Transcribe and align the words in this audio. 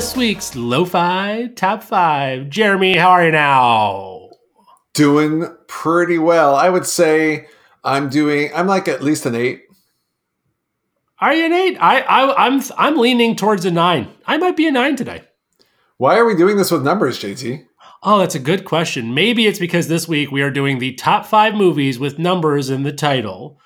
this 0.00 0.16
week's 0.16 0.56
Lo-Fi 0.56 1.48
Top 1.56 1.82
5. 1.82 2.48
Jeremy, 2.48 2.96
how 2.96 3.10
are 3.10 3.26
you 3.26 3.32
now? 3.32 4.30
Doing 4.94 5.54
pretty 5.68 6.16
well. 6.16 6.54
I 6.54 6.70
would 6.70 6.86
say 6.86 7.48
I'm 7.84 8.08
doing 8.08 8.50
I'm 8.54 8.66
like 8.66 8.88
at 8.88 9.02
least 9.02 9.26
an 9.26 9.34
8. 9.34 9.62
Are 11.20 11.34
you 11.34 11.44
an 11.44 11.52
8? 11.52 11.76
I, 11.82 12.00
I 12.00 12.46
I'm 12.46 12.62
I'm 12.78 12.96
leaning 12.96 13.36
towards 13.36 13.66
a 13.66 13.70
9. 13.70 14.10
I 14.24 14.38
might 14.38 14.56
be 14.56 14.66
a 14.66 14.70
9 14.70 14.96
today. 14.96 15.20
Why 15.98 16.16
are 16.16 16.24
we 16.24 16.34
doing 16.34 16.56
this 16.56 16.70
with 16.70 16.82
numbers, 16.82 17.18
JT? 17.20 17.66
Oh, 18.02 18.20
that's 18.20 18.34
a 18.34 18.38
good 18.38 18.64
question. 18.64 19.12
Maybe 19.12 19.46
it's 19.46 19.58
because 19.58 19.88
this 19.88 20.08
week 20.08 20.30
we 20.30 20.40
are 20.40 20.50
doing 20.50 20.78
the 20.78 20.94
top 20.94 21.26
5 21.26 21.54
movies 21.54 21.98
with 21.98 22.18
numbers 22.18 22.70
in 22.70 22.84
the 22.84 22.92
title. 22.92 23.60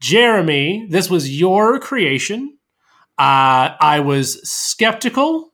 Jeremy, 0.00 0.86
this 0.88 1.10
was 1.10 1.38
your 1.38 1.78
creation. 1.80 2.56
Uh, 3.18 3.76
I 3.78 4.00
was 4.00 4.40
skeptical. 4.48 5.52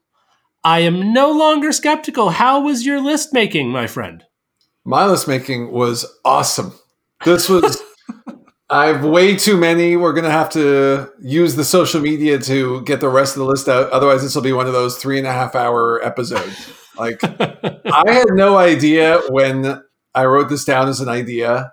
I 0.65 0.81
am 0.81 1.13
no 1.13 1.31
longer 1.33 1.73
skeptical. 1.73 2.31
How 2.31 2.61
was 2.61 2.87
your 2.87 3.01
list 3.01 3.33
making, 3.33 3.71
my 3.71 3.87
friend? 3.87 4.25
My 4.85 5.07
list 5.07 5.27
making 5.27 5.73
was 5.73 6.07
awesome. 6.25 6.73
This 7.25 7.49
was, 7.49 7.83
I 8.71 8.87
have 8.87 9.05
way 9.05 9.37
too 9.37 9.57
many. 9.57 9.97
We're 9.97 10.13
going 10.13 10.25
to 10.25 10.31
have 10.31 10.51
to 10.51 11.11
use 11.21 11.57
the 11.57 11.65
social 11.65 12.01
media 12.01 12.39
to 12.41 12.83
get 12.83 13.01
the 13.01 13.09
rest 13.09 13.37
of 13.37 13.41
the 13.41 13.47
list 13.47 13.69
out. 13.69 13.91
Otherwise, 13.91 14.23
this 14.23 14.35
will 14.35 14.43
be 14.43 14.53
one 14.53 14.67
of 14.67 14.73
those 14.73 14.99
three 14.99 15.19
and 15.19 15.27
a 15.27 15.33
half 15.33 15.55
hour 15.57 16.05
episodes. 16.05 16.73
Like, 16.97 17.21
I 17.25 18.05
had 18.07 18.29
no 18.31 18.57
idea 18.57 19.21
when 19.31 19.83
I 20.15 20.25
wrote 20.27 20.49
this 20.49 20.65
down 20.65 20.89
as 20.89 21.01
an 21.01 21.09
idea 21.09 21.73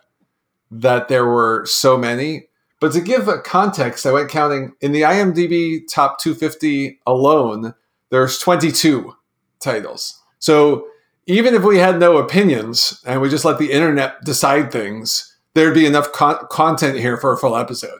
that 0.72 1.08
there 1.08 1.26
were 1.26 1.66
so 1.66 1.98
many. 1.98 2.48
But 2.80 2.94
to 2.94 3.02
give 3.02 3.28
a 3.28 3.42
context, 3.42 4.06
I 4.06 4.12
went 4.12 4.30
counting 4.30 4.74
in 4.82 4.94
the 4.94 5.02
IMDb 5.02 5.82
top 5.92 6.20
250 6.20 7.00
alone, 7.06 7.74
there's 8.10 8.40
22 8.40 9.16
titles. 9.60 10.22
So 10.40 10.88
even 11.26 11.54
if 11.54 11.64
we 11.64 11.78
had 11.78 12.00
no 12.00 12.18
opinions 12.18 13.02
and 13.06 13.22
we 13.22 13.30
just 13.30 13.46
let 13.46 13.60
the 13.60 13.72
internet 13.72 14.24
decide 14.24 14.72
things, 14.72 15.38
there'd 15.54 15.74
be 15.74 15.86
enough 15.86 16.12
con- 16.12 16.46
content 16.50 16.98
here 16.98 17.18
for 17.18 17.32
a 17.32 17.38
full 17.38 17.56
episode. 17.56 18.00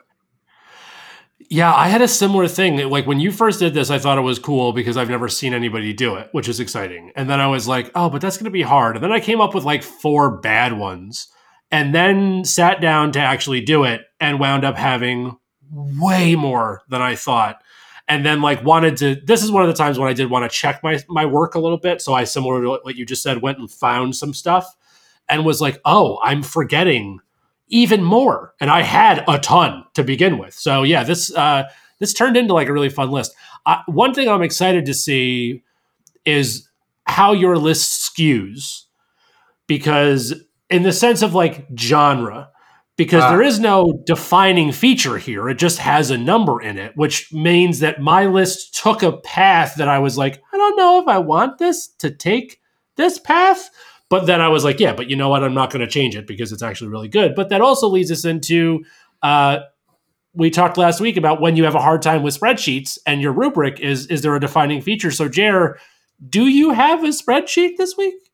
Yeah, 1.52 1.74
I 1.74 1.88
had 1.88 2.00
a 2.00 2.08
similar 2.08 2.46
thing. 2.46 2.76
Like 2.88 3.06
when 3.06 3.18
you 3.18 3.32
first 3.32 3.58
did 3.58 3.74
this, 3.74 3.90
I 3.90 3.98
thought 3.98 4.18
it 4.18 4.22
was 4.22 4.38
cool 4.38 4.72
because 4.72 4.96
I've 4.96 5.10
never 5.10 5.28
seen 5.28 5.52
anybody 5.52 5.92
do 5.92 6.14
it, 6.14 6.28
which 6.32 6.48
is 6.48 6.60
exciting. 6.60 7.12
And 7.16 7.28
then 7.28 7.40
I 7.40 7.48
was 7.48 7.66
like, 7.66 7.90
oh, 7.94 8.08
but 8.08 8.20
that's 8.20 8.36
going 8.36 8.44
to 8.44 8.50
be 8.50 8.62
hard. 8.62 8.96
And 8.96 9.04
then 9.04 9.12
I 9.12 9.18
came 9.18 9.40
up 9.40 9.54
with 9.54 9.64
like 9.64 9.82
four 9.82 10.38
bad 10.38 10.78
ones 10.78 11.28
and 11.72 11.94
then 11.94 12.44
sat 12.44 12.80
down 12.80 13.12
to 13.12 13.20
actually 13.20 13.60
do 13.62 13.84
it 13.84 14.02
and 14.20 14.38
wound 14.38 14.64
up 14.64 14.76
having 14.76 15.38
way 15.72 16.36
more 16.36 16.82
than 16.88 17.02
I 17.02 17.16
thought. 17.16 17.62
And 18.10 18.26
then 18.26 18.42
like 18.42 18.62
wanted 18.64 18.96
to 18.98 19.14
this 19.24 19.42
is 19.42 19.52
one 19.52 19.62
of 19.62 19.68
the 19.68 19.74
times 19.74 19.96
when 19.96 20.08
I 20.08 20.12
did 20.12 20.28
want 20.28 20.50
to 20.50 20.54
check 20.54 20.82
my 20.82 20.98
my 21.08 21.24
work 21.24 21.54
a 21.54 21.60
little 21.60 21.78
bit. 21.78 22.02
So 22.02 22.12
I 22.12 22.24
similar 22.24 22.60
to 22.60 22.68
what 22.82 22.96
you 22.96 23.06
just 23.06 23.22
said, 23.22 23.40
went 23.40 23.58
and 23.58 23.70
found 23.70 24.16
some 24.16 24.34
stuff 24.34 24.76
and 25.28 25.44
was 25.46 25.60
like, 25.60 25.80
oh, 25.84 26.18
I'm 26.22 26.42
forgetting 26.42 27.20
even 27.68 28.02
more. 28.02 28.52
And 28.60 28.68
I 28.68 28.82
had 28.82 29.24
a 29.28 29.38
ton 29.38 29.84
to 29.94 30.02
begin 30.02 30.38
with. 30.38 30.54
So 30.54 30.82
yeah, 30.82 31.04
this 31.04 31.32
uh 31.34 31.68
this 32.00 32.12
turned 32.12 32.36
into 32.36 32.52
like 32.52 32.68
a 32.68 32.72
really 32.72 32.88
fun 32.88 33.12
list. 33.12 33.32
Uh, 33.64 33.82
one 33.86 34.12
thing 34.12 34.28
I'm 34.28 34.42
excited 34.42 34.86
to 34.86 34.94
see 34.94 35.62
is 36.24 36.68
how 37.06 37.32
your 37.32 37.58
list 37.58 38.12
skews 38.12 38.86
because 39.66 40.34
in 40.68 40.82
the 40.82 40.92
sense 40.92 41.22
of 41.22 41.34
like 41.34 41.66
genre 41.78 42.50
because 43.00 43.22
uh, 43.22 43.30
there 43.30 43.40
is 43.40 43.58
no 43.58 44.02
defining 44.04 44.72
feature 44.72 45.16
here. 45.16 45.48
It 45.48 45.54
just 45.54 45.78
has 45.78 46.10
a 46.10 46.18
number 46.18 46.60
in 46.60 46.76
it, 46.76 46.94
which 46.98 47.32
means 47.32 47.78
that 47.78 47.98
my 47.98 48.26
list 48.26 48.74
took 48.74 49.02
a 49.02 49.16
path 49.16 49.76
that 49.76 49.88
I 49.88 49.98
was 49.98 50.18
like, 50.18 50.42
I 50.52 50.58
don't 50.58 50.76
know 50.76 51.00
if 51.00 51.08
I 51.08 51.16
want 51.16 51.56
this 51.56 51.88
to 52.00 52.10
take 52.10 52.60
this 52.96 53.18
path. 53.18 53.70
But 54.10 54.26
then 54.26 54.42
I 54.42 54.48
was 54.48 54.64
like, 54.64 54.80
yeah, 54.80 54.92
but 54.92 55.08
you 55.08 55.16
know 55.16 55.30
what? 55.30 55.42
I'm 55.42 55.54
not 55.54 55.70
going 55.70 55.80
to 55.80 55.90
change 55.90 56.14
it 56.14 56.26
because 56.26 56.52
it's 56.52 56.62
actually 56.62 56.90
really 56.90 57.08
good. 57.08 57.34
But 57.34 57.48
that 57.48 57.62
also 57.62 57.88
leads 57.88 58.10
us 58.10 58.26
into 58.26 58.84
uh, 59.22 59.60
we 60.34 60.50
talked 60.50 60.76
last 60.76 61.00
week 61.00 61.16
about 61.16 61.40
when 61.40 61.56
you 61.56 61.64
have 61.64 61.74
a 61.74 61.80
hard 61.80 62.02
time 62.02 62.22
with 62.22 62.38
spreadsheets 62.38 62.98
and 63.06 63.22
your 63.22 63.32
rubric 63.32 63.80
is 63.80 64.08
is 64.08 64.20
there 64.20 64.36
a 64.36 64.40
defining 64.40 64.82
feature? 64.82 65.10
So, 65.10 65.26
Jer, 65.26 65.78
do 66.28 66.48
you 66.48 66.72
have 66.72 67.02
a 67.02 67.08
spreadsheet 67.08 67.78
this 67.78 67.96
week? 67.96 68.30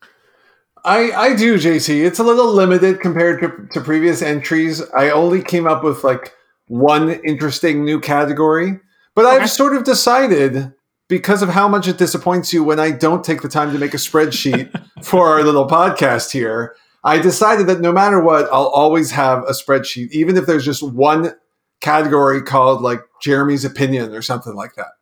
I, 0.86 1.10
I 1.10 1.34
do, 1.34 1.56
JC. 1.56 2.06
It's 2.06 2.20
a 2.20 2.24
little 2.24 2.52
limited 2.52 3.00
compared 3.00 3.41
to, 3.41 3.69
to 3.72 3.84
previous 3.84 4.22
entries. 4.22 4.80
I 4.97 5.10
only 5.10 5.42
came 5.42 5.66
up 5.66 5.82
with 5.82 6.04
like 6.04 6.32
one 6.69 7.10
interesting 7.10 7.84
new 7.84 7.98
category, 7.98 8.78
but 9.16 9.26
okay. 9.26 9.42
I've 9.42 9.50
sort 9.50 9.74
of 9.74 9.82
decided 9.82 10.72
because 11.08 11.42
of 11.42 11.48
how 11.48 11.66
much 11.66 11.88
it 11.88 11.98
disappoints 11.98 12.52
you 12.52 12.62
when 12.62 12.78
I 12.78 12.92
don't 12.92 13.24
take 13.24 13.42
the 13.42 13.48
time 13.48 13.72
to 13.72 13.78
make 13.80 13.94
a 13.94 13.98
spreadsheet 13.98 14.70
for 15.02 15.28
our 15.28 15.42
little 15.42 15.66
podcast 15.66 16.30
here. 16.30 16.76
I 17.03 17.18
decided 17.18 17.66
that 17.66 17.80
no 17.80 17.91
matter 17.91 18.20
what, 18.20 18.44
I'll 18.53 18.68
always 18.68 19.10
have 19.10 19.42
a 19.42 19.53
spreadsheet, 19.53 20.10
even 20.12 20.36
if 20.36 20.47
there's 20.47 20.64
just 20.64 20.84
one 20.84 21.32
category 21.80 22.42
called 22.42 22.80
like 22.80 23.00
Jeremy's 23.20 23.64
opinion 23.64 24.14
or 24.14 24.22
something 24.22 24.54
like 24.54 24.76
that. 24.76 24.92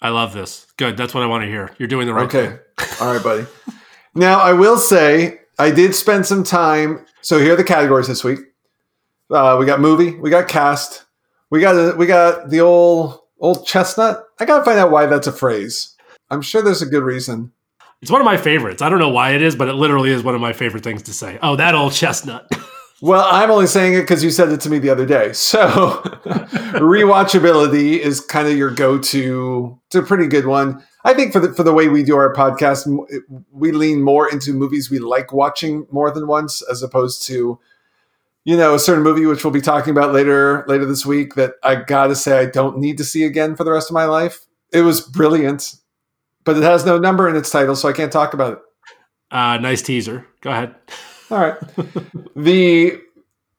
I 0.00 0.10
love 0.10 0.34
this. 0.34 0.68
Good. 0.76 0.96
That's 0.96 1.14
what 1.14 1.24
I 1.24 1.26
want 1.26 1.42
to 1.42 1.48
hear. 1.48 1.72
You're 1.78 1.88
doing 1.88 2.06
the 2.06 2.14
right 2.14 2.26
okay. 2.26 2.46
thing. 2.46 2.58
Okay. 2.80 3.04
All 3.04 3.12
right, 3.12 3.22
buddy. 3.22 3.46
Now, 4.14 4.40
I 4.40 4.52
will 4.52 4.78
say 4.78 5.40
I 5.58 5.70
did 5.70 5.94
spend 5.94 6.26
some 6.26 6.44
time. 6.44 7.04
So 7.20 7.38
here 7.38 7.54
are 7.54 7.56
the 7.56 7.64
categories 7.64 8.08
this 8.08 8.24
week. 8.24 8.40
Uh, 9.30 9.56
we 9.58 9.64
got 9.64 9.80
movie, 9.80 10.14
we 10.18 10.28
got 10.28 10.46
cast, 10.48 11.06
we 11.50 11.60
got 11.60 11.74
a, 11.74 11.96
we 11.96 12.06
got 12.06 12.50
the 12.50 12.60
old 12.60 13.20
old 13.40 13.66
chestnut. 13.66 14.24
I 14.38 14.44
gotta 14.44 14.64
find 14.64 14.78
out 14.78 14.90
why 14.90 15.06
that's 15.06 15.26
a 15.26 15.32
phrase. 15.32 15.96
I'm 16.30 16.42
sure 16.42 16.62
there's 16.62 16.82
a 16.82 16.86
good 16.86 17.02
reason. 17.02 17.52
It's 18.02 18.10
one 18.10 18.20
of 18.20 18.24
my 18.24 18.36
favorites. 18.36 18.82
I 18.82 18.88
don't 18.88 18.98
know 18.98 19.08
why 19.08 19.30
it 19.30 19.42
is, 19.42 19.56
but 19.56 19.68
it 19.68 19.74
literally 19.74 20.10
is 20.10 20.22
one 20.22 20.34
of 20.34 20.40
my 20.40 20.52
favorite 20.52 20.82
things 20.82 21.04
to 21.04 21.14
say. 21.14 21.38
Oh, 21.40 21.56
that 21.56 21.74
old 21.74 21.92
chestnut. 21.92 22.50
well, 23.02 23.26
I'm 23.28 23.50
only 23.50 23.66
saying 23.66 23.94
it 23.94 24.02
because 24.02 24.22
you 24.22 24.30
said 24.30 24.50
it 24.50 24.60
to 24.60 24.70
me 24.70 24.78
the 24.78 24.90
other 24.90 25.04
day. 25.04 25.32
So 25.32 25.66
rewatchability 26.78 27.98
is 27.98 28.20
kind 28.20 28.46
of 28.46 28.56
your 28.56 28.70
go-to. 28.70 29.76
It's 29.86 29.96
a 29.96 30.02
pretty 30.02 30.28
good 30.28 30.46
one. 30.46 30.84
I 31.04 31.12
think 31.12 31.32
for 31.32 31.40
the 31.40 31.52
for 31.52 31.64
the 31.64 31.72
way 31.72 31.88
we 31.88 32.04
do 32.04 32.16
our 32.16 32.32
podcast, 32.32 32.86
we 33.50 33.72
lean 33.72 34.02
more 34.02 34.30
into 34.30 34.52
movies 34.52 34.88
we 34.88 35.00
like 35.00 35.32
watching 35.32 35.84
more 35.90 36.12
than 36.12 36.28
once, 36.28 36.62
as 36.70 36.80
opposed 36.80 37.26
to, 37.26 37.58
you 38.44 38.56
know, 38.56 38.74
a 38.74 38.78
certain 38.78 39.02
movie 39.02 39.26
which 39.26 39.42
we'll 39.42 39.52
be 39.52 39.60
talking 39.60 39.90
about 39.90 40.12
later 40.12 40.64
later 40.68 40.86
this 40.86 41.04
week 41.04 41.34
that 41.34 41.54
I 41.64 41.74
gotta 41.74 42.14
say 42.14 42.38
I 42.38 42.46
don't 42.46 42.78
need 42.78 42.98
to 42.98 43.04
see 43.04 43.24
again 43.24 43.56
for 43.56 43.64
the 43.64 43.72
rest 43.72 43.90
of 43.90 43.94
my 43.94 44.04
life. 44.04 44.46
It 44.72 44.82
was 44.82 45.00
brilliant, 45.00 45.74
but 46.44 46.56
it 46.56 46.62
has 46.62 46.86
no 46.86 46.98
number 46.98 47.28
in 47.28 47.34
its 47.34 47.50
title, 47.50 47.74
so 47.74 47.88
I 47.88 47.92
can't 47.94 48.12
talk 48.12 48.32
about 48.32 48.52
it. 48.52 48.58
Uh, 49.32 49.56
nice 49.58 49.82
teaser. 49.82 50.24
Go 50.40 50.50
ahead. 50.50 50.76
All 51.32 51.38
right. 51.38 51.58
the 52.36 53.00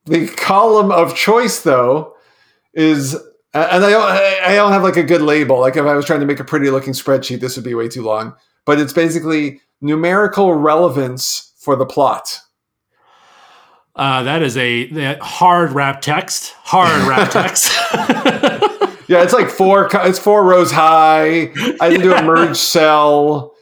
the 0.06 0.28
column 0.38 0.92
of 0.92 1.16
choice 1.16 1.62
though 1.62 2.16
is 2.74 3.16
and 3.56 3.86
I 3.86 3.90
don't, 3.90 4.04
I 4.04 4.56
don't 4.56 4.72
have 4.72 4.84
like 4.84 4.98
a 4.98 5.04
good 5.04 5.22
label. 5.22 5.60
Like 5.60 5.76
if 5.76 5.86
I 5.86 5.96
was 5.96 6.06
trying 6.06 6.22
to 6.22 6.26
make 6.26 6.40
a 6.40 6.44
pretty 6.44 6.72
looking 6.72 6.94
spreadsheet, 6.94 7.40
this 7.40 7.56
would 7.56 7.66
be 7.66 7.76
way 7.76 7.88
too 7.88 8.02
long. 8.02 8.36
But 8.66 8.80
it's 8.80 8.94
basically 8.94 9.62
numerical 9.80 10.56
relevance 10.56 11.54
for 11.58 11.76
the 11.76 11.86
plot. 11.86 12.40
Uh, 13.96 14.24
that 14.24 14.42
is 14.42 14.58
a 14.58 14.88
that 14.94 15.20
hard 15.20 15.72
wrap 15.72 16.02
text. 16.02 16.54
Hard 16.64 17.08
wrap 17.08 17.30
text. 17.32 17.72
yeah, 19.08 19.22
it's 19.22 19.34
like 19.34 19.50
four. 19.50 19.88
It's 19.94 20.18
four 20.18 20.44
rows 20.44 20.72
high. 20.72 21.52
I 21.80 21.90
had 21.90 21.90
to 21.90 21.98
do 22.00 22.14
a 22.14 22.24
merge 22.26 22.58
cell, 22.58 23.53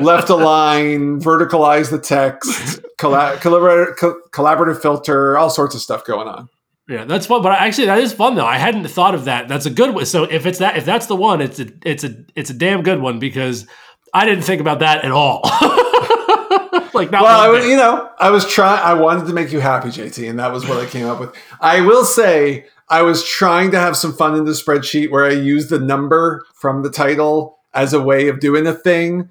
left 0.00 0.30
align, 0.30 1.20
verticalize 1.20 1.90
the 1.90 1.98
text, 1.98 2.80
collaborative, 2.98 3.96
collaborative 4.30 4.80
filter, 4.80 5.36
all 5.36 5.50
sorts 5.50 5.74
of 5.74 5.80
stuff 5.80 6.04
going 6.04 6.28
on. 6.28 6.48
Yeah, 6.88 7.04
that's 7.04 7.26
fun. 7.26 7.42
But 7.42 7.52
actually, 7.52 7.86
that 7.86 7.98
is 7.98 8.12
fun 8.12 8.34
though. 8.34 8.46
I 8.46 8.58
hadn't 8.58 8.86
thought 8.88 9.14
of 9.14 9.24
that. 9.24 9.48
That's 9.48 9.66
a 9.66 9.70
good 9.70 9.94
one. 9.94 10.06
So 10.06 10.24
if 10.24 10.44
it's 10.44 10.58
that, 10.58 10.76
if 10.76 10.84
that's 10.84 11.06
the 11.06 11.16
one, 11.16 11.40
it's 11.40 11.58
a, 11.58 11.66
it's 11.84 12.04
a, 12.04 12.14
it's 12.34 12.50
a 12.50 12.54
damn 12.54 12.82
good 12.82 13.00
one 13.00 13.18
because 13.18 13.66
I 14.12 14.26
didn't 14.26 14.44
think 14.44 14.60
about 14.60 14.80
that 14.80 15.04
at 15.04 15.10
all. 15.10 15.40
like, 16.94 17.10
not 17.10 17.22
well, 17.22 17.40
I, 17.40 17.48
was, 17.48 17.66
you 17.66 17.76
know, 17.76 18.10
I 18.18 18.30
was 18.30 18.46
trying. 18.46 18.82
I 18.82 18.94
wanted 18.94 19.26
to 19.26 19.32
make 19.32 19.50
you 19.50 19.60
happy, 19.60 19.88
JT, 19.88 20.28
and 20.28 20.38
that 20.38 20.52
was 20.52 20.68
what 20.68 20.78
I 20.78 20.86
came 20.86 21.06
up 21.06 21.20
with. 21.20 21.34
I 21.60 21.80
will 21.80 22.04
say, 22.04 22.66
I 22.88 23.02
was 23.02 23.24
trying 23.24 23.70
to 23.70 23.78
have 23.78 23.96
some 23.96 24.12
fun 24.12 24.36
in 24.36 24.44
the 24.44 24.52
spreadsheet 24.52 25.10
where 25.10 25.24
I 25.24 25.32
used 25.32 25.70
the 25.70 25.78
number 25.78 26.44
from 26.54 26.82
the 26.82 26.90
title 26.90 27.58
as 27.74 27.92
a 27.92 28.00
way 28.00 28.28
of 28.28 28.40
doing 28.40 28.66
a 28.66 28.74
thing 28.74 29.28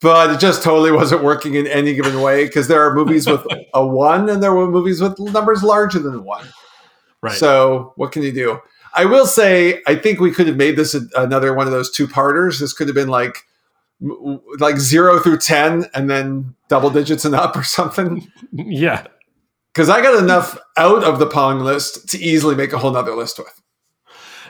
but 0.00 0.30
it 0.30 0.40
just 0.40 0.62
totally 0.62 0.92
wasn't 0.92 1.24
working 1.24 1.54
in 1.54 1.66
any 1.66 1.94
given 1.94 2.20
way 2.20 2.44
because 2.44 2.68
there 2.68 2.82
are 2.82 2.94
movies 2.94 3.26
with 3.26 3.44
a 3.74 3.86
one 3.86 4.28
and 4.28 4.42
there 4.42 4.54
were 4.54 4.70
movies 4.70 5.00
with 5.00 5.18
numbers 5.18 5.62
larger 5.62 5.98
than 5.98 6.24
one. 6.24 6.46
Right. 7.20 7.36
So 7.36 7.92
what 7.96 8.12
can 8.12 8.22
you 8.22 8.32
do? 8.32 8.60
I 8.94 9.04
will 9.04 9.26
say, 9.26 9.82
I 9.86 9.96
think 9.96 10.20
we 10.20 10.30
could 10.30 10.46
have 10.46 10.56
made 10.56 10.76
this 10.76 10.94
a, 10.94 11.02
another 11.16 11.52
one 11.52 11.66
of 11.66 11.72
those 11.72 11.90
two 11.90 12.06
parters. 12.06 12.60
This 12.60 12.72
could 12.72 12.88
have 12.88 12.94
been 12.94 13.08
like 13.08 13.44
like 14.60 14.78
zero 14.78 15.18
through 15.18 15.38
ten, 15.38 15.86
and 15.92 16.08
then 16.08 16.54
double 16.68 16.88
digits 16.88 17.24
and 17.24 17.34
up 17.34 17.56
or 17.56 17.64
something. 17.64 18.26
Yeah, 18.52 19.06
because 19.74 19.90
I 19.90 20.00
got 20.00 20.22
enough 20.22 20.56
out 20.76 21.04
of 21.04 21.18
the 21.18 21.26
Pong 21.26 21.60
list 21.60 22.08
to 22.10 22.18
easily 22.18 22.54
make 22.54 22.72
a 22.72 22.78
whole 22.78 22.92
nother 22.92 23.14
list 23.14 23.38
with. 23.38 23.60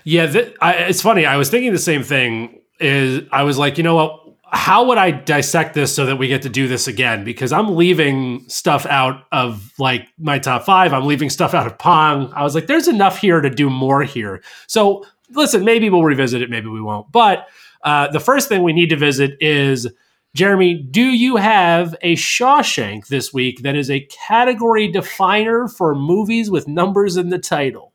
Yeah, 0.05 0.27
th- 0.27 0.55
I, 0.61 0.75
it's 0.75 1.03
funny. 1.03 1.27
I 1.27 1.37
was 1.37 1.51
thinking 1.51 1.73
the 1.73 1.79
same 1.79 2.03
thing 2.05 2.58
is 2.81 3.27
I 3.33 3.43
was 3.43 3.59
like, 3.59 3.79
you 3.79 3.85
know 3.85 3.95
what? 3.95 4.25
How 4.51 4.87
would 4.87 4.97
I 4.97 5.11
dissect 5.11 5.75
this 5.75 5.95
so 5.95 6.07
that 6.07 6.17
we 6.17 6.27
get 6.27 6.43
to 6.43 6.49
do 6.49 6.69
this 6.69 6.89
again? 6.89 7.23
Because 7.23 7.53
I'm 7.53 7.77
leaving 7.77 8.49
stuff 8.49 8.87
out 8.87 9.25
of 9.31 9.73
like 9.79 10.09
my 10.19 10.39
top 10.39 10.65
five. 10.65 10.95
I'm 10.95 11.07
leaving 11.07 11.29
stuff 11.29 11.53
out 11.53 11.67
of 11.67 11.79
Pong. 11.79 12.33
I 12.35 12.43
was 12.45 12.55
like, 12.55 12.67
there's 12.67 12.89
enough 12.89 13.19
here 13.19 13.43
to 13.43 13.51
do 13.51 13.69
more 13.69 14.05
here. 14.05 14.43
So 14.67 15.05
listen, 15.31 15.65
maybe 15.65 15.91
we'll 15.91 16.03
revisit 16.05 16.43
it, 16.43 16.51
maybe 16.51 16.69
we 16.69 16.81
won't. 16.81 17.13
But 17.13 17.49
uh, 17.83 18.09
the 18.09 18.21
first 18.21 18.49
thing 18.49 18.63
we 18.63 18.73
need 18.73 18.91
to 18.91 18.97
visit 18.97 19.37
is 19.41 19.87
Jeremy, 20.35 20.75
do 20.75 21.03
you 21.03 21.37
have 21.37 21.95
a 22.03 22.15
Shawshank 22.15 23.09
this 23.09 23.33
week 23.33 23.63
that 23.63 23.77
is 23.77 23.91
a 23.91 24.07
category 24.07 24.91
definer 24.91 25.69
for 25.69 25.95
movies 25.95 26.51
with 26.51 26.69
numbers 26.69 27.17
in 27.17 27.31
the 27.31 27.39
title? 27.39 27.93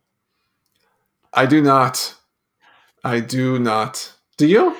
I 1.34 1.46
do 1.46 1.62
not. 1.62 2.16
I 3.04 3.20
do 3.20 3.60
not. 3.60 4.12
Do 4.38 4.48
you? 4.48 4.76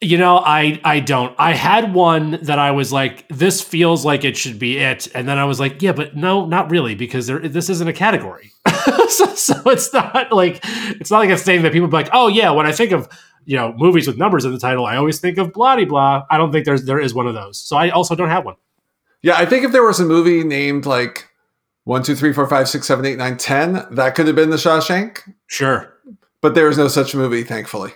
You 0.00 0.16
know, 0.16 0.38
I 0.38 0.80
I 0.84 1.00
don't. 1.00 1.34
I 1.38 1.54
had 1.54 1.92
one 1.92 2.38
that 2.42 2.58
I 2.58 2.70
was 2.70 2.92
like, 2.92 3.26
this 3.28 3.60
feels 3.60 4.04
like 4.04 4.24
it 4.24 4.36
should 4.36 4.58
be 4.58 4.78
it, 4.78 5.08
and 5.14 5.28
then 5.28 5.38
I 5.38 5.44
was 5.44 5.58
like, 5.58 5.82
yeah, 5.82 5.92
but 5.92 6.14
no, 6.14 6.46
not 6.46 6.70
really, 6.70 6.94
because 6.94 7.26
there 7.26 7.40
this 7.40 7.68
isn't 7.68 7.88
a 7.88 7.92
category. 7.92 8.52
so, 9.08 9.26
so, 9.34 9.60
it's 9.66 9.92
not 9.92 10.32
like 10.32 10.60
it's 10.62 11.10
not 11.10 11.18
like 11.18 11.30
a 11.30 11.36
thing 11.36 11.62
that 11.62 11.72
people 11.72 11.88
be 11.88 11.96
like, 11.96 12.10
oh 12.12 12.28
yeah, 12.28 12.50
when 12.50 12.64
I 12.66 12.72
think 12.72 12.92
of 12.92 13.08
you 13.44 13.56
know 13.56 13.74
movies 13.76 14.06
with 14.06 14.16
numbers 14.16 14.44
in 14.44 14.52
the 14.52 14.58
title, 14.58 14.86
I 14.86 14.96
always 14.96 15.18
think 15.20 15.36
of 15.36 15.52
blah 15.52 15.84
blah. 15.84 16.24
I 16.30 16.38
don't 16.38 16.52
think 16.52 16.64
there's 16.64 16.84
there 16.84 17.00
is 17.00 17.12
one 17.12 17.26
of 17.26 17.34
those. 17.34 17.60
So 17.60 17.76
I 17.76 17.90
also 17.90 18.14
don't 18.14 18.30
have 18.30 18.44
one. 18.44 18.54
Yeah, 19.22 19.36
I 19.36 19.46
think 19.46 19.64
if 19.64 19.72
there 19.72 19.82
was 19.82 19.98
a 19.98 20.04
movie 20.04 20.44
named 20.44 20.86
like 20.86 21.28
one, 21.88 22.02
two, 22.02 22.14
three, 22.14 22.32
four, 22.32 22.46
five, 22.46 22.68
six, 22.68 22.86
seven, 22.86 23.04
eight, 23.04 23.18
nine, 23.18 23.36
ten, 23.36 23.84
that 23.90 24.14
could 24.14 24.26
have 24.26 24.36
been 24.36 24.50
the 24.50 24.56
Shawshank. 24.56 25.22
Sure. 25.46 25.92
But 26.40 26.54
there 26.54 26.68
is 26.68 26.78
no 26.78 26.86
such 26.86 27.14
movie, 27.14 27.42
thankfully. 27.42 27.92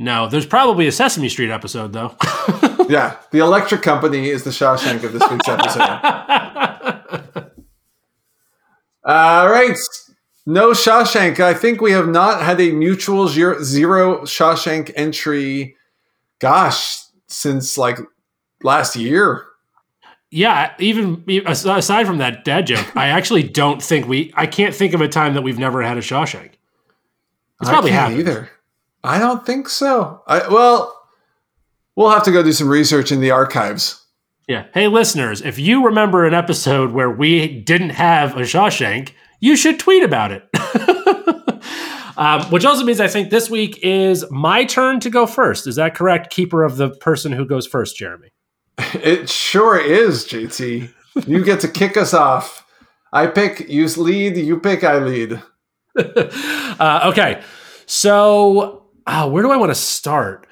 No, 0.00 0.28
there's 0.28 0.46
probably 0.46 0.86
a 0.86 0.92
Sesame 0.92 1.28
Street 1.28 1.50
episode 1.50 1.92
though. 1.92 2.16
yeah, 2.88 3.18
the 3.32 3.40
Electric 3.40 3.82
Company 3.82 4.30
is 4.30 4.44
the 4.44 4.50
Shawshank 4.50 5.04
of 5.04 5.12
this 5.12 5.22
week's 5.30 5.46
episode. 5.46 5.80
All 9.04 9.50
right, 9.50 9.76
no 10.46 10.70
Shawshank. 10.70 11.38
I 11.40 11.52
think 11.52 11.82
we 11.82 11.92
have 11.92 12.08
not 12.08 12.42
had 12.42 12.58
a 12.62 12.72
mutual 12.72 13.28
zero 13.28 14.22
Shawshank 14.22 14.90
entry. 14.96 15.76
Gosh, 16.38 17.00
since 17.26 17.76
like 17.76 17.98
last 18.62 18.96
year. 18.96 19.44
Yeah, 20.30 20.72
even 20.78 21.26
aside 21.44 22.06
from 22.06 22.16
that 22.18 22.46
dad 22.46 22.68
joke, 22.68 22.96
I 22.96 23.08
actually 23.08 23.42
don't 23.42 23.82
think 23.82 24.08
we. 24.08 24.32
I 24.34 24.46
can't 24.46 24.74
think 24.74 24.94
of 24.94 25.02
a 25.02 25.08
time 25.08 25.34
that 25.34 25.42
we've 25.42 25.58
never 25.58 25.82
had 25.82 25.98
a 25.98 26.00
Shawshank. 26.00 26.52
It's 27.60 27.68
probably 27.68 27.90
happened. 27.90 28.20
either. 28.20 28.50
I 29.02 29.18
don't 29.18 29.44
think 29.46 29.68
so. 29.68 30.22
I, 30.26 30.48
well, 30.48 30.96
we'll 31.96 32.10
have 32.10 32.24
to 32.24 32.32
go 32.32 32.42
do 32.42 32.52
some 32.52 32.68
research 32.68 33.12
in 33.12 33.20
the 33.20 33.30
archives. 33.30 34.04
Yeah. 34.48 34.66
Hey, 34.74 34.88
listeners, 34.88 35.42
if 35.42 35.58
you 35.58 35.84
remember 35.84 36.26
an 36.26 36.34
episode 36.34 36.92
where 36.92 37.10
we 37.10 37.60
didn't 37.60 37.90
have 37.90 38.36
a 38.36 38.40
Shawshank, 38.40 39.12
you 39.38 39.56
should 39.56 39.78
tweet 39.78 40.02
about 40.02 40.32
it. 40.32 40.48
um, 42.16 42.42
which 42.50 42.64
also 42.64 42.84
means 42.84 43.00
I 43.00 43.08
think 43.08 43.30
this 43.30 43.48
week 43.48 43.78
is 43.82 44.28
my 44.30 44.64
turn 44.64 45.00
to 45.00 45.10
go 45.10 45.26
first. 45.26 45.66
Is 45.66 45.76
that 45.76 45.94
correct? 45.94 46.30
Keeper 46.30 46.64
of 46.64 46.76
the 46.76 46.90
person 46.90 47.32
who 47.32 47.46
goes 47.46 47.66
first, 47.66 47.96
Jeremy. 47.96 48.30
It 48.94 49.28
sure 49.28 49.78
is, 49.78 50.26
JT. 50.26 50.90
You 51.26 51.44
get 51.44 51.60
to 51.60 51.68
kick 51.68 51.96
us 51.96 52.14
off. 52.14 52.66
I 53.12 53.26
pick, 53.26 53.68
you 53.68 53.86
lead, 53.86 54.36
you 54.36 54.58
pick, 54.58 54.84
I 54.84 54.98
lead. 54.98 55.40
uh, 55.98 57.10
okay. 57.12 57.42
So 57.86 58.79
oh, 59.06 59.28
where 59.28 59.42
do 59.42 59.50
I 59.50 59.56
want 59.56 59.70
to 59.70 59.74
start? 59.74 60.46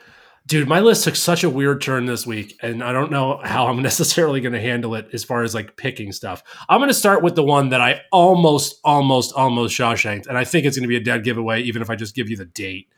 Dude, 0.47 0.67
my 0.67 0.81
list 0.81 1.05
took 1.05 1.15
such 1.15 1.45
a 1.45 1.51
weird 1.51 1.83
turn 1.83 2.07
this 2.07 2.27
week, 2.27 2.57
and 2.63 2.83
I 2.83 2.93
don't 2.93 3.11
know 3.11 3.39
how 3.45 3.67
I'm 3.67 3.83
necessarily 3.83 4.41
going 4.41 4.55
to 4.55 4.61
handle 4.61 4.95
it 4.95 5.09
as 5.13 5.25
far 5.25 5.43
as 5.43 5.55
like 5.55 5.77
picking 5.77 6.13
stuff. 6.13 6.43
I'm 6.69 6.79
going 6.79 6.89
to 6.89 6.95
start 6.95 7.23
with 7.23 7.35
the 7.35 7.45
one 7.45 7.69
that 7.69 7.81
I 7.81 8.01
almost, 8.13 8.81
almost, 8.83 9.35
almost 9.35 9.77
Shawshanked, 9.77 10.27
and 10.27 10.39
I 10.39 10.45
think 10.45 10.65
it's 10.65 10.77
going 10.77 10.85
to 10.85 10.89
be 10.89 10.97
a 10.97 11.01
dead 11.01 11.25
giveaway, 11.25 11.63
even 11.63 11.83
if 11.83 11.91
I 11.91 11.97
just 11.97 12.15
give 12.15 12.31
you 12.31 12.37
the 12.37 12.47
date. 12.47 12.89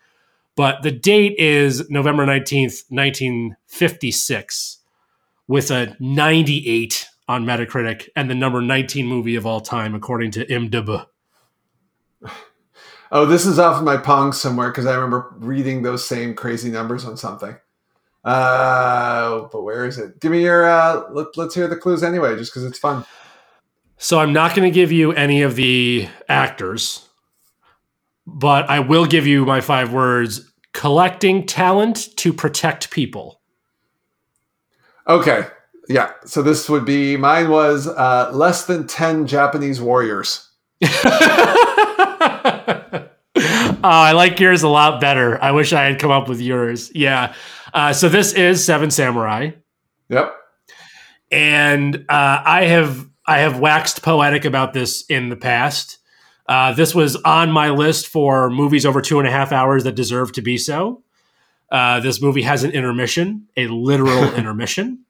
But 0.57 0.83
the 0.83 0.91
date 0.91 1.37
is 1.39 1.89
November 1.91 2.27
19th, 2.27 2.85
1956, 2.91 4.79
with 5.49 5.71
a 5.71 5.97
98 5.99 7.07
on 7.29 7.45
Metacritic 7.45 8.09
and 8.17 8.29
the 8.29 8.35
number 8.35 8.61
19 8.61 9.07
movie 9.07 9.37
of 9.37 9.47
all 9.47 9.61
time, 9.61 9.95
according 9.95 10.33
to 10.33 10.45
IMDb. 10.47 11.07
Oh, 13.13 13.27
this 13.27 13.45
is 13.45 13.59
off 13.59 13.79
of 13.79 13.85
my 13.85 13.97
Pong 13.97 14.33
somewhere 14.33 14.71
because 14.71 14.87
I 14.87 14.95
remember 14.95 15.35
reading 15.39 15.83
those 15.83 16.07
same 16.07 16.35
crazy 16.35 16.71
numbers 16.71 17.05
on 17.05 17.17
something. 17.17 17.57
Uh, 18.25 19.49
but 19.53 19.63
where 19.63 19.85
is 19.87 19.99
it? 19.99 20.21
Give 20.21 20.31
me 20.31 20.43
your. 20.45 20.65
Uh, 20.69 21.11
let, 21.11 21.37
let's 21.37 21.55
hear 21.55 21.67
the 21.67 21.77
clues 21.77 22.03
anyway, 22.03 22.37
just 22.37 22.53
because 22.53 22.65
it's 22.65 22.79
fun. 22.79 23.05
So 23.97 24.19
I'm 24.19 24.33
not 24.33 24.55
going 24.55 24.71
to 24.71 24.75
give 24.75 24.93
you 24.93 25.13
any 25.13 25.43
of 25.43 25.57
the 25.57 26.09
actors, 26.29 27.09
but 28.27 28.69
I 28.71 28.81
will 28.81 29.07
give 29.07 29.27
you 29.27 29.45
my 29.45 29.61
five 29.61 29.93
words: 29.93 30.53
collecting 30.73 31.47
talent 31.47 32.15
to 32.17 32.33
protect 32.33 32.91
people. 32.91 33.41
Okay. 35.09 35.47
Yeah. 35.89 36.13
So 36.25 36.43
this 36.43 36.69
would 36.69 36.85
be 36.85 37.17
mine 37.17 37.49
was 37.51 37.89
uh, 37.89 38.31
less 38.33 38.67
than 38.67 38.87
10 38.87 39.27
Japanese 39.27 39.81
warriors. 39.81 40.49
oh, 43.85 43.89
I 43.89 44.13
like 44.13 44.39
yours 44.41 44.63
a 44.63 44.69
lot 44.69 45.01
better. 45.01 45.43
I 45.43 45.53
wish 45.53 45.73
I 45.73 45.85
had 45.85 45.99
come 45.99 46.11
up 46.11 46.29
with 46.29 46.41
yours. 46.41 46.91
Yeah. 46.95 47.35
Uh, 47.73 47.93
so 47.93 48.09
this 48.09 48.33
is 48.33 48.65
Seven 48.65 48.91
Samurai. 48.91 49.51
Yep. 50.09 50.35
And 51.31 51.97
uh, 52.09 52.43
I 52.45 52.65
have 52.65 53.09
I 53.27 53.39
have 53.39 53.61
waxed 53.61 54.03
poetic 54.03 54.45
about 54.45 54.73
this 54.73 55.05
in 55.07 55.29
the 55.29 55.37
past. 55.37 55.99
Uh, 56.49 56.73
this 56.73 56.95
was 56.95 57.15
on 57.17 57.53
my 57.53 57.71
list 57.71 58.09
for 58.09 58.51
movies 58.51 58.85
over 58.85 59.01
two 59.01 59.21
and 59.21 59.29
a 59.29 59.31
half 59.31 59.53
hours 59.53 59.85
that 59.85 59.95
deserve 59.95 60.33
to 60.33 60.43
be 60.43 60.59
so. 60.59 61.05
Uh, 61.71 62.01
this 62.01 62.21
movie 62.21 62.43
has 62.43 62.65
an 62.65 62.73
intermission, 62.73 63.47
a 63.57 63.69
literal 63.69 64.35
intermission, 64.35 65.05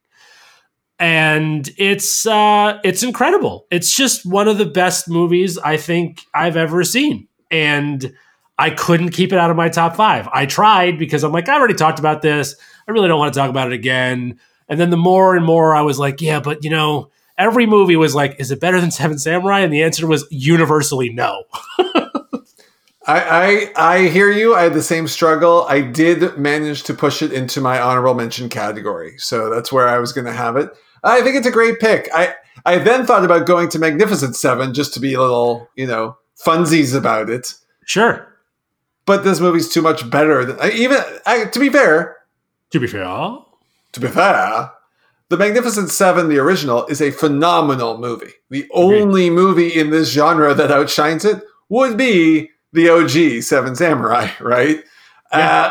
and 0.98 1.70
it's 1.78 2.26
uh, 2.26 2.78
it's 2.84 3.02
incredible. 3.02 3.66
It's 3.70 3.96
just 3.96 4.26
one 4.26 4.48
of 4.48 4.58
the 4.58 4.66
best 4.66 5.08
movies 5.08 5.56
I 5.56 5.78
think 5.78 6.20
I've 6.34 6.58
ever 6.58 6.84
seen, 6.84 7.26
and 7.50 8.12
I 8.60 8.68
couldn't 8.68 9.10
keep 9.10 9.32
it 9.32 9.38
out 9.38 9.50
of 9.50 9.56
my 9.56 9.70
top 9.70 9.96
five. 9.96 10.28
I 10.34 10.44
tried 10.44 10.98
because 10.98 11.24
I'm 11.24 11.32
like, 11.32 11.48
I 11.48 11.54
already 11.54 11.72
talked 11.72 11.98
about 11.98 12.20
this. 12.20 12.56
I 12.86 12.92
really 12.92 13.08
don't 13.08 13.18
want 13.18 13.32
to 13.32 13.40
talk 13.40 13.48
about 13.48 13.68
it 13.68 13.72
again. 13.72 14.38
And 14.68 14.78
then 14.78 14.90
the 14.90 14.98
more 14.98 15.34
and 15.34 15.46
more 15.46 15.74
I 15.74 15.80
was 15.80 15.98
like, 15.98 16.20
yeah, 16.20 16.40
but 16.40 16.62
you 16.62 16.68
know, 16.68 17.10
every 17.38 17.64
movie 17.64 17.96
was 17.96 18.14
like, 18.14 18.36
is 18.38 18.50
it 18.50 18.60
better 18.60 18.78
than 18.78 18.90
Seven 18.90 19.18
Samurai? 19.18 19.60
And 19.60 19.72
the 19.72 19.82
answer 19.82 20.06
was 20.06 20.26
universally 20.30 21.08
no. 21.08 21.44
I, 21.78 23.72
I 23.76 23.94
I 23.94 24.08
hear 24.08 24.30
you. 24.30 24.54
I 24.54 24.64
had 24.64 24.74
the 24.74 24.82
same 24.82 25.08
struggle. 25.08 25.64
I 25.66 25.80
did 25.80 26.36
manage 26.36 26.82
to 26.82 26.92
push 26.92 27.22
it 27.22 27.32
into 27.32 27.62
my 27.62 27.80
honorable 27.80 28.12
mention 28.12 28.50
category, 28.50 29.16
so 29.16 29.48
that's 29.48 29.72
where 29.72 29.88
I 29.88 29.98
was 29.98 30.12
going 30.12 30.26
to 30.26 30.34
have 30.34 30.56
it. 30.56 30.68
I 31.02 31.22
think 31.22 31.34
it's 31.34 31.46
a 31.46 31.50
great 31.50 31.80
pick. 31.80 32.10
I 32.14 32.34
I 32.66 32.76
then 32.76 33.06
thought 33.06 33.24
about 33.24 33.46
going 33.46 33.70
to 33.70 33.78
Magnificent 33.78 34.36
Seven 34.36 34.74
just 34.74 34.92
to 34.94 35.00
be 35.00 35.14
a 35.14 35.20
little, 35.20 35.70
you 35.76 35.86
know, 35.86 36.18
funsies 36.46 36.94
about 36.94 37.30
it. 37.30 37.54
Sure 37.86 38.29
but 39.10 39.24
this 39.24 39.40
movie's 39.40 39.68
too 39.68 39.82
much 39.82 40.08
better 40.08 40.44
than 40.44 40.70
even 40.70 40.98
I, 41.26 41.46
to 41.46 41.58
be 41.58 41.68
fair. 41.68 42.16
To 42.70 42.78
be 42.78 42.86
fair, 42.86 43.02
to 43.90 43.98
be 43.98 44.06
fair, 44.06 44.70
The 45.30 45.36
Magnificent 45.36 45.90
Seven, 45.90 46.28
the 46.28 46.38
original, 46.38 46.86
is 46.86 47.02
a 47.02 47.10
phenomenal 47.10 47.98
movie. 47.98 48.30
The 48.50 48.68
only 48.72 49.28
movie 49.28 49.66
in 49.66 49.90
this 49.90 50.12
genre 50.12 50.54
that 50.54 50.70
outshines 50.70 51.24
it 51.24 51.42
would 51.68 51.96
be 51.96 52.50
the 52.72 52.88
OG 52.88 53.42
Seven 53.42 53.74
Samurai, 53.74 54.28
right? 54.40 54.84
Yeah. 55.32 55.38
Uh, 55.40 55.70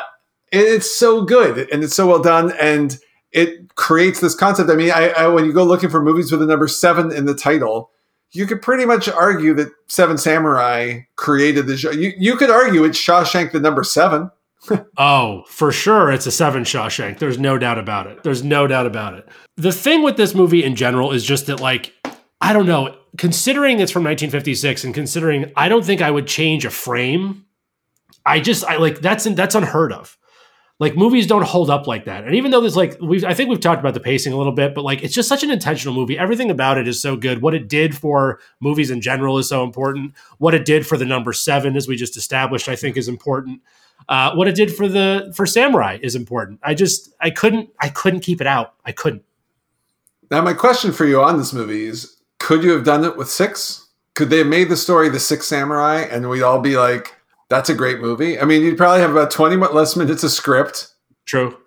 it's 0.52 0.94
so 0.94 1.24
good 1.24 1.72
and 1.72 1.82
it's 1.82 1.96
so 1.96 2.08
well 2.08 2.22
done 2.22 2.52
and 2.60 3.00
it 3.32 3.74
creates 3.76 4.20
this 4.20 4.36
concept. 4.36 4.70
I 4.70 4.76
mean, 4.76 4.92
I, 4.92 5.12
I, 5.12 5.28
when 5.30 5.46
you 5.46 5.54
go 5.54 5.64
looking 5.64 5.90
for 5.90 6.04
movies 6.04 6.30
with 6.30 6.42
the 6.42 6.46
number 6.46 6.68
seven 6.68 7.10
in 7.14 7.24
the 7.24 7.36
title, 7.36 7.92
you 8.32 8.46
could 8.46 8.62
pretty 8.62 8.86
much 8.86 9.10
argue 9.10 9.54
that 9.56 9.70
Seven 9.88 10.18
Samurai 10.18 11.00
created 11.16 11.68
the 11.68 11.78
show. 11.78 11.92
You, 11.92 12.14
you 12.18 12.36
could 12.36 12.50
argue 12.50 12.84
it's 12.84 12.98
Shawshank 12.98 13.52
the 13.52 13.60
number 13.60 13.84
seven. 13.84 14.30
oh, 14.98 15.44
for 15.48 15.72
sure, 15.72 16.12
it's 16.12 16.28
a 16.28 16.32
seven 16.32 16.64
Shawshank. 16.64 17.20
There's 17.20 17.40
no 17.40 17.58
doubt 17.58 17.80
about 17.80 18.08
it. 18.08 18.24
There's 18.24 18.44
no 18.44 18.68
doubt 18.68 18.86
about 18.86 19.16
it. 19.16 19.28
The 19.56 19.72
thing 19.72 20.04
with 20.04 20.18
this 20.18 20.36
movie 20.36 20.64
in 20.64 20.76
general 20.76 21.12
is 21.12 21.24
just 21.24 21.48
that, 21.48 21.60
like, 21.60 21.94
I 22.42 22.54
don't 22.54 22.68
know, 22.68 22.96
considering 23.18 23.80
it's 23.80 23.92
from 23.92 24.04
1956 24.04 24.84
and 24.84 24.94
considering 24.94 25.52
I 25.56 25.70
don't 25.70 25.86
think 25.86 26.02
I 26.02 26.12
would 26.12 26.28
change 26.28 26.66
a 26.66 26.70
frame. 26.70 27.46
I 28.26 28.42
just, 28.42 28.64
I 28.66 28.78
like, 28.78 29.00
that's, 29.00 29.24
that's 29.24 29.56
unheard 29.56 29.92
of 29.92 30.19
like 30.80 30.96
movies 30.96 31.28
don't 31.28 31.44
hold 31.44 31.70
up 31.70 31.88
like 31.88 32.06
that. 32.06 32.24
And 32.24 32.36
even 32.36 32.52
though 32.52 32.62
there's 32.62 32.78
like 32.78 32.98
we've 33.02 33.26
I 33.26 33.34
think 33.34 33.50
we've 33.50 33.60
talked 33.60 33.82
about 33.82 33.94
the 33.94 34.00
pacing 34.00 34.34
a 34.34 34.38
little 34.38 34.54
bit, 34.54 34.74
but 34.74 34.84
like 34.84 35.04
it's 35.04 35.14
just 35.14 35.30
such 35.30 35.44
an 35.44 35.52
intentional 35.52 35.94
movie. 35.94 36.18
Everything 36.18 36.50
about 36.50 36.78
it 36.78 36.88
is 36.88 37.02
so 37.02 37.16
good. 37.16 37.42
What 37.42 37.54
it 37.54 37.68
did 37.68 37.96
for 37.96 38.40
movies 38.62 38.90
in 38.90 39.02
general 39.02 39.38
is 39.38 39.50
so 39.50 39.64
important. 39.64 40.14
What 40.38 40.54
it 40.54 40.66
did 40.66 40.88
for 40.88 40.98
the 40.98 41.06
number 41.06 41.34
7 41.34 41.76
as 41.76 41.88
we 41.88 41.96
just 41.96 42.18
established 42.18 42.70
I 42.70 42.76
think 42.76 42.98
is 42.98 43.08
important. 43.08 43.62
Uh, 44.08 44.34
what 44.34 44.48
it 44.48 44.56
did 44.56 44.74
for 44.74 44.88
the 44.88 45.32
for 45.36 45.46
Samurai 45.46 46.00
is 46.02 46.16
important. 46.16 46.60
I 46.64 46.74
just 46.74 47.14
I 47.20 47.30
couldn't 47.30 47.70
I 47.80 47.90
couldn't 47.90 48.22
keep 48.22 48.40
it 48.40 48.48
out. 48.48 48.74
I 48.86 48.92
couldn't. 48.92 49.24
Now, 50.32 50.42
my 50.42 50.54
question 50.54 50.92
for 50.92 51.06
you 51.06 51.22
on 51.22 51.38
this 51.38 51.54
movie 51.54 51.86
is: 51.86 52.18
Could 52.38 52.64
you 52.64 52.72
have 52.72 52.84
done 52.84 53.04
it 53.04 53.18
with 53.18 53.30
six? 53.30 53.88
Could 54.14 54.30
they 54.30 54.40
have 54.40 54.48
made 54.48 54.70
the 54.70 54.78
story 54.78 55.10
the 55.10 55.20
Six 55.20 55.48
Samurai, 55.48 56.02
and 56.02 56.30
we'd 56.30 56.42
all 56.44 56.60
be 56.60 56.78
like, 56.78 57.16
"That's 57.50 57.70
a 57.70 57.76
great 57.76 58.00
movie." 58.00 58.40
I 58.40 58.46
mean, 58.46 58.64
you'd 58.64 58.78
probably 58.78 59.02
have 59.02 59.12
about 59.12 59.32
twenty 59.32 59.56
less 59.56 59.96
minutes 59.96 60.24
of 60.24 60.32
script. 60.32 60.94
True. 61.26 61.58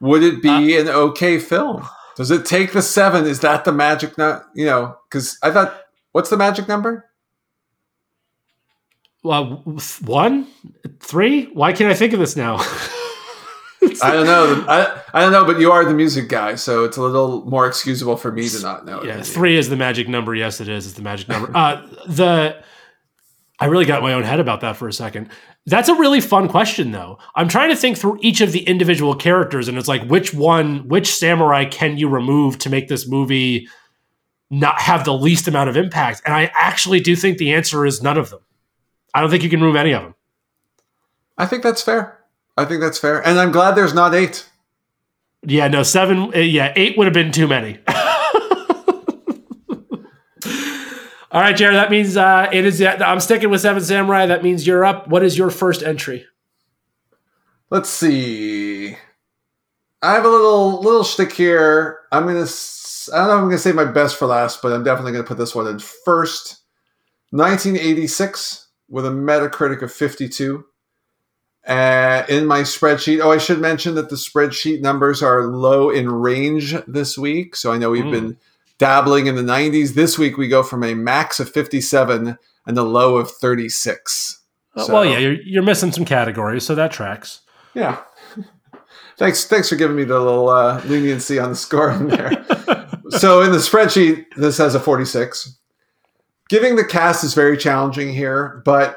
Would 0.00 0.22
it 0.22 0.42
be 0.42 0.76
uh, 0.76 0.80
an 0.80 0.88
okay 0.88 1.38
film? 1.38 1.86
Does 2.16 2.30
it 2.30 2.44
take 2.44 2.72
the 2.72 2.82
seven? 2.82 3.26
Is 3.26 3.40
that 3.40 3.64
the 3.64 3.72
magic? 3.72 4.18
Not 4.18 4.44
you 4.54 4.66
know, 4.66 4.96
because 5.08 5.38
I 5.42 5.50
thought, 5.50 5.80
what's 6.12 6.30
the 6.30 6.36
magic 6.36 6.68
number? 6.68 7.06
Well, 9.22 9.62
one, 10.04 10.46
three. 11.00 11.44
Why 11.52 11.72
can't 11.72 11.90
I 11.90 11.94
think 11.94 12.12
of 12.14 12.20
this 12.20 12.36
now? 12.36 12.56
I 14.02 14.12
don't 14.12 14.26
know. 14.26 14.64
I, 14.68 15.00
I 15.14 15.20
don't 15.20 15.32
know, 15.32 15.44
but 15.44 15.58
you 15.58 15.72
are 15.72 15.84
the 15.84 15.94
music 15.94 16.28
guy, 16.28 16.54
so 16.54 16.84
it's 16.84 16.96
a 16.96 17.02
little 17.02 17.44
more 17.46 17.66
excusable 17.66 18.16
for 18.16 18.30
me 18.30 18.48
to 18.48 18.60
not 18.60 18.84
know. 18.84 19.02
Yeah, 19.02 19.22
three 19.22 19.56
is 19.56 19.68
the 19.68 19.76
magic 19.76 20.08
number. 20.08 20.34
Yes, 20.34 20.60
it 20.60 20.68
is. 20.68 20.86
It's 20.86 20.96
the 20.96 21.02
magic 21.02 21.28
number. 21.28 21.50
uh, 21.54 21.86
the 22.06 22.62
I 23.60 23.66
really 23.66 23.84
got 23.84 24.02
my 24.02 24.14
own 24.14 24.22
head 24.22 24.40
about 24.40 24.62
that 24.62 24.76
for 24.76 24.88
a 24.88 24.92
second. 24.92 25.28
That's 25.66 25.90
a 25.90 25.94
really 25.94 26.22
fun 26.22 26.48
question, 26.48 26.92
though. 26.92 27.18
I'm 27.34 27.46
trying 27.46 27.68
to 27.68 27.76
think 27.76 27.98
through 27.98 28.18
each 28.22 28.40
of 28.40 28.52
the 28.52 28.62
individual 28.62 29.14
characters, 29.14 29.68
and 29.68 29.76
it's 29.76 29.86
like, 29.86 30.02
which 30.04 30.32
one, 30.32 30.88
which 30.88 31.14
samurai 31.14 31.66
can 31.66 31.98
you 31.98 32.08
remove 32.08 32.58
to 32.60 32.70
make 32.70 32.88
this 32.88 33.06
movie 33.06 33.68
not 34.50 34.80
have 34.80 35.04
the 35.04 35.12
least 35.12 35.46
amount 35.46 35.68
of 35.68 35.76
impact? 35.76 36.22
And 36.24 36.34
I 36.34 36.50
actually 36.54 37.00
do 37.00 37.14
think 37.14 37.36
the 37.36 37.52
answer 37.52 37.84
is 37.84 38.02
none 38.02 38.16
of 38.16 38.30
them. 38.30 38.40
I 39.12 39.20
don't 39.20 39.28
think 39.28 39.42
you 39.42 39.50
can 39.50 39.60
remove 39.60 39.76
any 39.76 39.92
of 39.92 40.02
them. 40.02 40.14
I 41.36 41.44
think 41.44 41.62
that's 41.62 41.82
fair. 41.82 42.18
I 42.56 42.64
think 42.64 42.80
that's 42.80 42.98
fair, 42.98 43.26
and 43.26 43.38
I'm 43.38 43.52
glad 43.52 43.74
there's 43.74 43.94
not 43.94 44.14
eight. 44.14 44.48
Yeah, 45.42 45.68
no, 45.68 45.82
seven. 45.82 46.34
Uh, 46.34 46.38
yeah, 46.38 46.72
eight 46.76 46.98
would 46.98 47.06
have 47.06 47.14
been 47.14 47.32
too 47.32 47.46
many. 47.46 47.78
All 51.32 51.40
right, 51.40 51.56
Jared. 51.56 51.76
That 51.76 51.90
means 51.90 52.16
uh, 52.16 52.48
it 52.52 52.64
is. 52.64 52.82
I'm 52.82 53.20
sticking 53.20 53.50
with 53.50 53.60
Seven 53.60 53.82
Samurai. 53.82 54.26
That 54.26 54.42
means 54.42 54.66
you're 54.66 54.84
up. 54.84 55.06
What 55.06 55.22
is 55.22 55.38
your 55.38 55.50
first 55.50 55.82
entry? 55.82 56.26
Let's 57.70 57.88
see. 57.88 58.96
I 60.02 60.14
have 60.14 60.24
a 60.24 60.28
little 60.28 60.80
little 60.80 61.04
shtick 61.04 61.32
here. 61.32 62.00
I'm 62.10 62.26
gonna. 62.26 62.46
I 63.12 63.16
don't 63.16 63.28
know. 63.28 63.34
if 63.34 63.38
I'm 63.38 63.44
gonna 63.44 63.58
say 63.58 63.72
my 63.72 63.84
best 63.84 64.16
for 64.16 64.26
last, 64.26 64.60
but 64.60 64.72
I'm 64.72 64.82
definitely 64.82 65.12
gonna 65.12 65.24
put 65.24 65.38
this 65.38 65.54
one 65.54 65.68
in 65.68 65.78
first. 65.78 66.56
1986 67.30 68.68
with 68.88 69.06
a 69.06 69.10
Metacritic 69.10 69.82
of 69.82 69.92
52. 69.92 70.64
Uh, 71.64 72.24
in 72.28 72.46
my 72.46 72.62
spreadsheet, 72.62 73.20
oh, 73.22 73.30
I 73.30 73.38
should 73.38 73.60
mention 73.60 73.94
that 73.94 74.08
the 74.08 74.16
spreadsheet 74.16 74.80
numbers 74.80 75.22
are 75.22 75.44
low 75.44 75.90
in 75.90 76.10
range 76.10 76.74
this 76.88 77.16
week. 77.16 77.54
So 77.54 77.70
I 77.70 77.78
know 77.78 77.90
we've 77.90 78.04
mm. 78.04 78.10
been 78.10 78.38
dabbling 78.80 79.26
in 79.26 79.36
the 79.36 79.42
90s. 79.42 79.94
This 79.94 80.18
week 80.18 80.38
we 80.38 80.48
go 80.48 80.62
from 80.62 80.82
a 80.82 80.94
max 80.94 81.38
of 81.38 81.50
57 81.50 82.38
and 82.66 82.78
a 82.78 82.82
low 82.82 83.18
of 83.18 83.30
36. 83.30 84.42
Uh, 84.74 84.84
so, 84.84 84.92
well, 84.92 85.04
yeah, 85.04 85.18
you're, 85.18 85.40
you're 85.42 85.62
missing 85.62 85.92
some 85.92 86.06
categories, 86.06 86.64
so 86.64 86.74
that 86.74 86.90
tracks. 86.90 87.42
Yeah. 87.74 88.00
thanks, 89.18 89.44
thanks 89.44 89.68
for 89.68 89.76
giving 89.76 89.96
me 89.96 90.04
the 90.04 90.18
little 90.18 90.48
uh, 90.48 90.82
leniency 90.86 91.38
on 91.38 91.50
the 91.50 91.56
scoring 91.56 92.08
there. 92.08 92.30
so 93.10 93.42
in 93.42 93.52
the 93.52 93.58
spreadsheet, 93.58 94.24
this 94.36 94.56
has 94.56 94.74
a 94.74 94.80
46. 94.80 95.58
Giving 96.48 96.76
the 96.76 96.84
cast 96.84 97.22
is 97.22 97.34
very 97.34 97.58
challenging 97.58 98.12
here, 98.12 98.62
but 98.64 98.96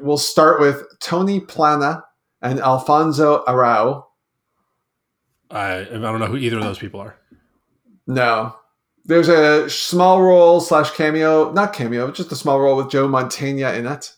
we'll 0.00 0.18
start 0.18 0.60
with 0.60 0.84
Tony 1.00 1.40
Plana 1.40 2.04
and 2.42 2.60
Alfonso 2.60 3.44
Arau. 3.46 4.04
I 5.50 5.80
I 5.80 5.84
don't 5.84 6.20
know 6.20 6.26
who 6.26 6.36
either 6.36 6.58
of 6.58 6.64
those 6.64 6.78
people 6.78 7.00
are. 7.00 7.16
No, 8.06 8.56
there's 9.06 9.28
a 9.28 9.70
small 9.70 10.20
role 10.20 10.60
slash 10.60 10.90
cameo, 10.90 11.52
not 11.52 11.72
cameo, 11.72 12.10
just 12.10 12.32
a 12.32 12.36
small 12.36 12.60
role 12.60 12.76
with 12.76 12.90
Joe 12.90 13.08
Mantegna 13.08 13.76
in 13.76 13.86
it. 13.86 14.12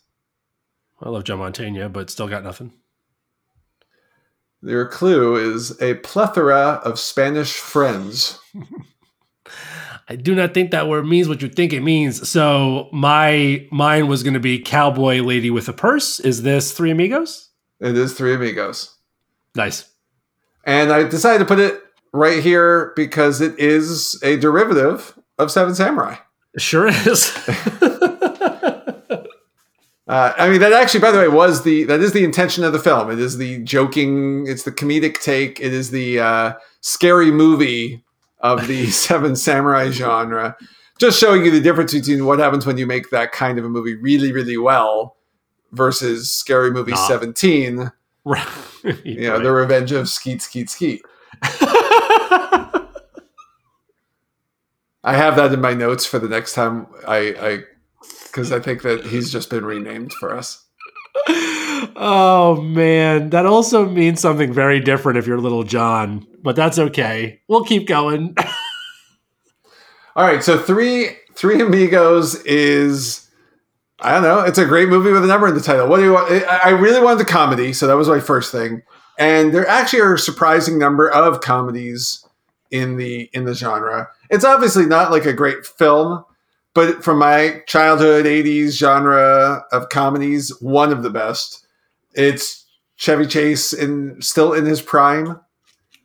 I 1.00 1.10
love 1.10 1.24
Joe 1.24 1.38
Mantegna, 1.38 1.92
but 1.92 2.10
still 2.10 2.26
got 2.26 2.42
nothing. 2.42 2.72
Your 4.62 4.88
clue 4.88 5.36
is 5.36 5.80
a 5.80 5.94
plethora 5.94 6.80
of 6.84 6.98
Spanish 6.98 7.52
friends. 7.52 8.40
I 10.08 10.16
do 10.16 10.34
not 10.34 10.54
think 10.54 10.70
that 10.70 10.88
word 10.88 11.06
means 11.06 11.28
what 11.28 11.42
you 11.42 11.48
think 11.48 11.72
it 11.72 11.82
means. 11.82 12.28
So 12.28 12.88
my 12.92 13.66
mine 13.70 14.08
was 14.08 14.22
going 14.22 14.34
to 14.34 14.40
be 14.40 14.58
cowboy 14.58 15.20
lady 15.20 15.50
with 15.50 15.68
a 15.68 15.72
purse. 15.74 16.18
Is 16.18 16.42
this 16.42 16.72
Three 16.72 16.90
Amigos? 16.90 17.50
It 17.78 17.96
is 17.96 18.14
Three 18.14 18.34
Amigos. 18.34 18.96
Nice. 19.54 19.88
And 20.64 20.90
I 20.90 21.04
decided 21.04 21.40
to 21.40 21.44
put 21.44 21.60
it 21.60 21.82
right 22.12 22.42
here 22.42 22.92
because 22.96 23.40
it 23.40 23.58
is 23.58 24.20
a 24.22 24.36
derivative 24.36 25.18
of 25.38 25.50
Seven 25.50 25.74
Samurai. 25.74 26.16
sure 26.56 26.88
is. 26.88 27.36
Uh, 30.08 30.32
I 30.38 30.48
mean, 30.48 30.60
that 30.60 30.72
actually, 30.72 31.00
by 31.00 31.10
the 31.10 31.18
way, 31.18 31.28
was 31.28 31.64
the 31.64 31.84
that 31.84 32.00
is 32.00 32.12
the 32.12 32.24
intention 32.24 32.64
of 32.64 32.72
the 32.72 32.78
film. 32.78 33.10
It 33.10 33.18
is 33.18 33.36
the 33.36 33.62
joking, 33.62 34.46
it's 34.46 34.62
the 34.62 34.72
comedic 34.72 35.20
take, 35.20 35.60
it 35.60 35.74
is 35.74 35.90
the 35.90 36.18
uh, 36.18 36.52
scary 36.80 37.30
movie 37.30 38.02
of 38.40 38.66
the 38.68 38.86
Seven 38.90 39.36
Samurai 39.36 39.90
genre. 39.90 40.56
Just 40.98 41.20
showing 41.20 41.44
you 41.44 41.50
the 41.50 41.60
difference 41.60 41.92
between 41.92 42.24
what 42.24 42.38
happens 42.38 42.64
when 42.64 42.78
you 42.78 42.86
make 42.86 43.10
that 43.10 43.32
kind 43.32 43.58
of 43.58 43.66
a 43.66 43.68
movie 43.68 43.96
really, 43.96 44.32
really 44.32 44.56
well 44.56 45.16
versus 45.72 46.30
Scary 46.30 46.70
Movie 46.70 46.92
nah. 46.92 47.06
17. 47.06 47.92
Right. 48.24 48.48
you 49.04 49.28
know. 49.28 49.38
The 49.38 49.52
Revenge 49.52 49.92
of 49.92 50.08
Skeet, 50.08 50.42
Skeet, 50.42 50.70
Skeet. 50.70 51.02
I 51.42 52.66
have 55.14 55.36
that 55.36 55.52
in 55.52 55.60
my 55.60 55.74
notes 55.74 56.06
for 56.06 56.18
the 56.18 56.28
next 56.28 56.54
time 56.54 56.86
I, 57.06 57.64
because 58.24 58.52
I, 58.52 58.56
I 58.56 58.60
think 58.60 58.82
that 58.82 59.06
he's 59.06 59.30
just 59.30 59.50
been 59.50 59.64
renamed 59.64 60.12
for 60.12 60.34
us. 60.34 60.64
Oh 61.96 62.60
man, 62.62 63.30
that 63.30 63.46
also 63.46 63.88
means 63.88 64.20
something 64.20 64.52
very 64.52 64.80
different 64.80 65.18
if 65.18 65.26
you're 65.26 65.40
Lil 65.40 65.64
Jon, 65.64 66.26
but 66.42 66.56
that's 66.56 66.78
okay. 66.78 67.40
We'll 67.48 67.64
keep 67.64 67.86
going. 67.86 68.36
All 70.16 70.24
right, 70.24 70.42
so 70.42 70.58
three 70.58 71.16
Three 71.38 71.60
Amigos 71.60 72.34
is 72.42 73.30
I 74.00 74.12
don't 74.12 74.24
know. 74.24 74.40
It's 74.40 74.58
a 74.58 74.64
great 74.64 74.88
movie 74.88 75.12
with 75.12 75.22
a 75.22 75.28
number 75.28 75.46
in 75.46 75.54
the 75.54 75.60
title. 75.60 75.86
What 75.86 75.98
do 75.98 76.02
you 76.02 76.12
want? 76.14 76.30
I 76.48 76.70
really 76.70 77.00
wanted 77.00 77.20
a 77.20 77.24
comedy, 77.24 77.72
so 77.72 77.86
that 77.86 77.96
was 77.96 78.08
my 78.08 78.18
first 78.18 78.50
thing. 78.50 78.82
And 79.20 79.54
there 79.54 79.66
actually 79.66 80.00
are 80.00 80.14
a 80.14 80.18
surprising 80.18 80.80
number 80.80 81.08
of 81.08 81.40
comedies 81.40 82.26
in 82.72 82.96
the 82.96 83.30
in 83.32 83.44
the 83.44 83.54
genre. 83.54 84.08
It's 84.30 84.44
obviously 84.44 84.86
not 84.86 85.10
like 85.10 85.26
a 85.26 85.32
great 85.32 85.64
film, 85.66 86.24
but 86.74 87.02
from 87.02 87.18
my 87.18 87.62
childhood 87.66 88.24
80s 88.24 88.72
genre 88.72 89.64
of 89.72 89.88
comedies, 89.88 90.50
one 90.60 90.92
of 90.92 91.02
the 91.02 91.10
best. 91.10 91.66
It's 92.14 92.66
Chevy 92.96 93.26
Chase 93.26 93.72
in 93.72 94.20
still 94.20 94.52
in 94.52 94.66
his 94.66 94.82
prime. 94.82 95.40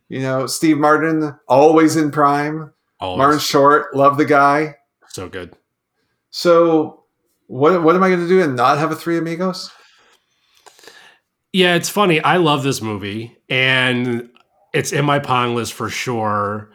You 0.10 0.22
know, 0.22 0.48
Steve 0.48 0.78
Martin 0.78 1.38
always 1.48 1.96
in 1.96 2.12
prime. 2.12 2.72
Always. 3.00 3.18
Martin 3.18 3.40
Short, 3.40 3.96
love 3.96 4.18
the 4.18 4.26
guy. 4.26 4.76
So 5.10 5.28
good. 5.28 5.56
So, 6.30 7.04
what 7.48 7.84
what 7.84 7.96
am 7.96 8.04
I 8.04 8.10
going 8.10 8.22
to 8.22 8.28
do 8.28 8.42
and 8.42 8.56
not 8.56 8.78
have 8.78 8.92
a 8.92 8.96
Three 8.96 9.18
Amigos? 9.18 9.72
Yeah, 11.52 11.76
it's 11.76 11.90
funny. 11.90 12.20
I 12.22 12.38
love 12.38 12.64
this 12.64 12.82
movie, 12.82 13.38
and 13.50 14.30
it's 14.74 14.92
in 14.92 15.06
my 15.06 15.20
pong 15.20 15.56
list 15.56 15.74
for 15.74 15.90
sure. 15.90 16.72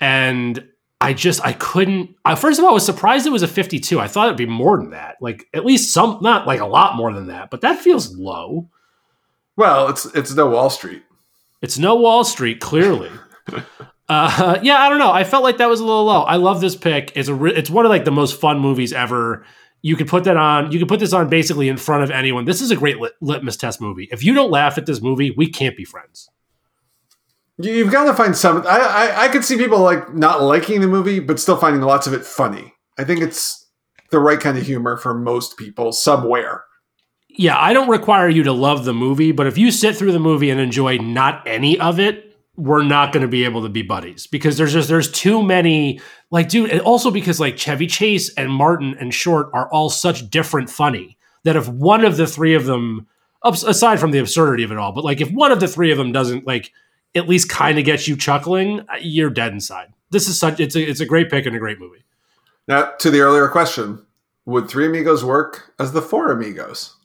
And 0.00 0.66
I 1.02 1.14
just 1.14 1.44
I 1.44 1.52
couldn't. 1.54 2.14
I, 2.24 2.36
first 2.36 2.60
of 2.60 2.64
all, 2.64 2.70
I 2.70 2.74
was 2.74 2.86
surprised 2.86 3.26
it 3.26 3.30
was 3.30 3.42
a 3.42 3.48
52. 3.48 3.98
I 3.98 4.06
thought 4.06 4.26
it'd 4.26 4.38
be 4.38 4.46
more 4.46 4.76
than 4.76 4.90
that. 4.90 5.16
Like 5.20 5.48
at 5.52 5.64
least 5.64 5.92
some, 5.92 6.18
not 6.22 6.46
like 6.46 6.60
a 6.60 6.66
lot 6.66 6.94
more 6.94 7.12
than 7.12 7.26
that, 7.26 7.50
but 7.50 7.60
that 7.62 7.80
feels 7.80 8.16
low. 8.16 8.70
Well, 9.56 9.88
it's 9.88 10.06
it's 10.14 10.32
no 10.32 10.48
Wall 10.48 10.70
Street. 10.70 11.02
It's 11.60 11.76
no 11.76 11.96
Wall 11.96 12.22
Street, 12.22 12.60
clearly. 12.60 13.10
uh, 14.08 14.58
yeah, 14.62 14.76
I 14.76 14.88
don't 14.88 15.00
know. 15.00 15.10
I 15.10 15.24
felt 15.24 15.42
like 15.42 15.58
that 15.58 15.68
was 15.68 15.80
a 15.80 15.84
little 15.84 16.04
low. 16.04 16.22
I 16.22 16.36
love 16.36 16.60
this 16.60 16.76
pick. 16.76 17.10
It's 17.16 17.28
a 17.28 17.34
re- 17.34 17.54
it's 17.54 17.68
one 17.68 17.84
of 17.84 17.90
like 17.90 18.04
the 18.04 18.12
most 18.12 18.40
fun 18.40 18.60
movies 18.60 18.92
ever. 18.92 19.44
You 19.82 19.96
could 19.96 20.06
put 20.06 20.22
that 20.24 20.36
on. 20.36 20.70
You 20.70 20.78
could 20.78 20.88
put 20.88 21.00
this 21.00 21.12
on 21.12 21.28
basically 21.28 21.68
in 21.68 21.78
front 21.78 22.04
of 22.04 22.12
anyone. 22.12 22.44
This 22.44 22.60
is 22.60 22.70
a 22.70 22.76
great 22.76 22.98
lit- 22.98 23.14
litmus 23.20 23.56
test 23.56 23.80
movie. 23.80 24.08
If 24.12 24.22
you 24.22 24.34
don't 24.34 24.52
laugh 24.52 24.78
at 24.78 24.86
this 24.86 25.02
movie, 25.02 25.32
we 25.36 25.50
can't 25.50 25.76
be 25.76 25.84
friends. 25.84 26.30
You've 27.62 27.92
got 27.92 28.04
to 28.04 28.14
find 28.14 28.36
some. 28.36 28.66
I, 28.66 28.78
I 28.78 29.24
I 29.24 29.28
could 29.28 29.44
see 29.44 29.56
people 29.56 29.78
like 29.78 30.14
not 30.14 30.42
liking 30.42 30.80
the 30.80 30.88
movie, 30.88 31.20
but 31.20 31.40
still 31.40 31.56
finding 31.56 31.82
lots 31.82 32.06
of 32.06 32.12
it 32.12 32.24
funny. 32.24 32.74
I 32.98 33.04
think 33.04 33.20
it's 33.20 33.66
the 34.10 34.18
right 34.18 34.40
kind 34.40 34.58
of 34.58 34.66
humor 34.66 34.96
for 34.96 35.14
most 35.14 35.56
people 35.56 35.92
somewhere 35.92 36.64
yeah, 37.34 37.58
I 37.58 37.72
don't 37.72 37.88
require 37.88 38.28
you 38.28 38.42
to 38.44 38.52
love 38.52 38.84
the 38.84 38.92
movie, 38.92 39.32
but 39.32 39.46
if 39.46 39.56
you 39.56 39.70
sit 39.70 39.96
through 39.96 40.12
the 40.12 40.18
movie 40.18 40.50
and 40.50 40.60
enjoy 40.60 40.98
not 40.98 41.42
any 41.46 41.80
of 41.80 41.98
it, 41.98 42.36
we're 42.56 42.82
not 42.82 43.12
going 43.12 43.22
to 43.22 43.28
be 43.28 43.44
able 43.44 43.62
to 43.62 43.70
be 43.70 43.80
buddies 43.80 44.26
because 44.26 44.58
there's 44.58 44.74
just 44.74 44.88
there's 44.88 45.10
too 45.10 45.42
many 45.42 45.98
like 46.30 46.50
dude 46.50 46.70
and 46.70 46.82
also 46.82 47.10
because 47.10 47.40
like 47.40 47.56
Chevy 47.56 47.86
Chase 47.86 48.32
and 48.34 48.52
Martin 48.52 48.94
and 49.00 49.14
Short 49.14 49.48
are 49.54 49.72
all 49.72 49.88
such 49.88 50.28
different 50.28 50.68
funny 50.68 51.16
that 51.44 51.56
if 51.56 51.66
one 51.66 52.04
of 52.04 52.18
the 52.18 52.26
three 52.26 52.54
of 52.54 52.66
them 52.66 53.06
aside 53.42 53.98
from 53.98 54.10
the 54.10 54.18
absurdity 54.18 54.62
of 54.62 54.70
it 54.70 54.76
all, 54.76 54.92
but 54.92 55.02
like 55.02 55.22
if 55.22 55.30
one 55.30 55.50
of 55.50 55.60
the 55.60 55.66
three 55.66 55.90
of 55.90 55.98
them 55.98 56.12
doesn't 56.12 56.46
like 56.46 56.70
at 57.14 57.28
least 57.28 57.48
kind 57.48 57.78
of 57.78 57.84
gets 57.84 58.08
you 58.08 58.16
chuckling, 58.16 58.80
uh, 58.80 58.96
you're 59.00 59.30
dead 59.30 59.52
inside. 59.52 59.92
This 60.10 60.28
is 60.28 60.38
such 60.38 60.60
it's 60.60 60.76
a 60.76 60.82
it's 60.82 61.00
a 61.00 61.06
great 61.06 61.30
pick 61.30 61.46
and 61.46 61.56
a 61.56 61.58
great 61.58 61.78
movie. 61.78 62.04
Now, 62.68 62.92
to 62.98 63.10
the 63.10 63.20
earlier 63.20 63.48
question, 63.48 64.04
would 64.44 64.68
Three 64.68 64.86
Amigos 64.86 65.24
work 65.24 65.72
as 65.78 65.92
the 65.92 66.02
Four 66.02 66.30
Amigos? 66.30 66.96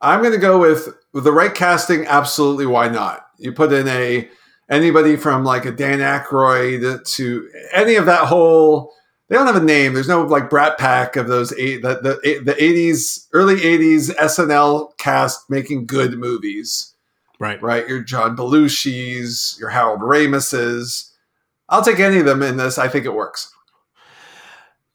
I'm 0.00 0.20
going 0.20 0.32
to 0.32 0.38
go 0.38 0.58
with 0.58 0.88
with 1.12 1.24
the 1.24 1.32
right 1.32 1.54
casting. 1.54 2.06
Absolutely, 2.06 2.66
why 2.66 2.88
not? 2.88 3.28
You 3.38 3.52
put 3.52 3.72
in 3.72 3.88
a 3.88 4.28
anybody 4.68 5.16
from 5.16 5.44
like 5.44 5.64
a 5.64 5.72
Dan 5.72 6.00
Aykroyd 6.00 7.04
to 7.04 7.50
any 7.72 7.94
of 7.96 8.06
that 8.06 8.26
whole. 8.26 8.92
They 9.28 9.36
don't 9.36 9.46
have 9.46 9.56
a 9.56 9.64
name. 9.64 9.94
There's 9.94 10.08
no 10.08 10.22
like 10.22 10.50
Brat 10.50 10.76
Pack 10.76 11.16
of 11.16 11.28
those 11.28 11.52
eight 11.54 11.82
the 11.82 11.94
the 11.94 12.42
the 12.44 12.54
80s 12.54 13.28
early 13.32 13.56
80s 13.56 14.14
SNL 14.16 14.96
cast 14.98 15.48
making 15.48 15.86
good 15.86 16.18
movies. 16.18 16.91
Right. 17.42 17.60
Right. 17.60 17.88
Your 17.88 18.00
John 18.00 18.36
Belushi's, 18.36 19.56
your 19.58 19.68
Harold 19.68 19.98
Ramis's. 19.98 21.12
I'll 21.68 21.82
take 21.82 21.98
any 21.98 22.18
of 22.18 22.24
them 22.24 22.40
in 22.40 22.56
this. 22.56 22.78
I 22.78 22.86
think 22.86 23.04
it 23.04 23.12
works. 23.12 23.52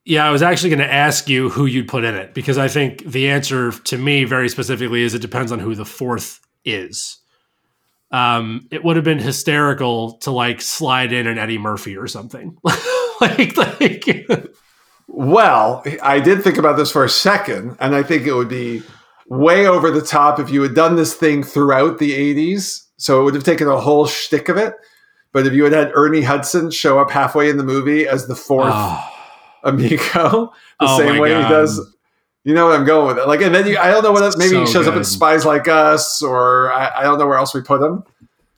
Yeah, 0.05 0.25
I 0.25 0.31
was 0.31 0.41
actually 0.41 0.69
going 0.69 0.79
to 0.79 0.93
ask 0.93 1.27
you 1.27 1.49
who 1.49 1.65
you'd 1.65 1.89
put 1.89 2.05
in 2.05 2.15
it 2.15 2.33
because 2.33 2.57
I 2.57 2.69
think 2.69 3.03
the 3.03 3.27
answer 3.27 3.71
to 3.71 3.97
me 3.97 4.23
very 4.23 4.47
specifically 4.47 5.01
is 5.01 5.13
it 5.13 5.21
depends 5.21 5.51
on 5.51 5.59
who 5.59 5.75
the 5.75 5.83
fourth 5.83 6.39
is. 6.63 7.17
Um, 8.11 8.69
it 8.71 8.81
would 8.81 8.95
have 8.95 9.03
been 9.03 9.19
hysterical 9.19 10.13
to 10.19 10.31
like 10.31 10.61
slide 10.61 11.11
in 11.11 11.27
an 11.27 11.37
Eddie 11.37 11.57
Murphy 11.57 11.97
or 11.97 12.07
something. 12.07 12.57
like, 13.19 13.57
like 13.57 14.25
Well, 15.09 15.83
I 16.01 16.21
did 16.21 16.45
think 16.45 16.57
about 16.57 16.77
this 16.77 16.93
for 16.93 17.03
a 17.03 17.09
second, 17.09 17.75
and 17.81 17.93
I 17.93 18.03
think 18.03 18.25
it 18.25 18.33
would 18.33 18.47
be 18.47 18.83
way 19.29 19.67
over 19.67 19.91
the 19.91 20.01
top 20.01 20.39
if 20.39 20.49
you 20.49 20.61
had 20.61 20.73
done 20.73 20.95
this 20.95 21.13
thing 21.13 21.43
throughout 21.43 21.97
the 21.97 22.11
80s. 22.13 22.85
So 22.97 23.21
it 23.21 23.23
would 23.25 23.35
have 23.35 23.43
taken 23.43 23.67
a 23.67 23.79
whole 23.79 24.07
shtick 24.07 24.49
of 24.49 24.57
it. 24.57 24.73
But 25.33 25.45
if 25.45 25.53
you 25.53 25.63
had 25.65 25.73
had 25.73 25.91
Ernie 25.93 26.21
Hudson 26.23 26.71
show 26.71 26.99
up 26.99 27.11
halfway 27.11 27.49
in 27.49 27.57
the 27.57 27.63
movie 27.63 28.07
as 28.07 28.27
the 28.27 28.35
fourth 28.35 28.71
oh, 28.73 29.09
amigo, 29.63 29.97
the 30.79 30.85
Oh 30.87 30.97
same 30.97 31.19
way 31.19 31.29
God. 31.29 31.43
he 31.43 31.49
does. 31.49 31.93
You 32.43 32.53
know 32.53 32.67
what 32.67 32.79
I'm 32.79 32.85
going 32.85 33.07
with 33.07 33.17
it. 33.17 33.27
Like, 33.27 33.41
and 33.41 33.53
then 33.53 33.67
you, 33.67 33.77
I 33.77 33.91
don't 33.91 34.03
know 34.03 34.11
what 34.13 34.23
else, 34.23 34.37
maybe 34.37 34.55
he 34.57 34.65
So 34.65 34.71
shows 34.73 34.87
up 34.87 34.95
in. 34.95 35.03
Spies 35.03 35.45
Like 35.45 35.67
Us, 35.67 36.21
or 36.21 36.71
I, 36.71 36.99
I 36.99 37.03
don't 37.03 37.19
know 37.19 37.27
where 37.27 37.37
else 37.37 37.53
we 37.53 37.61
put 37.61 37.81
him. 37.81 38.03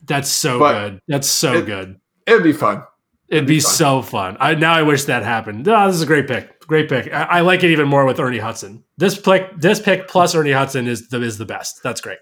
that's 0.06 0.30
so 0.30 0.60
But 0.60 0.74
good. 0.90 1.02
That's 1.08 1.28
so 1.28 1.54
it- 1.56 1.66
good. 1.66 2.00
It'd 2.28 2.44
be 2.44 2.54
fun. 2.54 2.84
It'd 3.30 3.48
be 3.48 3.56
be 3.56 3.60
fun. 3.60 3.72
so 3.74 4.02
fun. 4.04 4.38
I 4.40 4.54
now 4.56 4.74
I 4.74 4.84
wish 4.84 5.06
that 5.06 5.24
happened. 5.24 5.68
Oh, 5.68 5.88
this 5.88 5.96
is 5.96 6.02
a 6.04 6.06
great 6.06 6.28
pick. 6.28 6.59
Great 6.70 6.88
pick. 6.88 7.12
I, 7.12 7.24
I 7.24 7.42
like 7.42 7.64
it 7.64 7.72
even 7.72 7.88
more 7.88 8.06
with 8.06 8.20
Ernie 8.20 8.38
Hudson. 8.38 8.84
This 8.96 9.20
pick, 9.20 9.60
this 9.60 9.80
pick 9.80 10.08
plus 10.08 10.36
Ernie 10.36 10.52
Hudson 10.52 10.88
is 10.88 11.10
the 11.10 11.20
is 11.20 11.40
the 11.40 11.46
best. 11.46 11.82
That's 11.82 12.00
great. 12.00 12.20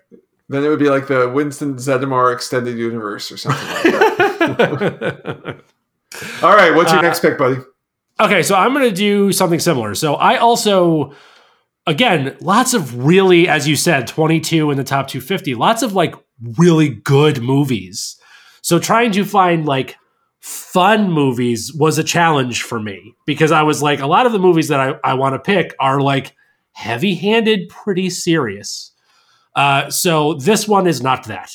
Then 0.48 0.64
it 0.64 0.70
would 0.70 0.80
be 0.80 0.90
like 0.90 1.08
the 1.08 1.28
Winston 1.28 1.76
Zeddemore 1.76 2.34
extended 2.34 2.78
universe 2.78 3.30
or 3.30 3.36
something 3.36 3.68
like 3.68 3.84
that. 3.84 5.60
All 6.42 6.56
right, 6.56 6.74
what's 6.74 6.92
your 6.92 7.00
Uh, 7.00 7.02
next 7.02 7.20
pick, 7.20 7.38
buddy? 7.38 7.58
Okay, 8.22 8.42
so 8.42 8.56
I'm 8.56 8.74
going 8.74 8.88
to 8.90 8.96
do 8.96 9.34
something 9.34 9.60
similar. 9.60 9.94
So 9.96 10.16
I 10.16 10.38
also, 10.38 11.12
again, 11.86 12.38
lots 12.40 12.74
of 12.74 13.06
really, 13.06 13.50
as 13.50 13.68
you 13.68 13.76
said, 13.76 14.08
22 14.08 14.72
in 14.72 14.78
the 14.78 14.86
top 14.86 15.10
250, 15.10 15.56
lots 15.56 15.84
of 15.84 15.92
like 15.92 16.16
really 16.58 16.88
good 16.88 17.42
movies. 17.44 18.16
So 18.62 18.80
trying 18.80 19.12
to 19.12 19.26
find 19.26 19.66
like 19.66 19.98
fun 20.48 21.12
movies 21.12 21.74
was 21.74 21.98
a 21.98 22.04
challenge 22.04 22.64
for 22.64 22.80
me 22.80 23.14
because 23.26 23.52
I 23.52 23.64
was 23.64 23.84
like, 23.84 24.00
a 24.00 24.08
lot 24.08 24.26
of 24.26 24.32
the 24.32 24.40
movies 24.40 24.70
that 24.70 24.80
I, 24.80 24.96
I 25.04 25.14
want 25.14 25.36
to 25.36 25.40
pick 25.40 25.76
are 25.78 26.00
like 26.00 26.34
heavy 26.72 27.16
handed, 27.16 27.68
pretty 27.68 28.10
serious. 28.10 28.94
Uh, 29.56 29.90
so 29.90 30.36
this 30.36 30.66
one 30.66 30.88
is 30.88 31.02
not 31.02 31.26
that. 31.26 31.52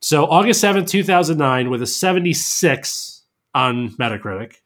So 0.00 0.26
August 0.26 0.62
7th, 0.62 0.88
2009, 0.88 1.70
with 1.70 1.80
a 1.80 1.86
76 1.86 3.22
on 3.54 3.90
Metacritic. 3.90 4.56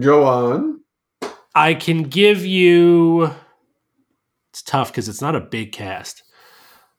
Go 0.00 0.24
on. 0.24 0.80
I 1.54 1.74
can 1.74 2.04
give 2.04 2.46
you. 2.46 3.30
It's 4.50 4.62
tough 4.62 4.90
because 4.90 5.08
it's 5.08 5.20
not 5.20 5.36
a 5.36 5.40
big 5.40 5.72
cast. 5.72 6.22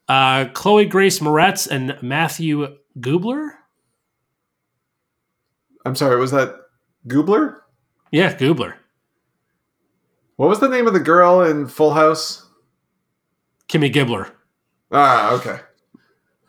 Uh, 0.08 0.46
Chloe 0.54 0.86
Grace 0.86 1.20
Moretz 1.20 1.68
and 1.68 1.98
Matthew 2.04 2.78
Gubler. 3.00 3.52
I'm 5.88 5.96
sorry, 5.96 6.20
was 6.20 6.32
that 6.32 6.54
Goobler? 7.08 7.60
Yeah, 8.12 8.36
Gubler. 8.36 8.74
What 10.36 10.50
was 10.50 10.60
the 10.60 10.68
name 10.68 10.86
of 10.86 10.92
the 10.92 11.00
girl 11.00 11.44
in 11.44 11.66
Full 11.66 11.94
House? 11.94 12.46
Kimmy 13.70 13.92
Gibbler. 13.92 14.30
Ah, 14.92 15.32
okay. 15.32 15.60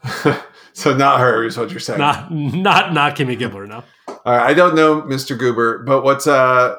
so 0.73 0.97
not 0.97 1.21
her 1.21 1.45
is 1.45 1.57
what 1.57 1.71
you're 1.71 1.79
saying. 1.79 2.01
Not 2.01 2.33
not 2.33 2.93
not 2.93 3.15
Kimmy 3.15 3.39
Gibbler. 3.39 3.69
No. 3.69 3.85
All 4.09 4.17
right, 4.27 4.51
I 4.51 4.55
don't 4.55 4.75
know 4.75 5.03
Mr. 5.03 5.39
Goober, 5.39 5.85
but 5.85 6.03
what's 6.03 6.27
uh 6.27 6.75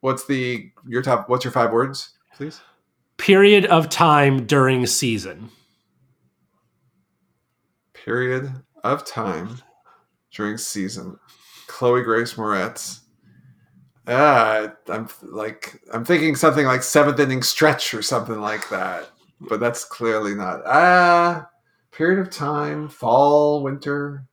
what's 0.00 0.24
the 0.26 0.70
your 0.86 1.02
top 1.02 1.28
what's 1.28 1.44
your 1.44 1.52
five 1.52 1.72
words, 1.72 2.10
please? 2.36 2.60
Period 3.16 3.66
of 3.66 3.88
time 3.88 4.46
during 4.46 4.86
season. 4.86 5.50
Period 7.92 8.52
of 8.84 9.04
time 9.04 9.58
during 10.30 10.58
season. 10.58 11.18
Chloe 11.74 12.02
Grace 12.02 12.34
Moretz. 12.34 13.00
Ah, 14.06 14.68
I'm 14.88 15.08
like 15.22 15.80
I'm 15.92 16.04
thinking 16.04 16.36
something 16.36 16.66
like 16.66 16.84
seventh 16.84 17.18
inning 17.18 17.42
stretch 17.42 17.92
or 17.94 18.00
something 18.00 18.40
like 18.40 18.68
that, 18.68 19.10
but 19.40 19.58
that's 19.58 19.84
clearly 19.84 20.36
not. 20.36 20.60
Ah, 20.66 21.48
period 21.90 22.20
of 22.20 22.30
time, 22.30 22.88
fall, 22.88 23.64
winter. 23.64 24.24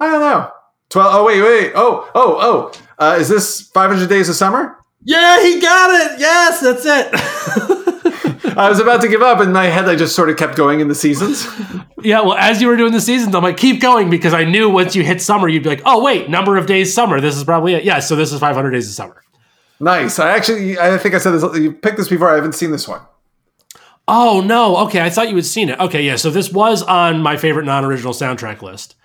I 0.00 0.10
don't 0.10 0.20
know. 0.20 0.50
Twelve. 0.88 1.14
Oh 1.14 1.24
wait, 1.24 1.40
wait. 1.40 1.72
Oh, 1.76 2.10
oh, 2.16 2.38
oh. 2.40 2.72
Uh, 2.98 3.18
is 3.20 3.28
this 3.28 3.68
500 3.68 4.08
Days 4.08 4.28
of 4.28 4.34
Summer? 4.34 4.76
Yeah, 5.04 5.40
he 5.42 5.60
got 5.60 5.90
it. 5.90 6.18
Yes, 6.18 6.60
that's 6.60 6.84
it. 6.84 7.76
I 8.56 8.68
was 8.68 8.80
about 8.80 9.00
to 9.02 9.08
give 9.08 9.22
up. 9.22 9.40
In 9.40 9.52
my 9.52 9.66
head, 9.66 9.88
I 9.88 9.96
just 9.96 10.14
sort 10.14 10.30
of 10.30 10.36
kept 10.36 10.56
going 10.56 10.80
in 10.80 10.88
the 10.88 10.94
seasons. 10.94 11.46
yeah, 12.02 12.20
well, 12.20 12.34
as 12.34 12.60
you 12.60 12.68
were 12.68 12.76
doing 12.76 12.92
the 12.92 13.00
seasons, 13.00 13.34
I'm 13.34 13.42
like, 13.42 13.56
keep 13.56 13.80
going 13.80 14.10
because 14.10 14.34
I 14.34 14.44
knew 14.44 14.68
once 14.68 14.94
you 14.94 15.02
hit 15.02 15.20
summer, 15.20 15.48
you'd 15.48 15.62
be 15.62 15.68
like, 15.68 15.82
oh 15.84 16.02
wait, 16.02 16.28
number 16.28 16.56
of 16.56 16.66
days 16.66 16.92
summer. 16.92 17.20
This 17.20 17.36
is 17.36 17.44
probably 17.44 17.74
it. 17.74 17.84
Yeah, 17.84 18.00
so 18.00 18.16
this 18.16 18.32
is 18.32 18.40
500 18.40 18.70
days 18.70 18.88
of 18.88 18.94
summer. 18.94 19.22
nice. 19.80 20.18
I 20.18 20.30
actually, 20.30 20.78
I 20.78 20.96
think 20.98 21.14
I 21.14 21.18
said 21.18 21.32
this. 21.32 21.58
You 21.58 21.72
picked 21.72 21.96
this 21.96 22.08
before. 22.08 22.30
I 22.30 22.34
haven't 22.36 22.54
seen 22.54 22.70
this 22.70 22.86
one. 22.88 23.00
Oh 24.08 24.40
no. 24.40 24.76
Okay, 24.78 25.00
I 25.00 25.10
thought 25.10 25.28
you 25.28 25.36
had 25.36 25.46
seen 25.46 25.68
it. 25.68 25.78
Okay, 25.78 26.02
yeah. 26.02 26.16
So 26.16 26.30
this 26.30 26.52
was 26.52 26.82
on 26.82 27.20
my 27.20 27.36
favorite 27.36 27.64
non-original 27.64 28.12
soundtrack 28.12 28.60
list. 28.62 28.96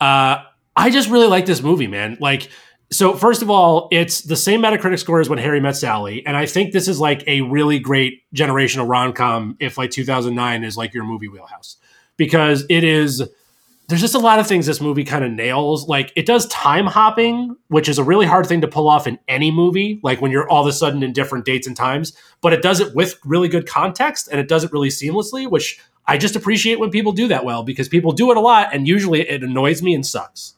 Uh, 0.00 0.42
I 0.76 0.90
just 0.90 1.08
really 1.10 1.26
like 1.26 1.46
this 1.46 1.62
movie, 1.62 1.86
man. 1.86 2.16
Like, 2.20 2.48
so 2.92 3.14
first 3.14 3.40
of 3.40 3.50
all, 3.50 3.88
it's 3.92 4.22
the 4.22 4.36
same 4.36 4.62
Metacritic 4.62 4.98
score 4.98 5.20
as 5.20 5.28
when 5.28 5.38
Harry 5.38 5.60
Met 5.60 5.76
Sally, 5.76 6.26
and 6.26 6.36
I 6.36 6.46
think 6.46 6.72
this 6.72 6.88
is 6.88 6.98
like 6.98 7.22
a 7.26 7.42
really 7.42 7.78
great 7.78 8.24
generational 8.34 8.88
rom 8.88 9.12
com. 9.12 9.56
If 9.60 9.78
like 9.78 9.90
2009 9.90 10.64
is 10.64 10.76
like 10.76 10.92
your 10.92 11.04
movie 11.04 11.28
wheelhouse, 11.28 11.76
because 12.16 12.64
it 12.68 12.84
is. 12.84 13.22
There's 13.88 14.00
just 14.00 14.14
a 14.14 14.20
lot 14.20 14.38
of 14.38 14.46
things 14.46 14.66
this 14.66 14.80
movie 14.80 15.02
kind 15.02 15.24
of 15.24 15.32
nails. 15.32 15.88
Like 15.88 16.12
it 16.14 16.24
does 16.24 16.46
time 16.46 16.86
hopping, 16.86 17.56
which 17.66 17.88
is 17.88 17.98
a 17.98 18.04
really 18.04 18.24
hard 18.24 18.46
thing 18.46 18.60
to 18.60 18.68
pull 18.68 18.88
off 18.88 19.08
in 19.08 19.18
any 19.26 19.50
movie. 19.50 19.98
Like 20.04 20.20
when 20.20 20.30
you're 20.30 20.48
all 20.48 20.62
of 20.62 20.68
a 20.68 20.72
sudden 20.72 21.02
in 21.02 21.12
different 21.12 21.44
dates 21.44 21.66
and 21.66 21.76
times, 21.76 22.12
but 22.40 22.52
it 22.52 22.62
does 22.62 22.78
it 22.78 22.94
with 22.94 23.18
really 23.24 23.48
good 23.48 23.66
context 23.66 24.28
and 24.30 24.38
it 24.38 24.46
does 24.46 24.62
it 24.62 24.70
really 24.70 24.90
seamlessly, 24.90 25.50
which 25.50 25.80
I 26.06 26.18
just 26.18 26.36
appreciate 26.36 26.78
when 26.78 26.90
people 26.90 27.10
do 27.10 27.26
that 27.28 27.44
well 27.44 27.64
because 27.64 27.88
people 27.88 28.12
do 28.12 28.30
it 28.30 28.36
a 28.36 28.40
lot 28.40 28.72
and 28.72 28.86
usually 28.86 29.28
it 29.28 29.42
annoys 29.42 29.82
me 29.82 29.92
and 29.92 30.06
sucks. 30.06 30.54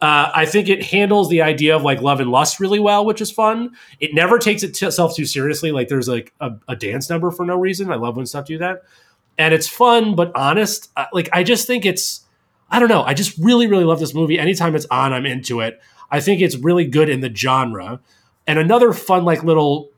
Uh, 0.00 0.30
I 0.34 0.44
think 0.44 0.68
it 0.68 0.82
handles 0.82 1.30
the 1.30 1.40
idea 1.40 1.74
of 1.74 1.82
like 1.82 2.02
love 2.02 2.20
and 2.20 2.30
lust 2.30 2.60
really 2.60 2.78
well, 2.78 3.06
which 3.06 3.22
is 3.22 3.30
fun. 3.30 3.74
It 3.98 4.12
never 4.12 4.38
takes 4.38 4.62
itself 4.62 5.16
too 5.16 5.24
seriously. 5.24 5.72
Like 5.72 5.88
there's 5.88 6.06
like 6.08 6.34
a, 6.38 6.52
a 6.68 6.76
dance 6.76 7.08
number 7.08 7.30
for 7.30 7.46
no 7.46 7.56
reason. 7.56 7.90
I 7.90 7.94
love 7.96 8.16
when 8.16 8.26
stuff 8.26 8.44
do 8.44 8.58
that, 8.58 8.82
and 9.38 9.54
it's 9.54 9.66
fun 9.66 10.14
but 10.14 10.32
honest. 10.36 10.90
Uh, 10.96 11.06
like 11.14 11.30
I 11.32 11.42
just 11.42 11.66
think 11.66 11.86
it's, 11.86 12.26
I 12.70 12.78
don't 12.78 12.90
know. 12.90 13.04
I 13.04 13.14
just 13.14 13.38
really 13.38 13.66
really 13.68 13.84
love 13.84 13.98
this 13.98 14.12
movie. 14.14 14.38
Anytime 14.38 14.74
it's 14.76 14.86
on, 14.90 15.14
I'm 15.14 15.24
into 15.24 15.60
it. 15.60 15.80
I 16.10 16.20
think 16.20 16.42
it's 16.42 16.56
really 16.56 16.84
good 16.84 17.08
in 17.08 17.20
the 17.20 17.34
genre. 17.34 18.00
And 18.46 18.58
another 18.58 18.92
fun 18.92 19.24
like 19.24 19.42
little 19.42 19.88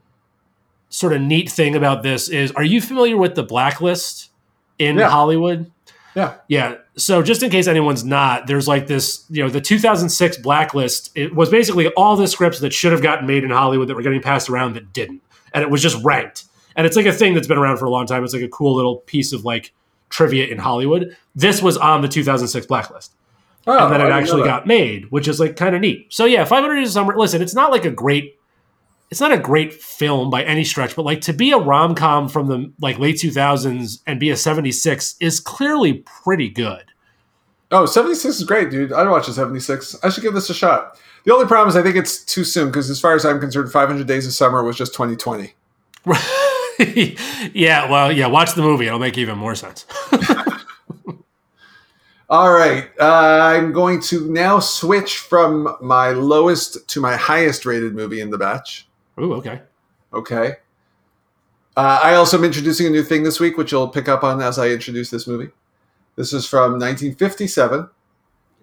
sort 0.89 1.13
of 1.13 1.21
neat 1.21 1.51
thing 1.51 1.75
about 1.75 2.03
this 2.03 2.29
is, 2.29 2.51
are 2.53 2.63
you 2.63 2.81
familiar 2.81 3.17
with 3.17 3.35
the 3.35 3.43
Blacklist 3.43 4.31
in 4.79 4.97
Yeah. 4.97 5.09
Hollywood? 5.09 5.69
Yeah. 6.15 6.35
Yeah. 6.47 6.75
So 6.95 7.21
just 7.21 7.43
in 7.43 7.49
case 7.49 7.67
anyone's 7.67 8.03
not, 8.03 8.47
there's 8.47 8.67
like 8.67 8.87
this, 8.87 9.25
you 9.29 9.43
know, 9.43 9.49
the 9.49 9.61
2006 9.61 10.37
blacklist. 10.37 11.11
It 11.15 11.35
was 11.35 11.49
basically 11.49 11.87
all 11.89 12.15
the 12.15 12.27
scripts 12.27 12.59
that 12.59 12.73
should 12.73 12.91
have 12.91 13.01
gotten 13.01 13.27
made 13.27 13.43
in 13.43 13.51
Hollywood 13.51 13.87
that 13.87 13.95
were 13.95 14.01
getting 14.01 14.21
passed 14.21 14.49
around 14.49 14.73
that 14.73 14.91
didn't, 14.91 15.21
and 15.53 15.63
it 15.63 15.69
was 15.69 15.81
just 15.81 16.03
ranked. 16.03 16.45
And 16.75 16.87
it's 16.87 16.95
like 16.95 17.05
a 17.05 17.13
thing 17.13 17.33
that's 17.33 17.47
been 17.47 17.57
around 17.57 17.77
for 17.77 17.85
a 17.85 17.89
long 17.89 18.05
time. 18.05 18.23
It's 18.23 18.33
like 18.33 18.41
a 18.41 18.49
cool 18.49 18.75
little 18.75 18.97
piece 18.97 19.33
of 19.33 19.45
like 19.45 19.73
trivia 20.09 20.47
in 20.47 20.57
Hollywood. 20.57 21.15
This 21.35 21.61
was 21.61 21.77
on 21.77 22.01
the 22.01 22.07
2006 22.07 22.65
blacklist, 22.65 23.13
Oh, 23.67 23.85
and 23.85 23.93
then 23.93 24.01
it 24.01 24.11
actually 24.11 24.43
got 24.43 24.65
made, 24.65 25.11
which 25.11 25.27
is 25.27 25.39
like 25.39 25.55
kind 25.55 25.75
of 25.75 25.81
neat. 25.81 26.07
So 26.09 26.25
yeah, 26.25 26.45
500 26.45 26.75
Days 26.75 26.89
of 26.89 26.93
Summer. 26.93 27.17
Listen, 27.17 27.41
it's 27.41 27.53
not 27.53 27.71
like 27.71 27.85
a 27.85 27.91
great 27.91 28.38
it's 29.11 29.21
not 29.21 29.31
a 29.31 29.39
great 29.39 29.73
film 29.73 30.29
by 30.29 30.43
any 30.43 30.63
stretch, 30.63 30.95
but 30.95 31.03
like 31.03 31.21
to 31.21 31.33
be 31.33 31.51
a 31.51 31.57
rom 31.57 31.95
com 31.95 32.29
from 32.29 32.47
the 32.47 32.71
like 32.79 32.99
late 32.99 33.15
2000s 33.15 34.01
and 34.05 34.19
be 34.19 34.29
a 34.29 34.37
76 34.37 35.15
is 35.19 35.39
clearly 35.39 36.03
pretty 36.23 36.49
good. 36.49 36.85
Oh, 37.71 37.85
76 37.85 38.35
is 38.35 38.43
great, 38.43 38.69
dude. 38.71 38.91
I'd 38.91 39.07
watch 39.07 39.27
a 39.27 39.33
76. 39.33 39.97
I 40.03 40.09
should 40.09 40.23
give 40.23 40.33
this 40.33 40.49
a 40.49 40.53
shot. 40.53 40.99
The 41.23 41.33
only 41.33 41.45
problem 41.45 41.69
is 41.69 41.75
I 41.75 41.83
think 41.83 41.95
it's 41.95 42.23
too 42.23 42.43
soon 42.43 42.67
because, 42.67 42.89
as 42.89 42.99
far 42.99 43.13
as 43.13 43.25
I'm 43.25 43.39
concerned, 43.39 43.71
500 43.71 44.07
Days 44.07 44.25
of 44.25 44.33
Summer 44.33 44.63
was 44.63 44.75
just 44.75 44.93
2020. 44.93 45.53
yeah, 47.53 47.89
well, 47.89 48.11
yeah, 48.11 48.27
watch 48.27 48.55
the 48.55 48.61
movie. 48.61 48.87
It'll 48.87 48.99
make 48.99 49.17
even 49.17 49.37
more 49.37 49.53
sense. 49.53 49.85
All 52.29 52.51
right. 52.51 52.89
Uh, 52.99 53.39
I'm 53.41 53.71
going 53.73 54.01
to 54.03 54.31
now 54.31 54.59
switch 54.59 55.17
from 55.17 55.75
my 55.81 56.11
lowest 56.11 56.87
to 56.89 57.01
my 57.01 57.15
highest 57.15 57.65
rated 57.65 57.95
movie 57.95 58.21
in 58.21 58.29
the 58.29 58.37
batch. 58.37 58.88
Ooh, 59.19 59.33
okay. 59.35 59.61
Okay. 60.13 60.53
Uh, 61.75 61.99
I 62.03 62.15
also 62.15 62.37
am 62.37 62.43
introducing 62.43 62.87
a 62.87 62.89
new 62.89 63.03
thing 63.03 63.23
this 63.23 63.39
week, 63.39 63.57
which 63.57 63.71
you'll 63.71 63.87
pick 63.87 64.09
up 64.09 64.23
on 64.23 64.41
as 64.41 64.59
I 64.59 64.69
introduce 64.69 65.09
this 65.09 65.27
movie. 65.27 65.49
This 66.15 66.33
is 66.33 66.45
from 66.45 66.73
1957. 66.73 67.89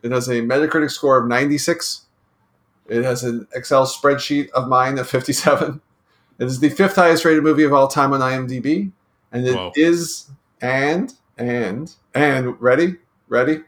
It 0.03 0.13
has 0.13 0.29
a 0.29 0.43
Metacritic 0.43 0.91
score 0.91 1.19
of 1.19 1.29
96. 1.29 2.03
It 2.89 3.03
has 3.03 3.25
an 3.25 3.49
Excel 3.55 3.87
spreadsheet 3.87 4.51
of 4.51 4.69
mine 4.69 4.99
of 4.99 5.09
57. 5.09 5.81
It 6.39 6.45
is 6.45 6.61
the 6.61 6.69
fifth 6.69 6.97
highest 6.97 7.25
rated 7.25 7.43
movie 7.43 7.63
of 7.63 7.73
all 7.73 7.89
time 7.89 8.13
on 8.13 8.21
IMDb. 8.21 8.93
And 9.33 9.47
it 9.47 9.55
Whoa. 9.55 9.73
is 9.75 10.31
and, 10.61 11.11
and, 11.39 11.91
and, 12.15 12.61
ready? 12.61 12.97
Ready? 13.29 13.63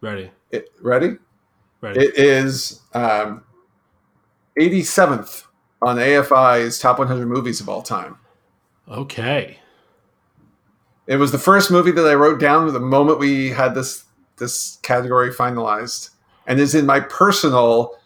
Ready. 0.00 0.32
It, 0.50 0.70
ready? 0.80 1.18
Ready. 1.80 2.00
It 2.00 2.18
is 2.18 2.80
um, 2.92 3.44
87th 4.58 5.44
on 5.82 5.96
AFI's 5.96 6.78
top 6.78 6.98
100 6.98 7.26
movies 7.26 7.60
of 7.60 7.68
all 7.68 7.82
time. 7.82 8.16
okay. 8.88 9.58
It 11.08 11.16
was 11.16 11.32
the 11.32 11.38
first 11.38 11.70
movie 11.70 11.90
that 11.90 12.06
I 12.06 12.14
wrote 12.14 12.38
down 12.38 12.72
the 12.72 12.78
moment 12.80 13.18
we 13.18 13.48
had 13.50 13.74
this 13.74 14.04
this 14.38 14.78
category 14.82 15.30
finalized, 15.30 16.10
and 16.46 16.60
is 16.60 16.74
in 16.76 16.86
my 16.86 17.00
personal 17.00 17.96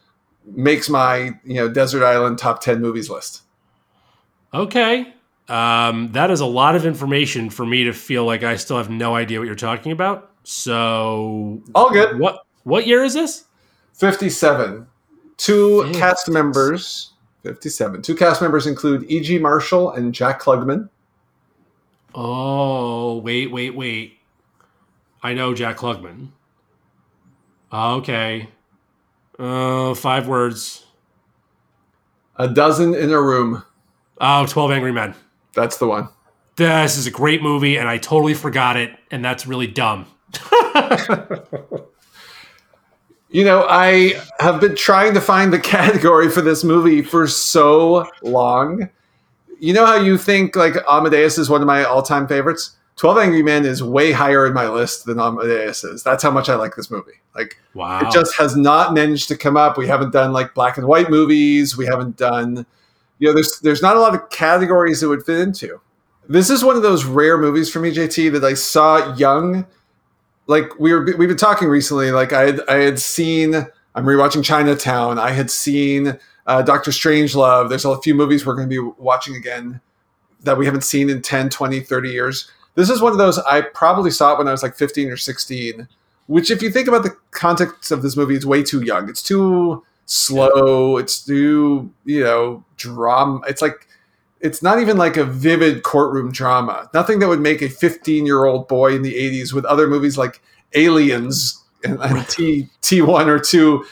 makes 0.46 0.88
my 0.88 1.32
you 1.44 1.54
know 1.56 1.68
desert 1.68 2.02
island 2.04 2.38
top 2.38 2.62
10 2.62 2.80
movies 2.80 3.10
list. 3.10 3.42
Okay. 4.54 5.12
Um, 5.48 6.10
that 6.12 6.30
is 6.30 6.40
a 6.40 6.46
lot 6.46 6.74
of 6.74 6.86
information 6.86 7.50
for 7.50 7.66
me 7.66 7.84
to 7.84 7.92
feel 7.92 8.24
like 8.24 8.42
I 8.42 8.56
still 8.56 8.78
have 8.78 8.88
no 8.90 9.14
idea 9.14 9.38
what 9.38 9.44
you're 9.46 9.54
talking 9.54 9.92
about. 9.92 10.32
So, 10.42 11.62
All 11.74 11.90
good. 11.90 12.18
what 12.18 12.46
what 12.64 12.86
year 12.86 13.04
is 13.04 13.12
this? 13.12 13.44
57. 13.94 14.86
Two 15.36 15.82
Fifty. 15.84 15.98
cast 15.98 16.30
members. 16.30 17.12
57. 17.46 18.02
Two 18.02 18.16
cast 18.16 18.42
members 18.42 18.66
include 18.66 19.08
E.G. 19.08 19.38
Marshall 19.38 19.92
and 19.92 20.12
Jack 20.12 20.40
Klugman. 20.40 20.88
Oh, 22.12 23.18
wait, 23.18 23.52
wait, 23.52 23.76
wait. 23.76 24.18
I 25.22 25.32
know 25.32 25.54
Jack 25.54 25.76
Klugman. 25.76 26.30
Okay. 27.72 28.48
Uh, 29.38 29.94
five 29.94 30.26
words. 30.26 30.86
A 32.34 32.48
dozen 32.48 32.94
in 32.94 33.12
a 33.12 33.20
room. 33.20 33.62
Oh, 34.20 34.44
12 34.46 34.72
Angry 34.72 34.92
Men. 34.92 35.14
That's 35.54 35.76
the 35.78 35.86
one. 35.86 36.08
This 36.56 36.96
is 36.98 37.06
a 37.06 37.12
great 37.12 37.42
movie, 37.42 37.76
and 37.76 37.88
I 37.88 37.98
totally 37.98 38.34
forgot 38.34 38.76
it, 38.76 38.90
and 39.10 39.24
that's 39.24 39.46
really 39.46 39.68
dumb. 39.68 40.06
You 43.36 43.44
know, 43.44 43.66
I 43.68 44.14
have 44.40 44.62
been 44.62 44.74
trying 44.74 45.12
to 45.12 45.20
find 45.20 45.52
the 45.52 45.58
category 45.76 46.30
for 46.30 46.40
this 46.40 46.64
movie 46.64 47.02
for 47.02 47.26
so 47.26 48.08
long. 48.22 48.88
You 49.60 49.74
know 49.74 49.84
how 49.84 49.96
you 49.96 50.16
think 50.16 50.56
like 50.56 50.72
Amadeus 50.88 51.36
is 51.36 51.50
one 51.50 51.60
of 51.60 51.66
my 51.66 51.84
all-time 51.84 52.26
favorites? 52.26 52.74
12 52.96 53.18
Angry 53.18 53.42
Men 53.42 53.66
is 53.66 53.82
way 53.82 54.10
higher 54.10 54.46
in 54.46 54.54
my 54.54 54.70
list 54.70 55.04
than 55.04 55.20
Amadeus 55.20 55.84
is. 55.84 56.02
That's 56.02 56.22
how 56.22 56.30
much 56.30 56.48
I 56.48 56.54
like 56.54 56.76
this 56.76 56.90
movie. 56.90 57.20
Like 57.34 57.58
Wow. 57.74 58.00
it 58.00 58.10
just 58.10 58.34
has 58.36 58.56
not 58.56 58.94
managed 58.94 59.28
to 59.28 59.36
come 59.36 59.58
up. 59.58 59.76
We 59.76 59.86
haven't 59.86 60.14
done 60.14 60.32
like 60.32 60.54
black 60.54 60.78
and 60.78 60.86
white 60.86 61.10
movies. 61.10 61.76
We 61.76 61.84
haven't 61.84 62.16
done 62.16 62.64
you 63.18 63.28
know 63.28 63.34
there's 63.34 63.60
there's 63.60 63.82
not 63.82 63.98
a 63.98 64.00
lot 64.00 64.14
of 64.14 64.30
categories 64.30 65.02
it 65.02 65.08
would 65.08 65.26
fit 65.26 65.40
into. 65.40 65.78
This 66.26 66.48
is 66.48 66.64
one 66.64 66.76
of 66.76 66.82
those 66.82 67.04
rare 67.04 67.36
movies 67.36 67.70
for 67.70 67.80
me 67.80 67.92
JT 67.92 68.32
that 68.32 68.44
I 68.44 68.54
saw 68.54 69.14
young 69.16 69.66
like 70.46 70.78
we 70.78 70.92
were 70.92 71.04
we've 71.04 71.28
been 71.28 71.36
talking 71.36 71.68
recently 71.68 72.10
like 72.10 72.32
I 72.32 72.46
had 72.46 72.60
I 72.68 72.76
had 72.76 72.98
seen 72.98 73.54
I'm 73.54 74.04
rewatching 74.04 74.44
Chinatown. 74.44 75.18
I 75.18 75.30
had 75.30 75.50
seen 75.50 76.18
uh, 76.46 76.62
Doctor 76.62 76.90
Strangelove. 76.90 77.70
There's 77.70 77.86
a 77.86 78.00
few 78.02 78.14
movies 78.14 78.44
we're 78.44 78.54
going 78.54 78.68
to 78.68 78.82
be 78.82 78.92
watching 78.98 79.34
again 79.34 79.80
that 80.42 80.58
we 80.58 80.66
haven't 80.66 80.82
seen 80.84 81.08
in 81.08 81.22
10, 81.22 81.48
20, 81.48 81.80
30 81.80 82.10
years. 82.10 82.50
This 82.74 82.90
is 82.90 83.00
one 83.00 83.12
of 83.12 83.18
those 83.18 83.38
I 83.38 83.62
probably 83.62 84.10
saw 84.10 84.34
it 84.34 84.38
when 84.38 84.48
I 84.48 84.52
was 84.52 84.62
like 84.62 84.76
15 84.76 85.10
or 85.10 85.16
16, 85.16 85.88
which 86.26 86.50
if 86.50 86.60
you 86.60 86.70
think 86.70 86.88
about 86.88 87.04
the 87.04 87.16
context 87.30 87.90
of 87.90 88.02
this 88.02 88.18
movie, 88.18 88.36
it's 88.36 88.44
way 88.44 88.62
too 88.62 88.82
young. 88.82 89.08
It's 89.08 89.22
too 89.22 89.82
slow. 90.04 90.98
It's 90.98 91.24
too, 91.24 91.90
you 92.04 92.22
know, 92.22 92.64
drama. 92.76 93.40
It's 93.48 93.62
like 93.62 93.88
it's 94.46 94.62
not 94.62 94.78
even 94.78 94.96
like 94.96 95.16
a 95.16 95.24
vivid 95.24 95.82
courtroom 95.82 96.30
drama. 96.30 96.88
Nothing 96.94 97.18
that 97.18 97.28
would 97.28 97.40
make 97.40 97.62
a 97.62 97.68
15 97.68 98.24
year 98.24 98.44
old 98.44 98.68
boy 98.68 98.94
in 98.94 99.02
the 99.02 99.14
80s 99.14 99.52
with 99.52 99.64
other 99.64 99.88
movies 99.88 100.16
like 100.16 100.40
Aliens 100.74 101.62
and, 101.84 102.00
and 102.00 102.28
T 102.28 102.68
T1 102.80 103.26
or 103.26 103.40
2. 103.40 103.84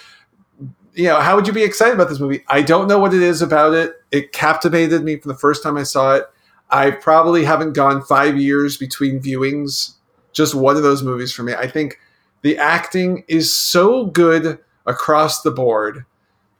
You 0.94 1.04
know, 1.04 1.20
how 1.20 1.34
would 1.34 1.48
you 1.48 1.52
be 1.52 1.64
excited 1.64 1.94
about 1.94 2.08
this 2.08 2.20
movie? 2.20 2.44
I 2.48 2.62
don't 2.62 2.86
know 2.86 2.98
what 2.98 3.12
it 3.12 3.20
is 3.20 3.42
about 3.42 3.74
it. 3.74 3.94
It 4.12 4.32
captivated 4.32 5.02
me 5.02 5.16
from 5.18 5.30
the 5.30 5.38
first 5.38 5.62
time 5.62 5.76
I 5.76 5.82
saw 5.82 6.14
it. 6.14 6.24
I 6.70 6.92
probably 6.92 7.44
haven't 7.44 7.72
gone 7.72 8.02
five 8.02 8.38
years 8.38 8.76
between 8.76 9.20
viewings. 9.20 9.94
Just 10.32 10.54
one 10.54 10.76
of 10.76 10.84
those 10.84 11.02
movies 11.02 11.32
for 11.32 11.42
me. 11.42 11.52
I 11.52 11.66
think 11.66 11.98
the 12.42 12.56
acting 12.58 13.24
is 13.26 13.54
so 13.54 14.06
good 14.06 14.58
across 14.86 15.42
the 15.42 15.50
board. 15.50 16.04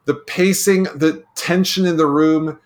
The 0.07 0.15
pacing, 0.15 0.85
the 0.85 1.25
tension 1.37 1.87
in 1.87 1.97
the 1.97 2.07
room, 2.07 2.59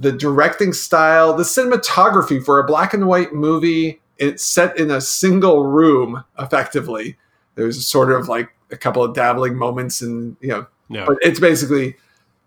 the 0.00 0.12
directing 0.12 0.72
style, 0.72 1.34
the 1.34 1.42
cinematography 1.42 2.42
for 2.42 2.58
a 2.58 2.66
black 2.66 2.94
and 2.94 3.06
white 3.06 3.34
movie. 3.34 4.00
It's 4.16 4.42
set 4.42 4.78
in 4.78 4.90
a 4.90 5.00
single 5.00 5.66
room, 5.66 6.24
effectively. 6.38 7.16
There's 7.54 7.86
sort 7.86 8.10
of 8.10 8.28
like 8.28 8.50
a 8.70 8.76
couple 8.76 9.04
of 9.04 9.14
dabbling 9.14 9.56
moments, 9.56 10.00
and 10.00 10.36
you 10.40 10.48
know, 10.48 10.66
but 11.06 11.18
it's 11.20 11.40
basically 11.40 11.96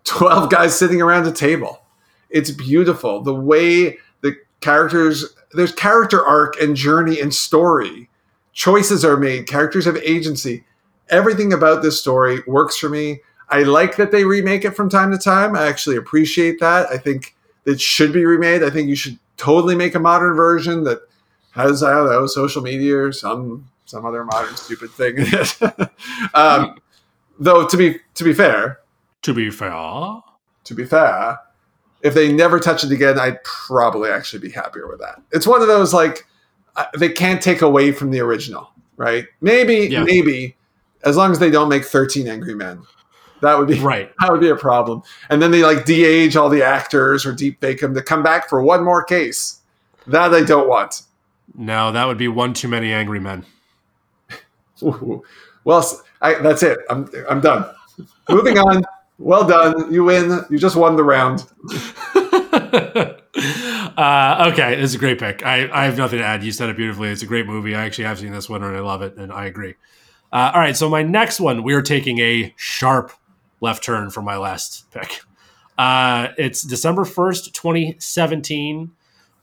12 0.05 0.49
guys 0.49 0.77
sitting 0.77 1.01
around 1.01 1.27
a 1.27 1.31
table. 1.31 1.83
It's 2.29 2.51
beautiful. 2.51 3.21
The 3.21 3.35
way 3.35 3.97
the 4.21 4.35
characters, 4.59 5.35
there's 5.51 5.71
character 5.71 6.25
arc 6.25 6.59
and 6.59 6.75
journey 6.75 7.19
and 7.19 7.33
story. 7.33 8.09
Choices 8.53 9.05
are 9.05 9.17
made, 9.17 9.47
characters 9.47 9.85
have 9.85 9.97
agency. 9.97 10.63
Everything 11.09 11.53
about 11.53 11.83
this 11.83 11.99
story 11.99 12.41
works 12.47 12.77
for 12.77 12.89
me. 12.89 13.21
I 13.49 13.63
like 13.63 13.97
that 13.97 14.11
they 14.11 14.23
remake 14.23 14.65
it 14.65 14.75
from 14.75 14.89
time 14.89 15.11
to 15.11 15.17
time. 15.17 15.55
I 15.55 15.67
actually 15.67 15.97
appreciate 15.97 16.59
that. 16.59 16.87
I 16.89 16.97
think 16.97 17.35
it 17.65 17.79
should 17.81 18.11
be 18.13 18.25
remade. 18.25 18.63
I 18.63 18.69
think 18.69 18.89
you 18.89 18.95
should 18.95 19.17
totally 19.37 19.75
make 19.75 19.95
a 19.95 19.99
modern 19.99 20.35
version 20.35 20.83
that 20.85 20.99
has, 21.51 21.83
I 21.83 21.93
don't 21.93 22.09
know, 22.09 22.27
social 22.27 22.61
media 22.61 22.97
or 22.97 23.11
some 23.11 23.69
some 23.85 24.05
other 24.05 24.23
modern 24.23 24.55
stupid 24.55 24.91
thing 24.91 25.17
in 25.17 25.25
it. 25.31 25.89
um, 26.33 26.77
though 27.39 27.67
to 27.67 27.77
be 27.77 27.99
to 28.15 28.23
be 28.23 28.33
fair, 28.33 28.79
to 29.23 29.33
be 29.33 29.49
fair. 29.49 29.71
to 30.63 30.73
be 30.75 30.85
fair, 30.85 31.39
if 32.01 32.13
they 32.13 32.31
never 32.31 32.59
touch 32.59 32.83
it 32.83 32.91
again, 32.91 33.19
I'd 33.19 33.43
probably 33.43 34.09
actually 34.09 34.39
be 34.39 34.49
happier 34.51 34.87
with 34.87 34.99
that. 34.99 35.21
It's 35.31 35.45
one 35.47 35.61
of 35.61 35.67
those 35.67 35.93
like 35.93 36.25
uh, 36.75 36.85
they 36.97 37.09
can't 37.09 37.41
take 37.41 37.61
away 37.61 37.91
from 37.91 38.09
the 38.11 38.19
original, 38.19 38.69
right? 38.97 39.25
Maybe, 39.41 39.87
Yeah. 39.87 40.03
maybe 40.03 40.55
as 41.03 41.15
long 41.17 41.31
as 41.31 41.37
they 41.39 41.51
don't 41.51 41.69
make 41.69 41.83
Thirteen 41.85 42.27
Angry 42.27 42.55
Men, 42.55 42.81
that 43.43 43.57
would 43.57 43.67
be 43.67 43.79
Right. 43.79 44.11
that 44.19 44.31
would 44.31 44.41
be 44.41 44.49
a 44.49 44.55
problem. 44.55 45.03
And 45.29 45.41
then 45.41 45.51
they 45.51 45.63
like 45.63 45.85
de-age 45.85 46.35
all 46.35 46.49
the 46.49 46.63
actors 46.63 47.25
or 47.25 47.33
deep 47.33 47.61
fake 47.61 47.81
them 47.81 47.93
to 47.93 48.01
come 48.01 48.23
back 48.23 48.49
for 48.49 48.61
one 48.61 48.83
more 48.83 49.03
case. 49.03 49.59
That 50.07 50.33
I 50.33 50.43
don't 50.43 50.67
want. 50.67 51.03
No, 51.55 51.91
that 51.91 52.05
would 52.05 52.17
be 52.17 52.27
one 52.27 52.53
too 52.53 52.67
many 52.67 52.91
angry 52.91 53.19
men. 53.19 53.45
Well, 55.65 56.03
I, 56.21 56.33
that's 56.41 56.61
it. 56.61 56.79
I'm 56.89 57.09
I'm 57.29 57.39
done. 57.39 57.65
Moving 58.29 58.57
on. 58.57 58.83
Well 59.17 59.47
done. 59.47 59.93
You 59.93 60.03
win. 60.03 60.41
You 60.49 60.57
just 60.57 60.75
won 60.75 60.97
the 60.97 61.03
round. 61.03 61.45
uh, 63.97 64.51
okay, 64.51 64.81
it's 64.81 64.93
a 64.93 64.97
great 64.97 65.19
pick. 65.19 65.45
I, 65.45 65.69
I 65.71 65.85
have 65.85 65.97
nothing 65.97 66.19
to 66.19 66.25
add. 66.25 66.43
You 66.43 66.51
said 66.51 66.69
it 66.69 66.75
beautifully. 66.75 67.09
It's 67.09 67.23
a 67.23 67.27
great 67.27 67.45
movie. 67.45 67.75
I 67.75 67.85
actually 67.85 68.05
have 68.05 68.19
seen 68.19 68.33
this 68.33 68.49
one 68.49 68.61
and 68.63 68.75
I 68.75 68.81
love 68.81 69.01
it, 69.01 69.15
and 69.15 69.31
I 69.31 69.45
agree. 69.45 69.75
Uh, 70.31 70.51
all 70.53 70.59
right, 70.59 70.75
so 70.75 70.89
my 70.89 71.03
next 71.03 71.39
one, 71.39 71.61
we 71.63 71.73
are 71.75 71.81
taking 71.81 72.19
a 72.19 72.53
sharp 72.57 73.11
left 73.63 73.83
turn 73.83 74.11
for 74.11 74.21
my 74.21 74.37
last 74.37 74.91
pick. 74.91 75.21
Uh, 75.77 76.27
it's 76.37 76.61
December 76.61 77.03
1st, 77.03 77.53
2017. 77.53 78.91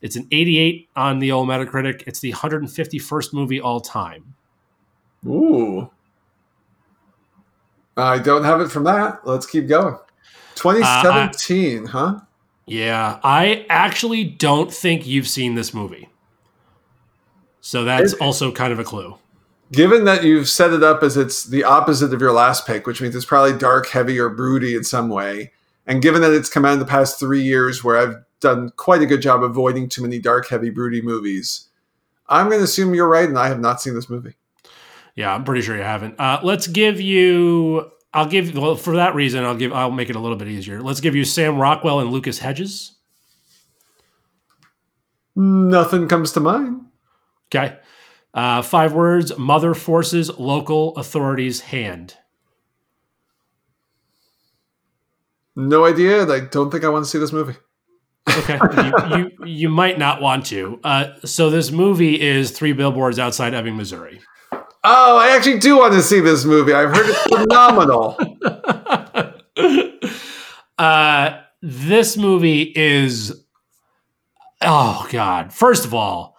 It's 0.02 0.14
an 0.14 0.28
88 0.30 0.88
on 0.94 1.18
the 1.18 1.32
old 1.32 1.48
Metacritic. 1.48 2.04
It's 2.06 2.20
the 2.20 2.32
151st 2.32 3.32
movie 3.34 3.60
all 3.60 3.80
time. 3.80 4.34
Ooh. 5.26 5.90
I 7.96 8.18
don't 8.18 8.44
have 8.44 8.60
it 8.60 8.70
from 8.70 8.84
that. 8.84 9.26
Let's 9.26 9.46
keep 9.46 9.66
going. 9.66 9.96
2017, 10.54 11.86
huh? 11.86 12.20
Yeah, 12.66 13.18
I 13.24 13.66
actually 13.68 14.24
don't 14.24 14.72
think 14.72 15.06
you've 15.06 15.26
seen 15.26 15.54
this 15.54 15.74
movie. 15.74 16.08
So 17.60 17.84
that's 17.84 18.12
It- 18.12 18.20
also 18.20 18.52
kind 18.52 18.72
of 18.72 18.78
a 18.78 18.84
clue. 18.84 19.16
Given 19.72 20.04
that 20.04 20.24
you've 20.24 20.48
set 20.48 20.72
it 20.72 20.82
up 20.82 21.02
as 21.02 21.16
it's 21.16 21.44
the 21.44 21.62
opposite 21.62 22.12
of 22.12 22.20
your 22.20 22.32
last 22.32 22.66
pick, 22.66 22.86
which 22.86 23.00
means 23.00 23.14
it's 23.14 23.24
probably 23.24 23.56
dark, 23.56 23.86
heavy, 23.88 24.18
or 24.18 24.28
broody 24.28 24.74
in 24.74 24.82
some 24.82 25.08
way, 25.08 25.52
and 25.86 26.02
given 26.02 26.22
that 26.22 26.32
it's 26.32 26.48
come 26.48 26.64
out 26.64 26.72
in 26.72 26.80
the 26.80 26.84
past 26.84 27.20
three 27.20 27.42
years 27.42 27.84
where 27.84 27.96
I've 27.96 28.16
done 28.40 28.70
quite 28.76 29.02
a 29.02 29.06
good 29.06 29.22
job 29.22 29.42
avoiding 29.42 29.88
too 29.88 30.02
many 30.02 30.18
dark, 30.18 30.48
heavy, 30.48 30.70
broody 30.70 31.00
movies, 31.00 31.68
I'm 32.28 32.46
going 32.46 32.58
to 32.58 32.64
assume 32.64 32.94
you're 32.94 33.08
right, 33.08 33.28
and 33.28 33.38
I 33.38 33.48
have 33.48 33.60
not 33.60 33.80
seen 33.80 33.94
this 33.94 34.10
movie. 34.10 34.34
Yeah, 35.14 35.34
I'm 35.34 35.44
pretty 35.44 35.62
sure 35.62 35.76
you 35.76 35.82
haven't. 35.82 36.18
Uh, 36.18 36.40
let's 36.42 36.66
give 36.66 37.00
you. 37.00 37.90
I'll 38.14 38.26
give. 38.26 38.56
Well, 38.56 38.76
for 38.76 38.96
that 38.96 39.14
reason, 39.14 39.44
I'll 39.44 39.56
give. 39.56 39.72
I'll 39.72 39.90
make 39.90 40.10
it 40.10 40.16
a 40.16 40.20
little 40.20 40.36
bit 40.36 40.48
easier. 40.48 40.80
Let's 40.80 41.00
give 41.00 41.14
you 41.14 41.24
Sam 41.24 41.58
Rockwell 41.58 42.00
and 42.00 42.10
Lucas 42.10 42.38
Hedges. 42.38 42.96
Nothing 45.36 46.08
comes 46.08 46.32
to 46.32 46.40
mind. 46.40 46.82
Okay. 47.48 47.76
Uh, 48.32 48.62
five 48.62 48.92
words: 48.92 49.36
Mother 49.36 49.74
forces 49.74 50.30
local 50.38 50.96
authorities' 50.96 51.60
hand. 51.60 52.16
No 55.56 55.84
idea. 55.84 56.26
I 56.26 56.40
don't 56.40 56.70
think 56.70 56.84
I 56.84 56.88
want 56.88 57.04
to 57.04 57.10
see 57.10 57.18
this 57.18 57.32
movie. 57.32 57.56
Okay, 58.28 58.58
you, 58.76 59.16
you 59.16 59.46
you 59.46 59.68
might 59.68 59.98
not 59.98 60.22
want 60.22 60.46
to. 60.46 60.78
Uh, 60.84 61.12
so 61.24 61.50
this 61.50 61.70
movie 61.70 62.20
is 62.20 62.50
three 62.50 62.72
billboards 62.72 63.18
outside 63.18 63.54
Ebbing, 63.54 63.76
Missouri. 63.76 64.20
Oh, 64.82 65.18
I 65.18 65.36
actually 65.36 65.58
do 65.58 65.78
want 65.78 65.92
to 65.92 66.02
see 66.02 66.20
this 66.20 66.44
movie. 66.44 66.72
I've 66.72 66.94
heard 66.94 67.06
it's 67.06 67.22
phenomenal. 67.24 68.16
uh, 70.78 71.40
this 71.60 72.16
movie 72.16 72.72
is, 72.74 73.44
oh 74.62 75.06
god. 75.10 75.52
First 75.52 75.84
of 75.84 75.92
all, 75.92 76.36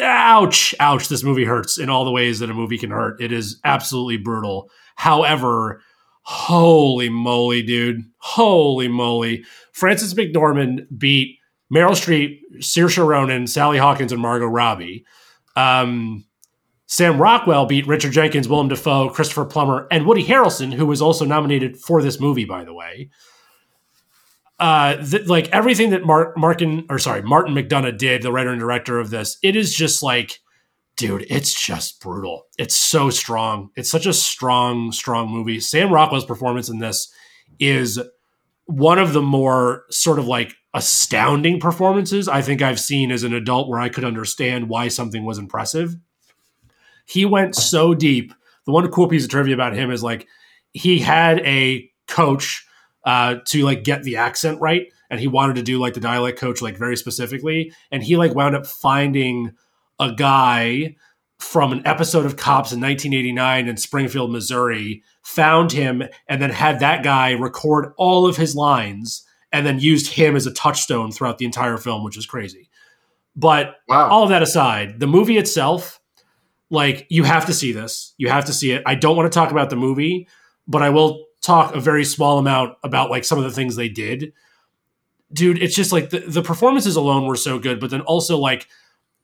ouch, 0.00 0.74
ouch. 0.80 1.08
This 1.08 1.22
movie 1.22 1.44
hurts 1.44 1.78
in 1.78 1.90
all 1.90 2.04
the 2.04 2.10
ways 2.10 2.38
that 2.38 2.50
a 2.50 2.54
movie 2.54 2.78
can 2.78 2.90
hurt. 2.90 3.20
It 3.20 3.32
is 3.32 3.60
absolutely 3.64 4.16
brutal. 4.16 4.70
However, 4.96 5.82
holy 6.22 7.08
moly, 7.08 7.62
dude, 7.62 8.02
holy 8.18 8.88
moly, 8.88 9.44
Frances 9.72 10.14
McDormand 10.14 10.86
beat 10.96 11.38
Meryl 11.72 11.92
Streep, 11.92 12.40
Saoirse 12.58 13.04
Ronan, 13.04 13.46
Sally 13.46 13.78
Hawkins, 13.78 14.12
and 14.12 14.20
Margot 14.20 14.46
Robbie. 14.46 15.04
Um, 15.56 16.24
Sam 16.86 17.20
Rockwell 17.20 17.66
beat 17.66 17.86
Richard 17.86 18.12
Jenkins, 18.12 18.48
Willem 18.48 18.68
Dafoe, 18.68 19.08
Christopher 19.08 19.44
Plummer, 19.44 19.86
and 19.90 20.06
Woody 20.06 20.24
Harrelson, 20.24 20.72
who 20.72 20.86
was 20.86 21.00
also 21.02 21.24
nominated 21.24 21.78
for 21.78 22.02
this 22.02 22.20
movie, 22.20 22.44
by 22.44 22.64
the 22.64 22.74
way. 22.74 23.10
Uh, 24.64 24.96
th- 25.04 25.26
like 25.26 25.48
everything 25.50 25.90
that 25.90 26.06
Mark 26.06 26.38
Martin 26.38 26.86
or 26.88 26.98
sorry 26.98 27.20
Martin 27.20 27.54
McDonagh 27.54 27.98
did, 27.98 28.22
the 28.22 28.32
writer 28.32 28.50
and 28.50 28.60
director 28.60 28.98
of 28.98 29.10
this, 29.10 29.36
it 29.42 29.56
is 29.56 29.74
just 29.74 30.02
like, 30.02 30.40
dude, 30.96 31.26
it's 31.28 31.60
just 31.60 32.00
brutal. 32.00 32.46
It's 32.56 32.74
so 32.74 33.10
strong. 33.10 33.68
It's 33.76 33.90
such 33.90 34.06
a 34.06 34.12
strong, 34.14 34.90
strong 34.92 35.28
movie. 35.28 35.60
Sam 35.60 35.92
Rockwell's 35.92 36.24
performance 36.24 36.70
in 36.70 36.78
this 36.78 37.12
is 37.58 38.00
one 38.64 38.98
of 38.98 39.12
the 39.12 39.20
more 39.20 39.84
sort 39.90 40.18
of 40.18 40.26
like 40.26 40.54
astounding 40.72 41.60
performances 41.60 42.26
I 42.26 42.40
think 42.40 42.62
I've 42.62 42.80
seen 42.80 43.12
as 43.12 43.22
an 43.22 43.34
adult, 43.34 43.68
where 43.68 43.80
I 43.80 43.90
could 43.90 44.04
understand 44.04 44.70
why 44.70 44.88
something 44.88 45.26
was 45.26 45.38
impressive 45.38 45.94
he 47.06 47.24
went 47.24 47.54
so 47.54 47.94
deep. 47.94 48.32
The 48.66 48.72
one 48.72 48.90
cool 48.90 49.08
piece 49.08 49.24
of 49.24 49.30
trivia 49.30 49.54
about 49.54 49.74
him 49.74 49.90
is 49.90 50.02
like 50.02 50.26
he 50.72 50.98
had 50.98 51.40
a 51.40 51.90
coach 52.08 52.66
uh, 53.04 53.36
to 53.46 53.62
like 53.64 53.84
get 53.84 54.02
the 54.02 54.16
accent 54.16 54.60
right, 54.60 54.86
and 55.10 55.20
he 55.20 55.26
wanted 55.28 55.56
to 55.56 55.62
do 55.62 55.78
like 55.78 55.94
the 55.94 56.00
dialect 56.00 56.38
coach 56.38 56.62
like 56.62 56.76
very 56.78 56.96
specifically, 56.96 57.72
and 57.90 58.02
he 58.02 58.16
like 58.16 58.34
wound 58.34 58.56
up 58.56 58.66
finding 58.66 59.52
a 60.00 60.12
guy 60.12 60.96
from 61.38 61.72
an 61.72 61.82
episode 61.86 62.24
of 62.24 62.36
Cops 62.36 62.72
in 62.72 62.80
1989 62.80 63.68
in 63.68 63.76
Springfield, 63.76 64.30
Missouri, 64.32 65.02
found 65.22 65.72
him, 65.72 66.02
and 66.28 66.40
then 66.40 66.50
had 66.50 66.80
that 66.80 67.02
guy 67.02 67.32
record 67.32 67.92
all 67.98 68.26
of 68.26 68.36
his 68.36 68.54
lines, 68.56 69.26
and 69.52 69.66
then 69.66 69.78
used 69.78 70.12
him 70.12 70.36
as 70.36 70.46
a 70.46 70.52
touchstone 70.54 71.10
throughout 71.12 71.38
the 71.38 71.44
entire 71.44 71.76
film, 71.76 72.02
which 72.04 72.16
is 72.16 72.24
crazy. 72.26 72.70
But 73.36 73.76
Wow. 73.88 74.08
all 74.08 74.22
of 74.22 74.28
that 74.30 74.42
aside, 74.42 75.00
the 75.00 75.06
movie 75.08 75.36
itself, 75.36 76.00
like 76.70 77.06
you 77.10 77.24
have 77.24 77.46
to 77.46 77.52
see 77.52 77.72
this. 77.72 78.14
You 78.16 78.28
have 78.28 78.44
to 78.46 78.52
see 78.52 78.70
it. 78.70 78.82
I 78.86 78.94
don't 78.94 79.16
want 79.16 79.30
to 79.30 79.36
talk 79.36 79.50
about 79.50 79.70
the 79.70 79.76
movie, 79.76 80.28
but 80.66 80.82
I 80.82 80.90
will 80.90 81.26
talk 81.44 81.74
a 81.74 81.80
very 81.80 82.04
small 82.04 82.38
amount 82.38 82.76
about 82.82 83.10
like 83.10 83.24
some 83.24 83.38
of 83.38 83.44
the 83.44 83.50
things 83.50 83.76
they 83.76 83.88
did. 83.88 84.32
Dude, 85.32 85.62
it's 85.62 85.74
just 85.74 85.92
like 85.92 86.10
the, 86.10 86.20
the 86.20 86.42
performances 86.42 86.96
alone 86.96 87.26
were 87.26 87.36
so 87.36 87.58
good, 87.58 87.80
but 87.80 87.90
then 87.90 88.00
also 88.02 88.38
like 88.38 88.66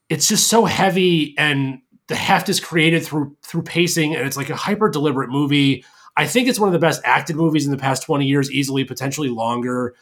it's 0.09 0.29
just 0.29 0.49
so 0.49 0.65
heavy 0.65 1.35
and 1.39 1.81
the 2.09 2.17
heft 2.17 2.49
is 2.49 2.61
created 2.61 3.05
through 3.05 3.37
through 3.43 3.63
pacing 3.63 4.15
and 4.15 4.27
it's 4.27 4.37
like 4.37 4.51
a 4.51 4.57
hyper 4.57 4.91
deliberate 4.91 5.31
movie. 5.31 5.85
I 6.17 6.27
think 6.27 6.49
it's 6.49 6.59
one 6.59 6.69
of 6.69 6.73
the 6.73 6.79
best 6.79 7.01
acted 7.05 7.37
movies 7.37 7.65
in 7.65 7.71
the 7.71 7.79
past 7.79 8.03
20 8.03 8.27
years, 8.27 8.51
easily, 8.51 8.85
potentially 8.85 9.29
longer. 9.29 9.95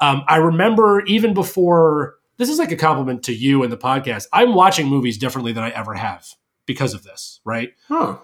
Um, 0.00 0.24
I 0.28 0.36
remember 0.36 1.02
even 1.06 1.32
before 1.32 2.16
this 2.36 2.50
is 2.50 2.58
like 2.58 2.72
a 2.72 2.76
compliment 2.76 3.22
to 3.24 3.32
you 3.32 3.62
and 3.62 3.72
the 3.72 3.76
podcast. 3.76 4.26
I'm 4.32 4.54
watching 4.54 4.88
movies 4.88 5.16
differently 5.16 5.52
than 5.52 5.62
I 5.62 5.70
ever 5.70 5.94
have 5.94 6.26
because 6.66 6.92
of 6.92 7.04
this, 7.04 7.40
right? 7.44 7.72
Huh. 7.88 8.18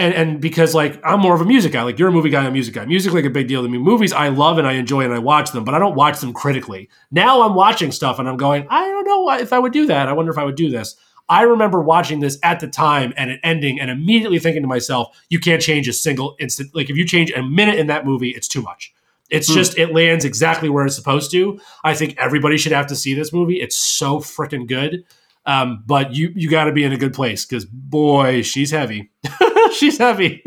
And 0.00 0.14
and 0.14 0.40
because 0.40 0.74
like 0.76 1.00
I'm 1.04 1.18
more 1.20 1.34
of 1.34 1.40
a 1.40 1.44
music 1.44 1.72
guy, 1.72 1.82
like 1.82 1.98
you're 1.98 2.08
a 2.08 2.12
movie 2.12 2.30
guy, 2.30 2.40
I'm 2.42 2.46
a 2.46 2.50
music 2.52 2.74
guy. 2.74 2.84
Music 2.84 3.12
like 3.12 3.24
a 3.24 3.30
big 3.30 3.48
deal 3.48 3.62
to 3.62 3.68
me. 3.68 3.78
Movies 3.78 4.12
I 4.12 4.28
love 4.28 4.56
and 4.58 4.66
I 4.66 4.74
enjoy 4.74 5.00
and 5.04 5.12
I 5.12 5.18
watch 5.18 5.50
them, 5.50 5.64
but 5.64 5.74
I 5.74 5.80
don't 5.80 5.96
watch 5.96 6.20
them 6.20 6.32
critically. 6.32 6.88
Now 7.10 7.42
I'm 7.42 7.54
watching 7.56 7.90
stuff 7.90 8.20
and 8.20 8.28
I'm 8.28 8.36
going, 8.36 8.66
I 8.70 8.86
don't 8.86 9.04
know 9.04 9.28
if 9.32 9.52
I 9.52 9.58
would 9.58 9.72
do 9.72 9.86
that. 9.86 10.08
I 10.08 10.12
wonder 10.12 10.30
if 10.30 10.38
I 10.38 10.44
would 10.44 10.54
do 10.54 10.70
this. 10.70 10.94
I 11.28 11.42
remember 11.42 11.82
watching 11.82 12.20
this 12.20 12.38
at 12.42 12.60
the 12.60 12.68
time 12.68 13.12
and 13.16 13.30
it 13.30 13.40
ending 13.42 13.80
and 13.80 13.90
immediately 13.90 14.38
thinking 14.38 14.62
to 14.62 14.68
myself, 14.68 15.14
you 15.30 15.40
can't 15.40 15.60
change 15.60 15.88
a 15.88 15.92
single 15.92 16.36
instant. 16.38 16.70
Like 16.74 16.90
if 16.90 16.96
you 16.96 17.04
change 17.04 17.32
a 17.32 17.42
minute 17.42 17.78
in 17.78 17.88
that 17.88 18.06
movie, 18.06 18.30
it's 18.30 18.48
too 18.48 18.62
much. 18.62 18.94
It's 19.30 19.48
Hmm. 19.48 19.54
just 19.54 19.76
it 19.76 19.92
lands 19.92 20.24
exactly 20.24 20.68
where 20.68 20.86
it's 20.86 20.94
supposed 20.96 21.30
to. 21.32 21.60
I 21.84 21.94
think 21.94 22.14
everybody 22.18 22.56
should 22.56 22.72
have 22.72 22.86
to 22.86 22.96
see 22.96 23.14
this 23.14 23.32
movie. 23.32 23.60
It's 23.60 23.76
so 23.76 24.20
freaking 24.20 24.66
good. 24.66 25.04
Um, 25.48 25.82
but 25.86 26.14
you 26.14 26.30
you 26.36 26.50
got 26.50 26.64
to 26.64 26.72
be 26.72 26.84
in 26.84 26.92
a 26.92 26.98
good 26.98 27.14
place 27.14 27.46
because 27.46 27.64
boy, 27.64 28.42
she's 28.42 28.70
heavy. 28.70 29.10
she's 29.72 29.96
heavy. 29.96 30.42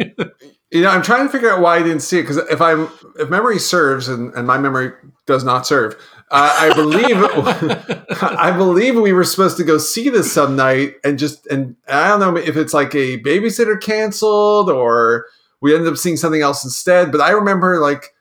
You 0.69 0.83
know, 0.83 0.89
I'm 0.89 1.01
trying 1.01 1.25
to 1.25 1.31
figure 1.31 1.49
out 1.49 1.59
why 1.59 1.77
I 1.77 1.83
didn't 1.83 2.01
see 2.01 2.19
it 2.19 2.21
because 2.21 2.37
if 2.37 2.61
I'm 2.61 2.87
if 3.17 3.27
memory 3.27 3.57
serves 3.57 4.07
and, 4.07 4.31
and 4.35 4.45
my 4.45 4.59
memory 4.59 4.91
does 5.25 5.43
not 5.43 5.65
serve, 5.65 5.95
uh, 6.29 6.55
I 6.55 6.73
believe 6.75 7.17
I 8.21 8.51
believe 8.55 8.95
we 8.95 9.11
were 9.11 9.23
supposed 9.23 9.57
to 9.57 9.63
go 9.63 9.79
see 9.79 10.07
this 10.09 10.31
some 10.31 10.55
night 10.55 10.97
and 11.03 11.17
just 11.17 11.47
and 11.47 11.75
I 11.87 12.09
don't 12.09 12.19
know 12.19 12.37
if 12.37 12.55
it's 12.55 12.73
like 12.73 12.93
a 12.93 13.19
babysitter 13.21 13.81
canceled 13.81 14.69
or 14.69 15.25
we 15.61 15.73
ended 15.73 15.91
up 15.91 15.97
seeing 15.97 16.15
something 16.15 16.43
else 16.43 16.63
instead. 16.63 17.11
But 17.11 17.21
I 17.21 17.31
remember 17.31 17.79
like 17.79 18.13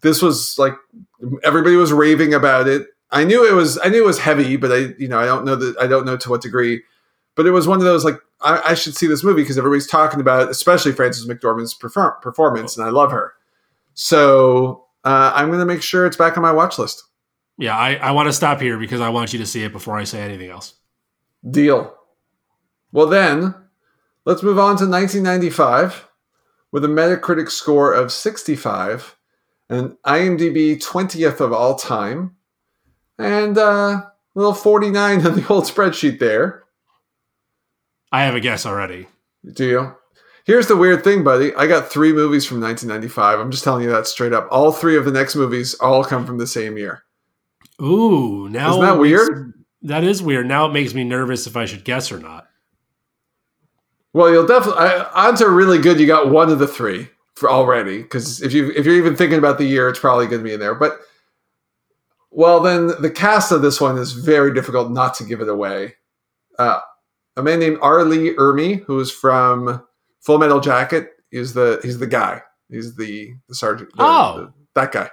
this 0.00 0.22
was 0.22 0.58
like 0.58 0.72
everybody 1.44 1.76
was 1.76 1.92
raving 1.92 2.32
about 2.32 2.68
it. 2.68 2.86
I 3.12 3.24
knew 3.24 3.46
it 3.46 3.52
was 3.52 3.78
I 3.84 3.88
knew 3.88 4.02
it 4.02 4.06
was 4.06 4.18
heavy, 4.18 4.56
but 4.56 4.72
I 4.72 4.94
you 4.98 5.06
know 5.06 5.18
I 5.18 5.26
don't 5.26 5.44
know 5.44 5.54
that 5.54 5.78
I 5.78 5.86
don't 5.86 6.06
know 6.06 6.16
to 6.16 6.30
what 6.30 6.42
degree. 6.42 6.82
But 7.34 7.46
it 7.46 7.50
was 7.50 7.66
one 7.66 7.78
of 7.78 7.84
those 7.84 8.04
like 8.04 8.18
I, 8.40 8.60
I 8.70 8.74
should 8.74 8.96
see 8.96 9.06
this 9.06 9.22
movie 9.22 9.42
because 9.42 9.56
everybody's 9.56 9.86
talking 9.86 10.20
about 10.20 10.42
it, 10.42 10.48
especially 10.50 10.92
Frances 10.92 11.26
McDormand's 11.26 11.74
perform- 11.74 12.14
performance, 12.20 12.76
and 12.76 12.84
I 12.84 12.90
love 12.90 13.10
her. 13.12 13.34
So 13.94 14.86
uh, 15.04 15.32
I'm 15.34 15.48
going 15.48 15.60
to 15.60 15.66
make 15.66 15.82
sure 15.82 16.06
it's 16.06 16.16
back 16.16 16.36
on 16.36 16.42
my 16.42 16.52
watch 16.52 16.78
list. 16.78 17.04
yeah, 17.58 17.76
I, 17.76 17.94
I 17.94 18.10
want 18.12 18.28
to 18.28 18.32
stop 18.32 18.60
here 18.60 18.78
because 18.78 19.00
I 19.00 19.08
want 19.08 19.32
you 19.32 19.38
to 19.38 19.46
see 19.46 19.62
it 19.62 19.72
before 19.72 19.96
I 19.96 20.04
say 20.04 20.20
anything 20.22 20.50
else. 20.50 20.74
Deal. 21.48 21.94
Well, 22.92 23.06
then 23.06 23.54
let's 24.24 24.42
move 24.42 24.58
on 24.58 24.76
to 24.76 24.86
1995 24.88 26.08
with 26.70 26.84
a 26.84 26.88
Metacritic 26.88 27.50
score 27.50 27.92
of 27.92 28.12
65 28.12 29.16
and 29.68 29.96
IMDb 30.06 30.82
20th 30.82 31.40
of 31.40 31.52
all 31.52 31.74
time, 31.76 32.36
and 33.18 33.58
uh, 33.58 34.02
a 34.02 34.12
little 34.34 34.54
49 34.54 35.26
on 35.26 35.34
the 35.34 35.46
old 35.48 35.64
spreadsheet 35.64 36.18
there. 36.18 36.64
I 38.10 38.24
have 38.24 38.34
a 38.34 38.40
guess 38.40 38.66
already. 38.66 39.08
Do 39.52 39.66
you? 39.66 39.94
Here's 40.44 40.66
the 40.66 40.76
weird 40.76 41.04
thing, 41.04 41.22
buddy. 41.22 41.54
I 41.54 41.66
got 41.66 41.90
three 41.90 42.12
movies 42.12 42.44
from 42.44 42.60
1995. 42.60 43.38
I'm 43.38 43.50
just 43.50 43.62
telling 43.62 43.84
you 43.84 43.90
that 43.90 44.06
straight 44.06 44.32
up. 44.32 44.48
All 44.50 44.72
three 44.72 44.96
of 44.96 45.04
the 45.04 45.12
next 45.12 45.36
movies 45.36 45.74
all 45.74 46.04
come 46.04 46.26
from 46.26 46.38
the 46.38 46.46
same 46.46 46.76
year. 46.76 47.04
Ooh, 47.80 48.48
now 48.48 48.70
Isn't 48.70 48.82
that 48.82 48.98
weird? 48.98 49.54
That 49.82 50.04
is 50.04 50.22
weird. 50.22 50.46
Now 50.46 50.66
it 50.66 50.72
makes 50.72 50.94
me 50.94 51.04
nervous 51.04 51.46
if 51.46 51.56
I 51.56 51.64
should 51.64 51.84
guess 51.84 52.12
or 52.12 52.18
not. 52.18 52.48
Well, 54.12 54.30
you'll 54.30 54.46
definitely. 54.46 54.82
I, 54.82 55.04
odds 55.14 55.40
are 55.40 55.50
really 55.50 55.78
good. 55.78 55.98
You 55.98 56.06
got 56.06 56.30
one 56.30 56.50
of 56.50 56.58
the 56.58 56.68
three 56.68 57.08
for 57.34 57.50
already. 57.50 58.02
Because 58.02 58.42
if 58.42 58.52
you 58.52 58.70
if 58.76 58.84
you're 58.84 58.96
even 58.96 59.16
thinking 59.16 59.38
about 59.38 59.58
the 59.58 59.64
year, 59.64 59.88
it's 59.88 59.98
probably 59.98 60.26
going 60.26 60.40
to 60.40 60.44
be 60.44 60.54
in 60.54 60.60
there. 60.60 60.74
But 60.74 61.00
well, 62.32 62.60
then 62.60 62.88
the 63.00 63.10
cast 63.10 63.52
of 63.52 63.62
this 63.62 63.80
one 63.80 63.98
is 63.98 64.12
very 64.12 64.52
difficult 64.54 64.90
not 64.90 65.14
to 65.16 65.24
give 65.24 65.40
it 65.40 65.48
away. 65.48 65.94
Uh, 66.58 66.80
a 67.36 67.42
man 67.42 67.60
named 67.60 67.78
R. 67.82 68.04
Lee 68.04 68.34
Ermey, 68.34 68.82
who 68.84 68.98
is 69.00 69.10
from 69.10 69.82
Full 70.20 70.38
Metal 70.38 70.60
Jacket, 70.60 71.10
is 71.30 71.54
the 71.54 71.80
he's 71.82 71.98
the 71.98 72.06
guy. 72.06 72.42
He's 72.68 72.96
the 72.96 73.34
the 73.48 73.54
sergeant. 73.54 73.90
the- 73.96 74.02
Oh. 74.02 74.34
the- 74.38 74.52
that 74.74 74.92
guy. 74.92 75.10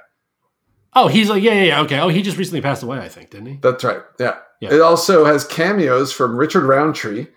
Oh, 0.96 1.08
he's 1.08 1.30
like, 1.30 1.44
yeah, 1.44 1.54
yeah, 1.54 1.64
yeah, 1.64 1.82
okay. 1.82 2.00
Oh, 2.00 2.08
he 2.08 2.22
just 2.22 2.38
recently 2.38 2.62
passed 2.62 2.82
away, 2.82 2.98
I 2.98 3.10
think, 3.10 3.30
didn't 3.30 3.46
he? 3.48 3.60
That's 3.62 3.84
right. 3.84 4.02
Yeah. 4.20 4.38
Yeah. 4.60 4.74
It 4.74 4.82
also 4.82 5.24
has 5.26 5.46
cameos 5.46 6.12
from 6.12 6.36
Richard 6.36 6.64
Roundtree, 6.64 7.28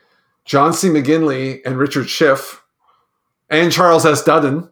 John 0.46 0.72
C. 0.72 0.88
McGinley, 0.88 1.60
and 1.66 1.76
Richard 1.76 2.08
Schiff, 2.08 2.62
and 3.50 3.70
Charles 3.70 4.06
S. 4.06 4.24
Dutton. 4.24 4.71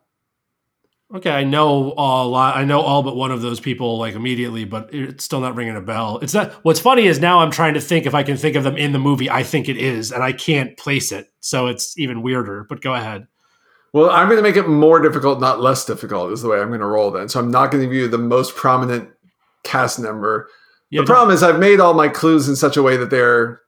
Okay, 1.13 1.31
I 1.31 1.43
know 1.43 1.93
a 1.97 2.25
lot. 2.25 2.57
I 2.57 2.65
know 2.65 2.81
all 2.81 3.03
but 3.03 3.17
one 3.17 3.33
of 3.33 3.43
those 3.43 3.59
people 3.59 3.99
like 3.99 4.15
immediately, 4.15 4.65
but 4.65 4.95
it's 4.95 5.25
still 5.25 5.41
not 5.41 5.57
ringing 5.57 5.75
a 5.75 5.81
bell. 5.81 6.21
It's 6.23 6.35
not. 6.35 6.53
What's 6.63 6.79
funny 6.79 7.07
is 7.07 7.19
now 7.19 7.41
I'm 7.41 7.51
trying 7.51 7.75
to 7.75 7.81
think 7.81 8.07
if 8.07 8.15
I 8.15 8.23
can 8.23 8.37
think 8.37 8.55
of 8.55 8.63
them 8.63 8.77
in 8.77 8.93
the 8.93 9.01
movie. 9.01 9.29
I 9.29 9.43
think 9.43 9.69
it 9.69 9.77
is, 9.77 10.13
and 10.13 10.23
I 10.23 10.33
can't 10.33 10.77
place 10.77 11.11
it, 11.11 11.29
so 11.41 11.67
it's 11.67 11.99
even 11.99 12.23
weirder. 12.23 12.65
But 12.69 12.81
go 12.81 12.95
ahead. 12.95 13.27
Well, 13.93 14.11
I'm 14.11 14.29
going 14.29 14.37
to 14.37 14.43
make 14.43 14.57
it 14.57 14.69
more 14.69 15.01
difficult, 15.01 15.41
not 15.41 15.61
less 15.61 15.85
difficult, 15.85 16.31
is 16.31 16.43
the 16.43 16.49
way 16.49 16.61
I'm 16.61 16.69
going 16.69 16.79
to 16.79 16.87
roll 16.87 17.11
then. 17.11 17.29
So 17.29 17.41
I'm 17.41 17.51
not 17.51 17.73
going 17.73 17.83
to 17.83 17.89
give 17.89 17.95
you 17.95 18.07
the 18.07 18.19
most 18.19 18.55
prominent 18.55 19.09
cast 19.65 19.99
member. 19.99 20.49
Yeah, 20.91 21.01
the 21.01 21.07
problem 21.07 21.35
is 21.35 21.43
I've 21.43 21.59
made 21.59 21.81
all 21.81 21.95
my 21.95 22.09
clues 22.09 22.49
in 22.49 22.55
such 22.55 22.77
a 22.77 22.83
way 22.83 22.97
that 22.97 23.11
they're 23.11 23.61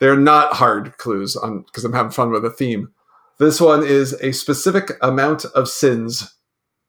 they're 0.00 0.16
not 0.16 0.54
hard 0.54 0.96
clues 0.98 1.36
on 1.36 1.62
because 1.62 1.84
I'm 1.84 1.92
having 1.92 2.12
fun 2.12 2.30
with 2.30 2.42
the 2.42 2.50
theme. 2.50 2.92
This 3.38 3.60
one 3.60 3.84
is 3.84 4.14
a 4.14 4.32
specific 4.32 4.92
amount 5.00 5.44
of 5.54 5.68
sins. 5.68 6.34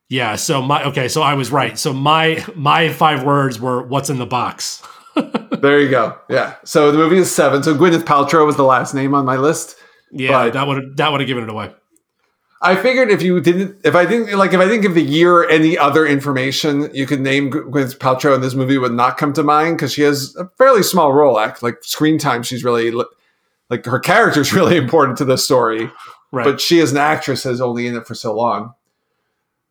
Yeah. 0.09 0.35
So 0.35 0.61
my 0.61 0.83
okay. 0.85 1.07
So 1.07 1.21
I 1.21 1.35
was 1.35 1.51
right. 1.51 1.77
So 1.77 1.93
my 1.93 2.43
my 2.55 2.89
five 2.89 3.23
words 3.23 3.59
were 3.59 3.83
"What's 3.83 4.09
in 4.09 4.17
the 4.17 4.25
box." 4.25 4.81
there 5.51 5.79
you 5.79 5.89
go. 5.89 6.17
Yeah. 6.29 6.55
So 6.65 6.91
the 6.91 6.97
movie 6.97 7.17
is 7.17 7.31
seven. 7.33 7.63
So 7.63 7.75
Gwyneth 7.75 8.03
Paltrow 8.03 8.45
was 8.45 8.55
the 8.55 8.63
last 8.63 8.93
name 8.93 9.13
on 9.13 9.25
my 9.25 9.37
list. 9.37 9.75
Yeah, 10.11 10.49
that 10.49 10.67
would 10.67 10.97
that 10.97 11.11
would 11.11 11.21
have 11.21 11.27
given 11.27 11.43
it 11.43 11.49
away. 11.49 11.73
I 12.61 12.75
figured 12.75 13.09
if 13.09 13.21
you 13.21 13.39
didn't, 13.39 13.77
if 13.85 13.95
I 13.95 14.05
didn't, 14.05 14.37
like, 14.37 14.51
if 14.51 14.59
I 14.59 14.65
didn't 14.65 14.81
give 14.81 14.93
the 14.93 15.01
year 15.01 15.33
or 15.33 15.49
any 15.49 15.77
other 15.77 16.05
information, 16.05 16.93
you 16.93 17.05
could 17.05 17.21
name 17.21 17.49
Gwyneth 17.51 17.99
Paltrow 17.99 18.35
in 18.35 18.41
this 18.41 18.53
movie 18.53 18.77
would 18.77 18.91
not 18.91 19.17
come 19.17 19.31
to 19.33 19.43
mind 19.43 19.77
because 19.77 19.93
she 19.93 20.01
has 20.01 20.35
a 20.35 20.45
fairly 20.57 20.83
small 20.83 21.13
role. 21.13 21.39
Act 21.39 21.63
like 21.63 21.77
screen 21.83 22.17
time, 22.17 22.43
she's 22.43 22.65
really 22.65 22.91
like 23.69 23.85
her 23.85 23.99
character 23.99 24.41
is 24.41 24.51
really 24.59 24.75
important 24.75 25.17
to 25.19 25.25
the 25.25 25.37
story, 25.37 25.89
Right. 26.33 26.43
but 26.43 26.59
she 26.59 26.81
as 26.81 26.91
an 26.91 26.97
actress 26.97 27.45
is 27.45 27.61
only 27.61 27.87
in 27.87 27.95
it 27.95 28.05
for 28.05 28.13
so 28.15 28.35
long. 28.35 28.73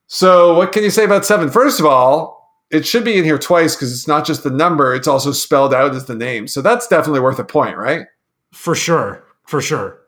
So, 0.09 0.55
what 0.55 0.73
can 0.73 0.83
you 0.83 0.90
say 0.90 1.05
about 1.05 1.25
seven? 1.25 1.51
First 1.51 1.81
of 1.81 1.87
all, 1.87 2.59
it 2.71 2.87
should 2.87 3.05
be 3.05 3.16
in 3.18 3.25
here 3.25 3.38
twice 3.38 3.77
because 3.77 3.92
it's 3.92 4.09
not 4.09 4.27
just 4.27 4.42
the 4.42 4.51
number; 4.51 4.94
it's 4.94 5.07
also 5.07 5.33
spelled 5.33 5.73
out 5.75 5.94
as 5.94 6.07
the 6.07 6.14
name. 6.14 6.49
So 6.49 6.61
that's 6.62 6.88
definitely 6.88 7.21
worth 7.21 7.38
a 7.38 7.44
point, 7.44 7.77
right? 7.77 8.07
for 8.53 8.75
sure. 8.75 9.23
For 9.47 9.61
sure. 9.61 10.01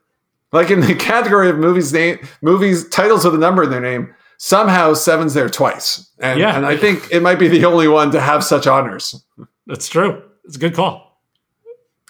Like 0.53 0.71
in 0.71 0.81
the 0.81 0.95
category 1.11 1.51
of 1.51 1.59
movies 1.59 1.93
name 1.93 2.19
movies 2.43 2.89
titles 2.89 3.25
with 3.25 3.35
a 3.35 3.39
number 3.39 3.63
in 3.65 3.71
their 3.71 3.81
name, 3.83 4.15
somehow 4.39 4.95
seven's 4.95 5.35
there 5.35 5.51
twice. 5.51 6.11
And 6.19 6.41
Yeah. 6.41 6.57
and 6.57 6.65
I 6.65 6.77
think 6.77 7.07
it 7.13 7.21
might 7.21 7.39
be 7.39 7.49
the 7.49 7.65
only 7.67 7.87
one 7.87 8.11
to 8.13 8.21
have 8.21 8.43
such 8.43 8.67
honors. 8.67 9.23
That's 9.67 9.89
true. 9.89 10.23
It's 10.45 10.57
a 10.57 10.59
good 10.59 10.75
call. 10.75 11.21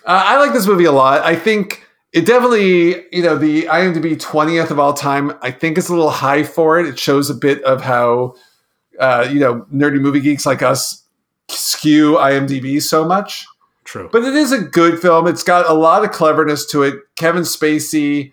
Uh, 0.06 0.22
I 0.24 0.38
like 0.38 0.52
this 0.52 0.66
movie 0.66 0.84
a 0.86 0.92
lot. 0.92 1.22
I 1.22 1.34
think 1.36 1.84
it 2.12 2.26
definitely, 2.26 3.04
you 3.12 3.22
know, 3.22 3.36
the 3.36 3.64
IMDb 3.64 4.20
20th 4.20 4.70
of 4.70 4.78
all 4.78 4.92
time, 4.92 5.32
I 5.42 5.50
think 5.50 5.78
it's 5.78 5.88
a 5.88 5.94
little 5.94 6.10
high 6.10 6.42
for 6.42 6.78
it. 6.78 6.86
It 6.86 6.98
shows 6.98 7.30
a 7.30 7.34
bit 7.34 7.62
of 7.62 7.82
how 7.82 8.34
uh, 9.00 9.26
you 9.32 9.40
know, 9.40 9.66
nerdy 9.72 10.00
movie 10.00 10.20
geeks 10.20 10.46
like 10.46 10.62
us 10.62 11.02
skew 11.48 12.12
IMDb 12.14 12.80
so 12.80 13.04
much. 13.04 13.46
True. 13.84 14.08
But 14.12 14.22
it 14.22 14.34
is 14.34 14.52
a 14.52 14.60
good 14.60 15.00
film. 15.00 15.26
It's 15.26 15.42
got 15.42 15.68
a 15.68 15.72
lot 15.72 16.04
of 16.04 16.12
cleverness 16.12 16.66
to 16.66 16.82
it. 16.82 16.94
Kevin 17.16 17.42
Spacey, 17.42 18.32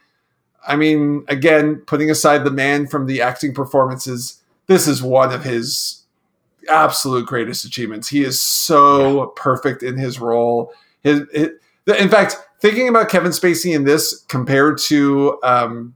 I 0.68 0.76
mean, 0.76 1.24
again, 1.30 1.78
putting 1.88 2.12
aside 2.12 2.44
the 2.44 2.52
man 2.52 2.86
from 2.86 3.08
the 3.08 3.22
acting 3.22 3.54
performances, 3.54 4.42
this 4.68 4.88
is 4.88 5.02
one 5.02 5.32
of 5.34 5.44
his 5.44 6.04
absolute 6.70 7.26
greatest 7.26 7.64
achievements. 7.64 8.10
He 8.10 8.24
is 8.24 8.40
so 8.42 9.28
perfect 9.38 9.82
in 9.82 9.98
his 9.98 10.20
role. 10.20 10.74
His, 11.02 11.22
it, 11.34 11.62
in 11.96 12.10
fact, 12.10 12.36
thinking 12.62 12.90
about 12.90 13.10
Kevin 13.10 13.32
Spacey 13.32 13.76
in 13.76 13.86
this 13.86 14.24
compared 14.28 14.78
to 14.80 15.40
um, 15.44 15.96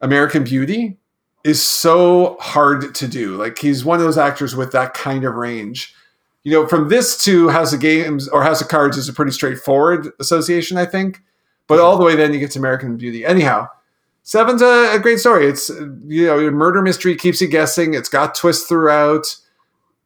American 0.00 0.44
Beauty 0.44 0.96
is 1.44 1.62
so 1.62 2.36
hard 2.40 2.94
to 2.94 3.08
do. 3.08 3.36
Like 3.36 3.58
he's 3.58 3.84
one 3.84 3.98
of 3.98 4.04
those 4.04 4.18
actors 4.18 4.54
with 4.54 4.72
that 4.72 4.94
kind 4.94 5.24
of 5.24 5.34
range 5.34 5.94
you 6.42 6.52
know, 6.52 6.66
from 6.66 6.88
this 6.88 7.22
to 7.24 7.48
House 7.48 7.72
of 7.72 7.80
Games 7.80 8.28
or 8.28 8.42
House 8.42 8.60
of 8.60 8.68
Cards 8.68 8.96
is 8.96 9.08
a 9.08 9.12
pretty 9.12 9.32
straightforward 9.32 10.08
association, 10.20 10.76
I 10.78 10.86
think. 10.86 11.22
But 11.66 11.78
all 11.78 11.98
the 11.98 12.04
way 12.04 12.16
then 12.16 12.32
you 12.32 12.40
get 12.40 12.50
to 12.52 12.58
American 12.58 12.96
Beauty. 12.96 13.24
Anyhow, 13.24 13.68
Seven's 14.22 14.62
a, 14.62 14.94
a 14.94 14.98
great 14.98 15.20
story. 15.20 15.46
It's 15.46 15.68
you 15.68 16.26
know, 16.26 16.38
your 16.38 16.50
murder 16.50 16.82
mystery 16.82 17.14
keeps 17.14 17.40
you 17.40 17.48
guessing. 17.48 17.94
It's 17.94 18.08
got 18.08 18.34
twists 18.34 18.66
throughout. 18.66 19.36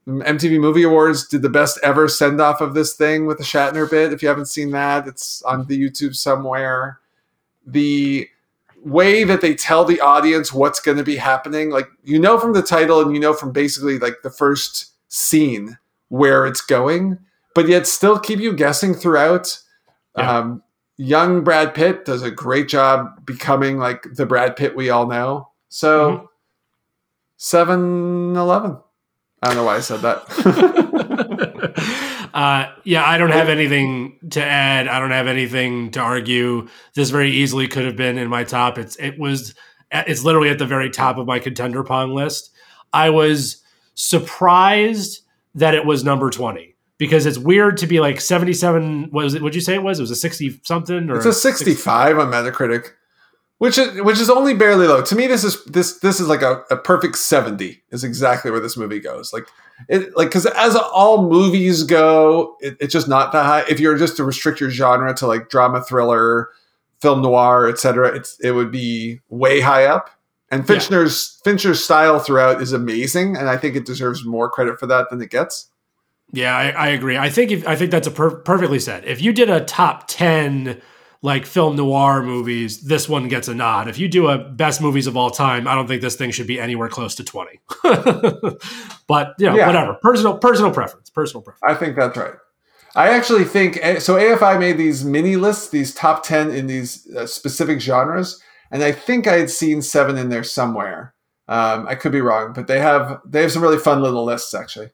MTV 0.06 0.60
Movie 0.60 0.82
Awards 0.82 1.26
did 1.26 1.42
the 1.42 1.48
best 1.48 1.78
ever 1.82 2.08
send 2.08 2.40
off 2.40 2.60
of 2.60 2.74
this 2.74 2.94
thing 2.94 3.26
with 3.26 3.38
the 3.38 3.44
Shatner 3.44 3.90
bit. 3.90 4.12
If 4.12 4.22
you 4.22 4.28
haven't 4.28 4.46
seen 4.46 4.70
that, 4.72 5.06
it's 5.06 5.40
on 5.42 5.66
the 5.66 5.80
YouTube 5.80 6.14
somewhere. 6.14 7.00
The 7.66 8.28
way 8.84 9.24
that 9.24 9.40
they 9.40 9.54
tell 9.54 9.84
the 9.86 10.00
audience 10.00 10.52
what's 10.52 10.78
going 10.80 10.98
to 10.98 11.04
be 11.04 11.16
happening, 11.16 11.70
like 11.70 11.88
you 12.02 12.18
know 12.18 12.38
from 12.38 12.52
the 12.52 12.62
title 12.62 13.00
and 13.00 13.14
you 13.14 13.20
know 13.20 13.32
from 13.32 13.50
basically 13.52 13.98
like 13.98 14.20
the 14.22 14.30
first 14.30 14.92
scene 15.08 15.78
where 16.08 16.44
it's 16.44 16.60
going, 16.60 17.18
but 17.54 17.66
yet 17.66 17.86
still 17.86 18.18
keep 18.18 18.38
you 18.40 18.52
guessing 18.52 18.92
throughout. 18.92 19.58
Yeah. 20.18 20.30
Um, 20.38 20.62
young 20.98 21.42
Brad 21.42 21.74
Pitt 21.74 22.04
does 22.04 22.22
a 22.22 22.30
great 22.30 22.68
job 22.68 23.24
becoming 23.24 23.78
like 23.78 24.06
the 24.14 24.26
Brad 24.26 24.54
Pitt 24.54 24.76
we 24.76 24.90
all 24.90 25.06
know. 25.06 25.48
So, 25.70 26.10
Mhm. 26.10 26.26
7 27.38 28.36
Eleven. 28.36 28.78
I 29.44 29.48
don't 29.48 29.57
know 29.57 29.64
why 29.64 29.76
I 29.76 29.80
said 29.80 30.00
that. 30.00 30.24
uh, 32.35 32.72
yeah, 32.85 33.04
I 33.04 33.18
don't 33.18 33.28
have 33.30 33.50
anything 33.50 34.18
to 34.30 34.42
add. 34.42 34.88
I 34.88 34.98
don't 34.98 35.11
have 35.11 35.26
anything 35.26 35.90
to 35.90 36.00
argue. 36.00 36.68
This 36.94 37.11
very 37.11 37.30
easily 37.30 37.68
could 37.68 37.85
have 37.85 37.94
been 37.94 38.16
in 38.16 38.28
my 38.28 38.44
top. 38.44 38.78
It's 38.78 38.96
it 38.96 39.18
was 39.18 39.54
it's 39.90 40.24
literally 40.24 40.48
at 40.48 40.59
the 40.59 40.64
very 40.64 40.88
top 40.88 41.18
of 41.18 41.26
my 41.26 41.38
contender 41.38 41.85
pong 41.85 42.14
list. 42.14 42.52
I 42.92 43.11
was 43.11 43.62
surprised 43.94 45.20
that 45.54 45.74
it 45.74 45.85
was 45.85 46.04
number 46.04 46.30
twenty 46.30 46.74
because 46.96 47.26
it's 47.26 47.37
weird 47.37 47.76
to 47.78 47.87
be 47.87 48.00
like 48.00 48.22
seventy 48.22 48.54
seven. 48.54 49.11
Was 49.12 49.35
it? 49.35 49.42
What 49.42 49.48
would 49.48 49.54
you 49.54 49.61
say 49.61 49.74
it 49.74 49.83
was? 49.83 49.98
It 49.98 50.02
was 50.04 50.11
a 50.11 50.16
sixty 50.16 50.59
something 50.64 51.11
or 51.11 51.16
it's 51.16 51.26
a 51.26 51.35
65 51.35 52.18
on 52.18 52.30
Metacritic, 52.30 52.92
which 53.58 53.78
is 53.78 54.00
which 54.02 54.20
is 54.20 54.30
only 54.30 54.54
barely 54.54 54.86
low. 54.86 55.02
To 55.02 55.14
me, 55.14 55.26
this 55.26 55.44
is 55.44 55.64
this 55.64 55.98
this 56.00 56.20
is 56.20 56.28
like 56.28 56.42
a, 56.42 56.62
a 56.70 56.76
perfect 56.76 57.16
70 57.16 57.82
is 57.90 58.04
exactly 58.04 58.50
where 58.50 58.60
this 58.60 58.76
movie 58.76 59.00
goes. 59.00 59.32
Like 59.32 59.46
it 59.88 60.16
like 60.16 60.28
because 60.28 60.46
as 60.46 60.76
all 60.76 61.28
movies 61.28 61.82
go, 61.82 62.56
it, 62.60 62.76
it's 62.80 62.92
just 62.92 63.08
not 63.08 63.32
that 63.32 63.46
high. 63.46 63.64
If 63.68 63.80
you're 63.80 63.96
just 63.96 64.16
to 64.16 64.24
restrict 64.24 64.60
your 64.60 64.70
genre 64.70 65.14
to 65.14 65.26
like 65.26 65.48
drama, 65.48 65.82
thriller, 65.82 66.50
film 67.00 67.22
noir, 67.22 67.68
etc., 67.68 68.14
it's 68.14 68.38
it 68.40 68.52
would 68.52 68.70
be 68.70 69.20
way 69.28 69.60
high 69.60 69.84
up. 69.84 70.10
And 70.50 70.62
Yeah. 70.62 70.66
Fincher's 70.66 71.40
Fincher's 71.44 71.82
style 71.82 72.18
throughout 72.18 72.60
is 72.60 72.72
amazing, 72.72 73.36
and 73.36 73.48
I 73.48 73.56
think 73.56 73.76
it 73.76 73.86
deserves 73.86 74.24
more 74.24 74.50
credit 74.50 74.78
for 74.78 74.86
that 74.86 75.10
than 75.10 75.20
it 75.20 75.30
gets. 75.30 75.70
Yeah, 76.32 76.56
I, 76.56 76.70
I 76.70 76.86
agree. 76.88 77.16
I 77.16 77.30
think 77.30 77.50
if, 77.52 77.66
I 77.66 77.76
think 77.76 77.90
that's 77.90 78.08
a 78.08 78.10
per- 78.10 78.36
perfectly 78.36 78.80
said. 78.80 79.04
If 79.04 79.22
you 79.22 79.32
did 79.32 79.48
a 79.50 79.64
top 79.64 80.04
ten 80.08 80.80
like 81.24 81.46
film 81.46 81.74
noir 81.74 82.22
movies, 82.22 82.82
this 82.82 83.08
one 83.08 83.28
gets 83.28 83.48
a 83.48 83.54
nod. 83.54 83.88
If 83.88 83.98
you 83.98 84.08
do 84.08 84.28
a 84.28 84.37
best 84.37 84.82
movies 84.82 85.06
of 85.06 85.16
all 85.16 85.30
time, 85.30 85.66
I 85.66 85.74
don't 85.74 85.87
think 85.88 86.02
this 86.02 86.16
thing 86.16 86.30
should 86.30 86.46
be 86.46 86.60
anywhere 86.60 86.90
close 86.90 87.14
to 87.14 87.24
twenty. 87.24 87.60
but 89.08 89.34
you 89.38 89.46
know, 89.46 89.56
Yeah. 89.56 89.66
whatever. 89.66 89.94
Personal 90.02 90.37
personal 90.38 90.70
preference. 90.70 91.10
Personal 91.10 91.42
preference. 91.42 91.62
I 91.66 91.74
think 91.78 91.96
that's 91.96 92.16
right. 92.16 92.34
I 92.94 93.08
actually 93.08 93.44
think 93.44 93.76
so. 94.00 94.16
AFI 94.16 94.60
made 94.60 94.77
these 94.79 95.04
mini 95.04 95.37
lists, 95.37 95.68
these 95.70 95.94
top 95.94 96.22
ten 96.25 96.50
in 96.50 96.66
these 96.66 97.08
uh, 97.16 97.27
specific 97.27 97.81
genres, 97.81 98.40
and 98.70 98.83
I 98.85 98.92
think 98.92 99.27
I 99.27 99.38
had 99.38 99.50
seen 99.50 99.83
seven 99.83 100.16
in 100.18 100.29
there 100.29 100.44
somewhere. 100.44 101.14
Um, 101.48 101.87
I 101.88 101.94
could 101.94 102.12
be 102.12 102.20
wrong, 102.20 102.52
but 102.54 102.66
they 102.66 102.79
have 102.81 103.20
they 103.27 103.40
have 103.42 103.50
some 103.52 103.62
really 103.62 103.79
fun 103.79 104.02
little 104.02 104.25
lists. 104.25 104.54
Actually, 104.54 104.90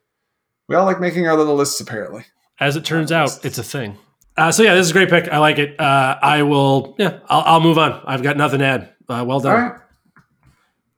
we 0.67 0.75
all 0.75 0.85
like 0.85 0.99
making 1.01 1.27
our 1.27 1.35
little 1.37 1.55
lists. 1.55 1.79
Apparently, 1.79 2.25
As 2.59 2.75
it 2.75 2.85
turns 2.85 3.11
out, 3.11 3.45
it's 3.45 3.57
a 3.57 3.63
thing. 3.63 3.97
Uh, 4.37 4.51
so 4.51 4.63
yeah, 4.63 4.73
this 4.75 4.85
is 4.85 4.91
a 4.91 4.93
great 4.93 5.09
pick. 5.09 5.27
I 5.27 5.37
like 5.39 5.59
it. 5.59 5.79
Uh, 5.79 6.17
I 6.21 6.43
will. 6.43 6.95
Yeah, 6.97 7.19
I'll, 7.27 7.41
I'll 7.41 7.61
move 7.61 7.77
on. 7.77 8.01
I've 8.05 8.23
got 8.23 8.37
nothing 8.37 8.59
to 8.59 8.65
add. 8.65 8.93
Uh, 9.07 9.23
well 9.27 9.39
done. 9.39 9.71
right. 9.71 9.81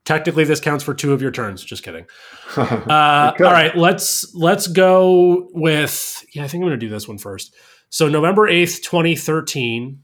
Technically, 0.05 0.43
this 0.43 0.59
counts 0.59 0.83
for 0.83 0.93
two 0.93 1.13
of 1.13 1.21
your 1.21 1.31
turns. 1.31 1.63
Just 1.63 1.83
kidding. 1.83 2.05
Uh, 2.55 3.33
all 3.39 3.45
right, 3.45 3.75
let's 3.75 4.35
let's 4.35 4.67
go 4.67 5.49
with 5.53 6.23
yeah. 6.35 6.43
I 6.43 6.47
think 6.47 6.61
I'm 6.61 6.67
going 6.69 6.79
to 6.79 6.85
do 6.85 6.89
this 6.89 7.07
one 7.07 7.17
first. 7.17 7.55
So 7.89 8.07
November 8.07 8.47
eighth, 8.47 8.81
2013. 8.83 10.03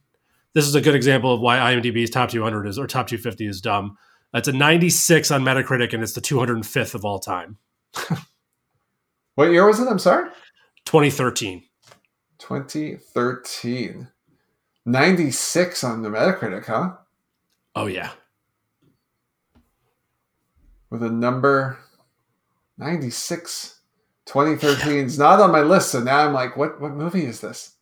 This 0.56 0.66
is 0.66 0.74
a 0.74 0.82
good 0.82 0.96
example 0.96 1.32
of 1.32 1.42
why 1.42 1.58
IMDb's 1.58 2.10
top 2.10 2.32
200 2.32 2.66
is 2.66 2.80
or 2.80 2.88
top 2.88 3.06
250 3.08 3.46
is 3.46 3.62
dumb. 3.62 3.98
That's 4.34 4.48
a 4.48 4.52
96 4.52 5.30
on 5.30 5.44
Metacritic, 5.44 5.94
and 5.94 6.02
it's 6.02 6.14
the 6.14 6.22
205th 6.22 6.96
of 6.96 7.06
all 7.06 7.20
time. 7.20 7.58
What 9.36 9.52
year 9.52 9.66
was 9.66 9.80
it? 9.80 9.88
I'm 9.88 10.00
sorry. 10.00 10.30
2013. 10.84 11.64
2013. 12.40 14.08
96 14.86 15.84
on 15.84 16.02
the 16.02 16.10
Metacritic, 16.10 16.66
huh? 16.66 16.94
Oh 17.76 17.86
yeah, 17.86 18.12
With 20.90 21.04
a 21.04 21.10
number 21.10 21.78
96 22.78 23.80
2013 24.26 25.06
is 25.06 25.20
not 25.20 25.40
on 25.40 25.52
my 25.52 25.62
list, 25.62 25.92
so 25.92 26.02
now 26.02 26.26
I'm 26.26 26.34
like, 26.34 26.58
what 26.58 26.82
what 26.82 26.94
movie 26.94 27.26
is 27.26 27.42
this? 27.42 27.76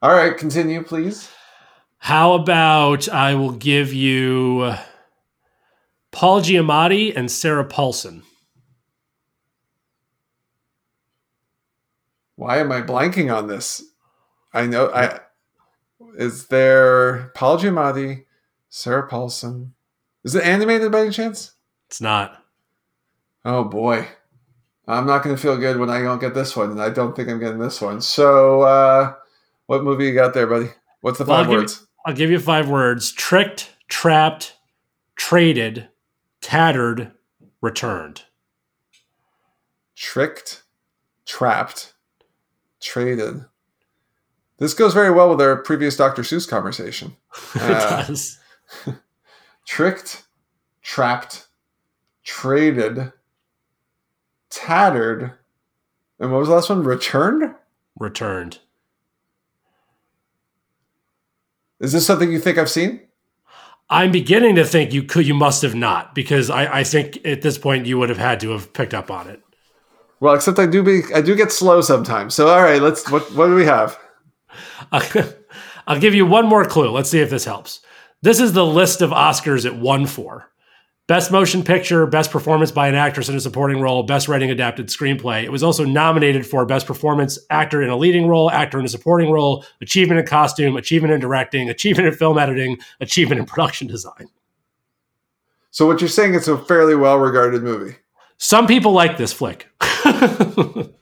All 0.00 0.12
right, 0.12 0.36
continue, 0.36 0.82
please. 0.82 1.30
How 1.98 2.32
about 2.32 3.08
I 3.08 3.34
will 3.36 3.52
give 3.52 3.92
you 3.92 4.74
Paul 6.12 6.40
Giamatti 6.40 7.16
and 7.16 7.30
Sarah 7.30 7.64
Paulson. 7.64 8.22
Why 12.36 12.58
am 12.58 12.72
I 12.72 12.82
blanking 12.82 13.34
on 13.34 13.46
this? 13.46 13.84
I 14.52 14.66
know 14.66 14.90
I 14.92 15.20
is 16.16 16.48
there 16.48 17.30
Paul 17.34 17.58
Giamatti, 17.58 18.24
Sarah 18.68 19.06
Paulson. 19.08 19.74
Is 20.24 20.34
it 20.34 20.44
animated 20.44 20.92
by 20.92 21.00
any 21.02 21.10
chance? 21.10 21.52
It's 21.88 22.00
not. 22.00 22.42
Oh 23.44 23.64
boy. 23.64 24.08
I'm 24.88 25.06
not 25.06 25.22
going 25.22 25.34
to 25.34 25.40
feel 25.40 25.56
good 25.56 25.78
when 25.78 25.90
I 25.90 26.02
don't 26.02 26.20
get 26.20 26.34
this 26.34 26.56
one, 26.56 26.72
and 26.72 26.82
I 26.82 26.90
don't 26.90 27.14
think 27.14 27.28
I'm 27.28 27.38
getting 27.38 27.60
this 27.60 27.80
one. 27.80 28.00
So, 28.00 28.62
uh, 28.62 29.14
what 29.66 29.84
movie 29.84 30.06
you 30.06 30.14
got 30.14 30.34
there, 30.34 30.48
buddy? 30.48 30.70
What's 31.02 31.18
the 31.18 31.24
5 31.24 31.46
I'll 31.46 31.52
words? 31.52 31.80
you- 31.80 31.86
I'll 32.04 32.14
give 32.14 32.30
you 32.32 32.40
five 32.40 32.68
words 32.68 33.12
tricked, 33.12 33.76
trapped, 33.88 34.56
traded, 35.14 35.88
tattered, 36.40 37.12
returned. 37.60 38.22
Tricked, 39.94 40.64
trapped, 41.26 41.91
traded. 42.82 43.44
This 44.58 44.74
goes 44.74 44.92
very 44.94 45.10
well 45.10 45.30
with 45.30 45.40
our 45.40 45.56
previous 45.56 45.96
Dr. 45.96 46.22
Seuss 46.22 46.48
conversation. 46.48 47.16
it 47.54 47.62
Uh, 47.62 48.06
does. 48.06 48.38
tricked, 49.66 50.24
trapped, 50.82 51.46
traded, 52.24 53.12
tattered, 54.50 55.32
and 56.20 56.30
what 56.30 56.38
was 56.38 56.48
the 56.48 56.54
last 56.54 56.68
one? 56.68 56.84
Returned? 56.84 57.54
Returned. 57.98 58.58
Is 61.80 61.92
this 61.92 62.06
something 62.06 62.30
you 62.30 62.38
think 62.38 62.58
I've 62.58 62.70
seen? 62.70 63.00
I'm 63.90 64.12
beginning 64.12 64.54
to 64.54 64.64
think 64.64 64.92
you 64.92 65.02
could, 65.02 65.26
you 65.26 65.34
must 65.34 65.62
have 65.62 65.74
not, 65.74 66.14
because 66.14 66.48
I, 66.48 66.78
I 66.80 66.84
think 66.84 67.18
at 67.26 67.42
this 67.42 67.58
point 67.58 67.86
you 67.86 67.98
would 67.98 68.08
have 68.08 68.18
had 68.18 68.40
to 68.40 68.50
have 68.50 68.72
picked 68.72 68.94
up 68.94 69.10
on 69.10 69.28
it. 69.28 69.42
Well, 70.22 70.34
except 70.34 70.60
I 70.60 70.66
do 70.66 70.84
be 70.84 71.02
I 71.12 71.20
do 71.20 71.34
get 71.34 71.50
slow 71.50 71.80
sometimes. 71.80 72.32
So 72.32 72.46
all 72.46 72.62
right, 72.62 72.80
let's 72.80 73.10
what 73.10 73.24
what 73.34 73.48
do 73.48 73.56
we 73.56 73.64
have? 73.64 73.98
I'll 74.92 75.98
give 75.98 76.14
you 76.14 76.24
one 76.24 76.46
more 76.46 76.64
clue. 76.64 76.92
Let's 76.92 77.10
see 77.10 77.18
if 77.18 77.28
this 77.28 77.44
helps. 77.44 77.80
This 78.20 78.38
is 78.38 78.52
the 78.52 78.64
list 78.64 79.02
of 79.02 79.10
Oscars 79.10 79.66
it 79.66 79.74
won 79.74 80.06
for. 80.06 80.48
Best 81.08 81.32
Motion 81.32 81.64
Picture, 81.64 82.06
Best 82.06 82.30
Performance 82.30 82.70
by 82.70 82.86
an 82.86 82.94
Actress 82.94 83.28
in 83.28 83.34
a 83.34 83.40
Supporting 83.40 83.80
Role, 83.80 84.04
Best 84.04 84.28
Writing 84.28 84.52
Adapted 84.52 84.86
Screenplay. 84.86 85.42
It 85.42 85.50
was 85.50 85.64
also 85.64 85.84
nominated 85.84 86.46
for 86.46 86.64
Best 86.64 86.86
Performance 86.86 87.36
Actor 87.50 87.82
in 87.82 87.90
a 87.90 87.96
Leading 87.96 88.28
Role, 88.28 88.48
Actor 88.48 88.78
in 88.78 88.84
a 88.84 88.88
Supporting 88.88 89.32
Role, 89.32 89.64
Achievement 89.80 90.20
in 90.20 90.26
Costume, 90.26 90.76
Achievement 90.76 91.12
in 91.12 91.18
Directing, 91.18 91.68
Achievement 91.68 92.06
in 92.06 92.14
Film 92.14 92.38
Editing, 92.38 92.78
Achievement 93.00 93.40
in 93.40 93.46
Production 93.46 93.88
Design. 93.88 94.28
So 95.72 95.84
what 95.84 96.00
you're 96.00 96.08
saying 96.08 96.34
it's 96.34 96.46
a 96.46 96.56
fairly 96.56 96.94
well 96.94 97.18
regarded 97.18 97.64
movie. 97.64 97.96
Some 98.42 98.66
people 98.66 98.90
like 98.90 99.18
this 99.18 99.32
flick. 99.32 99.68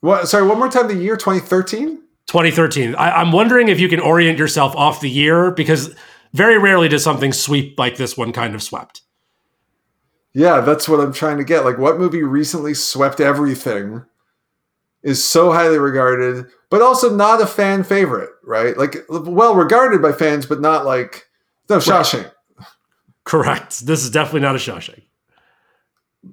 What 0.00 0.28
sorry, 0.28 0.44
one 0.44 0.58
more 0.58 0.68
time 0.68 0.88
the 0.88 0.96
year 0.96 1.16
2013? 1.16 2.02
2013. 2.26 2.96
I, 2.96 3.12
I'm 3.12 3.30
wondering 3.30 3.68
if 3.68 3.78
you 3.78 3.88
can 3.88 4.00
orient 4.00 4.36
yourself 4.36 4.74
off 4.74 5.00
the 5.00 5.08
year 5.08 5.52
because 5.52 5.94
very 6.32 6.58
rarely 6.58 6.88
does 6.88 7.04
something 7.04 7.32
sweep 7.32 7.78
like 7.78 7.98
this 7.98 8.16
one 8.16 8.32
kind 8.32 8.56
of 8.56 8.64
swept. 8.64 9.02
Yeah, 10.34 10.60
that's 10.60 10.88
what 10.88 10.98
I'm 10.98 11.12
trying 11.12 11.38
to 11.38 11.44
get. 11.44 11.64
Like 11.64 11.78
what 11.78 11.98
movie 11.98 12.24
recently 12.24 12.74
swept 12.74 13.20
everything 13.20 14.04
is 15.04 15.22
so 15.22 15.52
highly 15.52 15.78
regarded, 15.78 16.46
but 16.68 16.82
also 16.82 17.14
not 17.14 17.40
a 17.40 17.46
fan 17.46 17.84
favorite, 17.84 18.30
right? 18.42 18.76
Like 18.76 18.96
well 19.08 19.54
regarded 19.54 20.02
by 20.02 20.10
fans, 20.10 20.46
but 20.46 20.60
not 20.60 20.84
like 20.84 21.28
no 21.70 21.78
Shawshank. 21.78 22.28
Correct. 23.22 23.86
This 23.86 24.02
is 24.02 24.10
definitely 24.10 24.40
not 24.40 24.56
a 24.56 24.58
Shawshank. 24.58 25.04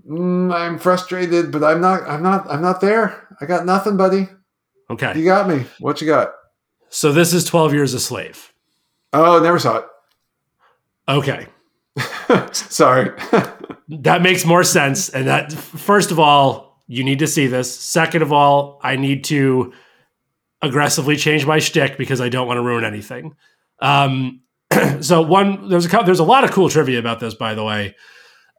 Mm, 0.08 0.54
I'm 0.54 0.78
frustrated, 0.80 1.52
but 1.52 1.64
I'm 1.64 1.82
not 1.82 2.04
I'm 2.04 2.22
not 2.22 2.50
I'm 2.50 2.62
not 2.62 2.82
there. 2.82 3.28
I 3.42 3.46
got 3.46 3.66
nothing, 3.66 3.98
buddy. 3.98 4.28
Okay. 4.90 5.18
You 5.18 5.26
got 5.26 5.48
me. 5.48 5.66
What 5.80 6.02
you 6.02 6.08
got? 6.08 6.34
So 6.90 7.12
this 7.12 7.34
is 7.34 7.46
12 7.46 7.74
Years 7.74 7.94
a 7.94 8.00
Slave. 8.00 8.54
Oh, 9.14 9.40
never 9.40 9.60
saw 9.60 9.78
it. 9.78 9.86
Okay. 11.08 11.48
Sorry. 12.52 13.12
That 13.90 14.22
makes 14.22 14.46
more 14.46 14.64
sense. 14.64 15.10
And 15.10 15.28
that, 15.28 15.52
first 15.52 16.12
of 16.12 16.20
all, 16.20 16.80
you 16.88 17.04
need 17.04 17.20
to 17.20 17.28
see 17.28 17.48
this. 17.48 17.76
Second 17.76 18.22
of 18.22 18.32
all, 18.32 18.80
I 18.84 18.96
need 18.98 19.24
to 19.26 19.74
aggressively 20.62 21.16
change 21.16 21.46
my 21.46 21.58
shtick 21.58 21.98
because 21.98 22.22
I 22.22 22.30
don't 22.30 22.48
want 22.48 22.60
to 22.60 22.62
ruin 22.62 22.84
anything. 22.84 23.36
Um, 23.80 24.42
so 25.02 25.24
one, 25.24 25.70
there's 25.70 25.92
a 25.92 26.04
there's 26.06 26.20
a 26.20 26.24
lot 26.24 26.44
of 26.44 26.52
cool 26.52 26.70
trivia 26.70 27.00
about 27.00 27.20
this, 27.20 27.34
by 27.34 27.56
the 27.56 27.64
way, 27.64 27.96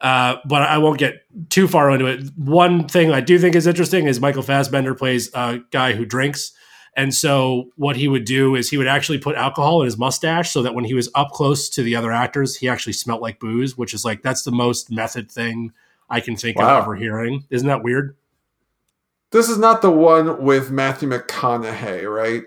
uh, 0.01 0.37
but 0.45 0.63
I 0.63 0.77
won't 0.79 0.97
get 0.99 1.21
too 1.49 1.67
far 1.67 1.89
into 1.91 2.05
it. 2.07 2.23
One 2.35 2.87
thing 2.87 3.11
I 3.11 3.21
do 3.21 3.37
think 3.39 3.55
is 3.55 3.67
interesting 3.67 4.07
is 4.07 4.19
Michael 4.19 4.41
Fassbender 4.43 4.95
plays 4.95 5.29
a 5.33 5.59
guy 5.71 5.93
who 5.93 6.05
drinks, 6.05 6.51
and 6.97 7.13
so 7.13 7.69
what 7.77 7.95
he 7.95 8.07
would 8.07 8.25
do 8.25 8.55
is 8.55 8.69
he 8.69 8.77
would 8.77 8.87
actually 8.87 9.17
put 9.19 9.35
alcohol 9.35 9.81
in 9.81 9.85
his 9.85 9.97
mustache 9.97 10.51
so 10.51 10.61
that 10.63 10.73
when 10.75 10.83
he 10.85 10.93
was 10.93 11.09
up 11.15 11.29
close 11.31 11.69
to 11.69 11.83
the 11.83 11.95
other 11.95 12.11
actors, 12.11 12.55
he 12.57 12.67
actually 12.67 12.93
smelled 12.93 13.21
like 13.21 13.39
booze, 13.39 13.77
which 13.77 13.93
is 13.93 14.03
like 14.03 14.21
that's 14.23 14.43
the 14.43 14.51
most 14.51 14.91
method 14.91 15.31
thing 15.31 15.71
I 16.09 16.19
can 16.19 16.35
think 16.35 16.57
Wow. 16.57 16.77
of 16.79 16.83
ever 16.83 16.95
hearing. 16.95 17.45
Isn't 17.49 17.67
that 17.67 17.83
weird? 17.83 18.15
this 19.31 19.47
is 19.47 19.57
not 19.57 19.81
the 19.81 19.89
one 19.89 20.43
with 20.43 20.71
Matthew 20.71 21.07
McConaughey, 21.07 22.03
right? 22.13 22.43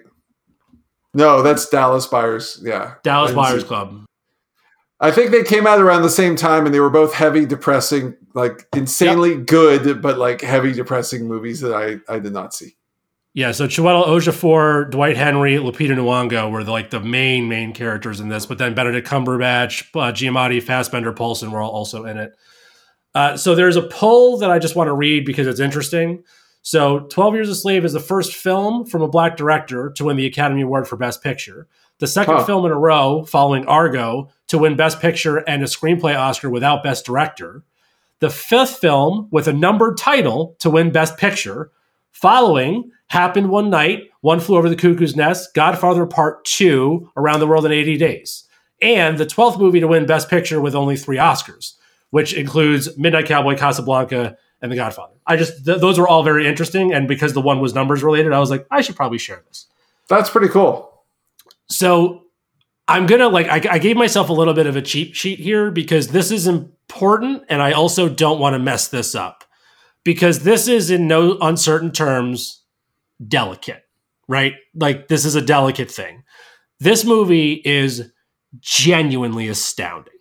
No, 1.15 1.41
that's 1.41 1.67
Dallas 1.71 2.07
Buyers. 2.07 2.61
Yeah. 2.63 2.97
Dallas 3.03 3.33
Buyers 3.33 3.65
Club. 3.65 4.05
I 5.05 5.11
think 5.11 5.33
they 5.33 5.43
came 5.43 5.67
out 5.67 5.83
around 5.83 6.01
the 6.01 6.09
same 6.09 6.35
time 6.35 6.65
and 6.65 6.75
they 6.75 6.81
were 6.81 6.89
both 6.89 7.13
heavy, 7.13 7.45
depressing, 7.45 8.17
like 8.33 8.67
insanely 8.75 9.37
good, 9.37 10.01
but 10.01 10.17
like 10.17 10.41
heavy, 10.41 10.73
depressing 10.73 11.29
movies 11.29 11.61
that 11.61 11.75
I, 11.75 12.01
I 12.11 12.19
did 12.19 12.33
not 12.33 12.55
see. 12.55 12.77
Yeah, 13.35 13.53
so 13.53 13.67
Chiwetel 13.67 14.07
Ejiofor, 14.07 14.91
Dwight 14.91 15.19
Henry, 15.19 15.57
Lupita 15.57 15.91
Nyong'o 15.91 16.51
were 16.51 16.65
the, 16.65 16.71
like 16.71 16.89
the 16.89 17.01
main 17.01 17.51
main 17.51 17.75
characters 17.75 18.19
in 18.19 18.31
this, 18.31 18.47
but 18.47 18.57
then 18.57 18.75
Benedict 18.75 19.07
Cumberbatch, 19.07 19.83
uh, 19.95 20.11
Giamatti, 20.11 20.63
Fassbender, 20.63 21.13
Paulson 21.13 21.51
were 21.51 21.61
all 21.61 21.73
also 21.73 22.07
in 22.07 22.17
it. 22.17 22.35
Uh, 23.15 23.37
so 23.37 23.55
there's 23.55 23.77
a 23.77 23.83
poll 23.83 24.39
that 24.39 24.51
I 24.51 24.59
just 24.59 24.75
want 24.75 24.89
to 24.89 24.95
read 24.95 25.27
because 25.27 25.47
it's 25.47 25.61
interesting. 25.61 26.25
So 26.63 27.01
12 27.01 27.35
Years 27.35 27.49
a 27.51 27.55
Slave 27.55 27.85
is 27.85 27.93
the 27.93 28.01
first 28.01 28.33
film 28.33 28.87
from 28.87 29.03
a 29.03 29.09
black 29.09 29.37
director 29.37 29.91
to 29.97 30.05
win 30.05 30.17
the 30.17 30.25
Academy 30.25 30.63
Award 30.63 30.89
for 30.89 30.97
Best 30.97 31.23
Picture. 31.23 31.69
The 32.01 32.07
second 32.07 32.37
Huh. 32.37 32.45
film 32.45 32.65
in 32.67 32.73
a 32.73 32.79
row, 32.79 33.25
following 33.25 33.67
Argo, 33.67 34.29
to 34.49 34.59
win 34.59 34.77
Best 34.77 35.01
Picture 35.01 35.39
and 35.39 35.63
a 35.63 35.67
Screenplay 35.67 36.17
Oscar 36.19 36.51
without 36.51 36.83
Best 36.83 37.07
Director. 37.07 37.63
The 38.21 38.31
fifth 38.31 38.79
film 38.79 39.29
with 39.31 39.47
a 39.49 39.53
numbered 39.53 39.97
title 39.97 40.57
to 40.61 40.71
win 40.71 40.91
Best 40.91 41.17
Picture, 41.17 41.71
following 42.13 42.91
Happened 43.09 43.51
One 43.51 43.71
Night, 43.71 44.05
One 44.23 44.41
Flew 44.41 44.57
Over 44.57 44.69
the 44.69 44.77
Cuckoo's 44.77 45.15
Nest, 45.17 45.55
Godfather 45.55 46.07
Part 46.07 46.45
2, 46.45 47.11
Around 47.17 47.41
the 47.41 47.47
World 47.47 47.67
in 47.67 47.73
80 47.73 47.97
Days. 47.97 48.45
And 48.83 49.19
the 49.19 49.27
12th 49.27 49.59
movie 49.59 49.81
to 49.81 49.89
win 49.89 50.07
Best 50.07 50.29
Picture 50.29 50.61
with 50.61 50.75
only 50.75 50.97
three 50.97 51.17
Oscars, 51.17 51.75
which 52.11 52.35
includes 52.35 52.97
Midnight 52.99 53.27
Cowboy, 53.27 53.57
Casablanca, 53.57 54.37
and 54.61 54.73
The 54.73 54.77
Godfather. 54.77 55.15
I 55.27 55.37
just, 55.37 55.65
th- 55.65 55.81
those 55.81 55.99
were 55.99 56.09
all 56.09 56.23
very 56.23 56.47
interesting. 56.47 56.93
And 56.93 57.07
because 57.07 57.35
the 57.35 57.41
one 57.41 57.61
was 57.61 57.75
numbers 57.75 58.03
related, 58.03 58.33
I 58.33 58.41
was 58.41 58.51
like, 58.51 58.67
I 58.71 58.81
should 58.81 58.97
probably 58.97 59.19
share 59.19 59.43
this. 59.49 59.67
That's 60.09 60.31
pretty 60.31 60.49
cool. 60.49 60.91
So 61.69 62.23
I'm 62.87 63.07
gonna 63.07 63.29
like 63.29 63.47
I, 63.49 63.75
I 63.75 63.79
gave 63.79 63.97
myself 63.97 64.29
a 64.29 64.35
little 64.35 64.55
bit 64.55 64.67
of 64.67 64.77
a 64.77 64.83
cheat 64.83 65.17
sheet 65.17 65.39
here 65.39 65.71
because 65.71 66.09
this 66.09 66.31
is 66.31 66.47
important, 66.47 67.45
and 67.49 67.63
I 67.63 67.73
also 67.73 68.09
don't 68.09 68.41
want 68.41 68.55
to 68.55 68.59
mess 68.59 68.89
this 68.89 69.15
up 69.15 69.45
because 70.05 70.41
this 70.41 70.69
is 70.69 70.91
in 70.91 71.09
no 71.09 71.39
uncertain 71.41 71.93
terms 71.93 72.63
delicate, 73.27 73.83
right? 74.29 74.55
Like 74.75 75.09
this 75.09 75.25
is 75.25 75.35
a 75.35 75.41
delicate 75.43 75.91
thing. 75.91 76.25
This 76.81 77.05
movie 77.05 77.63
is 77.65 78.11
genuinely 78.61 79.49
astounding. 79.49 80.13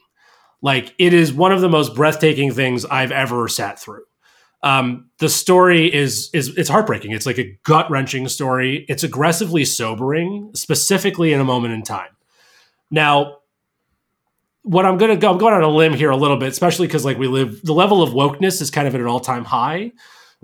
Like 0.61 0.95
it 0.97 1.13
is 1.13 1.33
one 1.33 1.51
of 1.51 1.59
the 1.59 1.69
most 1.69 1.93
breathtaking 1.93 2.53
things 2.53 2.85
I've 2.85 3.11
ever 3.11 3.47
sat 3.49 3.79
through. 3.79 4.03
Um, 4.63 5.09
the 5.19 5.29
story 5.29 5.93
is 5.93 6.29
is 6.33 6.57
it's 6.57 6.69
heartbreaking. 6.69 7.11
It's 7.11 7.25
like 7.25 7.37
a 7.37 7.57
gut 7.63 7.91
wrenching 7.91 8.27
story. 8.29 8.85
It's 8.87 9.03
aggressively 9.03 9.65
sobering, 9.65 10.51
specifically 10.55 11.33
in 11.33 11.41
a 11.41 11.43
moment 11.43 11.73
in 11.73 11.83
time. 11.83 12.15
Now, 12.89 13.39
what 14.61 14.85
I'm 14.85 14.97
gonna 14.97 15.17
go, 15.17 15.31
I'm 15.31 15.37
going 15.37 15.53
on 15.53 15.63
a 15.63 15.69
limb 15.69 15.93
here 15.93 16.09
a 16.09 16.15
little 16.15 16.37
bit, 16.37 16.47
especially 16.47 16.87
because 16.87 17.03
like 17.03 17.17
we 17.17 17.27
live, 17.27 17.61
the 17.63 17.73
level 17.73 18.01
of 18.01 18.11
wokeness 18.11 18.61
is 18.61 18.71
kind 18.71 18.87
of 18.87 18.95
at 18.95 19.01
an 19.01 19.07
all 19.07 19.19
time 19.19 19.43
high. 19.43 19.91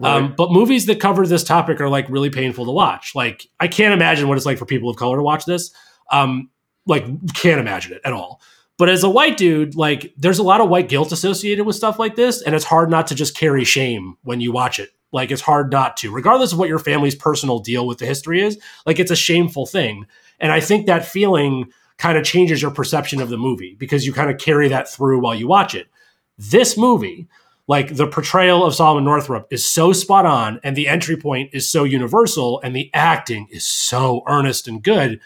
Um, 0.01 0.33
but 0.37 0.51
movies 0.51 0.85
that 0.85 1.01
cover 1.01 1.27
this 1.27 1.43
topic 1.43 1.81
are 1.81 1.89
like 1.89 2.07
really 2.09 2.29
painful 2.29 2.65
to 2.65 2.71
watch. 2.71 3.15
Like 3.15 3.47
I 3.59 3.67
can't 3.67 3.93
imagine 3.93 4.27
what 4.27 4.37
it's 4.37 4.45
like 4.45 4.57
for 4.57 4.65
people 4.65 4.89
of 4.89 4.95
color 4.95 5.17
to 5.17 5.23
watch 5.23 5.45
this. 5.45 5.71
Um, 6.11 6.49
like 6.85 7.05
can't 7.33 7.59
imagine 7.59 7.93
it 7.93 8.01
at 8.05 8.13
all. 8.13 8.41
But 8.79 8.87
as 8.87 9.03
a 9.03 9.09
white 9.09 9.35
dude, 9.35 9.75
like 9.75 10.13
there's 10.17 10.39
a 10.39 10.43
lot 10.43 10.61
of 10.61 10.69
white 10.69 10.87
guilt 10.87 11.11
associated 11.11 11.65
with 11.65 11.75
stuff 11.75 11.99
like 11.99 12.15
this, 12.15 12.41
and 12.41 12.55
it's 12.55 12.63
hard 12.63 12.89
not 12.89 13.07
to 13.07 13.15
just 13.15 13.35
carry 13.35 13.65
shame 13.65 14.15
when 14.23 14.39
you 14.39 14.53
watch 14.53 14.79
it 14.79 14.91
Like 15.11 15.31
it's 15.31 15.41
hard 15.41 15.69
not 15.69 15.97
to, 15.97 16.11
regardless 16.11 16.53
of 16.53 16.59
what 16.59 16.69
your 16.69 16.79
family's 16.79 17.13
personal 17.13 17.59
deal 17.59 17.85
with 17.85 17.97
the 17.97 18.05
history 18.05 18.41
is. 18.41 18.57
Like 18.85 18.97
it's 18.97 19.11
a 19.11 19.17
shameful 19.17 19.65
thing. 19.65 20.05
And 20.39 20.51
I 20.51 20.61
think 20.61 20.87
that 20.87 21.05
feeling 21.05 21.71
kind 21.97 22.17
of 22.17 22.23
changes 22.23 22.61
your 22.61 22.71
perception 22.71 23.21
of 23.21 23.29
the 23.29 23.37
movie 23.37 23.75
because 23.77 24.05
you 24.05 24.13
kind 24.13 24.31
of 24.31 24.37
carry 24.37 24.69
that 24.69 24.87
through 24.89 25.19
while 25.19 25.35
you 25.35 25.47
watch 25.47 25.75
it. 25.75 25.87
This 26.37 26.77
movie, 26.77 27.27
like 27.67 27.97
the 27.97 28.07
portrayal 28.07 28.65
of 28.65 28.73
Solomon 28.73 29.03
Northup 29.03 29.51
is 29.51 29.67
so 29.67 29.91
spot 29.91 30.25
on 30.25 30.61
and 30.63 30.77
the 30.77 30.87
entry 30.87 31.17
point 31.17 31.49
is 31.51 31.69
so 31.69 31.83
universal 31.83 32.61
and 32.61 32.73
the 32.73 32.89
acting 32.93 33.47
is 33.51 33.65
so 33.65 34.23
earnest 34.27 34.69
and 34.69 34.81
good 34.81 35.19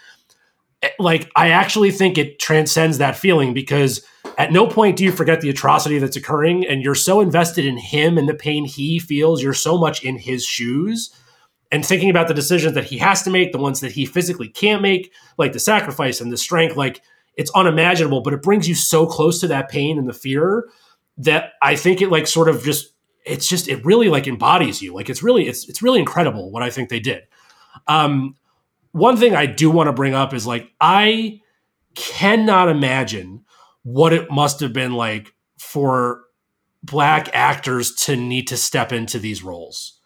like 0.99 1.31
i 1.35 1.49
actually 1.49 1.91
think 1.91 2.17
it 2.17 2.39
transcends 2.39 2.97
that 2.97 3.15
feeling 3.15 3.53
because 3.53 4.05
at 4.37 4.51
no 4.51 4.67
point 4.67 4.97
do 4.97 5.03
you 5.03 5.11
forget 5.11 5.41
the 5.41 5.49
atrocity 5.49 5.99
that's 5.99 6.15
occurring 6.15 6.65
and 6.67 6.81
you're 6.81 6.95
so 6.95 7.21
invested 7.21 7.65
in 7.65 7.77
him 7.77 8.17
and 8.17 8.27
the 8.27 8.33
pain 8.33 8.65
he 8.65 8.99
feels 8.99 9.41
you're 9.41 9.53
so 9.53 9.77
much 9.77 10.03
in 10.03 10.17
his 10.17 10.45
shoes 10.45 11.13
and 11.71 11.85
thinking 11.85 12.09
about 12.09 12.27
the 12.27 12.33
decisions 12.33 12.73
that 12.73 12.85
he 12.85 12.97
has 12.97 13.23
to 13.23 13.29
make 13.29 13.51
the 13.51 13.57
ones 13.57 13.79
that 13.79 13.91
he 13.91 14.05
physically 14.05 14.47
can't 14.47 14.81
make 14.81 15.11
like 15.37 15.53
the 15.53 15.59
sacrifice 15.59 16.21
and 16.21 16.31
the 16.31 16.37
strength 16.37 16.75
like 16.75 17.01
it's 17.35 17.51
unimaginable 17.55 18.21
but 18.21 18.33
it 18.33 18.41
brings 18.41 18.67
you 18.67 18.75
so 18.75 19.05
close 19.05 19.39
to 19.39 19.47
that 19.47 19.69
pain 19.69 19.97
and 19.97 20.07
the 20.07 20.13
fear 20.13 20.67
that 21.17 21.53
I 21.61 21.75
think 21.75 22.01
it 22.01 22.09
like 22.09 22.27
sort 22.27 22.49
of 22.49 22.63
just 22.63 22.93
it's 23.25 23.47
just 23.47 23.67
it 23.67 23.83
really 23.85 24.09
like 24.09 24.27
embodies 24.27 24.81
you. 24.81 24.93
Like 24.93 25.09
it's 25.09 25.23
really 25.23 25.47
it's 25.47 25.67
it's 25.69 25.81
really 25.81 25.99
incredible 25.99 26.51
what 26.51 26.63
I 26.63 26.69
think 26.69 26.89
they 26.89 26.99
did. 26.99 27.23
Um, 27.87 28.35
one 28.93 29.17
thing 29.17 29.35
I 29.35 29.45
do 29.45 29.69
want 29.69 29.87
to 29.87 29.93
bring 29.93 30.13
up 30.13 30.33
is 30.33 30.47
like 30.47 30.71
I 30.79 31.41
cannot 31.95 32.69
imagine 32.69 33.43
what 33.83 34.13
it 34.13 34.31
must 34.31 34.61
have 34.61 34.71
been 34.71 34.93
like 34.93 35.33
for 35.59 36.21
black 36.83 37.29
actors 37.33 37.93
to 37.93 38.15
need 38.15 38.47
to 38.47 38.57
step 38.57 38.93
into 38.93 39.19
these 39.19 39.43
roles. 39.43 39.99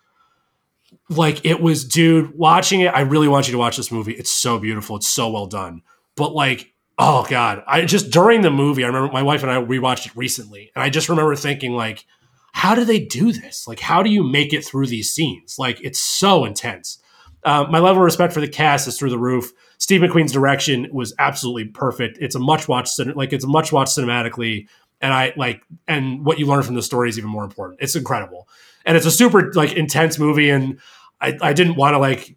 Like 1.09 1.45
it 1.45 1.61
was, 1.61 1.85
dude, 1.85 2.37
watching 2.37 2.81
it, 2.81 2.87
I 2.87 3.01
really 3.01 3.27
want 3.27 3.47
you 3.47 3.51
to 3.51 3.57
watch 3.57 3.77
this 3.77 3.91
movie. 3.91 4.13
It's 4.13 4.31
so 4.31 4.57
beautiful. 4.57 4.95
It's 4.95 5.07
so 5.07 5.29
well 5.29 5.47
done. 5.47 5.83
But 6.15 6.33
like 6.33 6.73
oh 6.99 7.25
god 7.29 7.63
i 7.67 7.85
just 7.85 8.09
during 8.09 8.41
the 8.41 8.49
movie 8.49 8.83
i 8.83 8.87
remember 8.87 9.11
my 9.11 9.21
wife 9.21 9.43
and 9.43 9.51
i 9.51 9.61
rewatched 9.61 10.07
it 10.07 10.15
recently 10.15 10.71
and 10.75 10.83
i 10.83 10.89
just 10.89 11.09
remember 11.09 11.35
thinking 11.35 11.73
like 11.73 12.05
how 12.53 12.73
do 12.73 12.83
they 12.83 12.99
do 12.99 13.31
this 13.31 13.67
like 13.67 13.79
how 13.79 14.01
do 14.01 14.09
you 14.09 14.23
make 14.23 14.51
it 14.51 14.65
through 14.65 14.87
these 14.87 15.13
scenes 15.13 15.57
like 15.59 15.79
it's 15.83 15.99
so 15.99 16.43
intense 16.43 16.99
uh, 17.43 17.65
my 17.69 17.79
level 17.79 18.01
of 18.01 18.05
respect 18.05 18.33
for 18.33 18.41
the 18.41 18.47
cast 18.47 18.87
is 18.87 18.97
through 18.97 19.09
the 19.09 19.19
roof. 19.19 19.51
Steve 19.77 20.01
mcqueen's 20.01 20.31
direction 20.31 20.87
was 20.91 21.13
absolutely 21.19 21.65
perfect. 21.65 22.17
It's 22.19 22.35
a 22.35 22.39
much 22.39 22.67
watched 22.67 22.99
like 23.15 23.33
it's 23.33 23.45
a 23.45 23.47
much 23.47 23.71
watched 23.71 23.97
cinematically 23.97 24.67
and 24.99 25.13
i 25.13 25.31
like 25.37 25.61
and 25.87 26.25
what 26.25 26.39
you 26.39 26.47
learn 26.47 26.63
from 26.63 26.75
the 26.75 26.81
story 26.81 27.09
is 27.09 27.17
even 27.17 27.29
more 27.29 27.43
important. 27.43 27.79
It's 27.81 27.95
incredible. 27.95 28.47
And 28.85 28.97
it's 28.97 29.05
a 29.05 29.11
super 29.11 29.51
like 29.53 29.73
intense 29.73 30.17
movie 30.17 30.49
and 30.49 30.79
i, 31.21 31.37
I 31.41 31.53
didn't 31.53 31.75
want 31.75 31.93
to 31.93 31.99
like 31.99 32.35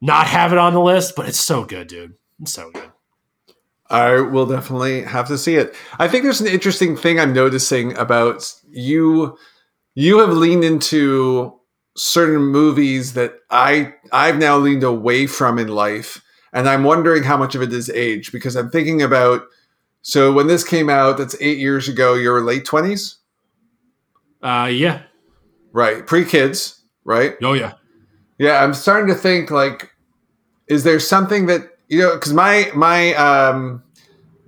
not 0.00 0.26
have 0.26 0.52
it 0.52 0.58
on 0.58 0.72
the 0.72 0.80
list 0.80 1.14
but 1.16 1.28
it's 1.28 1.40
so 1.40 1.64
good 1.64 1.88
dude. 1.88 2.14
It's 2.40 2.52
so 2.52 2.70
good. 2.70 2.90
I 3.90 4.20
will 4.20 4.46
definitely 4.46 5.02
have 5.02 5.26
to 5.28 5.36
see 5.36 5.56
it. 5.56 5.74
I 5.98 6.06
think 6.06 6.22
there's 6.22 6.40
an 6.40 6.46
interesting 6.46 6.96
thing 6.96 7.18
I'm 7.18 7.32
noticing 7.32 7.96
about 7.96 8.54
you. 8.70 9.36
You 9.96 10.20
have 10.20 10.30
leaned 10.30 10.62
into 10.62 11.59
certain 11.96 12.42
movies 12.42 13.14
that 13.14 13.34
I 13.50 13.94
I've 14.12 14.38
now 14.38 14.56
leaned 14.56 14.84
away 14.84 15.26
from 15.26 15.58
in 15.58 15.68
life, 15.68 16.22
and 16.52 16.68
I'm 16.68 16.84
wondering 16.84 17.22
how 17.22 17.36
much 17.36 17.54
of 17.54 17.62
it 17.62 17.72
is 17.72 17.90
age 17.90 18.32
because 18.32 18.56
I'm 18.56 18.70
thinking 18.70 19.02
about. 19.02 19.42
So 20.02 20.32
when 20.32 20.46
this 20.46 20.64
came 20.64 20.88
out, 20.88 21.18
that's 21.18 21.36
eight 21.40 21.58
years 21.58 21.88
ago. 21.88 22.14
You're 22.14 22.40
late 22.40 22.64
twenties. 22.64 23.18
Uh, 24.42 24.70
yeah. 24.72 25.02
Right, 25.72 26.06
pre 26.06 26.24
kids, 26.24 26.82
right? 27.04 27.34
Oh 27.42 27.52
yeah. 27.52 27.74
Yeah, 28.38 28.64
I'm 28.64 28.72
starting 28.72 29.14
to 29.14 29.20
think 29.20 29.50
like, 29.50 29.92
is 30.66 30.82
there 30.84 30.98
something 30.98 31.46
that 31.46 31.70
you 31.88 31.98
know, 31.98 32.14
because 32.14 32.32
my 32.32 32.70
my 32.74 33.12
um, 33.14 33.82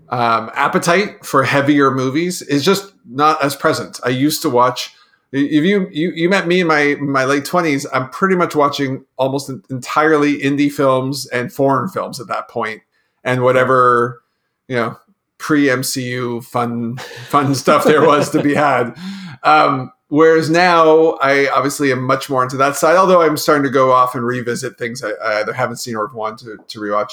um, 0.09 0.51
appetite 0.55 1.27
for 1.27 1.43
heavier 1.43 1.91
movies 1.91 2.41
is 2.41 2.65
just 2.65 2.93
not 3.07 3.43
as 3.45 3.57
present. 3.57 4.01
I 4.05 4.11
used 4.11 4.41
to 4.43 4.51
watch. 4.51 4.95
If 5.33 5.65
you 5.65 5.89
you, 5.91 6.13
you 6.13 6.29
met 6.29 6.47
me 6.47 6.61
in 6.61 6.67
my 6.67 6.97
my 7.01 7.25
late 7.25 7.45
twenties, 7.45 7.87
I'm 7.93 8.11
pretty 8.11 8.37
much 8.37 8.55
watching 8.55 9.05
almost 9.17 9.51
entirely 9.71 10.39
indie 10.39 10.71
films 10.71 11.27
and 11.29 11.53
foreign 11.53 11.89
films 11.89 12.21
at 12.21 12.29
that 12.29 12.49
point, 12.49 12.83
and 13.25 13.43
whatever 13.43 14.23
you 14.69 14.77
know 14.77 14.99
pre 15.39 15.67
MCU 15.67 16.45
fun 16.45 16.99
fun 17.29 17.55
stuff 17.57 17.85
there 17.85 18.07
was 18.07 18.31
to 18.31 18.43
be 18.43 18.55
had. 18.55 18.97
Um, 19.43 19.91
whereas 20.09 20.51
now 20.51 21.13
I 21.23 21.49
obviously 21.49 21.91
am 21.91 22.03
much 22.03 22.29
more 22.29 22.43
into 22.43 22.59
that 22.59 22.77
side. 22.77 22.97
Although 22.97 23.23
I'm 23.23 23.39
starting 23.39 23.65
to 23.65 23.71
go 23.71 23.91
off 23.91 24.15
and 24.15 24.25
revisit 24.25 24.77
things 24.77 25.03
I, 25.03 25.13
I 25.13 25.41
either 25.41 25.55
haven't 25.55 25.77
seen 25.77 25.97
or 25.97 26.07
want 26.09 26.39
to 26.41 26.59
to 26.59 26.79
rewatch. 26.79 27.13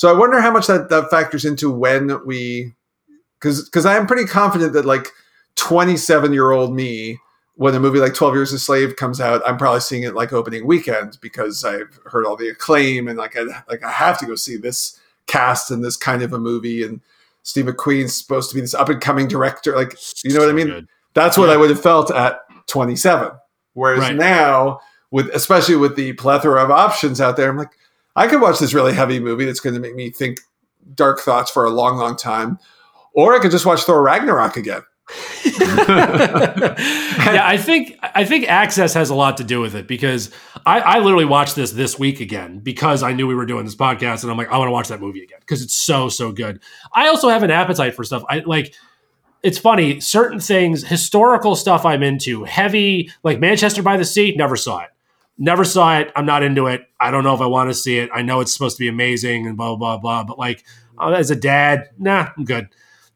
So 0.00 0.12
I 0.12 0.18
wonder 0.18 0.40
how 0.40 0.50
much 0.50 0.66
that, 0.66 0.88
that 0.88 1.10
factors 1.10 1.44
into 1.44 1.70
when 1.70 2.24
we, 2.24 2.74
because 3.38 3.64
because 3.64 3.84
I 3.86 3.96
am 3.96 4.06
pretty 4.06 4.24
confident 4.24 4.72
that 4.72 4.86
like 4.86 5.08
27 5.56 6.32
year 6.32 6.50
old 6.50 6.74
me, 6.74 7.18
when 7.60 7.74
a 7.74 7.78
movie 7.78 7.98
like 7.98 8.14
12 8.14 8.34
Years 8.36 8.52
a 8.54 8.58
Slave 8.58 8.96
comes 8.96 9.20
out, 9.20 9.42
I'm 9.46 9.58
probably 9.58 9.80
seeing 9.80 10.02
it 10.04 10.14
like 10.14 10.32
opening 10.32 10.66
weekend 10.66 11.18
because 11.20 11.62
I've 11.62 12.00
heard 12.06 12.24
all 12.24 12.34
the 12.34 12.48
acclaim 12.48 13.06
and 13.06 13.18
like 13.18 13.36
I 13.36 13.42
like 13.68 13.84
I 13.84 13.90
have 13.90 14.18
to 14.20 14.26
go 14.26 14.34
see 14.34 14.56
this 14.56 14.98
cast 15.26 15.70
and 15.70 15.84
this 15.84 15.94
kind 15.94 16.22
of 16.22 16.32
a 16.32 16.38
movie 16.38 16.82
and 16.82 17.02
Steve 17.42 17.66
McQueen's 17.66 18.14
supposed 18.14 18.48
to 18.48 18.54
be 18.54 18.62
this 18.62 18.72
up 18.72 18.88
and 18.88 18.98
coming 18.98 19.28
director. 19.28 19.76
Like 19.76 19.92
you 20.24 20.30
know 20.30 20.36
so 20.36 20.46
what 20.46 20.48
I 20.48 20.54
mean? 20.54 20.68
Good. 20.68 20.88
That's 21.12 21.36
what 21.36 21.48
yeah. 21.48 21.52
I 21.52 21.56
would 21.58 21.68
have 21.68 21.82
felt 21.82 22.10
at 22.10 22.40
27. 22.68 23.30
Whereas 23.74 24.00
right. 24.00 24.16
now, 24.16 24.80
with 25.10 25.28
especially 25.34 25.76
with 25.76 25.96
the 25.96 26.14
plethora 26.14 26.64
of 26.64 26.70
options 26.70 27.20
out 27.20 27.36
there, 27.36 27.50
I'm 27.50 27.58
like, 27.58 27.76
I 28.16 28.26
could 28.26 28.40
watch 28.40 28.58
this 28.58 28.72
really 28.72 28.94
heavy 28.94 29.20
movie 29.20 29.44
that's 29.44 29.60
going 29.60 29.74
to 29.74 29.80
make 29.80 29.94
me 29.94 30.08
think 30.08 30.40
dark 30.94 31.20
thoughts 31.20 31.50
for 31.50 31.66
a 31.66 31.70
long, 31.70 31.98
long 31.98 32.16
time, 32.16 32.58
or 33.12 33.36
I 33.36 33.38
could 33.38 33.50
just 33.50 33.66
watch 33.66 33.82
Thor 33.82 34.02
Ragnarok 34.02 34.56
again. 34.56 34.80
yeah, 35.60 36.74
I 37.42 37.56
think 37.56 37.98
I 38.02 38.24
think 38.24 38.48
access 38.48 38.94
has 38.94 39.10
a 39.10 39.14
lot 39.14 39.36
to 39.38 39.44
do 39.44 39.60
with 39.60 39.74
it 39.74 39.86
because 39.86 40.30
I, 40.66 40.80
I 40.80 40.98
literally 41.00 41.24
watched 41.24 41.56
this 41.56 41.72
this 41.72 41.98
week 41.98 42.20
again 42.20 42.60
because 42.60 43.02
I 43.02 43.12
knew 43.12 43.26
we 43.26 43.34
were 43.34 43.46
doing 43.46 43.64
this 43.64 43.74
podcast 43.74 44.22
and 44.22 44.30
I'm 44.30 44.36
like 44.36 44.48
I 44.48 44.58
want 44.58 44.68
to 44.68 44.72
watch 44.72 44.88
that 44.88 45.00
movie 45.00 45.22
again 45.22 45.38
because 45.40 45.62
it's 45.62 45.74
so 45.74 46.08
so 46.08 46.32
good. 46.32 46.60
I 46.92 47.08
also 47.08 47.28
have 47.28 47.42
an 47.42 47.50
appetite 47.50 47.94
for 47.94 48.04
stuff. 48.04 48.22
I 48.28 48.40
like 48.40 48.74
it's 49.42 49.58
funny 49.58 50.00
certain 50.00 50.38
things 50.38 50.86
historical 50.86 51.56
stuff 51.56 51.84
I'm 51.84 52.02
into 52.02 52.44
heavy 52.44 53.10
like 53.22 53.40
Manchester 53.40 53.82
by 53.82 53.96
the 53.96 54.04
Sea 54.04 54.34
never 54.36 54.56
saw 54.56 54.80
it. 54.80 54.90
Never 55.38 55.64
saw 55.64 55.98
it. 55.98 56.12
I'm 56.14 56.26
not 56.26 56.42
into 56.42 56.66
it. 56.66 56.82
I 57.00 57.10
don't 57.10 57.24
know 57.24 57.34
if 57.34 57.40
I 57.40 57.46
want 57.46 57.70
to 57.70 57.74
see 57.74 57.98
it. 57.98 58.10
I 58.12 58.20
know 58.20 58.40
it's 58.40 58.52
supposed 58.52 58.76
to 58.76 58.80
be 58.80 58.88
amazing 58.88 59.46
and 59.46 59.56
blah 59.56 59.74
blah 59.76 59.98
blah. 59.98 60.24
But 60.24 60.38
like 60.38 60.64
uh, 60.98 61.12
as 61.12 61.30
a 61.30 61.36
dad, 61.36 61.88
nah, 61.98 62.28
I'm 62.36 62.44
good. 62.44 62.68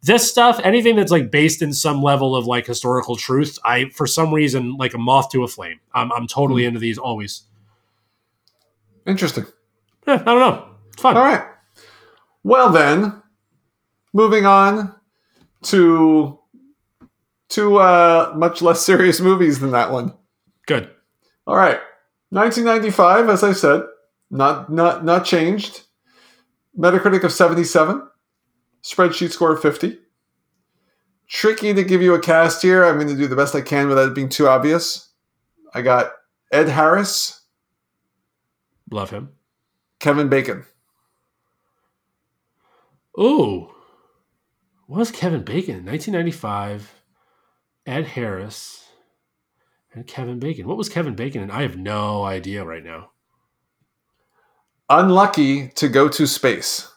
This 0.04 0.30
stuff, 0.30 0.60
anything 0.62 0.96
that's 0.96 1.10
like 1.10 1.30
based 1.30 1.62
in 1.62 1.72
some 1.72 2.02
level 2.02 2.36
of 2.36 2.46
like 2.46 2.66
historical 2.66 3.16
truth, 3.16 3.58
I 3.64 3.88
for 3.88 4.06
some 4.06 4.34
reason 4.34 4.76
like 4.76 4.92
a 4.92 4.98
moth 4.98 5.30
to 5.30 5.44
a 5.44 5.48
flame. 5.48 5.80
I'm 5.94 6.12
I'm 6.12 6.26
totally 6.26 6.64
mm. 6.64 6.68
into 6.68 6.78
these 6.78 6.98
always. 6.98 7.44
Interesting. 9.06 9.46
Yeah, 10.06 10.16
I 10.16 10.24
don't 10.24 10.40
know. 10.40 10.68
It's 10.92 11.00
fun. 11.00 11.16
All 11.16 11.24
right. 11.24 11.42
Well 12.42 12.68
then, 12.68 13.22
moving 14.12 14.44
on 14.44 14.94
to 15.62 16.38
two 17.48 17.76
uh, 17.78 18.34
much 18.36 18.60
less 18.60 18.84
serious 18.84 19.20
movies 19.20 19.60
than 19.60 19.70
that 19.70 19.90
one. 19.90 20.12
Good. 20.66 20.90
All 21.46 21.56
right. 21.56 21.80
1995, 22.28 23.30
as 23.30 23.42
I 23.42 23.52
said, 23.52 23.84
not 24.30 24.70
not 24.70 25.02
not 25.02 25.24
changed. 25.24 25.82
Metacritic 26.78 27.22
of 27.22 27.32
77, 27.32 28.02
spreadsheet 28.84 29.32
score 29.32 29.52
of 29.52 29.62
50. 29.62 29.98
Tricky 31.26 31.72
to 31.72 31.82
give 31.82 32.02
you 32.02 32.14
a 32.14 32.20
cast 32.20 32.62
here. 32.62 32.84
I'm 32.84 32.96
going 32.96 33.08
to 33.08 33.16
do 33.16 33.26
the 33.26 33.34
best 33.34 33.54
I 33.54 33.62
can 33.62 33.88
without 33.88 34.08
it 34.08 34.14
being 34.14 34.28
too 34.28 34.46
obvious. 34.46 35.08
I 35.72 35.82
got 35.82 36.12
Ed 36.52 36.68
Harris. 36.68 37.40
Love 38.90 39.10
him. 39.10 39.30
Kevin 39.98 40.28
Bacon. 40.28 40.64
Ooh. 43.18 43.70
What 44.86 44.98
was 44.98 45.10
Kevin 45.10 45.42
Bacon? 45.42 45.84
1995. 45.86 47.00
Ed 47.86 48.06
Harris 48.06 48.84
and 49.92 50.06
Kevin 50.06 50.38
Bacon. 50.38 50.66
What 50.66 50.76
was 50.76 50.88
Kevin 50.88 51.14
Bacon? 51.14 51.42
And 51.42 51.52
I 51.52 51.62
have 51.62 51.76
no 51.76 52.24
idea 52.24 52.64
right 52.64 52.84
now. 52.84 53.10
Unlucky 54.90 55.68
to 55.68 55.88
go 55.88 56.08
to 56.08 56.26
space. 56.26 56.93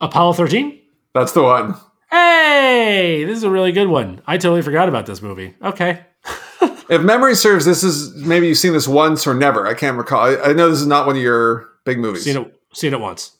Apollo 0.00 0.34
13? 0.34 0.80
That's 1.14 1.32
the 1.32 1.42
one. 1.42 1.74
Hey, 2.10 3.24
this 3.24 3.36
is 3.36 3.44
a 3.44 3.50
really 3.50 3.72
good 3.72 3.88
one. 3.88 4.20
I 4.26 4.36
totally 4.36 4.62
forgot 4.62 4.88
about 4.88 5.06
this 5.06 5.22
movie. 5.22 5.54
Okay. 5.62 6.00
if 6.90 7.02
memory 7.02 7.34
serves, 7.34 7.64
this 7.64 7.84
is 7.84 8.14
maybe 8.16 8.48
you've 8.48 8.58
seen 8.58 8.72
this 8.72 8.88
once 8.88 9.26
or 9.26 9.34
never. 9.34 9.66
I 9.66 9.74
can't 9.74 9.96
recall. 9.96 10.20
I, 10.20 10.50
I 10.50 10.52
know 10.52 10.68
this 10.70 10.80
is 10.80 10.86
not 10.86 11.06
one 11.06 11.16
of 11.16 11.22
your 11.22 11.68
big 11.84 11.98
movies. 11.98 12.24
Seen 12.24 12.36
it, 12.36 12.60
seen 12.72 12.92
it 12.92 13.00
once. 13.00 13.36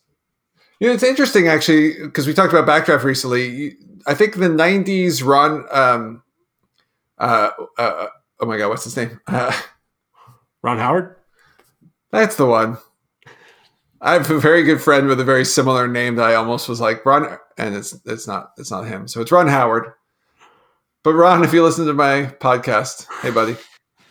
You 0.79 0.89
know, 0.89 0.95
it's 0.95 1.03
interesting 1.03 1.49
actually 1.49 1.95
because 2.03 2.27
we 2.27 2.35
talked 2.35 2.53
about 2.53 2.67
Backdraft 2.67 3.03
recently. 3.03 3.77
I 4.07 4.15
think 4.15 4.37
the 4.37 4.49
'90s 4.49 5.25
Ron 5.25 5.67
um, 5.71 6.23
uh, 7.19 7.51
uh, 7.77 8.07
oh 8.41 8.47
my 8.47 8.57
god, 8.57 8.71
what's 8.71 8.85
his 8.85 8.97
name? 8.97 9.21
Uh, 9.27 9.53
Ron 10.63 10.79
Howard. 10.79 11.17
that's 12.11 12.37
the 12.37 12.47
one. 12.47 12.79
I 14.01 14.15
have 14.15 14.31
a 14.31 14.41
very 14.41 14.63
good 14.63 14.81
friend 14.81 15.09
with 15.09 15.21
a 15.21 15.25
very 15.25 15.45
similar 15.45 15.87
name 15.87 16.17
that 16.17 16.27
I 16.27 16.35
almost 16.35 16.69
was 16.69 16.81
like 16.81 17.05
Ron, 17.05 17.39
and 17.59 17.75
it's 17.75 17.99
it's 18.07 18.27
not 18.27 18.53
it's 18.57 18.71
not 18.71 18.87
him. 18.87 19.07
So 19.07 19.21
it's 19.21 19.31
Ron 19.31 19.49
Howard. 19.49 19.93
But 21.03 21.15
Ron, 21.15 21.45
if 21.45 21.53
you 21.53 21.63
listen 21.63 21.87
to 21.87 21.93
my 21.93 22.33
podcast, 22.41 23.07
hey 23.21 23.31
buddy, 23.31 23.57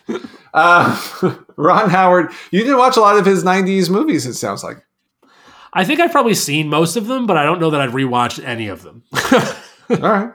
uh, 0.54 1.36
Ron 1.56 1.90
Howard, 1.90 2.32
you 2.52 2.60
didn't 2.60 2.78
watch 2.78 2.98
a 2.98 3.02
lot 3.02 3.18
of 3.18 3.26
his 3.26 3.44
'90s 3.44 3.90
movies. 3.90 4.26
It 4.26 4.36
sounds 4.36 4.64
like. 4.64 4.78
I 5.74 5.86
think 5.86 6.00
I've 6.00 6.12
probably 6.12 6.34
seen 6.34 6.68
most 6.68 6.96
of 6.96 7.08
them, 7.08 7.28
but 7.28 7.38
I 7.38 7.44
don't 7.44 7.60
know 7.60 7.70
that 7.70 7.82
I've 7.82 7.92
rewatched 7.92 8.44
any 8.44 8.68
of 8.68 8.82
them. 8.82 9.04
All 9.92 9.98
right. 9.98 10.34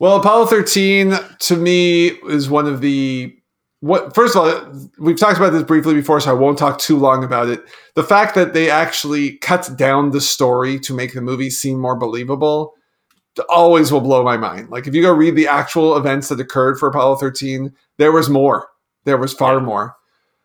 Well, 0.00 0.16
Apollo 0.16 0.46
13 0.46 1.16
to 1.38 1.56
me 1.56 2.08
is 2.08 2.50
one 2.50 2.66
of 2.66 2.80
the 2.80 3.36
what 3.82 4.14
first 4.14 4.36
of 4.36 4.42
all, 4.42 4.88
we've 4.96 5.18
talked 5.18 5.38
about 5.38 5.50
this 5.50 5.64
briefly 5.64 5.94
before, 5.94 6.20
so 6.20 6.30
I 6.30 6.34
won't 6.34 6.56
talk 6.56 6.78
too 6.78 6.96
long 6.96 7.24
about 7.24 7.48
it. 7.48 7.64
The 7.96 8.04
fact 8.04 8.36
that 8.36 8.54
they 8.54 8.70
actually 8.70 9.38
cut 9.38 9.70
down 9.76 10.12
the 10.12 10.20
story 10.20 10.78
to 10.80 10.94
make 10.94 11.14
the 11.14 11.20
movie 11.20 11.50
seem 11.50 11.80
more 11.80 11.96
believable 11.96 12.74
always 13.48 13.90
will 13.90 14.00
blow 14.00 14.22
my 14.22 14.36
mind. 14.36 14.70
Like 14.70 14.86
if 14.86 14.94
you 14.94 15.02
go 15.02 15.12
read 15.12 15.34
the 15.34 15.48
actual 15.48 15.96
events 15.96 16.28
that 16.28 16.38
occurred 16.38 16.78
for 16.78 16.88
Apollo 16.88 17.16
13, 17.16 17.72
there 17.96 18.12
was 18.12 18.30
more. 18.30 18.68
There 19.04 19.16
was 19.16 19.32
far 19.32 19.58
more. 19.58 19.96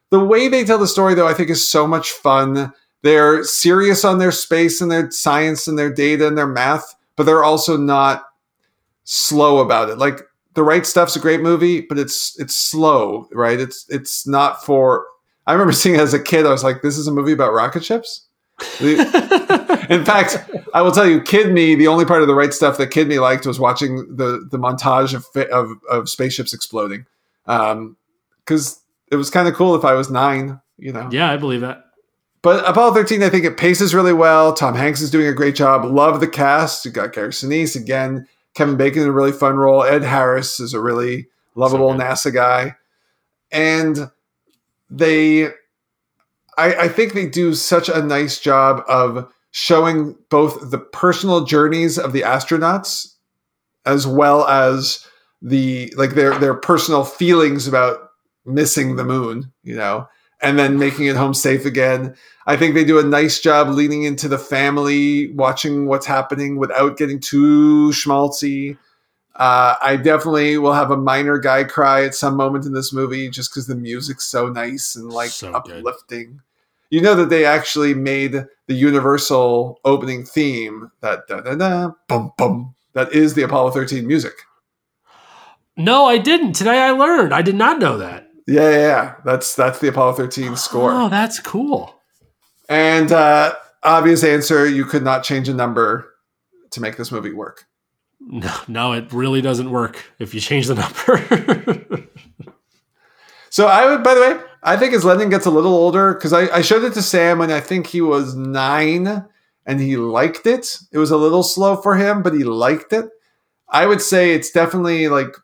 The 0.10 0.20
way 0.20 0.48
they 0.48 0.66
tell 0.66 0.80
the 0.80 0.88
story 0.88 1.14
though, 1.14 1.28
I 1.28 1.36
think 1.36 1.52
is 1.52 1.70
so 1.70 1.86
much 1.86 2.10
fun. 2.10 2.74
They're 3.04 3.44
serious 3.44 4.04
on 4.04 4.18
their 4.18 4.32
space 4.32 4.82
and 4.82 4.90
their 4.90 5.12
science 5.12 5.68
and 5.68 5.78
their 5.78 5.94
data 5.94 6.28
and 6.28 6.36
their 6.36 6.48
math, 6.48 6.96
but 7.16 7.26
they're 7.26 7.44
also 7.44 7.78
not 7.78 8.24
slow 9.04 9.60
about 9.60 9.92
it. 9.92 10.00
Like 10.00 10.22
the 10.58 10.64
right 10.64 10.88
stuff's 10.88 11.16
a 11.16 11.20
great 11.20 11.42
movie, 11.42 11.82
but 11.82 12.00
it's 12.00 12.38
it's 12.40 12.56
slow, 12.56 13.28
right? 13.32 13.60
It's 13.60 13.86
it's 13.90 14.26
not 14.26 14.66
for. 14.66 15.06
I 15.46 15.54
remember 15.54 15.72
seeing 15.82 15.96
it 15.96 16.02
as 16.02 16.16
a 16.16 16.20
kid. 16.22 16.48
I 16.48 16.50
was 16.50 16.64
like, 16.64 16.82
"This 16.82 16.98
is 16.98 17.08
a 17.08 17.12
movie 17.12 17.32
about 17.32 17.54
rocket 17.54 17.86
ships." 17.86 18.26
In 18.82 20.04
fact, 20.04 20.50
I 20.74 20.82
will 20.82 20.92
tell 20.92 21.08
you, 21.08 21.22
Kid 21.22 21.54
Me, 21.54 21.76
the 21.76 21.88
only 21.88 22.06
part 22.06 22.24
of 22.24 22.28
the 22.28 22.34
right 22.34 22.52
stuff 22.52 22.80
that 22.80 22.90
Kid 22.90 23.08
Me 23.08 23.20
liked 23.20 23.46
was 23.46 23.60
watching 23.60 23.98
the 24.16 24.48
the 24.50 24.58
montage 24.58 25.14
of 25.14 25.28
of, 25.52 25.78
of 25.92 26.10
spaceships 26.10 26.56
exploding, 26.56 27.06
because 27.46 27.72
um, 27.72 28.82
it 29.12 29.16
was 29.16 29.30
kind 29.30 29.48
of 29.48 29.54
cool. 29.54 29.76
If 29.76 29.86
I 29.86 29.94
was 29.94 30.10
nine, 30.10 30.60
you 30.80 30.92
know. 30.92 31.08
Yeah, 31.12 31.32
I 31.32 31.38
believe 31.38 31.62
that. 31.62 31.84
But 32.42 32.68
Apollo 32.68 32.94
13, 32.94 33.22
I 33.22 33.30
think 33.30 33.46
it 33.46 33.58
paces 33.58 33.94
really 33.94 34.14
well. 34.14 34.54
Tom 34.54 34.74
Hanks 34.74 35.02
is 35.02 35.12
doing 35.12 35.28
a 35.28 35.34
great 35.34 35.56
job. 35.56 35.86
Love 35.86 36.20
the 36.20 36.28
cast. 36.28 36.84
You 36.86 36.92
got 36.92 37.14
Gary 37.14 37.30
Sinise 37.30 37.76
again. 37.76 38.28
Kevin 38.58 38.76
Bacon 38.76 39.04
in 39.04 39.10
a 39.10 39.12
really 39.14 39.32
fun 39.32 39.56
role. 39.56 39.84
Ed 39.84 40.04
Harris 40.04 40.60
is 40.60 40.74
a 40.74 40.82
really 40.82 41.28
lovable 41.54 41.92
so 41.92 41.98
NASA 42.00 42.34
guy. 42.34 42.76
And 43.52 44.10
they, 44.90 45.46
I, 46.58 46.74
I 46.74 46.88
think 46.88 47.14
they 47.14 47.28
do 47.28 47.54
such 47.54 47.88
a 47.88 48.02
nice 48.02 48.40
job 48.40 48.84
of 48.88 49.32
showing 49.52 50.16
both 50.30 50.72
the 50.72 50.80
personal 50.80 51.46
journeys 51.46 52.00
of 52.00 52.14
the 52.14 52.22
astronauts 52.22 53.14
as 53.86 54.08
well 54.08 54.46
as 54.48 55.06
the 55.42 55.94
like 55.96 56.16
their 56.16 56.38
their 56.40 56.56
personal 56.56 57.04
feelings 57.04 57.68
about 57.68 58.10
missing 58.46 58.96
the 58.96 59.06
moon, 59.06 59.52
you 59.64 59.76
know, 59.76 60.08
and 60.42 60.58
then 60.58 60.78
making 60.78 61.06
it 61.06 61.16
home 61.16 61.34
safe 61.34 61.66
again. 61.66 62.16
I 62.46 62.56
think 62.56 62.74
they 62.74 62.86
do 62.86 63.00
a 63.00 63.04
nice 63.04 63.40
job 63.40 63.70
leaning 63.70 64.04
into 64.04 64.28
the 64.28 64.38
family, 64.38 65.34
watching 65.34 65.88
what's 65.88 66.06
happening 66.06 66.58
without 66.58 66.98
getting 66.98 67.20
too 67.20 67.90
schmaltzy. 67.90 68.78
Uh, 69.36 69.76
I 69.82 69.98
definitely 69.98 70.58
will 70.58 70.74
have 70.74 70.90
a 70.90 70.98
minor 70.98 71.38
guy 71.38 71.64
cry 71.64 72.04
at 72.04 72.16
some 72.16 72.36
moment 72.36 72.66
in 72.66 72.74
this 72.74 72.92
movie 72.92 73.30
just 73.30 73.52
because 73.52 73.68
the 73.68 73.76
music's 73.76 74.26
so 74.26 74.50
nice 74.50 74.96
and 74.96 75.12
like 75.12 75.30
so 75.30 75.52
uplifting. 75.52 76.26
Good. 76.28 76.42
You 76.90 77.02
know 77.02 77.16
that 77.16 77.30
they 77.30 77.46
actually 77.46 77.94
made 77.94 78.46
the 78.68 78.74
Universal 78.74 79.80
opening 79.84 80.26
theme 80.26 80.92
that 81.02 81.28
da 81.28 81.42
da 81.42 81.56
da 81.56 81.92
bum 82.08 82.32
bum 82.38 82.76
that 82.94 83.14
is 83.14 83.36
the 83.36 83.44
Apollo 83.44 83.72
13 83.72 84.08
music. 84.08 84.34
No, 85.76 86.06
I 86.06 86.18
didn't. 86.18 86.54
Today 86.54 86.80
I 86.80 86.90
learned. 86.92 87.32
I 87.32 87.44
did 87.44 87.56
not 87.56 87.78
know 87.78 87.98
that. 88.00 88.27
Yeah, 88.48 88.70
yeah, 88.70 88.78
yeah. 88.78 89.16
That's 89.26 89.56
that's 89.56 89.80
the 89.80 89.90
Apollo 89.90 90.14
13 90.14 90.56
score. 90.56 90.92
Oh, 90.92 91.10
that's 91.10 91.40
cool. 91.40 91.94
And 92.70 93.12
uh, 93.12 93.54
obvious 93.84 94.24
answer: 94.24 94.68
you 94.68 94.86
could 94.86 95.04
not 95.04 95.24
change 95.24 95.50
a 95.50 95.54
number 95.54 96.14
to 96.72 96.82
make 96.82 96.98
this 96.98 97.12
movie 97.12 97.34
work. 97.34 97.66
No, 98.20 98.54
no, 98.68 98.94
it 98.94 99.12
really 99.12 99.42
doesn't 99.42 99.70
work 99.70 100.04
if 100.20 100.34
you 100.34 100.40
change 100.40 100.68
the 100.68 100.76
number. 100.76 102.08
so 103.50 103.68
I 103.68 103.86
would, 103.86 104.04
by 104.04 104.16
the 104.16 104.22
way, 104.22 104.40
I 104.64 104.76
think 104.76 104.94
as 104.94 105.06
Lennon 105.06 105.30
gets 105.30 105.46
a 105.46 105.52
little 105.52 105.74
older, 105.74 106.14
because 106.14 106.34
I, 106.34 106.48
I 106.58 106.62
showed 106.62 106.84
it 106.84 106.94
to 106.94 107.02
Sam 107.02 107.40
when 107.40 107.52
I 107.52 107.60
think 107.60 107.88
he 107.88 108.02
was 108.02 108.36
nine, 108.36 109.26
and 109.66 109.80
he 109.80 109.98
liked 109.98 110.48
it. 110.48 110.80
It 110.92 110.98
was 110.98 111.12
a 111.12 111.18
little 111.18 111.44
slow 111.44 111.76
for 111.76 111.96
him, 111.96 112.24
but 112.24 112.34
he 112.34 112.44
liked 112.44 112.92
it. 112.92 113.06
I 113.70 113.86
would 113.86 114.02
say 114.02 114.32
it's 114.32 114.52
definitely 114.52 115.10
like 115.10 115.36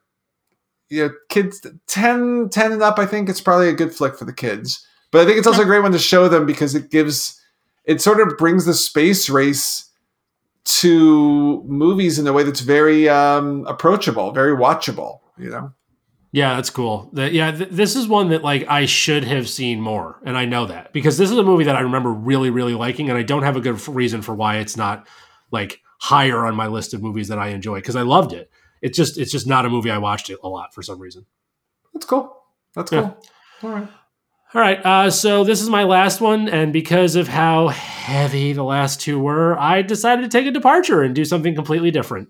you 0.93 1.07
know, 1.07 1.13
kids 1.29 1.65
10, 1.87 2.49
10 2.49 2.71
and 2.71 2.83
up, 2.83 2.99
I 2.99 3.05
think 3.05 3.29
it's 3.29 3.41
probably 3.41 3.69
a 3.69 3.73
good 3.73 3.93
flick 3.93 4.15
for 4.15 4.25
the 4.25 4.33
kids. 4.33 4.85
But 5.11 5.21
I 5.21 5.25
think 5.25 5.37
it's 5.37 5.47
also 5.47 5.63
a 5.63 5.65
great 5.65 5.81
one 5.81 5.91
to 5.91 5.99
show 5.99 6.27
them 6.27 6.45
because 6.45 6.75
it 6.75 6.89
gives 6.89 7.39
it 7.85 8.01
sort 8.01 8.21
of 8.21 8.37
brings 8.37 8.65
the 8.65 8.73
space 8.73 9.29
race 9.29 9.89
to 10.65 11.63
movies 11.65 12.17
in 12.17 12.25
a 12.27 12.33
way 12.33 12.43
that's 12.43 12.61
very 12.61 13.09
um, 13.09 13.65
approachable, 13.67 14.31
very 14.31 14.55
watchable. 14.55 15.19
You 15.37 15.49
know. 15.49 15.73
Yeah, 16.31 16.55
that's 16.55 16.71
cool. 16.71 17.11
The, 17.13 17.31
yeah, 17.31 17.51
th- 17.51 17.69
this 17.69 17.95
is 17.95 18.07
one 18.07 18.29
that 18.29 18.43
like 18.43 18.67
I 18.67 18.85
should 18.85 19.23
have 19.23 19.47
seen 19.47 19.81
more, 19.81 20.19
and 20.25 20.37
I 20.37 20.45
know 20.45 20.65
that 20.65 20.93
because 20.93 21.17
this 21.17 21.29
is 21.29 21.37
a 21.37 21.43
movie 21.43 21.65
that 21.65 21.75
I 21.75 21.81
remember 21.81 22.11
really, 22.11 22.49
really 22.49 22.73
liking, 22.73 23.09
and 23.09 23.17
I 23.17 23.23
don't 23.23 23.43
have 23.43 23.55
a 23.55 23.61
good 23.61 23.75
f- 23.75 23.87
reason 23.89 24.21
for 24.21 24.33
why 24.33 24.57
it's 24.57 24.77
not 24.77 25.07
like 25.51 25.81
higher 25.99 26.45
on 26.45 26.55
my 26.55 26.67
list 26.67 26.93
of 26.93 27.03
movies 27.03 27.27
that 27.27 27.37
I 27.37 27.49
enjoy 27.49 27.75
because 27.75 27.95
I 27.95 28.01
loved 28.01 28.33
it. 28.33 28.49
It's 28.83 28.95
just 28.95 29.17
it's 29.17 29.31
just 29.31 29.47
not 29.47 29.65
a 29.65 29.69
movie 29.69 29.89
I 29.89 29.97
watched 29.97 30.29
a 30.29 30.47
lot 30.47 30.75
for 30.75 30.83
some 30.83 30.99
reason. 30.99 31.25
That's 31.93 32.05
cool. 32.05 32.37
That's 32.75 32.91
cool. 32.91 33.17
Yeah. 33.63 33.67
All 33.67 33.75
right. 33.75 33.87
All 34.55 34.61
right, 34.61 34.85
uh, 34.85 35.09
so 35.09 35.43
this 35.43 35.63
is 35.63 35.69
my 35.69 35.83
last 35.83 36.21
one, 36.21 36.47
and 36.47 36.71
because 36.71 37.15
of 37.15 37.27
how 37.27 37.69
heavy 37.69 38.53
the 38.53 38.61
last 38.61 39.01
two 39.01 39.17
were, 39.17 39.57
I 39.57 39.81
decided 39.81 40.21
to 40.21 40.27
take 40.27 40.45
a 40.45 40.51
departure 40.51 41.01
and 41.01 41.15
do 41.15 41.25
something 41.25 41.55
completely 41.55 41.89
different. 41.89 42.29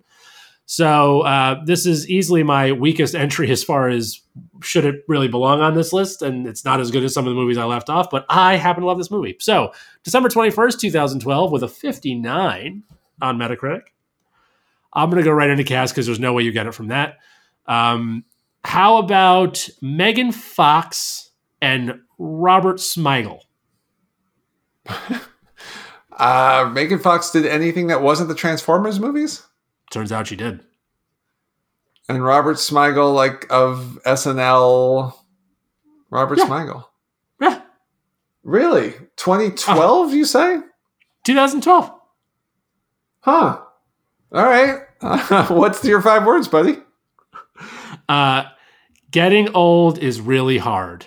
So 0.65 1.23
uh, 1.23 1.65
this 1.65 1.85
is 1.85 2.09
easily 2.09 2.41
my 2.41 2.71
weakest 2.71 3.13
entry 3.13 3.51
as 3.51 3.61
far 3.61 3.89
as 3.89 4.21
should 4.61 4.85
it 4.85 5.03
really 5.09 5.27
belong 5.27 5.59
on 5.59 5.73
this 5.73 5.91
list, 5.91 6.21
and 6.21 6.47
it's 6.47 6.63
not 6.63 6.79
as 6.79 6.91
good 6.91 7.03
as 7.03 7.13
some 7.13 7.27
of 7.27 7.31
the 7.31 7.35
movies 7.35 7.57
I 7.57 7.65
left 7.65 7.89
off, 7.89 8.09
but 8.09 8.25
I 8.29 8.55
happen 8.55 8.83
to 8.83 8.87
love 8.87 8.97
this 8.97 9.11
movie. 9.11 9.35
So 9.41 9.73
December 10.05 10.29
twenty 10.29 10.49
first, 10.49 10.79
two 10.79 10.91
thousand 10.91 11.19
twelve, 11.19 11.51
with 11.51 11.63
a 11.63 11.67
fifty 11.67 12.15
nine 12.15 12.83
on 13.21 13.37
Metacritic. 13.37 13.81
I'm 14.93 15.09
going 15.09 15.21
to 15.21 15.25
go 15.27 15.31
right 15.31 15.49
into 15.49 15.63
cast 15.63 15.93
because 15.93 16.05
there's 16.05 16.19
no 16.19 16.33
way 16.33 16.43
you 16.43 16.51
get 16.51 16.67
it 16.67 16.73
from 16.73 16.87
that. 16.89 17.17
Um, 17.65 18.25
how 18.63 18.97
about 18.97 19.67
Megan 19.81 20.31
Fox 20.31 21.31
and 21.61 21.99
Robert 22.17 22.77
Smigel? 22.77 23.39
uh, 26.17 26.69
Megan 26.73 26.99
Fox 26.99 27.31
did 27.31 27.45
anything 27.45 27.87
that 27.87 28.01
wasn't 28.01 28.29
the 28.29 28.35
Transformers 28.35 28.99
movies? 28.99 29.45
Turns 29.91 30.11
out 30.11 30.27
she 30.27 30.35
did. 30.35 30.61
And 32.09 32.23
Robert 32.23 32.57
Smigel, 32.57 33.13
like 33.15 33.47
of 33.49 33.99
SNL, 34.05 35.13
Robert 36.09 36.37
yeah. 36.37 36.45
Smigel. 36.45 36.85
Yeah. 37.39 37.61
Really? 38.43 38.91
2012, 39.15 40.09
uh, 40.09 40.11
you 40.11 40.25
say? 40.25 40.59
2012. 41.23 41.91
Huh. 43.21 43.62
All 44.33 44.43
right. 44.43 44.81
Uh, 45.01 45.47
what's 45.49 45.83
your 45.83 46.01
five 46.01 46.25
words, 46.25 46.47
buddy? 46.47 46.77
Uh, 48.09 48.45
getting 49.11 49.53
old 49.53 49.99
is 49.99 50.19
really 50.19 50.57
hard. 50.57 51.05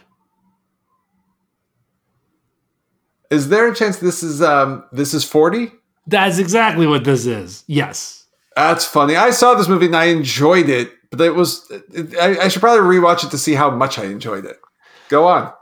Is 3.30 3.48
there 3.48 3.68
a 3.68 3.74
chance 3.74 3.98
this 3.98 4.22
is 4.22 4.40
um 4.40 4.84
this 4.92 5.12
is 5.12 5.24
40? 5.24 5.72
That's 6.06 6.38
exactly 6.38 6.86
what 6.86 7.02
this 7.02 7.26
is. 7.26 7.64
Yes. 7.66 8.24
That's 8.54 8.84
funny. 8.84 9.16
I 9.16 9.30
saw 9.30 9.54
this 9.54 9.68
movie 9.68 9.86
and 9.86 9.96
I 9.96 10.04
enjoyed 10.04 10.68
it, 10.68 10.92
but 11.10 11.22
it 11.22 11.34
was 11.34 11.68
it, 11.70 12.16
I, 12.16 12.44
I 12.44 12.48
should 12.48 12.62
probably 12.62 12.96
rewatch 12.96 13.24
it 13.24 13.30
to 13.32 13.38
see 13.38 13.54
how 13.54 13.70
much 13.70 13.98
I 13.98 14.04
enjoyed 14.04 14.44
it. 14.44 14.60
Go 15.08 15.26
on. 15.26 15.52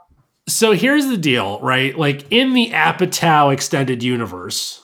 So 0.47 0.73
here's 0.73 1.07
the 1.07 1.17
deal, 1.17 1.59
right? 1.61 1.97
Like 1.97 2.25
in 2.29 2.53
the 2.53 2.69
Apatow 2.69 3.51
extended 3.51 4.03
universe, 4.03 4.83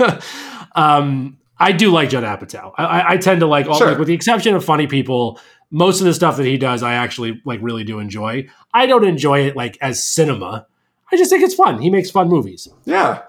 um, 0.74 1.36
I 1.62 1.72
do 1.72 1.90
like 1.90 2.10
Judd 2.10 2.24
Apatow. 2.24 2.72
I, 2.76 3.14
I 3.14 3.16
tend 3.16 3.40
to 3.40 3.46
like 3.46 3.66
all, 3.66 3.78
sure. 3.78 3.88
like, 3.88 3.98
with 3.98 4.08
the 4.08 4.14
exception 4.14 4.54
of 4.54 4.64
funny 4.64 4.86
people, 4.86 5.40
most 5.70 6.00
of 6.00 6.06
the 6.06 6.14
stuff 6.14 6.36
that 6.36 6.46
he 6.46 6.58
does, 6.58 6.82
I 6.82 6.94
actually 6.94 7.40
like 7.44 7.60
really 7.62 7.84
do 7.84 7.98
enjoy. 7.98 8.48
I 8.74 8.86
don't 8.86 9.06
enjoy 9.06 9.46
it 9.46 9.56
like 9.56 9.78
as 9.80 10.04
cinema. 10.04 10.66
I 11.12 11.16
just 11.16 11.30
think 11.30 11.42
it's 11.42 11.54
fun. 11.54 11.80
He 11.80 11.90
makes 11.90 12.10
fun 12.10 12.28
movies. 12.28 12.68
Yeah. 12.84 13.22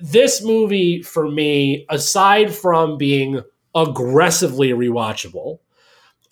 This 0.00 0.42
movie, 0.42 1.02
for 1.02 1.30
me, 1.30 1.86
aside 1.88 2.52
from 2.54 2.98
being 2.98 3.42
aggressively 3.74 4.70
rewatchable, 4.70 5.60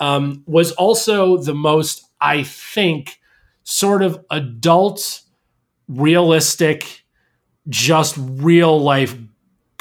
um, 0.01 0.43
was 0.47 0.73
also 0.73 1.37
the 1.37 1.55
most, 1.55 2.11
I 2.21 2.43
think, 2.43 3.21
sort 3.63 4.03
of 4.03 4.25
adult, 4.31 5.23
realistic, 5.87 7.05
just 7.69 8.17
real 8.19 8.81
life, 8.81 9.17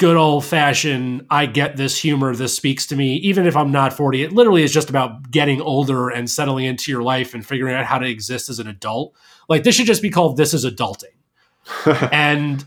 good 0.00 0.16
old 0.16 0.46
fashioned. 0.46 1.26
I 1.28 1.44
get 1.44 1.76
this 1.76 2.00
humor. 2.00 2.34
This 2.34 2.56
speaks 2.56 2.86
to 2.86 2.96
me, 2.96 3.16
even 3.16 3.46
if 3.46 3.54
I'm 3.54 3.70
not 3.70 3.92
40. 3.92 4.22
It 4.22 4.32
literally 4.32 4.62
is 4.62 4.72
just 4.72 4.88
about 4.88 5.30
getting 5.30 5.60
older 5.60 6.08
and 6.08 6.28
settling 6.28 6.64
into 6.64 6.90
your 6.90 7.02
life 7.02 7.34
and 7.34 7.46
figuring 7.46 7.74
out 7.74 7.84
how 7.84 7.98
to 7.98 8.08
exist 8.08 8.48
as 8.48 8.58
an 8.58 8.66
adult. 8.66 9.14
Like 9.50 9.62
this 9.62 9.74
should 9.74 9.86
just 9.86 10.00
be 10.00 10.08
called 10.08 10.38
"This 10.38 10.54
Is 10.54 10.64
Adulting," 10.64 11.12
and 12.12 12.64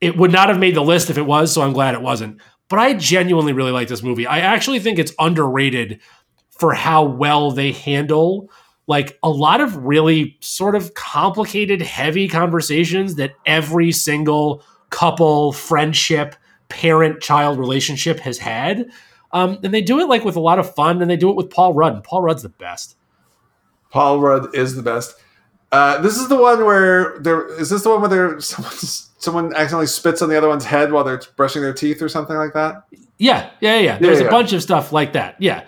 it 0.00 0.16
would 0.16 0.32
not 0.32 0.48
have 0.48 0.58
made 0.58 0.74
the 0.74 0.82
list 0.82 1.10
if 1.10 1.18
it 1.18 1.26
was. 1.26 1.52
So 1.52 1.60
I'm 1.60 1.74
glad 1.74 1.94
it 1.94 2.00
wasn't. 2.00 2.40
But 2.70 2.78
I 2.78 2.94
genuinely 2.94 3.52
really 3.52 3.70
like 3.70 3.88
this 3.88 4.02
movie. 4.02 4.26
I 4.26 4.38
actually 4.38 4.80
think 4.80 4.98
it's 4.98 5.12
underrated 5.18 6.00
for 6.48 6.72
how 6.72 7.04
well 7.04 7.50
they 7.50 7.72
handle 7.72 8.50
like 8.86 9.18
a 9.22 9.28
lot 9.28 9.60
of 9.60 9.76
really 9.76 10.38
sort 10.40 10.74
of 10.74 10.94
complicated, 10.94 11.82
heavy 11.82 12.26
conversations 12.26 13.16
that 13.16 13.32
every 13.44 13.92
single 13.92 14.62
couple, 14.90 15.52
friendship, 15.52 16.36
parent 16.68 17.20
child 17.20 17.58
relationship 17.58 18.20
has 18.20 18.38
had. 18.38 18.90
Um, 19.32 19.58
and 19.62 19.74
they 19.74 19.82
do 19.82 20.00
it 20.00 20.08
like 20.08 20.24
with 20.24 20.36
a 20.36 20.40
lot 20.40 20.58
of 20.58 20.74
fun 20.74 21.02
and 21.02 21.10
they 21.10 21.16
do 21.16 21.28
it 21.30 21.36
with 21.36 21.50
Paul 21.50 21.74
Rudd. 21.74 21.94
And 21.94 22.04
Paul 22.04 22.22
Rudd's 22.22 22.42
the 22.42 22.48
best. 22.48 22.96
Paul 23.90 24.20
Rudd 24.20 24.54
is 24.54 24.76
the 24.76 24.82
best. 24.82 25.16
Uh, 25.72 26.00
this 26.00 26.16
is 26.16 26.28
the 26.28 26.36
one 26.36 26.64
where 26.64 27.18
there 27.18 27.48
is 27.60 27.70
this 27.70 27.82
the 27.82 27.90
one 27.90 28.00
where 28.00 28.08
there 28.08 28.40
someone 28.40 28.72
someone 29.18 29.46
accidentally 29.54 29.86
spits 29.86 30.22
on 30.22 30.28
the 30.28 30.36
other 30.36 30.48
one's 30.48 30.64
head 30.64 30.92
while 30.92 31.02
they're 31.02 31.20
brushing 31.36 31.62
their 31.62 31.72
teeth 31.72 32.00
or 32.00 32.08
something 32.08 32.36
like 32.36 32.52
that. 32.52 32.84
Yeah, 33.18 33.50
yeah, 33.60 33.78
yeah. 33.78 33.98
There's 33.98 34.18
yeah, 34.18 34.24
yeah. 34.24 34.28
a 34.28 34.30
bunch 34.30 34.52
of 34.52 34.62
stuff 34.62 34.92
like 34.92 35.14
that. 35.14 35.34
Yeah. 35.40 35.64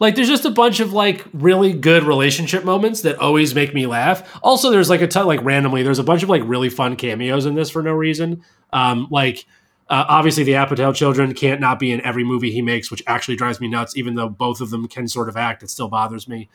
Like 0.00 0.14
there's 0.14 0.28
just 0.28 0.44
a 0.44 0.50
bunch 0.50 0.78
of 0.78 0.92
like 0.92 1.24
really 1.32 1.72
good 1.72 2.04
relationship 2.04 2.64
moments 2.64 3.02
that 3.02 3.18
always 3.18 3.54
make 3.54 3.74
me 3.74 3.86
laugh. 3.86 4.38
Also, 4.42 4.70
there's 4.70 4.88
like 4.88 5.00
a 5.00 5.08
ton 5.08 5.26
like 5.26 5.42
randomly, 5.42 5.82
there's 5.82 5.98
a 5.98 6.04
bunch 6.04 6.22
of 6.22 6.28
like 6.28 6.42
really 6.44 6.68
fun 6.68 6.94
cameos 6.94 7.46
in 7.46 7.56
this 7.56 7.70
for 7.70 7.82
no 7.82 7.92
reason. 7.92 8.44
Um, 8.72 9.08
like 9.10 9.44
uh, 9.88 10.04
obviously 10.08 10.44
the 10.44 10.52
Apatow 10.52 10.94
children 10.94 11.32
can't 11.34 11.60
not 11.60 11.78
be 11.78 11.92
in 11.92 12.00
every 12.02 12.24
movie 12.24 12.50
he 12.50 12.62
makes, 12.62 12.90
which 12.90 13.02
actually 13.06 13.36
drives 13.36 13.60
me 13.60 13.68
nuts. 13.68 13.96
Even 13.96 14.14
though 14.14 14.28
both 14.28 14.60
of 14.60 14.70
them 14.70 14.86
can 14.88 15.08
sort 15.08 15.28
of 15.28 15.36
act, 15.36 15.62
it 15.62 15.70
still 15.70 15.88
bothers 15.88 16.28
me. 16.28 16.48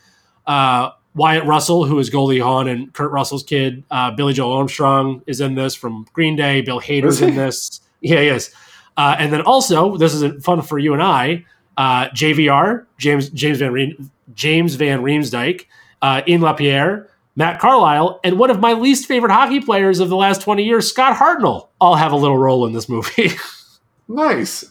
Uh, 0.46 0.92
Wyatt 1.16 1.46
Russell, 1.46 1.86
who 1.86 2.00
is 2.00 2.10
Goldie 2.10 2.40
Hawn 2.40 2.68
and 2.68 2.92
Kurt 2.94 3.12
Russell's 3.12 3.44
kid. 3.44 3.84
Uh, 3.90 4.12
Billie 4.12 4.34
Joe 4.34 4.54
Armstrong 4.54 5.22
is 5.28 5.42
in 5.42 5.56
this 5.56 5.76
from 5.76 6.06
Green 6.14 6.36
Day. 6.36 6.62
Bill 6.62 6.80
Hader's 6.82 7.22
in 7.22 7.36
this. 7.36 7.80
Yeah, 8.06 8.20
he 8.20 8.28
is. 8.28 8.54
Uh, 8.98 9.16
and 9.18 9.32
then 9.32 9.40
also, 9.44 9.96
this 9.96 10.14
is 10.14 10.44
fun 10.44 10.62
for 10.62 10.78
you 10.78 10.92
and 10.92 11.02
I. 11.02 11.46
Uh, 11.78 12.10
JVR, 12.10 12.86
James 12.98 13.30
James 13.30 13.60
Van 13.60 13.72
Re- 13.72 13.98
James 14.34 14.76
Van 14.76 15.02
Riemsdyk, 15.02 15.68
uh, 16.02 16.22
Ian 16.28 16.42
Laperrière, 16.42 17.08
Matt 17.36 17.60
Carlisle, 17.60 18.20
and 18.24 18.38
one 18.38 18.52
of 18.52 18.60
my 18.60 18.74
least 18.74 19.08
favorite 19.08 19.32
hockey 19.32 19.60
players 19.60 20.00
of 20.00 20.10
the 20.10 20.16
last 20.16 20.42
20 20.42 20.64
years, 20.64 20.88
Scott 20.88 21.18
Hartnell, 21.18 21.70
all 21.82 21.96
have 21.96 22.12
a 22.12 22.16
little 22.16 22.38
role 22.38 22.66
in 22.66 22.74
this 22.74 22.88
movie. 22.88 23.32
nice. 24.08 24.66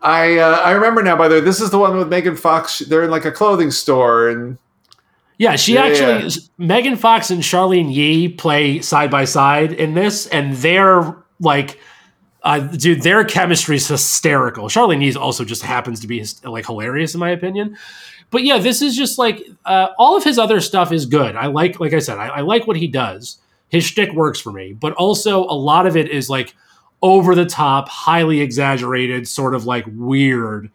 I 0.00 0.38
uh, 0.38 0.58
I 0.58 0.72
remember 0.72 1.02
now. 1.02 1.16
By 1.16 1.28
the 1.28 1.36
way, 1.36 1.40
this 1.40 1.60
is 1.60 1.70
the 1.70 1.78
one 1.78 1.96
with 1.96 2.08
Megan 2.08 2.36
Fox. 2.36 2.78
They're 2.78 3.02
in 3.02 3.10
like 3.10 3.24
a 3.24 3.32
clothing 3.32 3.72
store, 3.72 4.28
and 4.28 4.58
yeah, 5.38 5.56
she 5.56 5.74
yeah, 5.74 5.84
actually 5.84 6.28
yeah. 6.28 6.66
Megan 6.66 6.96
Fox 6.96 7.30
and 7.30 7.44
Charlyne 7.44 7.90
Yi 7.90 8.28
play 8.28 8.80
side 8.80 9.10
by 9.10 9.24
side 9.24 9.72
in 9.72 9.94
this, 9.94 10.26
and 10.28 10.54
they're 10.54 11.16
like, 11.40 11.80
uh, 12.44 12.60
dude, 12.60 13.02
their 13.02 13.24
chemistry 13.24 13.76
is 13.76 13.88
hysterical. 13.88 14.68
Charlyne 14.68 15.00
Yi 15.00 15.16
also 15.16 15.44
just 15.44 15.62
happens 15.62 15.98
to 16.00 16.06
be 16.06 16.24
like 16.44 16.66
hilarious 16.66 17.14
in 17.14 17.20
my 17.20 17.30
opinion. 17.30 17.76
But 18.30 18.44
yeah, 18.44 18.58
this 18.58 18.82
is 18.82 18.96
just 18.96 19.18
like 19.18 19.42
uh, 19.64 19.88
all 19.98 20.16
of 20.16 20.24
his 20.24 20.38
other 20.38 20.60
stuff 20.60 20.92
is 20.92 21.06
good. 21.06 21.34
I 21.36 21.46
like, 21.46 21.80
like 21.80 21.92
I 21.92 21.98
said, 21.98 22.18
I, 22.18 22.28
I 22.28 22.40
like 22.40 22.66
what 22.66 22.76
he 22.76 22.86
does. 22.86 23.38
His 23.68 23.84
shtick 23.84 24.12
works 24.12 24.40
for 24.40 24.52
me, 24.52 24.72
but 24.72 24.92
also 24.94 25.44
a 25.44 25.56
lot 25.56 25.86
of 25.86 25.96
it 25.96 26.10
is 26.10 26.28
like 26.28 26.54
over 27.00 27.34
the 27.34 27.46
top, 27.46 27.88
highly 27.88 28.40
exaggerated, 28.40 29.28
sort 29.28 29.54
of 29.54 29.66
like 29.66 29.84
weird 29.88 30.70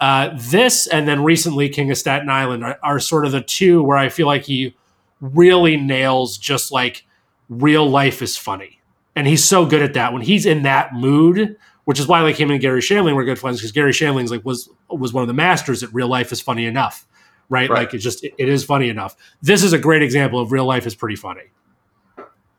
uh, 0.00 0.30
this 0.36 0.86
and 0.86 1.08
then 1.08 1.24
recently 1.24 1.68
King 1.68 1.90
of 1.90 1.98
Staten 1.98 2.30
Island 2.30 2.64
are, 2.64 2.78
are, 2.82 3.00
sort 3.00 3.24
of 3.24 3.32
the 3.32 3.40
two 3.40 3.82
where 3.82 3.96
I 3.96 4.08
feel 4.08 4.26
like 4.26 4.44
he 4.44 4.76
really 5.20 5.76
nails 5.76 6.38
just 6.38 6.70
like 6.70 7.04
real 7.48 7.88
life 7.88 8.22
is 8.22 8.36
funny. 8.36 8.80
And 9.16 9.26
he's 9.26 9.44
so 9.44 9.66
good 9.66 9.82
at 9.82 9.94
that. 9.94 10.12
When 10.12 10.22
he's 10.22 10.46
in 10.46 10.62
that 10.62 10.94
mood, 10.94 11.56
which 11.88 11.98
is 11.98 12.06
why 12.06 12.20
like 12.20 12.38
him 12.38 12.50
and 12.50 12.60
Garry 12.60 12.82
Shandling 12.82 13.14
were 13.14 13.24
good 13.24 13.38
friends 13.38 13.60
because 13.60 13.72
Garry 13.72 13.92
Shandling's 13.92 14.30
like 14.30 14.44
was 14.44 14.68
was 14.90 15.14
one 15.14 15.22
of 15.22 15.26
the 15.26 15.32
masters 15.32 15.82
at 15.82 15.90
real 15.94 16.06
life 16.06 16.32
is 16.32 16.38
funny 16.38 16.66
enough. 16.66 17.06
Right? 17.48 17.70
right. 17.70 17.78
Like 17.78 17.94
it's 17.94 18.04
just 18.04 18.22
it, 18.22 18.34
it 18.36 18.46
is 18.46 18.62
funny 18.62 18.90
enough. 18.90 19.16
This 19.40 19.62
is 19.62 19.72
a 19.72 19.78
great 19.78 20.02
example 20.02 20.38
of 20.38 20.52
real 20.52 20.66
life 20.66 20.86
is 20.86 20.94
pretty 20.94 21.16
funny. 21.16 21.44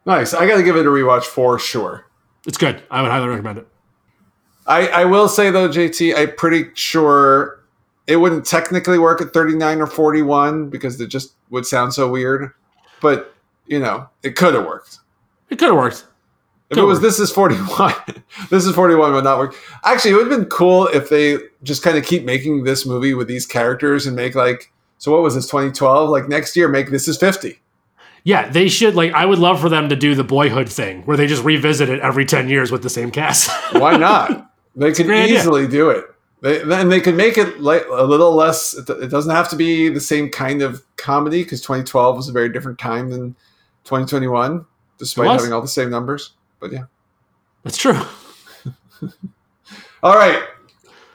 Nice. 0.04 0.34
I 0.34 0.48
gotta 0.48 0.64
give 0.64 0.78
it 0.78 0.88
a 0.88 0.90
rewatch 0.90 1.26
for 1.26 1.60
sure. 1.60 2.08
It's 2.48 2.58
good. 2.58 2.82
I 2.90 3.04
would 3.04 3.12
highly 3.12 3.28
recommend 3.28 3.60
it. 3.60 3.68
I, 4.66 4.88
I 4.88 5.06
will 5.06 5.30
say 5.30 5.52
though, 5.52 5.70
JT, 5.70 6.18
I'm 6.18 6.36
pretty 6.36 6.72
sure 6.74 7.64
it 8.08 8.16
wouldn't 8.16 8.48
technically 8.48 8.98
work 8.98 9.22
at 9.22 9.32
39 9.32 9.82
or 9.82 9.86
41 9.86 10.72
because 10.72 11.00
it 11.00 11.06
just 11.10 11.36
would 11.52 11.68
sound 11.68 11.94
so 11.94 12.10
weird. 12.10 12.52
But 13.00 13.36
you 13.68 13.78
know, 13.78 14.10
it 14.24 14.36
could 14.36 14.56
have 14.56 14.66
worked. 14.66 14.98
It 15.52 15.60
could 15.60 15.68
have 15.68 15.78
worked. 15.78 16.08
If 16.70 16.78
it 16.78 16.84
was 16.84 17.02
this 17.02 17.20
is 17.20 17.32
41, 17.32 17.94
this 18.50 18.66
is 18.66 18.76
41 18.76 19.14
would 19.14 19.24
not 19.24 19.40
work. 19.40 19.56
Actually, 19.84 20.12
it 20.12 20.14
would 20.16 20.32
have 20.32 20.40
been 20.40 20.50
cool 20.50 20.88
if 20.88 21.10
they 21.10 21.38
just 21.64 21.82
kind 21.82 21.98
of 21.98 22.06
keep 22.06 22.24
making 22.24 22.64
this 22.64 22.86
movie 22.86 23.16
with 23.16 23.28
these 23.28 23.46
characters 23.46 24.06
and 24.06 24.16
make 24.16 24.36
like, 24.36 24.72
so 25.00 25.12
what 25.12 25.24
was 25.24 25.34
this, 25.34 25.48
2012? 25.48 26.10
Like 26.10 26.30
next 26.30 26.56
year, 26.56 26.68
make 26.68 26.92
this 26.92 27.08
is 27.08 27.18
50. 27.18 27.60
Yeah, 28.24 28.50
they 28.50 28.68
should 28.68 28.96
like. 28.96 29.14
I 29.14 29.26
would 29.26 29.40
love 29.40 29.60
for 29.62 29.70
them 29.70 29.90
to 29.90 29.96
do 29.96 30.14
the 30.14 30.24
Boyhood 30.24 30.70
thing, 30.70 31.04
where 31.04 31.18
they 31.18 31.26
just 31.26 31.44
revisit 31.44 31.90
it 31.90 32.02
every 32.02 32.26
ten 32.26 32.50
years 32.50 32.72
with 32.72 32.84
the 32.84 32.90
same 32.90 33.12
cast. 33.12 33.50
Why 33.72 33.98
not? 33.98 34.52
They 34.76 34.92
could 34.92 35.10
easily 35.10 35.64
idea. 35.64 35.72
do 35.72 35.90
it. 35.90 36.06
They, 36.42 36.62
and 36.62 36.92
they 36.92 37.02
could 37.02 37.16
make 37.16 37.38
it 37.38 37.60
like 37.60 37.86
a 37.90 38.04
little 38.04 38.34
less. 38.34 38.74
It 38.74 39.10
doesn't 39.10 39.34
have 39.34 39.50
to 39.50 39.56
be 39.56 39.90
the 39.90 40.00
same 40.00 40.30
kind 40.30 40.62
of 40.62 40.84
comedy 40.96 41.44
because 41.44 41.62
2012 41.62 42.16
was 42.16 42.30
a 42.30 42.32
very 42.32 42.50
different 42.50 42.78
time 42.78 43.10
than 43.10 43.36
2021, 43.86 44.66
despite 44.98 45.28
having 45.28 45.52
all 45.52 45.62
the 45.62 45.68
same 45.68 45.90
numbers. 45.90 46.34
But 46.60 46.72
yeah, 46.72 46.84
that's 47.64 47.78
true. 47.78 47.94
all 50.04 50.16
right, 50.16 50.44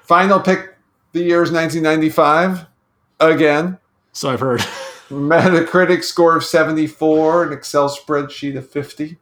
final 0.03 0.41
pick. 0.41 0.77
The 1.13 1.21
year 1.21 1.43
is 1.43 1.53
1995 1.53 2.67
again. 3.21 3.79
So 4.13 4.31
I've 4.31 4.41
heard. 4.41 4.61
Metacritic 5.11 6.03
score 6.03 6.37
of 6.37 6.45
74, 6.45 7.45
an 7.45 7.53
Excel 7.53 7.89
spreadsheet 7.89 8.57
of 8.57 8.69
50. 8.69 9.19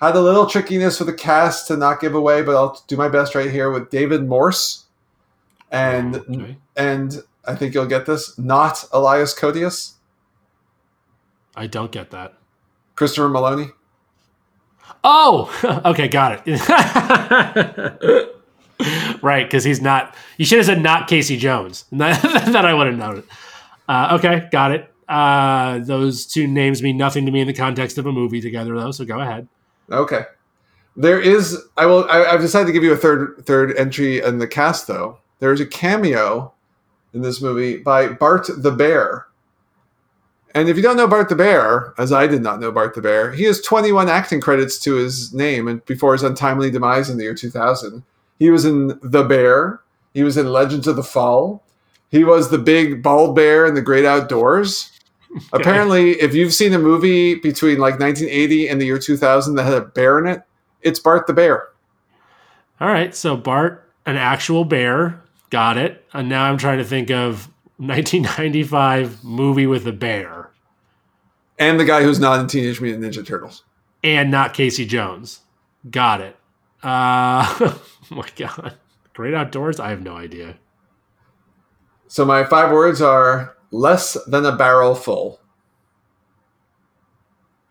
Had 0.00 0.16
a 0.16 0.20
little 0.20 0.46
trickiness 0.46 0.98
with 0.98 1.08
the 1.08 1.14
cast 1.14 1.66
to 1.68 1.76
not 1.76 2.00
give 2.00 2.14
away, 2.14 2.42
but 2.42 2.54
I'll 2.54 2.82
do 2.86 2.96
my 2.96 3.08
best 3.08 3.34
right 3.34 3.50
here 3.50 3.70
with 3.70 3.90
David 3.90 4.28
Morse, 4.28 4.84
and 5.70 6.16
okay. 6.16 6.56
and 6.76 7.22
I 7.44 7.54
think 7.54 7.74
you'll 7.74 7.86
get 7.86 8.06
this. 8.06 8.38
Not 8.38 8.84
Elias 8.92 9.34
Koteas. 9.36 9.94
I 11.56 11.66
don't 11.66 11.90
get 11.90 12.10
that. 12.10 12.34
Christopher 12.94 13.28
Meloni. 13.28 13.72
Oh, 15.04 15.82
okay, 15.84 16.08
got 16.08 16.42
it. 16.46 18.32
right, 19.22 19.46
because 19.46 19.64
he's 19.64 19.80
not. 19.80 20.14
You 20.36 20.44
should 20.44 20.58
have 20.58 20.66
said 20.66 20.82
not 20.82 21.08
Casey 21.08 21.36
Jones. 21.36 21.84
that 21.92 22.64
I 22.64 22.74
would 22.74 22.86
have 22.86 22.96
known 22.96 23.18
it. 23.18 23.24
Uh, 23.88 24.18
okay, 24.18 24.48
got 24.50 24.72
it. 24.72 24.92
Uh, 25.08 25.78
those 25.78 26.26
two 26.26 26.46
names 26.46 26.82
mean 26.82 26.96
nothing 26.96 27.24
to 27.24 27.32
me 27.32 27.40
in 27.40 27.46
the 27.46 27.54
context 27.54 27.96
of 27.96 28.06
a 28.06 28.12
movie 28.12 28.40
together, 28.40 28.76
though. 28.76 28.90
So 28.90 29.04
go 29.04 29.20
ahead. 29.20 29.48
Okay. 29.90 30.22
There 30.96 31.20
is. 31.20 31.56
I 31.76 31.86
will. 31.86 32.04
I, 32.10 32.32
have 32.32 32.40
decided 32.40 32.66
to 32.66 32.72
give 32.72 32.82
you 32.82 32.92
a 32.92 32.96
third 32.96 33.44
third 33.46 33.76
entry 33.76 34.20
in 34.20 34.38
the 34.38 34.48
cast, 34.48 34.88
though. 34.88 35.18
There 35.38 35.52
is 35.52 35.60
a 35.60 35.66
cameo 35.66 36.52
in 37.14 37.22
this 37.22 37.40
movie 37.40 37.78
by 37.78 38.08
Bart 38.08 38.48
the 38.48 38.72
Bear. 38.72 39.27
And 40.54 40.68
if 40.68 40.76
you 40.76 40.82
don't 40.82 40.96
know 40.96 41.06
Bart 41.06 41.28
the 41.28 41.36
Bear, 41.36 41.94
as 41.98 42.12
I 42.12 42.26
did 42.26 42.42
not 42.42 42.60
know 42.60 42.72
Bart 42.72 42.94
the 42.94 43.02
Bear, 43.02 43.32
he 43.32 43.44
has 43.44 43.60
21 43.60 44.08
acting 44.08 44.40
credits 44.40 44.78
to 44.80 44.94
his 44.94 45.32
name 45.34 45.68
and 45.68 45.84
before 45.84 46.14
his 46.14 46.22
untimely 46.22 46.70
demise 46.70 47.10
in 47.10 47.18
the 47.18 47.24
year 47.24 47.34
2000. 47.34 48.02
He 48.38 48.50
was 48.50 48.64
in 48.64 48.98
The 49.02 49.24
Bear. 49.24 49.80
He 50.14 50.22
was 50.22 50.36
in 50.36 50.50
Legends 50.50 50.86
of 50.86 50.96
the 50.96 51.02
Fall. 51.02 51.62
He 52.10 52.24
was 52.24 52.50
the 52.50 52.58
big 52.58 53.02
bald 53.02 53.36
bear 53.36 53.66
in 53.66 53.74
the 53.74 53.82
great 53.82 54.06
outdoors. 54.06 54.90
Apparently, 55.52 56.12
if 56.12 56.34
you've 56.34 56.54
seen 56.54 56.72
a 56.72 56.78
movie 56.78 57.34
between 57.34 57.78
like 57.78 58.00
1980 58.00 58.68
and 58.68 58.80
the 58.80 58.86
year 58.86 58.98
2000 58.98 59.54
that 59.56 59.64
had 59.64 59.74
a 59.74 59.80
bear 59.82 60.18
in 60.18 60.26
it, 60.26 60.42
it's 60.80 60.98
Bart 60.98 61.26
the 61.26 61.34
Bear. 61.34 61.68
All 62.80 62.88
right, 62.88 63.14
so 63.14 63.36
Bart, 63.36 63.90
an 64.06 64.16
actual 64.16 64.64
bear, 64.64 65.20
got 65.50 65.76
it. 65.76 66.06
And 66.12 66.28
now 66.28 66.44
I'm 66.44 66.56
trying 66.56 66.78
to 66.78 66.84
think 66.84 67.10
of 67.10 67.48
1995 67.78 69.22
movie 69.24 69.66
with 69.66 69.86
a 69.86 69.92
bear, 69.92 70.37
and 71.58 71.78
the 71.78 71.84
guy 71.84 72.02
who's 72.02 72.20
not 72.20 72.40
in 72.40 72.46
Teenage 72.46 72.80
Mutant 72.80 73.04
Ninja 73.04 73.26
Turtles, 73.26 73.64
and 74.02 74.30
not 74.30 74.54
Casey 74.54 74.86
Jones. 74.86 75.40
Got 75.90 76.20
it. 76.20 76.36
Uh, 76.82 77.46
oh 77.60 77.80
my 78.10 78.28
god, 78.36 78.74
Great 79.14 79.34
Outdoors. 79.34 79.80
I 79.80 79.90
have 79.90 80.02
no 80.02 80.16
idea. 80.16 80.56
So 82.06 82.24
my 82.24 82.44
five 82.44 82.72
words 82.72 83.02
are 83.02 83.56
less 83.70 84.16
than 84.26 84.44
a 84.46 84.56
barrel 84.56 84.94
full. 84.94 85.40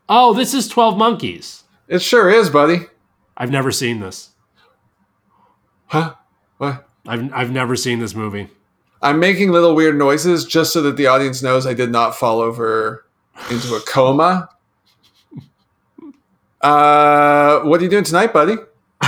Oh, 0.09 0.33
this 0.33 0.53
is 0.53 0.67
12 0.67 0.97
Monkeys. 0.97 1.63
It 1.87 2.01
sure 2.01 2.29
is, 2.29 2.49
buddy. 2.49 2.85
I've 3.35 3.51
never 3.51 3.71
seen 3.71 3.99
this. 3.99 4.31
Huh? 5.87 6.15
What? 6.57 6.87
I've, 7.05 7.33
I've 7.33 7.51
never 7.51 7.75
seen 7.75 7.99
this 7.99 8.15
movie. 8.15 8.49
I'm 9.01 9.19
making 9.19 9.51
little 9.51 9.75
weird 9.75 9.97
noises 9.97 10.45
just 10.45 10.73
so 10.73 10.81
that 10.83 10.97
the 10.97 11.07
audience 11.07 11.43
knows 11.43 11.65
I 11.65 11.73
did 11.73 11.91
not 11.91 12.15
fall 12.15 12.39
over 12.39 13.05
into 13.49 13.75
a 13.75 13.79
coma. 13.81 14.49
Uh, 16.61 17.61
what 17.61 17.79
are 17.79 17.83
you 17.83 17.89
doing 17.89 18.03
tonight, 18.03 18.33
buddy? 18.33 18.55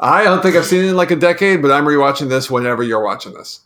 I 0.00 0.22
don't 0.24 0.42
think 0.42 0.56
I've 0.56 0.64
seen 0.64 0.84
it 0.84 0.88
in 0.88 0.96
like 0.96 1.10
a 1.10 1.16
decade, 1.16 1.60
but 1.60 1.70
I'm 1.70 1.84
rewatching 1.84 2.28
this 2.28 2.50
whenever 2.50 2.82
you're 2.82 3.02
watching 3.02 3.34
this. 3.34 3.60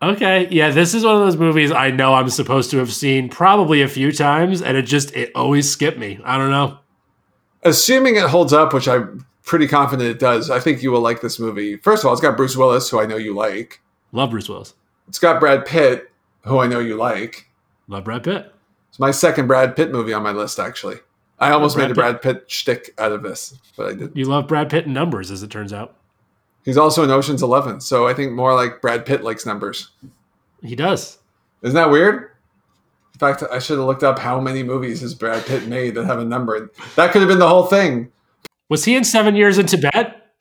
Okay, 0.00 0.46
yeah, 0.50 0.70
this 0.70 0.94
is 0.94 1.04
one 1.04 1.16
of 1.16 1.20
those 1.20 1.36
movies 1.36 1.72
I 1.72 1.90
know 1.90 2.14
I'm 2.14 2.30
supposed 2.30 2.70
to 2.70 2.78
have 2.78 2.92
seen 2.92 3.28
probably 3.28 3.82
a 3.82 3.88
few 3.88 4.12
times, 4.12 4.62
and 4.62 4.76
it 4.76 4.82
just 4.82 5.14
it 5.16 5.32
always 5.34 5.68
skipped 5.68 5.98
me. 5.98 6.20
I 6.24 6.38
don't 6.38 6.50
know. 6.50 6.78
Assuming 7.64 8.14
it 8.14 8.22
holds 8.24 8.52
up, 8.52 8.72
which 8.72 8.86
I'm 8.86 9.26
pretty 9.42 9.66
confident 9.66 10.08
it 10.08 10.20
does, 10.20 10.50
I 10.50 10.60
think 10.60 10.82
you 10.82 10.92
will 10.92 11.00
like 11.00 11.20
this 11.20 11.40
movie. 11.40 11.76
First 11.78 12.04
of 12.04 12.06
all, 12.06 12.12
it's 12.12 12.22
got 12.22 12.36
Bruce 12.36 12.56
Willis, 12.56 12.88
who 12.88 13.00
I 13.00 13.06
know 13.06 13.16
you 13.16 13.34
like. 13.34 13.80
Love 14.12 14.30
Bruce 14.30 14.48
Willis. 14.48 14.74
It's 15.08 15.18
got 15.18 15.40
Brad 15.40 15.66
Pitt, 15.66 16.12
who 16.42 16.58
I 16.58 16.68
know 16.68 16.78
you 16.78 16.96
like. 16.96 17.47
Love 17.88 18.04
Brad 18.04 18.22
Pitt. 18.22 18.52
It's 18.90 18.98
my 18.98 19.10
second 19.10 19.46
Brad 19.46 19.74
Pitt 19.74 19.90
movie 19.90 20.12
on 20.12 20.22
my 20.22 20.32
list, 20.32 20.58
actually. 20.58 20.96
I 21.38 21.50
almost 21.50 21.76
Brad 21.76 21.88
made 21.88 21.92
a 21.92 21.94
Brad 21.94 22.22
Pitt 22.22 22.44
shtick 22.50 22.90
out 22.98 23.12
of 23.12 23.22
this, 23.22 23.54
but 23.76 23.86
I 23.86 23.90
didn't. 23.92 24.16
You 24.16 24.26
love 24.26 24.48
Brad 24.48 24.70
Pitt 24.70 24.86
in 24.86 24.92
numbers, 24.92 25.30
as 25.30 25.42
it 25.42 25.50
turns 25.50 25.72
out. 25.72 25.96
He's 26.64 26.76
also 26.76 27.02
in 27.04 27.10
Ocean's 27.10 27.42
Eleven, 27.42 27.80
so 27.80 28.06
I 28.06 28.14
think 28.14 28.32
more 28.32 28.54
like 28.54 28.80
Brad 28.82 29.06
Pitt 29.06 29.22
likes 29.24 29.46
numbers. 29.46 29.90
He 30.62 30.76
does. 30.76 31.18
Isn't 31.62 31.76
that 31.76 31.90
weird? 31.90 32.30
In 33.14 33.18
fact, 33.20 33.42
I 33.50 33.58
should 33.58 33.78
have 33.78 33.86
looked 33.86 34.02
up 34.02 34.18
how 34.18 34.40
many 34.40 34.62
movies 34.62 35.00
has 35.00 35.14
Brad 35.14 35.44
Pitt 35.46 35.66
made 35.66 35.94
that 35.94 36.04
have 36.04 36.18
a 36.18 36.24
number. 36.24 36.70
That 36.96 37.12
could 37.12 37.22
have 37.22 37.28
been 37.28 37.38
the 37.38 37.48
whole 37.48 37.66
thing. 37.66 38.12
Was 38.68 38.84
he 38.84 38.96
in 38.96 39.04
Seven 39.04 39.34
Years 39.34 39.58
in 39.58 39.66
Tibet? 39.66 40.34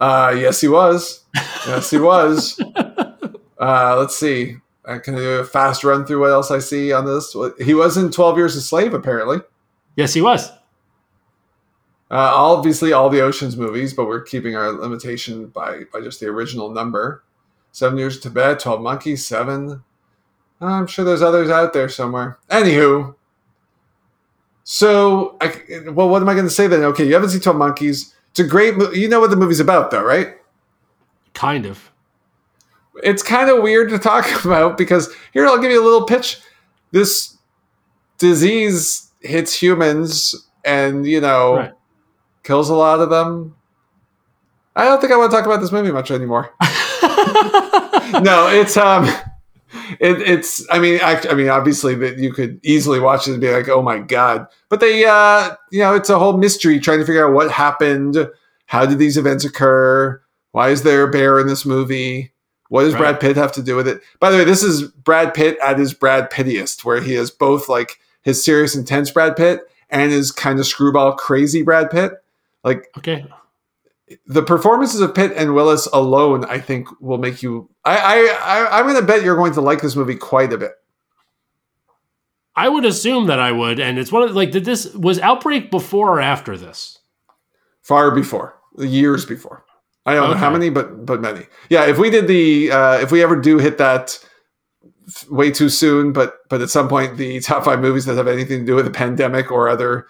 Uh, 0.00 0.34
yes, 0.36 0.60
he 0.60 0.68
was. 0.68 1.24
Yes, 1.66 1.90
he 1.90 1.98
was. 1.98 2.60
Uh, 3.58 3.96
let's 3.98 4.14
see. 4.14 4.56
I 4.86 4.98
can 4.98 5.16
do 5.16 5.38
a 5.38 5.44
fast 5.44 5.82
run 5.82 6.06
through 6.06 6.20
what 6.20 6.30
else 6.30 6.50
I 6.50 6.60
see 6.60 6.92
on 6.92 7.04
this. 7.06 7.34
He 7.58 7.74
was 7.74 7.96
in 7.96 8.10
Twelve 8.10 8.36
Years 8.36 8.54
a 8.56 8.60
Slave, 8.60 8.94
apparently. 8.94 9.38
Yes, 9.96 10.14
he 10.14 10.22
was. 10.22 10.48
Uh, 12.08 12.30
obviously, 12.32 12.92
all 12.92 13.10
the 13.10 13.20
Ocean's 13.20 13.56
movies, 13.56 13.92
but 13.92 14.06
we're 14.06 14.22
keeping 14.22 14.54
our 14.54 14.70
limitation 14.70 15.46
by 15.48 15.82
by 15.92 16.00
just 16.00 16.20
the 16.20 16.26
original 16.26 16.70
number. 16.70 17.24
Seven 17.72 17.98
Years 17.98 18.16
in 18.16 18.22
Tibet, 18.22 18.60
Twelve 18.60 18.80
Monkeys, 18.80 19.26
Seven. 19.26 19.82
I'm 20.60 20.86
sure 20.86 21.04
there's 21.04 21.20
others 21.20 21.50
out 21.50 21.72
there 21.72 21.88
somewhere. 21.88 22.38
Anywho, 22.48 23.14
so 24.64 25.36
I, 25.40 25.90
well, 25.90 26.08
what 26.08 26.22
am 26.22 26.28
I 26.28 26.34
going 26.34 26.46
to 26.46 26.50
say 26.50 26.66
then? 26.66 26.82
Okay, 26.84 27.06
you 27.06 27.14
haven't 27.14 27.30
seen 27.30 27.40
Twelve 27.40 27.58
Monkeys. 27.58 28.14
It's 28.30 28.40
a 28.40 28.44
great 28.44 28.76
movie. 28.76 29.00
You 29.00 29.08
know 29.08 29.20
what 29.20 29.30
the 29.30 29.36
movie's 29.36 29.60
about, 29.60 29.90
though, 29.90 30.04
right? 30.04 30.36
Kind 31.34 31.66
of. 31.66 31.90
It's 33.02 33.22
kind 33.22 33.50
of 33.50 33.62
weird 33.62 33.90
to 33.90 33.98
talk 33.98 34.26
about 34.44 34.76
because 34.78 35.12
here 35.32 35.46
I'll 35.46 35.58
give 35.60 35.70
you 35.70 35.82
a 35.82 35.84
little 35.84 36.04
pitch. 36.06 36.38
This 36.92 37.36
disease 38.18 39.10
hits 39.20 39.52
humans, 39.54 40.34
and 40.64 41.06
you 41.06 41.20
know 41.20 41.56
Right. 41.56 41.72
kills 42.42 42.70
a 42.70 42.74
lot 42.74 43.00
of 43.00 43.10
them. 43.10 43.54
I 44.74 44.84
don't 44.84 45.00
think 45.00 45.12
I 45.12 45.16
want 45.16 45.30
to 45.30 45.36
talk 45.36 45.46
about 45.46 45.60
this 45.60 45.72
movie 45.72 45.90
much 45.90 46.10
anymore. 46.10 46.50
no, 48.22 48.48
it's 48.48 48.76
um, 48.76 49.04
it, 50.00 50.20
it's. 50.22 50.66
I 50.70 50.78
mean, 50.78 51.00
I, 51.02 51.20
I 51.30 51.34
mean, 51.34 51.48
obviously 51.48 51.94
that 51.96 52.18
you 52.18 52.32
could 52.32 52.60
easily 52.62 53.00
watch 53.00 53.26
it 53.26 53.32
and 53.32 53.40
be 53.40 53.50
like, 53.50 53.68
oh 53.68 53.82
my 53.82 53.98
god. 53.98 54.46
But 54.68 54.80
they, 54.80 55.04
uh, 55.04 55.54
you 55.70 55.80
know, 55.80 55.94
it's 55.94 56.10
a 56.10 56.18
whole 56.18 56.36
mystery 56.36 56.78
trying 56.78 56.98
to 57.00 57.06
figure 57.06 57.26
out 57.26 57.34
what 57.34 57.50
happened. 57.50 58.28
How 58.66 58.84
did 58.86 58.98
these 58.98 59.16
events 59.16 59.44
occur? 59.44 60.20
Why 60.52 60.70
is 60.70 60.82
there 60.82 61.02
a 61.02 61.10
bear 61.10 61.38
in 61.38 61.46
this 61.46 61.64
movie? 61.66 62.32
What 62.68 62.82
does 62.82 62.94
Right. 62.94 63.00
Brad 63.00 63.20
Pitt 63.20 63.36
have 63.36 63.52
to 63.52 63.62
do 63.62 63.76
with 63.76 63.86
it? 63.86 64.00
By 64.18 64.30
the 64.30 64.38
way, 64.38 64.44
this 64.44 64.62
is 64.62 64.82
Brad 64.82 65.34
Pitt 65.34 65.58
at 65.62 65.78
his 65.78 65.94
Brad 65.94 66.30
Pittiest, 66.30 66.84
where 66.84 67.00
he 67.00 67.14
is 67.14 67.30
both 67.30 67.68
like 67.68 67.98
his 68.22 68.44
serious, 68.44 68.74
intense 68.74 69.10
Brad 69.10 69.36
Pitt 69.36 69.60
and 69.90 70.10
his 70.10 70.32
kind 70.32 70.58
of 70.58 70.66
screwball, 70.66 71.12
crazy 71.12 71.62
Brad 71.62 71.90
Pitt. 71.90 72.12
Like 72.64 72.90
okay. 72.98 73.24
the 74.26 74.42
performances 74.42 75.00
of 75.00 75.14
Pitt 75.14 75.32
and 75.36 75.54
Willis 75.54 75.86
alone, 75.92 76.44
I 76.46 76.58
think, 76.58 76.88
will 77.00 77.18
make 77.18 77.42
you. 77.42 77.68
I, 77.84 77.96
I, 77.96 78.38
I 78.42 78.78
I'm 78.78 78.86
going 78.86 78.96
to 78.96 79.06
bet 79.06 79.22
you're 79.22 79.36
going 79.36 79.52
to 79.54 79.60
like 79.60 79.80
this 79.80 79.94
movie 79.94 80.16
quite 80.16 80.52
a 80.52 80.58
bit. 80.58 80.72
I 82.56 82.68
would 82.70 82.86
assume 82.86 83.26
that 83.26 83.38
I 83.38 83.52
would, 83.52 83.78
and 83.78 83.98
it's 83.98 84.10
one 84.10 84.22
of 84.22 84.34
like 84.34 84.50
did 84.50 84.64
this 84.64 84.92
was 84.94 85.20
Outbreak 85.20 85.70
before 85.70 86.16
or 86.16 86.20
after 86.20 86.56
this? 86.56 86.98
Far 87.82 88.10
before, 88.10 88.58
years 88.78 89.24
before. 89.24 89.65
I 90.06 90.14
don't 90.14 90.30
know 90.30 90.36
how 90.36 90.50
many, 90.50 90.70
but 90.70 91.04
but 91.04 91.20
many. 91.20 91.46
Yeah, 91.68 91.86
if 91.86 91.98
we 91.98 92.10
did 92.10 92.28
the, 92.28 92.70
uh, 92.70 92.98
if 93.00 93.10
we 93.10 93.22
ever 93.22 93.34
do 93.34 93.58
hit 93.58 93.76
that 93.78 94.18
way 95.28 95.50
too 95.50 95.68
soon, 95.68 96.12
but 96.12 96.36
but 96.48 96.60
at 96.62 96.70
some 96.70 96.88
point 96.88 97.16
the 97.16 97.40
top 97.40 97.64
five 97.64 97.80
movies 97.80 98.04
that 98.06 98.16
have 98.16 98.28
anything 98.28 98.60
to 98.60 98.66
do 98.66 98.74
with 98.76 98.86
a 98.86 98.90
pandemic 98.90 99.50
or 99.50 99.68
other 99.68 100.06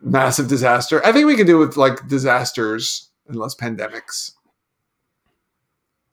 massive 0.00 0.48
disaster, 0.48 1.04
I 1.06 1.12
think 1.12 1.26
we 1.26 1.36
can 1.36 1.46
do 1.46 1.58
with 1.58 1.76
like 1.76 2.08
disasters 2.08 3.08
and 3.28 3.36
less 3.36 3.54
pandemics. 3.54 4.32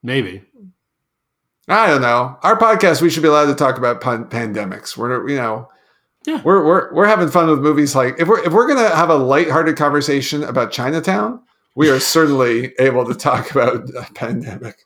Maybe. 0.04 0.44
I 1.68 1.88
don't 1.88 2.02
know. 2.02 2.38
Our 2.44 2.58
podcast, 2.60 3.02
we 3.02 3.10
should 3.10 3.24
be 3.24 3.30
allowed 3.30 3.48
to 3.48 3.56
talk 3.56 3.78
about 3.80 4.02
pan- 4.02 4.26
pandemics. 4.26 4.96
We're, 4.96 5.28
you 5.28 5.38
know, 5.38 5.68
Yeah. 6.28 6.42
we're, 6.44 6.64
we're, 6.64 6.94
we're 6.94 7.08
having 7.08 7.30
fun 7.30 7.50
with 7.50 7.60
movies. 7.60 7.96
Like 7.96 8.20
if 8.20 8.28
we're, 8.28 8.44
if 8.46 8.54
we're 8.54 8.68
going 8.68 8.88
to 8.88 8.96
have 8.96 9.10
a 9.10 9.16
lighthearted 9.16 9.76
conversation 9.78 10.44
about 10.44 10.72
Chinatown, 10.72 11.42
we 11.76 11.90
are 11.90 12.00
certainly 12.00 12.74
able 12.80 13.06
to 13.06 13.14
talk 13.14 13.52
about 13.52 13.90
a 13.90 14.08
pandemic. 14.14 14.86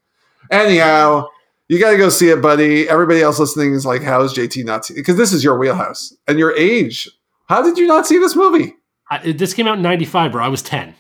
Anyhow, 0.52 1.28
you 1.68 1.80
got 1.80 1.92
to 1.92 1.98
go 1.98 2.10
see 2.10 2.30
it, 2.30 2.42
buddy. 2.42 2.90
Everybody 2.90 3.22
else 3.22 3.40
listening 3.40 3.74
is 3.74 3.86
like, 3.86 4.02
how 4.02 4.22
is 4.22 4.34
JT 4.34 4.66
not 4.66 4.86
see? 4.86 4.96
Because 4.96 5.18
this 5.18 5.32
is 5.32 5.44
your 5.44 5.58
wheelhouse 5.58 6.16
and 6.28 6.40
your 6.40 6.56
age. 6.56 7.08
How 7.48 7.62
did 7.62 7.78
you 7.78 7.88
not 7.88 8.08
see 8.08 8.18
this 8.18 8.36
movie? 8.36 8.76
I, 9.10 9.32
this 9.32 9.54
came 9.54 9.68
out 9.68 9.78
in 9.78 9.84
'95, 9.84 10.32
bro. 10.32 10.44
I 10.44 10.50
was 10.50 10.62
ten. 10.62 10.96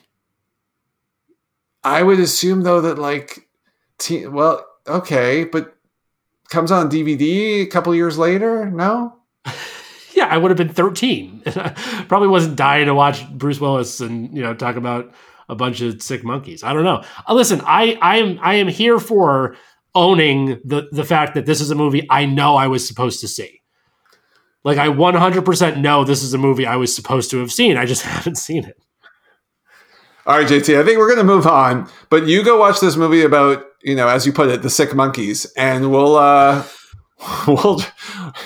I 1.84 2.04
would 2.04 2.20
assume 2.20 2.62
though 2.62 2.82
that 2.82 2.98
like, 2.98 3.48
te- 3.98 4.28
well, 4.28 4.66
okay, 4.88 5.44
but 5.44 5.76
comes 6.50 6.72
on 6.72 6.90
DVD 6.90 7.62
a 7.62 7.68
couple 7.68 7.94
years 7.94 8.18
later. 8.18 8.70
No, 8.70 9.16
Yeah, 10.20 10.26
I 10.26 10.38
would 10.38 10.52
have 10.52 10.58
been 10.58 10.68
13. 10.68 11.44
Probably 12.10 12.28
wasn't 12.28 12.58
dying 12.58 12.88
to 12.88 12.94
watch 12.94 13.26
Bruce 13.32 13.62
Willis 13.62 14.02
and 14.02 14.36
you 14.36 14.44
know 14.44 14.54
talk 14.54 14.76
about 14.76 15.14
a 15.50 15.56
bunch 15.56 15.82
of 15.82 16.02
sick 16.02 16.24
monkeys. 16.24 16.64
I 16.64 16.74
don't 16.74 16.84
know. 16.84 17.04
Uh, 17.28 17.34
listen, 17.34 17.62
I 17.66 17.98
I 18.02 18.18
am 18.18 18.40
I 18.42 18.56
am 18.56 18.68
here 18.68 19.00
for 19.00 19.56
owning 19.96 20.60
the 20.64 20.88
the 20.92 21.04
fact 21.04 21.34
that 21.34 21.46
this 21.46 21.60
is 21.60 21.72
a 21.72 21.76
movie 21.76 22.08
I 22.10 22.26
know 22.26 22.56
I 22.56 22.68
was 22.68 22.88
supposed 22.88 23.20
to 23.22 23.28
see. 23.28 23.62
Like 24.64 24.78
I 24.78 24.88
100% 24.88 25.78
know 25.78 26.04
this 26.04 26.22
is 26.22 26.34
a 26.34 26.38
movie 26.38 26.66
I 26.66 26.76
was 26.76 26.94
supposed 26.94 27.32
to 27.32 27.40
have 27.40 27.52
seen. 27.52 27.78
I 27.78 27.86
just 27.86 28.02
haven't 28.04 28.36
seen 28.36 28.66
it. 28.66 28.78
All 30.26 30.38
right, 30.38 30.48
JT, 30.48 30.80
I 30.80 30.86
think 30.86 31.00
we're 31.00 31.08
going 31.08 31.18
to 31.18 31.24
move 31.24 31.48
on, 31.48 31.90
but 32.10 32.28
you 32.28 32.44
go 32.44 32.60
watch 32.60 32.80
this 32.80 32.96
movie 32.96 33.24
about, 33.24 33.66
you 33.82 33.96
know, 33.96 34.08
as 34.08 34.28
you 34.28 34.34
put 34.34 34.50
it, 34.50 34.62
the 34.62 34.70
sick 34.70 34.94
monkeys, 34.94 35.52
and 35.58 35.90
we'll, 35.90 36.18
uh, 36.18 36.64
we'll 37.48 37.82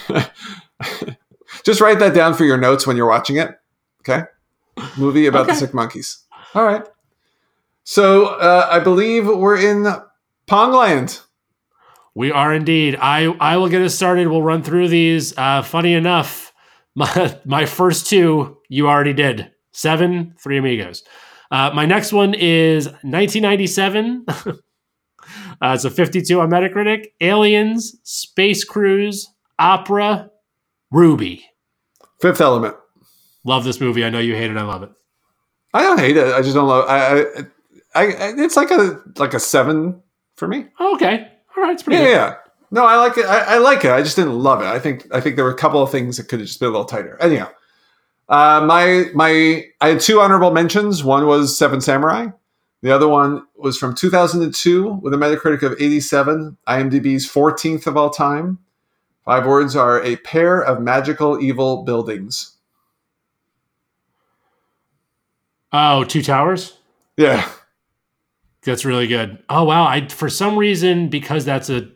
just 1.65 1.81
write 1.81 1.99
that 1.99 2.13
down 2.13 2.35
for 2.35 2.45
your 2.45 2.57
notes 2.57 2.87
when 2.87 2.95
you're 2.95 3.09
watching 3.09 3.35
it. 3.35 3.49
Okay. 4.01 4.23
Movie 4.97 5.25
about 5.25 5.47
the 5.47 5.55
sick 5.55 5.73
monkeys. 5.73 6.23
All 6.55 6.63
right. 6.63 6.87
So, 7.83 8.27
uh, 8.27 8.67
I 8.71 8.79
believe 8.79 9.27
we're 9.27 9.57
in 9.57 9.85
Pongland. 10.47 11.21
We 12.15 12.31
are 12.31 12.53
indeed. 12.53 12.95
I 12.99 13.25
I 13.39 13.57
will 13.57 13.69
get 13.69 13.81
us 13.81 13.95
started. 13.95 14.27
We'll 14.27 14.43
run 14.43 14.63
through 14.63 14.87
these. 14.87 15.37
Uh, 15.37 15.61
funny 15.63 15.93
enough, 15.93 16.53
my 16.95 17.37
my 17.45 17.65
first 17.65 18.07
two 18.07 18.57
you 18.69 18.87
already 18.87 19.13
did. 19.13 19.51
Seven, 19.71 20.35
Three 20.39 20.57
Amigos. 20.57 21.03
Uh, 21.49 21.71
my 21.73 21.85
next 21.85 22.13
one 22.13 22.33
is 22.33 22.85
1997. 22.85 24.25
uh, 24.27 24.53
it's 25.63 25.85
a 25.85 25.89
52 25.89 26.39
on 26.39 26.49
Metacritic. 26.49 27.07
Aliens, 27.21 27.95
Space 28.03 28.63
Cruise, 28.63 29.27
Opera, 29.57 30.29
Ruby. 30.91 31.45
Fifth 32.21 32.41
Element. 32.41 32.75
Love 33.43 33.63
this 33.63 33.81
movie. 33.81 34.05
I 34.05 34.09
know 34.09 34.19
you 34.19 34.35
hate 34.35 34.51
it. 34.51 34.57
I 34.57 34.63
love 34.63 34.83
it. 34.83 34.91
I 35.73 35.81
don't 35.81 35.99
hate 35.99 36.17
it. 36.17 36.33
I 36.33 36.41
just 36.41 36.55
don't 36.55 36.67
love. 36.67 36.87
I, 36.87 37.21
I, 37.21 37.25
I, 37.95 38.05
I 38.07 38.33
it's 38.37 38.55
like 38.55 38.71
a 38.71 39.01
like 39.17 39.33
a 39.33 39.39
seven 39.39 40.01
for 40.35 40.47
me. 40.47 40.65
Oh, 40.79 40.95
okay. 40.95 41.27
All 41.55 41.63
right. 41.63 41.73
It's 41.73 41.83
pretty 41.83 41.99
Yeah, 42.01 42.05
good. 42.07 42.11
yeah. 42.11 42.35
No, 42.71 42.85
I 42.85 42.95
like 42.97 43.17
it. 43.17 43.25
I, 43.25 43.55
I 43.55 43.57
like 43.59 43.85
it. 43.85 43.91
I 43.91 44.01
just 44.01 44.15
didn't 44.15 44.39
love 44.39 44.61
it. 44.61 44.65
I 44.67 44.79
think 44.79 45.05
I 45.13 45.21
think 45.21 45.35
there 45.35 45.45
were 45.45 45.51
a 45.51 45.55
couple 45.57 45.81
of 45.81 45.91
things 45.91 46.17
that 46.17 46.27
could 46.27 46.39
have 46.39 46.47
just 46.47 46.59
been 46.59 46.69
a 46.69 46.71
little 46.71 46.85
tighter. 46.85 47.17
Anyhow, 47.21 47.49
uh, 48.29 48.63
my 48.65 49.05
my 49.13 49.65
I 49.79 49.89
had 49.89 49.99
two 50.01 50.19
honorable 50.21 50.51
mentions. 50.51 51.03
One 51.03 51.27
was 51.27 51.55
Seven 51.55 51.81
Samurai. 51.81 52.27
The 52.81 52.91
other 52.93 53.07
one 53.07 53.45
was 53.55 53.77
from 53.77 53.95
2002 53.95 54.99
with 55.01 55.13
a 55.13 55.17
Metacritic 55.17 55.61
of 55.63 55.79
87, 55.79 56.57
IMDb's 56.67 57.25
14th 57.25 57.87
of 57.87 57.95
all 57.95 58.09
time. 58.09 58.57
Five 59.23 59.45
words 59.45 59.75
are 59.77 60.01
a 60.03 60.17
pair 60.17 60.59
of 60.61 60.81
magical 60.81 61.39
evil 61.41 61.83
buildings. 61.83 62.57
Oh, 65.71 66.03
Two 66.03 66.21
Towers? 66.21 66.77
Yeah. 67.17 67.47
That's 68.65 68.85
really 68.85 69.07
good. 69.07 69.43
Oh 69.49 69.63
wow! 69.63 69.85
I 69.85 70.07
for 70.07 70.29
some 70.29 70.57
reason 70.57 71.09
because 71.09 71.45
that's 71.45 71.69
a 71.69 71.89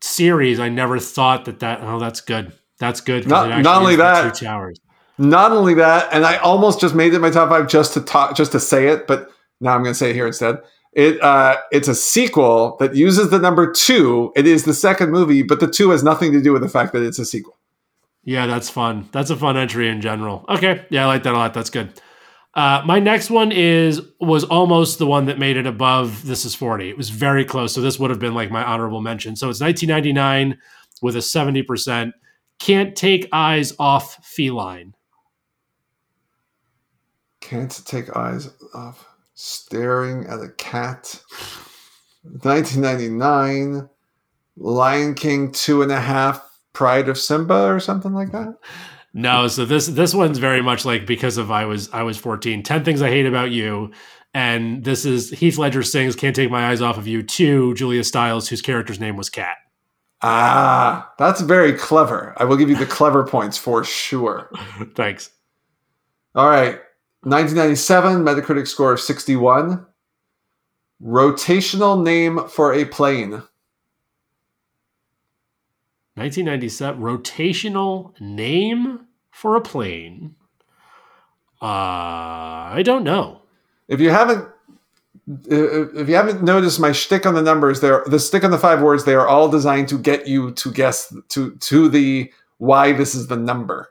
series, 0.00 0.60
I 0.60 0.68
never 0.68 0.98
thought 0.98 1.44
that 1.46 1.60
that. 1.60 1.80
Oh, 1.82 1.98
that's 1.98 2.20
good. 2.20 2.52
That's 2.78 3.00
good. 3.00 3.26
Not- 3.26 3.50
it 3.50 3.62
not 3.62 3.80
only 3.80 3.96
that- 3.96 4.34
Two 4.34 4.46
Towers. 4.46 4.78
Not 5.18 5.50
only 5.50 5.72
that, 5.74 6.08
and 6.12 6.26
I 6.26 6.36
almost 6.36 6.78
just 6.78 6.94
made 6.94 7.14
it 7.14 7.20
my 7.20 7.30
top 7.30 7.48
five 7.48 7.68
just 7.68 7.94
to 7.94 8.02
talk, 8.02 8.36
just 8.36 8.52
to 8.52 8.60
say 8.60 8.88
it, 8.88 9.06
but 9.06 9.30
now 9.62 9.74
I'm 9.74 9.82
going 9.82 9.94
to 9.94 9.98
say 9.98 10.10
it 10.10 10.14
here 10.14 10.26
instead. 10.26 10.56
It 10.92 11.18
uh, 11.22 11.56
it's 11.72 11.88
a 11.88 11.94
sequel 11.94 12.76
that 12.80 12.94
uses 12.94 13.30
the 13.30 13.38
number 13.38 13.72
two. 13.72 14.30
It 14.36 14.46
is 14.46 14.64
the 14.64 14.74
second 14.74 15.12
movie, 15.12 15.42
but 15.42 15.58
the 15.60 15.68
two 15.68 15.88
has 15.90 16.02
nothing 16.02 16.32
to 16.32 16.42
do 16.42 16.52
with 16.52 16.60
the 16.60 16.68
fact 16.68 16.92
that 16.92 17.02
it's 17.02 17.18
a 17.18 17.24
sequel. 17.24 17.56
Yeah, 18.24 18.46
that's 18.46 18.68
fun. 18.68 19.08
That's 19.12 19.30
a 19.30 19.36
fun 19.36 19.56
entry 19.56 19.88
in 19.88 20.02
general. 20.02 20.44
Okay, 20.50 20.84
yeah, 20.90 21.04
I 21.04 21.06
like 21.06 21.22
that 21.22 21.32
a 21.32 21.38
lot. 21.38 21.54
That's 21.54 21.70
good. 21.70 21.98
Uh, 22.56 22.82
my 22.86 22.98
next 22.98 23.28
one 23.28 23.52
is 23.52 24.00
was 24.18 24.42
almost 24.44 24.98
the 24.98 25.06
one 25.06 25.26
that 25.26 25.38
made 25.38 25.58
it 25.58 25.66
above. 25.66 26.24
This 26.24 26.46
is 26.46 26.54
forty. 26.54 26.88
It 26.88 26.96
was 26.96 27.10
very 27.10 27.44
close. 27.44 27.74
So 27.74 27.82
this 27.82 27.98
would 27.98 28.08
have 28.08 28.18
been 28.18 28.34
like 28.34 28.50
my 28.50 28.64
honorable 28.64 29.02
mention. 29.02 29.36
So 29.36 29.50
it's 29.50 29.60
1999 29.60 30.58
with 31.02 31.16
a 31.16 31.22
70 31.22 31.62
percent. 31.64 32.14
Can't 32.58 32.96
take 32.96 33.28
eyes 33.30 33.74
off 33.78 34.24
feline. 34.24 34.94
Can't 37.40 37.84
take 37.84 38.16
eyes 38.16 38.48
off 38.74 39.06
staring 39.34 40.26
at 40.26 40.40
a 40.40 40.48
cat. 40.56 41.22
1999, 42.22 43.88
Lion 44.56 45.14
King 45.14 45.52
two 45.52 45.82
and 45.82 45.92
a 45.92 46.00
half, 46.00 46.42
Pride 46.72 47.08
of 47.08 47.18
Simba 47.18 47.66
or 47.66 47.78
something 47.78 48.14
like 48.14 48.32
that. 48.32 48.54
No, 49.18 49.48
so 49.48 49.64
this 49.64 49.86
this 49.86 50.12
one's 50.12 50.36
very 50.36 50.60
much 50.60 50.84
like 50.84 51.06
because 51.06 51.38
of 51.38 51.50
I 51.50 51.64
was 51.64 51.88
I 51.90 52.02
was 52.02 52.18
14. 52.18 52.62
10 52.62 52.84
things 52.84 53.00
I 53.00 53.08
hate 53.08 53.24
about 53.24 53.50
you. 53.50 53.90
And 54.34 54.84
this 54.84 55.06
is 55.06 55.30
Heath 55.30 55.56
Ledger 55.56 55.82
sings 55.82 56.14
Can't 56.14 56.36
Take 56.36 56.50
My 56.50 56.66
Eyes 56.68 56.82
Off 56.82 56.98
of 56.98 57.06
You 57.06 57.22
to 57.22 57.72
Julia 57.72 58.04
Stiles, 58.04 58.46
whose 58.46 58.60
character's 58.60 59.00
name 59.00 59.16
was 59.16 59.30
Cat. 59.30 59.56
Ah, 60.20 61.10
that's 61.18 61.40
very 61.40 61.72
clever. 61.72 62.34
I 62.36 62.44
will 62.44 62.58
give 62.58 62.68
you 62.68 62.76
the 62.76 62.84
clever 62.84 63.26
points 63.26 63.56
for 63.56 63.82
sure. 63.84 64.50
Thanks. 64.94 65.30
All 66.34 66.50
right. 66.50 66.78
1997, 67.22 68.22
Metacritic 68.22 68.68
score 68.68 68.92
of 68.92 69.00
61. 69.00 69.86
Rotational 71.02 72.02
name 72.02 72.46
for 72.48 72.74
a 72.74 72.84
plane. 72.84 73.30
1997 76.16 77.00
rotational 77.00 78.18
name 78.20 79.05
for 79.36 79.54
a 79.56 79.60
plane. 79.60 80.34
Uh, 81.60 81.66
I 81.66 82.82
don't 82.84 83.04
know. 83.04 83.42
If 83.88 84.00
you 84.00 84.10
haven't 84.10 84.48
if 85.48 86.08
you 86.08 86.14
haven't 86.14 86.42
noticed 86.42 86.78
my 86.80 86.92
shtick 86.92 87.26
on 87.26 87.34
the 87.34 87.42
numbers, 87.42 87.80
there 87.80 88.02
the 88.06 88.18
stick 88.18 88.44
on 88.44 88.50
the 88.50 88.58
five 88.58 88.80
words, 88.82 89.04
they 89.04 89.14
are 89.14 89.26
all 89.26 89.48
designed 89.48 89.88
to 89.88 89.98
get 89.98 90.26
you 90.26 90.52
to 90.52 90.70
guess 90.72 91.14
to 91.30 91.54
to 91.56 91.88
the 91.88 92.32
why 92.58 92.92
this 92.92 93.14
is 93.14 93.26
the 93.26 93.36
number. 93.36 93.88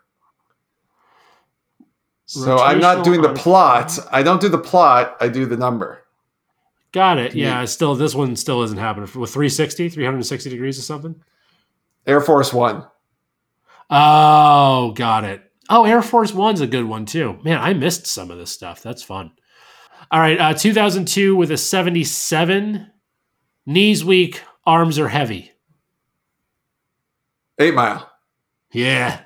So 2.26 2.58
I'm 2.58 2.80
not 2.80 3.04
doing 3.04 3.22
the 3.22 3.34
plot. 3.34 4.00
I 4.12 4.24
don't 4.24 4.42
do 4.42 4.50
the 4.50 4.58
plot. 4.58 5.16
I 5.22 5.28
do 5.28 5.46
the 5.46 5.58
number. 5.58 6.02
Got 6.92 7.20
it. 7.20 7.36
You- 7.36 7.44
Yeah, 7.44 7.66
still 7.66 7.94
this 7.96 8.16
one 8.16 8.36
still 8.36 8.64
isn't 8.64 8.78
happening. 8.78 9.04
With 9.16 9.30
360, 9.32 9.90
360 9.90 10.50
degrees 10.50 10.80
or 10.80 10.82
something. 10.82 11.16
Air 12.08 12.22
Force 12.22 12.54
One. 12.54 12.86
Oh, 13.90 14.92
got 14.96 15.24
it. 15.24 15.42
Oh, 15.70 15.86
Air 15.86 16.02
Force 16.02 16.34
One's 16.34 16.62
a 16.62 16.68
good 16.68 16.86
one 16.86 17.06
too. 17.06 17.40
Man, 17.44 17.60
I 17.60 17.74
missed 17.74 18.08
some 18.08 18.32
of 18.32 18.38
this 18.38 18.52
stuff. 18.52 18.82
That's 18.82 19.04
fun. 19.04 19.32
All 20.12 20.20
right, 20.20 20.40
uh, 20.40 20.54
2002 20.54 21.36
with 21.36 21.52
a 21.52 21.58
77. 21.58 22.92
Knees 23.66 24.06
weak, 24.06 24.42
arms 24.66 25.00
are 25.00 25.08
heavy. 25.08 25.52
Eight 27.60 27.74
Mile. 27.74 28.12
Yeah. 28.72 29.22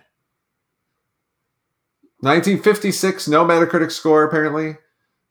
1956, 2.21 3.27
no 3.27 3.45
Metacritic 3.45 3.91
score 3.91 4.23
apparently. 4.23 4.77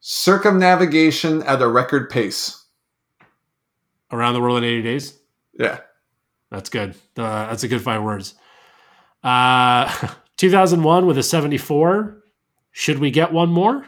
Circumnavigation 0.01 1.43
at 1.43 1.63
a 1.63 1.69
record 1.69 2.11
pace. 2.11 2.67
Around 4.11 4.35
the 4.35 4.41
world 4.41 4.59
in 4.59 4.65
80 4.65 4.83
days. 4.83 5.19
Yeah. 5.59 5.81
That's 6.51 6.71
good. 6.71 6.95
Uh, 7.17 7.47
that's 7.47 7.63
a 7.63 7.69
good 7.69 7.83
five 7.83 8.03
words. 8.03 8.35
Uh, 9.23 10.09
2001 10.37 11.07
with 11.07 11.19
a 11.19 11.23
74. 11.23 12.23
Should 12.71 12.99
we 12.99 13.11
get 13.11 13.33
one 13.33 13.51
more? 13.51 13.87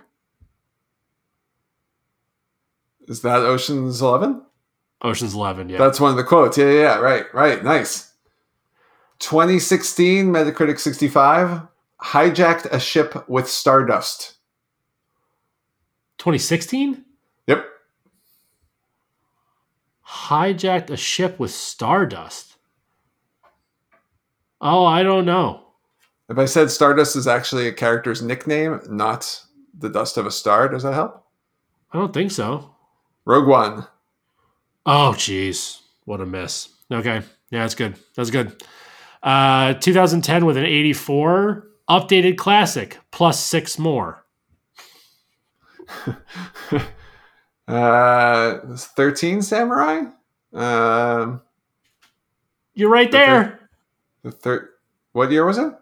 Is 3.06 3.22
that 3.22 3.40
Ocean's 3.40 4.00
11? 4.02 4.42
Ocean's 5.02 5.34
11. 5.34 5.68
Yeah. 5.68 5.78
That's 5.78 6.00
one 6.00 6.10
of 6.10 6.16
the 6.16 6.24
quotes. 6.24 6.58
Yeah, 6.58 6.66
yeah, 6.66 6.80
yeah. 6.80 6.98
Right, 6.98 7.24
right. 7.34 7.62
Nice. 7.64 8.12
2016, 9.20 10.26
Metacritic 10.26 10.78
65. 10.78 11.62
Hijacked 12.02 12.66
a 12.66 12.80
ship 12.80 13.28
with 13.28 13.48
stardust. 13.48 14.38
2016? 16.18 17.04
Yep. 17.46 17.64
Hijacked 20.06 20.90
a 20.90 20.96
ship 20.96 21.38
with 21.38 21.50
stardust. 21.50 22.49
Oh, 24.60 24.84
I 24.84 25.02
don't 25.02 25.24
know. 25.24 25.64
If 26.28 26.38
I 26.38 26.44
said 26.44 26.70
stardust 26.70 27.16
is 27.16 27.26
actually 27.26 27.66
a 27.66 27.72
character's 27.72 28.22
nickname, 28.22 28.80
not 28.88 29.42
the 29.76 29.88
dust 29.88 30.16
of 30.16 30.26
a 30.26 30.30
star, 30.30 30.68
does 30.68 30.82
that 30.82 30.94
help? 30.94 31.24
I 31.92 31.98
don't 31.98 32.12
think 32.14 32.30
so. 32.30 32.74
Rogue 33.24 33.48
One. 33.48 33.86
Oh, 34.86 35.12
jeez. 35.16 35.80
What 36.04 36.20
a 36.20 36.26
miss. 36.26 36.68
Okay. 36.90 37.22
Yeah, 37.50 37.62
that's 37.62 37.74
good. 37.74 37.96
That's 38.14 38.30
good. 38.30 38.62
Uh, 39.22 39.74
2010 39.74 40.46
with 40.46 40.56
an 40.56 40.64
84. 40.64 41.66
Updated 41.88 42.36
classic 42.36 42.98
plus 43.10 43.40
six 43.40 43.78
more. 43.78 44.24
uh, 47.68 48.58
13 48.76 49.42
Samurai? 49.42 50.02
Um, 50.52 51.42
You're 52.74 52.90
right 52.90 53.10
there. 53.10 53.59
The 54.22 54.30
third. 54.32 54.68
What 55.12 55.30
year 55.30 55.44
was 55.44 55.58
it? 55.58 55.72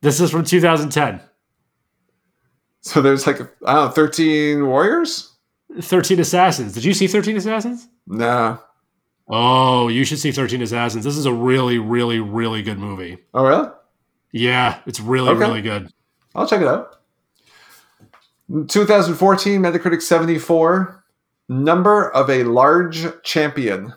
This 0.00 0.20
is 0.20 0.30
from 0.30 0.44
2010. 0.44 1.20
So 2.80 3.02
there's 3.02 3.26
like, 3.26 3.40
I 3.66 3.74
don't 3.74 3.86
know, 3.86 3.90
13 3.90 4.66
Warriors? 4.66 5.34
13 5.80 6.20
Assassins. 6.20 6.72
Did 6.74 6.84
you 6.84 6.94
see 6.94 7.06
13 7.06 7.36
Assassins? 7.36 7.88
No. 8.06 8.60
Oh, 9.28 9.88
you 9.88 10.04
should 10.04 10.20
see 10.20 10.30
13 10.30 10.62
Assassins. 10.62 11.04
This 11.04 11.16
is 11.16 11.26
a 11.26 11.32
really, 11.32 11.78
really, 11.78 12.20
really 12.20 12.62
good 12.62 12.78
movie. 12.78 13.18
Oh, 13.34 13.44
really? 13.44 13.68
Yeah, 14.32 14.78
it's 14.86 15.00
really, 15.00 15.30
Okay. 15.30 15.40
really 15.40 15.62
good. 15.62 15.90
I'll 16.34 16.46
check 16.46 16.60
it 16.60 16.68
out. 16.68 16.96
2014 18.68 19.60
Metacritic 19.60 20.02
74. 20.02 21.04
Number 21.48 22.10
of 22.12 22.30
a 22.30 22.44
large 22.44 23.06
champion. 23.22 23.92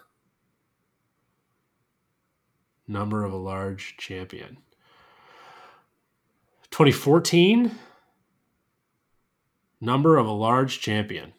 Number 2.90 3.24
of 3.24 3.32
a 3.32 3.38
large 3.38 3.98
champion. 3.98 4.58
2014. 6.72 7.72
Number 9.80 10.18
of 10.18 10.26
a 10.26 10.32
large 10.32 10.82
champion. 10.82 11.34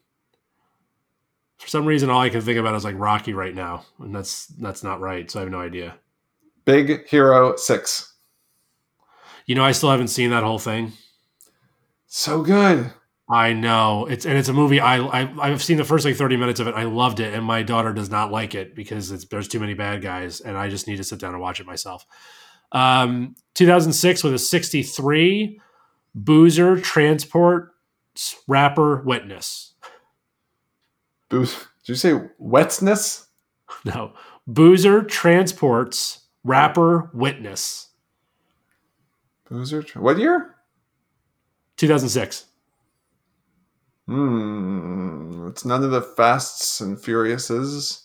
For 1.58 1.66
some 1.66 1.86
reason, 1.86 2.08
all 2.08 2.20
I 2.20 2.28
can 2.28 2.40
think 2.40 2.56
about 2.56 2.76
is 2.76 2.84
like 2.84 2.94
Rocky 2.96 3.34
right 3.34 3.54
now, 3.54 3.84
and 3.98 4.14
that's 4.14 4.46
that's 4.46 4.84
not 4.84 5.00
right. 5.00 5.28
So 5.28 5.40
I 5.40 5.42
have 5.42 5.50
no 5.50 5.60
idea. 5.60 5.96
Big 6.64 7.08
Hero 7.08 7.56
6. 7.56 8.14
You 9.46 9.56
know, 9.56 9.64
I 9.64 9.72
still 9.72 9.90
haven't 9.90 10.08
seen 10.08 10.30
that 10.30 10.44
whole 10.44 10.60
thing. 10.60 10.92
So 12.06 12.42
good. 12.42 12.92
I 13.32 13.52
know 13.52 14.06
it's 14.06 14.26
and 14.26 14.36
it's 14.36 14.48
a 14.48 14.52
movie. 14.52 14.80
I, 14.80 14.98
I 14.98 15.50
I've 15.50 15.62
seen 15.62 15.76
the 15.76 15.84
first 15.84 16.04
like 16.04 16.16
thirty 16.16 16.36
minutes 16.36 16.58
of 16.58 16.66
it. 16.66 16.74
I 16.74 16.84
loved 16.84 17.20
it, 17.20 17.32
and 17.34 17.44
my 17.44 17.62
daughter 17.62 17.92
does 17.92 18.10
not 18.10 18.32
like 18.32 18.54
it 18.54 18.74
because 18.74 19.10
it's 19.12 19.24
there's 19.26 19.46
too 19.48 19.60
many 19.60 19.74
bad 19.74 20.02
guys, 20.02 20.40
and 20.40 20.56
I 20.56 20.68
just 20.68 20.88
need 20.88 20.96
to 20.96 21.04
sit 21.04 21.20
down 21.20 21.32
and 21.32 21.40
watch 21.40 21.60
it 21.60 21.66
myself. 21.66 22.04
Um, 22.72 23.34
2006 23.54 24.22
with 24.24 24.32
a 24.34 24.38
63, 24.38 25.60
Boozer 26.14 26.80
Transport 26.80 27.72
Rapper 28.48 29.02
Witness. 29.02 29.74
Boo- 31.28 31.44
Did 31.46 31.54
you 31.86 31.94
say 31.94 32.20
wetness? 32.38 33.26
No, 33.84 34.12
Boozer 34.48 35.02
Transports 35.04 36.26
Rapper 36.42 37.08
Witness. 37.14 37.88
Boozer. 39.48 39.84
What 39.94 40.18
year? 40.18 40.56
2006. 41.76 42.46
Hmm. 44.10 45.46
It's 45.48 45.64
none 45.64 45.84
of 45.84 45.90
the 45.90 46.02
Fasts 46.02 46.80
and 46.80 46.96
Furiouses. 46.96 48.02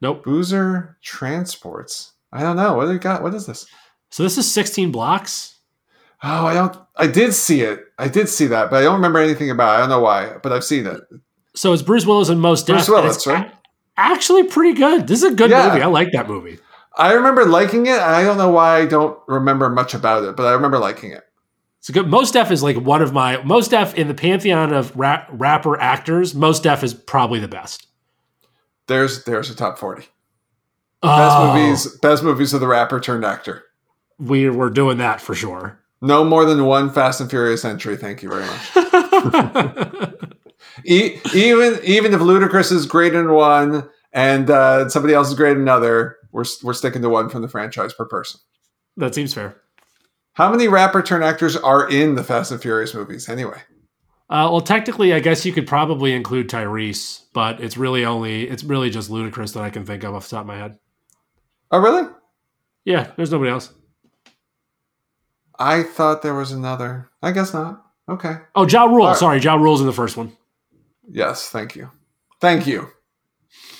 Nope. 0.00 0.24
Boozer 0.24 0.96
Transports. 1.02 2.12
I 2.32 2.42
don't 2.42 2.56
know. 2.56 2.74
What 2.76 2.86
do 2.86 2.92
you 2.92 2.98
got? 2.98 3.22
What 3.22 3.34
is 3.34 3.46
this? 3.46 3.66
So 4.10 4.22
this 4.22 4.38
is 4.38 4.50
16 4.50 4.92
blocks. 4.92 5.56
Oh, 6.22 6.46
I 6.46 6.54
don't. 6.54 6.76
I 6.96 7.06
did 7.06 7.32
see 7.34 7.62
it. 7.62 7.80
I 7.98 8.08
did 8.08 8.28
see 8.28 8.46
that, 8.48 8.70
but 8.70 8.76
I 8.78 8.82
don't 8.82 8.94
remember 8.96 9.18
anything 9.20 9.50
about. 9.50 9.72
it. 9.72 9.76
I 9.76 9.80
don't 9.80 9.88
know 9.88 10.00
why, 10.00 10.36
but 10.42 10.52
I've 10.52 10.64
seen 10.64 10.86
it. 10.86 11.00
So 11.54 11.72
it's 11.72 11.82
Bruce 11.82 12.06
Willis 12.06 12.28
and 12.28 12.40
Most 12.40 12.66
Bruce 12.66 12.88
Willis, 12.88 13.26
right? 13.26 13.52
Actually, 13.96 14.44
pretty 14.44 14.78
good. 14.78 15.06
This 15.06 15.22
is 15.22 15.32
a 15.32 15.34
good 15.34 15.50
Yeah. 15.50 15.68
movie. 15.68 15.82
I 15.82 15.86
like 15.86 16.10
that 16.12 16.28
movie. 16.28 16.58
I 16.96 17.12
remember 17.12 17.44
liking 17.44 17.86
it. 17.86 17.98
I 18.00 18.24
don't 18.24 18.36
know 18.38 18.48
why 18.50 18.78
I 18.78 18.86
don't 18.86 19.16
remember 19.28 19.68
much 19.70 19.94
about 19.94 20.24
it, 20.24 20.36
but 20.36 20.46
I 20.46 20.52
remember 20.52 20.78
liking 20.78 21.12
it. 21.12 21.22
A 21.88 21.92
good. 21.92 22.08
Mos 22.08 22.30
Def 22.30 22.50
is 22.50 22.62
like 22.62 22.76
one 22.76 23.00
of 23.02 23.12
my 23.12 23.42
Mos 23.44 23.68
Def 23.68 23.94
in 23.94 24.08
the 24.08 24.14
pantheon 24.14 24.72
of 24.74 24.94
rap, 24.96 25.28
rapper 25.32 25.80
actors. 25.80 26.34
Mos 26.34 26.60
Def 26.60 26.82
is 26.84 26.92
probably 26.92 27.40
the 27.40 27.48
best. 27.48 27.86
There's 28.88 29.24
there's 29.24 29.48
a 29.50 29.54
top 29.54 29.78
forty 29.78 30.02
best 30.02 31.36
Oh, 31.36 31.54
movies. 31.54 31.86
Best 32.02 32.22
movies 32.22 32.52
of 32.52 32.60
the 32.60 32.66
rapper 32.66 33.00
turned 33.00 33.24
actor. 33.24 33.64
We 34.18 34.50
we're 34.50 34.68
doing 34.70 34.98
that 34.98 35.20
for 35.20 35.34
sure. 35.34 35.78
No 36.02 36.24
more 36.24 36.44
than 36.44 36.64
one 36.66 36.90
Fast 36.90 37.20
and 37.20 37.30
Furious 37.30 37.64
entry. 37.64 37.96
Thank 37.96 38.22
you 38.22 38.28
very 38.28 38.44
much. 38.44 40.14
E- 40.84 41.18
even 41.34 41.78
even 41.82 42.14
if 42.14 42.20
Ludacris 42.20 42.70
is 42.70 42.86
great 42.86 43.14
in 43.14 43.32
one 43.32 43.88
and 44.12 44.48
uh, 44.50 44.88
somebody 44.88 45.12
else 45.14 45.28
is 45.28 45.34
great 45.34 45.52
in 45.56 45.62
another, 45.62 46.16
we're 46.30 46.44
we're 46.62 46.72
sticking 46.74 47.02
to 47.02 47.08
one 47.08 47.28
from 47.28 47.42
the 47.42 47.48
franchise 47.48 47.92
per 47.92 48.04
person. 48.04 48.40
that 48.96 49.14
seems 49.14 49.34
fair. 49.34 49.56
How 50.38 50.48
many 50.48 50.68
rapper 50.68 51.02
turned 51.02 51.24
actors 51.24 51.56
are 51.56 51.90
in 51.90 52.14
the 52.14 52.22
Fast 52.22 52.52
and 52.52 52.62
Furious 52.62 52.94
movies 52.94 53.28
anyway? 53.28 53.60
Uh, 54.30 54.46
well, 54.48 54.60
technically, 54.60 55.12
I 55.12 55.18
guess 55.18 55.44
you 55.44 55.52
could 55.52 55.66
probably 55.66 56.12
include 56.12 56.48
Tyrese, 56.48 57.24
but 57.34 57.60
it's 57.60 57.76
really 57.76 58.04
only 58.04 58.48
it's 58.48 58.62
really 58.62 58.88
just 58.88 59.10
Ludacris 59.10 59.54
that 59.54 59.64
I 59.64 59.70
can 59.70 59.84
think 59.84 60.04
of 60.04 60.14
off 60.14 60.28
the 60.28 60.36
top 60.36 60.42
of 60.42 60.46
my 60.46 60.56
head. 60.56 60.78
Oh, 61.72 61.80
really? 61.80 62.08
Yeah, 62.84 63.10
there's 63.16 63.32
nobody 63.32 63.50
else. 63.50 63.72
I 65.58 65.82
thought 65.82 66.22
there 66.22 66.36
was 66.36 66.52
another. 66.52 67.10
I 67.20 67.32
guess 67.32 67.52
not. 67.52 67.84
Okay. 68.08 68.36
Oh, 68.54 68.64
Ja 68.64 68.84
Rule. 68.84 69.08
Right. 69.08 69.16
Sorry, 69.16 69.40
Ja 69.40 69.56
Rule's 69.56 69.80
in 69.80 69.88
the 69.88 69.92
first 69.92 70.16
one. 70.16 70.36
Yes, 71.10 71.48
thank 71.48 71.74
you. 71.74 71.90
Thank 72.40 72.64
you. 72.64 72.86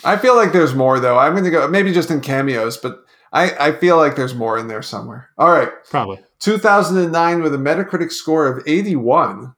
I 0.02 0.16
feel 0.16 0.34
like 0.34 0.52
there's 0.52 0.74
more 0.74 0.98
though. 0.98 1.20
I'm 1.20 1.34
going 1.34 1.44
to 1.44 1.50
go 1.52 1.68
maybe 1.68 1.92
just 1.92 2.10
in 2.10 2.20
cameos, 2.20 2.76
but 2.78 3.04
I, 3.32 3.68
I 3.68 3.72
feel 3.78 3.96
like 3.96 4.16
there's 4.16 4.34
more 4.34 4.58
in 4.58 4.66
there 4.66 4.82
somewhere. 4.82 5.28
All 5.38 5.52
right. 5.52 5.70
Probably. 5.88 6.18
2009 6.40 7.42
with 7.42 7.54
a 7.54 7.58
Metacritic 7.58 8.12
score 8.12 8.46
of 8.46 8.62
81. 8.66 9.54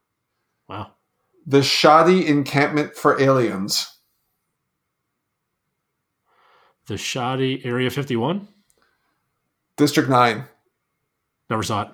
Wow. 0.69 0.93
The 1.47 1.63
Shoddy 1.63 2.27
Encampment 2.27 2.95
for 2.95 3.21
Aliens. 3.21 3.99
The 6.87 6.97
Shoddy 6.97 7.63
Area 7.65 7.91
51. 7.91 8.49
District 9.77 10.09
9. 10.09 10.45
Never 11.49 11.63
saw 11.63 11.83
it. 11.83 11.89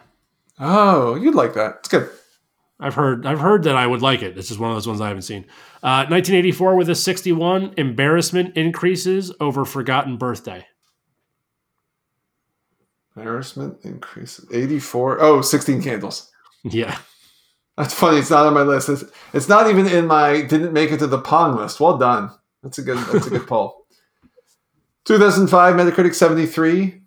Oh, 0.59 1.15
you'd 1.15 1.35
like 1.35 1.55
that. 1.55 1.77
It's 1.81 1.89
good. 1.89 2.09
I've 2.79 2.95
heard 2.95 3.25
I've 3.25 3.41
heard 3.41 3.63
that 3.65 3.77
I 3.77 3.87
would 3.87 4.03
like 4.03 4.23
it. 4.23 4.37
It's 4.37 4.49
just 4.49 4.61
one 4.61 4.71
of 4.71 4.77
those 4.77 4.87
ones 4.87 5.01
I 5.01 5.09
haven't 5.09 5.23
seen. 5.23 5.45
Uh, 5.83 6.05
1984 6.09 6.77
with 6.77 6.91
a 6.91 6.95
61. 6.95 7.75
Embarrassment 7.77 8.57
increases 8.57 9.33
over 9.41 9.65
Forgotten 9.65 10.19
Birthday. 10.19 10.67
Embarrassment 13.17 13.79
increases. 13.83 14.47
84. 14.53 15.21
Oh, 15.23 15.41
16 15.41 15.83
candles. 15.83 16.31
Yeah. 16.65 16.99
That's 17.77 17.95
funny. 17.95 18.19
It's 18.19 18.31
not 18.31 18.47
on 18.47 18.55
my 18.55 18.63
list. 18.63 18.89
It's, 18.89 19.05
it's 19.33 19.49
not 19.49 19.69
even 19.71 19.87
in 19.87 20.07
my 20.07 20.43
didn't 20.43 20.73
make 20.73 20.91
it 20.93 20.99
to 20.99 21.07
the 21.07 21.21
pong 21.21 21.57
list. 21.57 21.81
Well 21.81 21.99
done. 21.99 22.31
That's 22.63 22.79
a 22.79 22.83
good 22.83 22.99
that's 23.13 23.27
a 23.27 23.31
good 23.31 23.47
poll. 23.47 23.87
2005 25.05 25.75
Metacritic 25.75 26.15
73. 26.15 27.03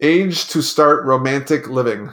Age 0.00 0.48
to 0.48 0.60
start 0.60 1.04
romantic 1.04 1.68
living. 1.68 2.12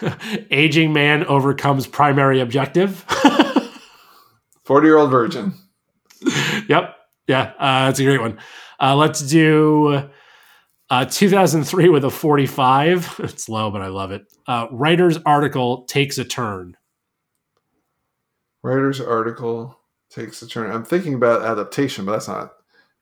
Aging 0.50 0.92
man 0.92 1.24
overcomes 1.26 1.86
primary 1.86 2.40
objective. 2.40 3.04
40 4.64 4.86
year 4.86 4.96
old 4.96 5.10
virgin. 5.10 5.54
yep. 6.68 6.96
Yeah. 7.26 7.52
Uh, 7.58 7.86
that's 7.86 8.00
a 8.00 8.04
great 8.04 8.20
one. 8.20 8.38
Uh, 8.80 8.96
let's 8.96 9.20
do 9.20 10.08
uh, 10.90 11.04
2003 11.04 11.88
with 11.88 12.04
a 12.04 12.10
45. 12.10 13.20
It's 13.24 13.48
low, 13.48 13.70
but 13.70 13.82
I 13.82 13.88
love 13.88 14.12
it. 14.12 14.22
Uh, 14.46 14.66
writer's 14.70 15.18
article 15.26 15.84
takes 15.84 16.18
a 16.18 16.24
turn. 16.24 16.76
Writer's 18.62 19.00
article 19.00 19.78
takes 20.10 20.42
a 20.42 20.48
turn. 20.48 20.70
I'm 20.70 20.84
thinking 20.84 21.14
about 21.14 21.42
adaptation, 21.42 22.04
but 22.04 22.12
that's 22.12 22.28
not. 22.28 22.52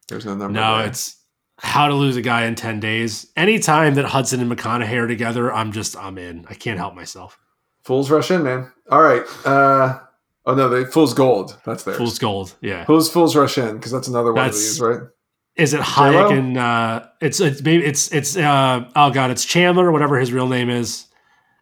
There's 0.09 0.27
no 0.27 0.35
number. 0.35 0.59
No, 0.59 0.79
there. 0.79 0.89
it's 0.89 1.17
how 1.59 1.89
to 1.89 1.95
lose 1.95 2.17
a 2.17 2.23
guy 2.23 2.45
in 2.45 2.55
10 2.55 2.81
days. 2.81 3.31
Anytime 3.37 3.95
that 3.95 4.05
Hudson 4.05 4.41
and 4.41 4.51
McConaughey 4.51 4.97
are 5.03 5.07
together, 5.07 5.53
I'm 5.53 5.73
just, 5.73 5.97
I'm 5.97 6.19
in. 6.19 6.45
I 6.51 6.55
can't 6.55 6.79
help 6.79 6.95
myself. 6.95 7.39
Fools 7.85 8.11
rush 8.11 8.31
in, 8.31 8.43
man. 8.43 8.71
All 8.91 9.03
right. 9.03 9.23
Uh, 9.47 10.01
oh 10.47 10.55
no, 10.55 10.69
they 10.69 10.85
Fool's 10.85 11.15
Gold. 11.15 11.59
That's 11.65 11.85
theirs. 11.85 11.99
Fool's 11.99 12.19
gold. 12.19 12.55
Yeah. 12.61 12.85
Who's 12.87 13.11
Fools 13.11 13.37
Rush 13.37 13.57
In? 13.59 13.77
Because 13.77 13.93
that's 13.93 14.09
another 14.09 14.33
one 14.33 14.37
That's- 14.45 14.57
of 14.57 14.61
these, 14.63 14.81
right? 14.81 15.01
Is 15.57 15.73
it? 15.73 15.81
Hayek 15.81 16.37
and 16.37 16.57
uh 16.59 17.07
it's 17.21 17.41
it's 17.41 17.63
maybe 17.63 17.85
it's 17.85 18.13
it's 18.13 18.37
uh 18.37 18.89
oh 18.97 19.11
god, 19.11 19.31
it's 19.31 19.45
Chandler 19.45 19.87
or 19.87 19.93
whatever 19.93 20.19
his 20.19 20.33
real 20.33 20.49
name 20.49 20.71
is. 20.71 21.07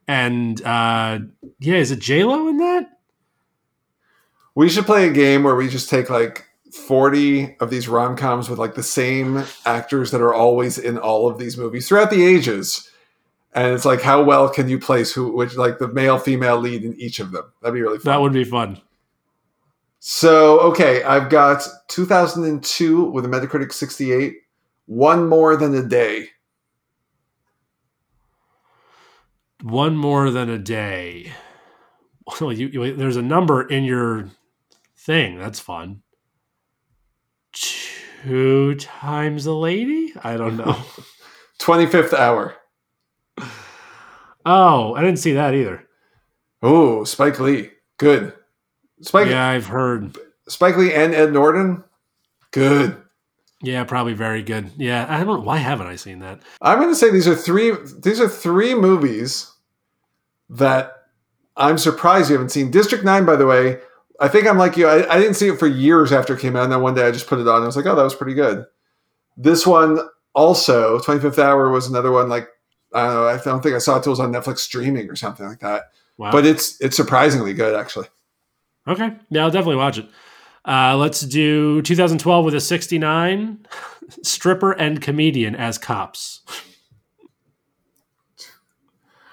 And 0.09 0.61
uh 0.62 1.20
yeah, 1.61 1.76
is 1.76 1.90
it 1.90 1.99
J 1.99 2.24
Lo 2.24 2.49
in 2.49 2.57
that? 2.59 2.99
We 4.55 4.68
should 4.68 4.86
play 4.86 5.09
a 5.09 5.12
game 5.12 5.43
where 5.43 5.57
we 5.57 5.68
just 5.68 5.88
take 5.88 6.11
like 6.11 6.47
40 6.72 7.57
of 7.61 7.70
these 7.70 7.88
rom 7.88 8.16
coms 8.16 8.49
with 8.49 8.59
like 8.59 8.74
the 8.74 8.82
same 8.82 9.45
actors 9.66 10.11
that 10.11 10.20
are 10.20 10.32
always 10.32 10.78
in 10.78 10.99
all 10.99 11.28
of 11.28 11.38
these 11.38 11.59
movies 11.59 11.88
throughout 11.88 12.11
the 12.11 12.24
ages. 12.24 12.90
And 13.55 13.74
it's 13.74 13.84
like, 13.84 14.01
how 14.01 14.22
well 14.22 14.49
can 14.49 14.68
you 14.70 14.78
place 14.78 15.12
who, 15.12 15.30
which 15.32 15.57
like 15.57 15.78
the 15.78 15.88
male, 15.88 16.18
female 16.18 16.59
lead 16.59 16.84
in 16.84 16.95
each 16.95 17.20
of 17.20 17.32
them? 17.32 17.53
That'd 17.61 17.74
be 17.74 17.82
really 17.82 17.99
fun. 17.99 18.11
That 18.11 18.20
would 18.22 18.32
be 18.32 18.45
fun. 18.45 18.80
So, 20.05 20.59
okay, 20.59 21.05
I've 21.05 21.31
got 21.31 21.65
2002 21.87 23.05
with 23.05 23.25
a 23.25 23.29
Metacritic 23.29 23.73
68, 23.73 24.35
One 24.87 25.29
More 25.29 25.55
Than 25.55 25.77
a 25.77 25.83
Day. 25.87 26.31
One 29.62 29.97
more 29.97 30.33
than 30.33 30.51
a 30.51 30.59
day. 30.59 31.33
Well, 32.41 32.53
you, 32.53 32.66
you 32.66 32.97
there's 32.97 33.15
a 33.15 33.23
number 33.23 33.62
in 33.62 33.85
your 33.85 34.29
thing. 34.97 35.39
That's 35.39 35.61
fun. 35.61 36.03
Two 37.53 38.74
times 38.74 39.47
a 39.47 39.53
lady? 39.53 40.15
I 40.24 40.37
don't 40.37 40.57
know. 40.57 40.83
25th 41.61 42.12
Hour. 42.12 42.57
oh, 44.45 44.95
I 44.95 45.01
didn't 45.01 45.20
see 45.20 45.35
that 45.35 45.55
either. 45.55 45.89
Oh, 46.61 47.05
Spike 47.05 47.39
Lee. 47.39 47.70
Good. 47.99 48.33
Spike, 49.03 49.29
Yeah, 49.29 49.47
I've 49.49 49.66
heard. 49.66 50.16
Spike 50.49 50.77
Lee 50.77 50.93
and 50.93 51.15
Ed 51.15 51.33
Norton. 51.33 51.85
Good. 52.51 52.97
Yeah, 53.62 53.85
probably 53.85 54.12
very 54.15 54.43
good. 54.43 54.70
Yeah, 54.77 55.07
I 55.09 55.23
don't. 55.23 55.45
Why 55.45 55.59
haven't 55.59 55.87
I 55.87 55.97
seen 55.97 56.19
that? 56.19 56.41
I'm 56.61 56.79
going 56.79 56.91
to 56.91 56.97
say 56.97 57.11
these 57.11 57.29
are 57.29 57.35
three. 57.37 57.73
These 58.01 58.20
are 58.20 58.29
three 58.29 58.74
movies 58.74 59.53
that 60.51 60.93
I'm 61.57 61.79
surprised 61.79 62.29
you 62.29 62.35
haven't 62.35 62.51
seen. 62.51 62.70
District 62.73 63.05
Nine, 63.05 63.24
by 63.24 63.37
the 63.37 63.47
way, 63.47 63.79
I 64.19 64.27
think 64.29 64.49
I'm 64.49 64.59
like 64.59 64.77
you. 64.77 64.89
I, 64.89 65.09
I 65.15 65.20
didn't 65.20 65.35
see 65.35 65.49
it 65.49 65.61
for 65.61 65.69
years 65.69 66.11
after 66.12 66.35
it 66.35 66.41
came 66.41 66.57
out, 66.57 66.65
and 66.65 66.73
then 66.73 66.83
one 66.83 66.95
day 66.95 67.07
I 67.07 67.12
just 67.12 67.29
put 67.29 67.39
it 67.39 67.47
on. 67.47 67.57
and 67.57 67.65
I 67.65 67.66
was 67.66 67.77
like, 67.77 67.87
oh, 67.87 67.95
that 67.95 68.03
was 68.03 68.16
pretty 68.16 68.35
good. 68.35 68.65
This 69.37 69.65
one 69.65 70.01
also, 70.35 70.99
25th 70.99 71.39
Hour 71.39 71.70
was 71.70 71.87
another 71.87 72.11
one. 72.11 72.29
Like 72.29 72.49
I 72.93 73.05
don't 73.07 73.15
know. 73.15 73.29
I 73.29 73.39
don't 73.39 73.62
think 73.62 73.77
I 73.77 73.79
saw 73.79 73.97
it 73.99 74.03
till 74.03 74.11
it 74.11 74.19
was 74.19 74.20
on 74.20 74.33
Netflix 74.33 74.59
streaming 74.59 75.09
or 75.09 75.16
something 75.16 75.47
like 75.47 75.61
that. 75.61 75.85
Wow. 76.19 76.33
But 76.33 76.47
it's 76.47 76.81
it's 76.81 76.97
surprisingly 76.97 77.55
good 77.55 77.79
actually. 77.79 78.09
Okay. 78.87 79.13
Yeah, 79.31 79.45
I'll 79.45 79.51
definitely 79.51 79.77
watch 79.77 79.99
it. 79.99 80.09
Uh, 80.65 80.97
let's 80.97 81.21
do 81.21 81.83
2012 81.83 82.45
with 82.45 82.55
a 82.55 82.61
69. 82.61 83.67
Stripper 84.23 84.73
and 84.73 85.01
comedian 85.01 85.55
as 85.57 85.79
cops. 85.79 86.41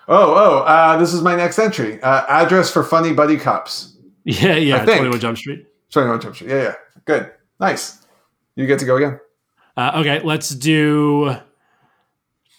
Oh, 0.07 0.33
oh, 0.33 0.57
uh, 0.59 0.97
this 0.97 1.13
is 1.13 1.21
my 1.21 1.35
next 1.35 1.59
entry. 1.59 2.01
Uh, 2.01 2.25
address 2.27 2.71
for 2.71 2.83
funny 2.83 3.13
buddy 3.13 3.37
cops. 3.37 3.95
Yeah, 4.23 4.55
yeah. 4.55 4.77
I 4.77 4.85
think. 4.85 4.99
21 4.99 5.19
Jump 5.19 5.37
Street. 5.37 5.65
Sorry, 5.89 6.07
no 6.07 6.17
Jump 6.17 6.35
Street. 6.35 6.49
Yeah, 6.49 6.63
yeah. 6.63 6.73
Good. 7.05 7.31
Nice. 7.59 8.05
You 8.55 8.65
get 8.65 8.79
to 8.79 8.85
go 8.85 8.97
again. 8.97 9.19
Uh, 9.77 9.91
okay, 9.95 10.19
let's 10.23 10.49
do 10.49 11.25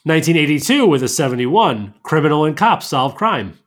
1982 0.05 0.87
with 0.87 1.03
a 1.03 1.09
71. 1.09 1.95
Criminal 2.03 2.45
and 2.45 2.57
cops 2.57 2.87
solve 2.87 3.15
crime. 3.17 3.59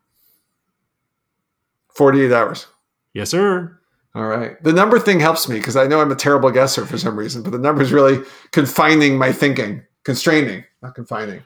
48 1.95 2.32
hours. 2.32 2.68
Yes, 3.14 3.30
sir. 3.30 3.80
All 4.15 4.27
right. 4.27 4.61
The 4.64 4.73
number 4.73 4.99
thing 4.99 5.19
helps 5.19 5.49
me 5.49 5.57
because 5.57 5.76
I 5.76 5.88
know 5.88 6.02
I'm 6.02 6.11
a 6.11 6.15
terrible 6.15 6.52
guesser 6.52 6.85
for 6.85 6.98
some 6.98 7.18
reason, 7.18 7.41
but 7.41 7.52
the 7.52 7.57
number 7.57 7.81
is 7.81 7.91
really 7.91 8.23
confining 8.52 9.18
my 9.18 9.31
thinking. 9.31 9.84
Constraining, 10.03 10.64
not 10.81 10.94
confining. 10.95 11.41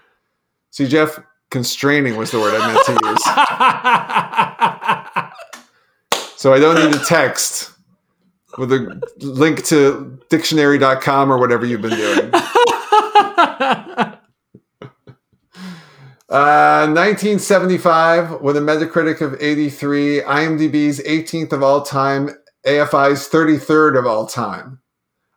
See, 0.71 0.87
Jeff, 0.87 1.19
constraining 1.51 2.17
was 2.17 2.31
the 2.31 2.39
word 2.39 2.59
I 2.59 2.73
meant 2.73 2.85
to 2.85 2.93
use. 3.07 3.23
So 6.37 6.53
I 6.53 6.59
don't 6.59 6.75
need 6.75 6.93
a 6.95 7.03
text 7.03 7.71
with 8.59 8.71
a 8.71 9.01
link 9.21 9.65
to 9.65 10.19
dictionary.com 10.29 11.31
or 11.31 11.39
whatever 11.39 11.65
you've 11.65 11.81
been 11.81 11.97
doing. 11.97 12.31
Uh, 16.29 16.85
1975 16.87 18.41
with 18.41 18.57
a 18.57 18.59
Metacritic 18.59 19.21
of 19.21 19.41
83, 19.41 20.21
IMDb's 20.21 20.99
18th 21.03 21.53
of 21.53 21.63
all 21.63 21.81
time, 21.81 22.29
AFI's 22.65 23.29
33rd 23.29 23.97
of 23.97 24.05
all 24.05 24.25
time. 24.27 24.81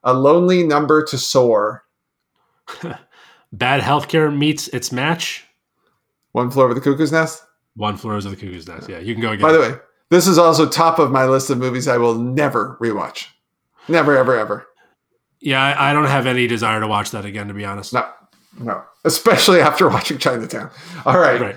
A 0.02 0.12
lonely 0.12 0.64
number 0.64 1.04
to 1.04 1.16
soar. 1.16 1.84
Bad 3.52 3.82
healthcare 3.82 4.36
meets 4.36 4.66
its 4.68 4.90
match. 4.90 5.44
One 6.32 6.50
floor 6.50 6.68
of 6.68 6.74
the 6.74 6.80
cuckoo's 6.80 7.12
nest. 7.12 7.44
One 7.76 7.96
floor 7.96 8.14
of 8.16 8.24
the 8.24 8.34
cuckoo's 8.34 8.66
nest. 8.66 8.88
Yeah, 8.88 8.98
you 8.98 9.14
can 9.14 9.22
go 9.22 9.30
again. 9.30 9.42
By 9.42 9.52
the 9.52 9.60
way, 9.60 9.74
this 10.10 10.26
is 10.26 10.38
also 10.38 10.68
top 10.68 10.98
of 10.98 11.12
my 11.12 11.24
list 11.26 11.50
of 11.50 11.58
movies 11.58 11.86
I 11.86 11.98
will 11.98 12.14
never 12.16 12.76
rewatch. 12.80 13.26
Never, 13.88 14.16
ever, 14.16 14.36
ever. 14.38 14.66
yeah, 15.40 15.62
I, 15.62 15.90
I 15.90 15.92
don't 15.92 16.06
have 16.06 16.26
any 16.26 16.46
desire 16.46 16.80
to 16.80 16.86
watch 16.88 17.12
that 17.12 17.24
again, 17.24 17.48
to 17.48 17.54
be 17.54 17.64
honest. 17.64 17.92
No, 17.92 18.08
no. 18.58 18.82
Especially 19.04 19.60
after 19.60 19.88
watching 19.88 20.18
Chinatown. 20.18 20.70
All 21.04 21.18
right. 21.18 21.40
Right. 21.40 21.56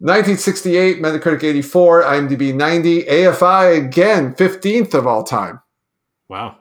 1968, 0.00 1.02
Metacritic 1.02 1.42
84, 1.42 2.04
IMDb 2.04 2.54
90, 2.54 3.02
AFI 3.02 3.84
again, 3.84 4.32
15th 4.34 4.94
of 4.94 5.08
all 5.08 5.24
time. 5.24 5.60
Wow. 6.28 6.58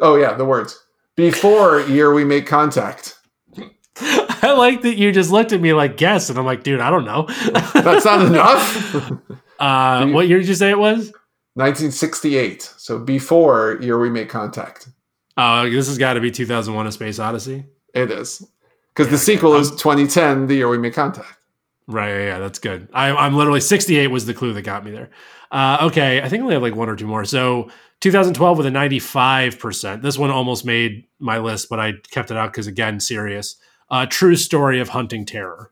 Oh, 0.00 0.16
yeah, 0.16 0.32
the 0.32 0.46
words. 0.46 0.82
Before 1.14 1.80
year 1.88 2.14
we 2.14 2.24
make 2.24 2.46
contact. 2.46 3.18
I 4.00 4.54
like 4.56 4.80
that 4.82 4.96
you 4.96 5.12
just 5.12 5.30
looked 5.30 5.52
at 5.52 5.60
me 5.60 5.74
like 5.74 5.98
guess, 5.98 6.30
and 6.30 6.38
I'm 6.38 6.46
like, 6.46 6.62
dude, 6.62 6.80
I 6.80 6.88
don't 6.88 7.04
know. 7.04 7.26
That's 7.74 8.06
not 8.06 8.24
enough. 8.24 9.12
uh, 9.58 10.06
what 10.06 10.28
year 10.28 10.38
did 10.38 10.48
you 10.48 10.54
say 10.54 10.70
it 10.70 10.78
was? 10.78 11.12
1968. 11.54 12.62
So 12.78 12.98
before 12.98 13.78
year 13.82 13.98
we 13.98 14.08
make 14.08 14.30
contact. 14.30 14.88
Oh, 15.36 15.68
this 15.68 15.86
has 15.88 15.98
got 15.98 16.14
to 16.14 16.20
be 16.20 16.30
2001: 16.30 16.86
A 16.86 16.92
Space 16.92 17.18
Odyssey. 17.18 17.66
It 17.94 18.10
is. 18.10 18.46
Because 18.94 19.10
the 19.10 19.18
sequel 19.18 19.54
is 19.54 19.70
2010, 19.70 20.46
the 20.46 20.54
year 20.54 20.68
we 20.68 20.78
made 20.78 20.94
contact. 20.94 21.38
Right. 21.86 22.08
Yeah, 22.08 22.24
yeah, 22.24 22.38
that's 22.38 22.58
good. 22.58 22.88
I, 22.92 23.10
I'm 23.10 23.34
literally 23.34 23.60
68 23.60 24.06
was 24.08 24.26
the 24.26 24.34
clue 24.34 24.52
that 24.52 24.62
got 24.62 24.84
me 24.84 24.90
there. 24.90 25.10
Uh, 25.50 25.78
okay, 25.82 26.20
I 26.22 26.28
think 26.28 26.40
I 26.40 26.44
only 26.44 26.54
have 26.54 26.62
like 26.62 26.76
one 26.76 26.88
or 26.88 26.96
two 26.96 27.06
more. 27.06 27.24
So 27.24 27.70
2012 28.00 28.58
with 28.58 28.66
a 28.66 28.70
95%. 28.70 30.02
This 30.02 30.18
one 30.18 30.30
almost 30.30 30.64
made 30.64 31.06
my 31.18 31.38
list, 31.38 31.68
but 31.68 31.80
I 31.80 31.92
kept 32.10 32.30
it 32.30 32.36
out 32.36 32.52
because 32.52 32.66
again, 32.66 33.00
serious. 33.00 33.56
Uh, 33.90 34.06
true 34.06 34.36
story 34.36 34.80
of 34.80 34.90
hunting 34.90 35.24
terror. 35.24 35.70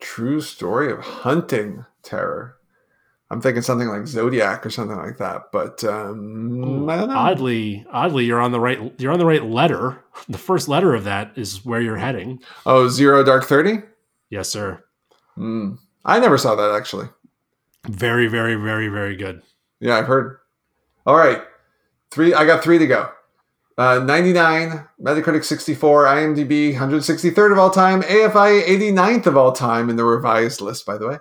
True 0.00 0.40
story 0.40 0.92
of 0.92 1.00
hunting 1.00 1.86
terror. 2.02 2.56
I'm 3.30 3.40
thinking 3.40 3.62
something 3.62 3.86
like 3.86 4.08
Zodiac 4.08 4.66
or 4.66 4.70
something 4.70 4.96
like 4.96 5.18
that, 5.18 5.52
but 5.52 5.84
um, 5.84 6.88
I 6.90 6.96
don't 6.96 7.08
know. 7.08 7.16
Oddly, 7.16 7.86
oddly, 7.92 8.24
you're 8.24 8.40
on 8.40 8.50
the 8.50 8.58
right. 8.58 8.92
You're 9.00 9.12
on 9.12 9.20
the 9.20 9.26
right 9.26 9.44
letter. 9.44 10.02
The 10.28 10.38
first 10.38 10.66
letter 10.66 10.94
of 10.94 11.04
that 11.04 11.32
is 11.36 11.64
where 11.64 11.80
you're 11.80 11.96
heading. 11.96 12.40
Oh, 12.66 12.88
Zero 12.88 13.22
Dark 13.22 13.44
Thirty. 13.44 13.82
Yes, 14.30 14.48
sir. 14.48 14.82
Mm. 15.38 15.78
I 16.04 16.18
never 16.18 16.38
saw 16.38 16.56
that 16.56 16.74
actually. 16.74 17.06
Very, 17.88 18.26
very, 18.26 18.56
very, 18.56 18.88
very 18.88 19.16
good. 19.16 19.42
Yeah, 19.78 19.96
I've 19.96 20.06
heard. 20.06 20.38
All 21.06 21.16
right, 21.16 21.42
three. 22.10 22.34
I 22.34 22.44
got 22.44 22.64
three 22.64 22.78
to 22.78 22.86
go. 22.86 23.10
Uh, 23.78 23.98
99, 24.00 24.86
Metacritic 25.00 25.42
64, 25.42 26.04
IMDb 26.04 26.74
163rd 26.74 27.52
of 27.52 27.58
all 27.58 27.70
time, 27.70 28.02
AFI 28.02 28.62
89th 28.64 29.24
of 29.24 29.38
all 29.38 29.52
time 29.52 29.88
in 29.88 29.96
the 29.96 30.04
revised 30.04 30.60
list, 30.60 30.84
by 30.84 30.98
the 30.98 31.08
way. 31.08 31.16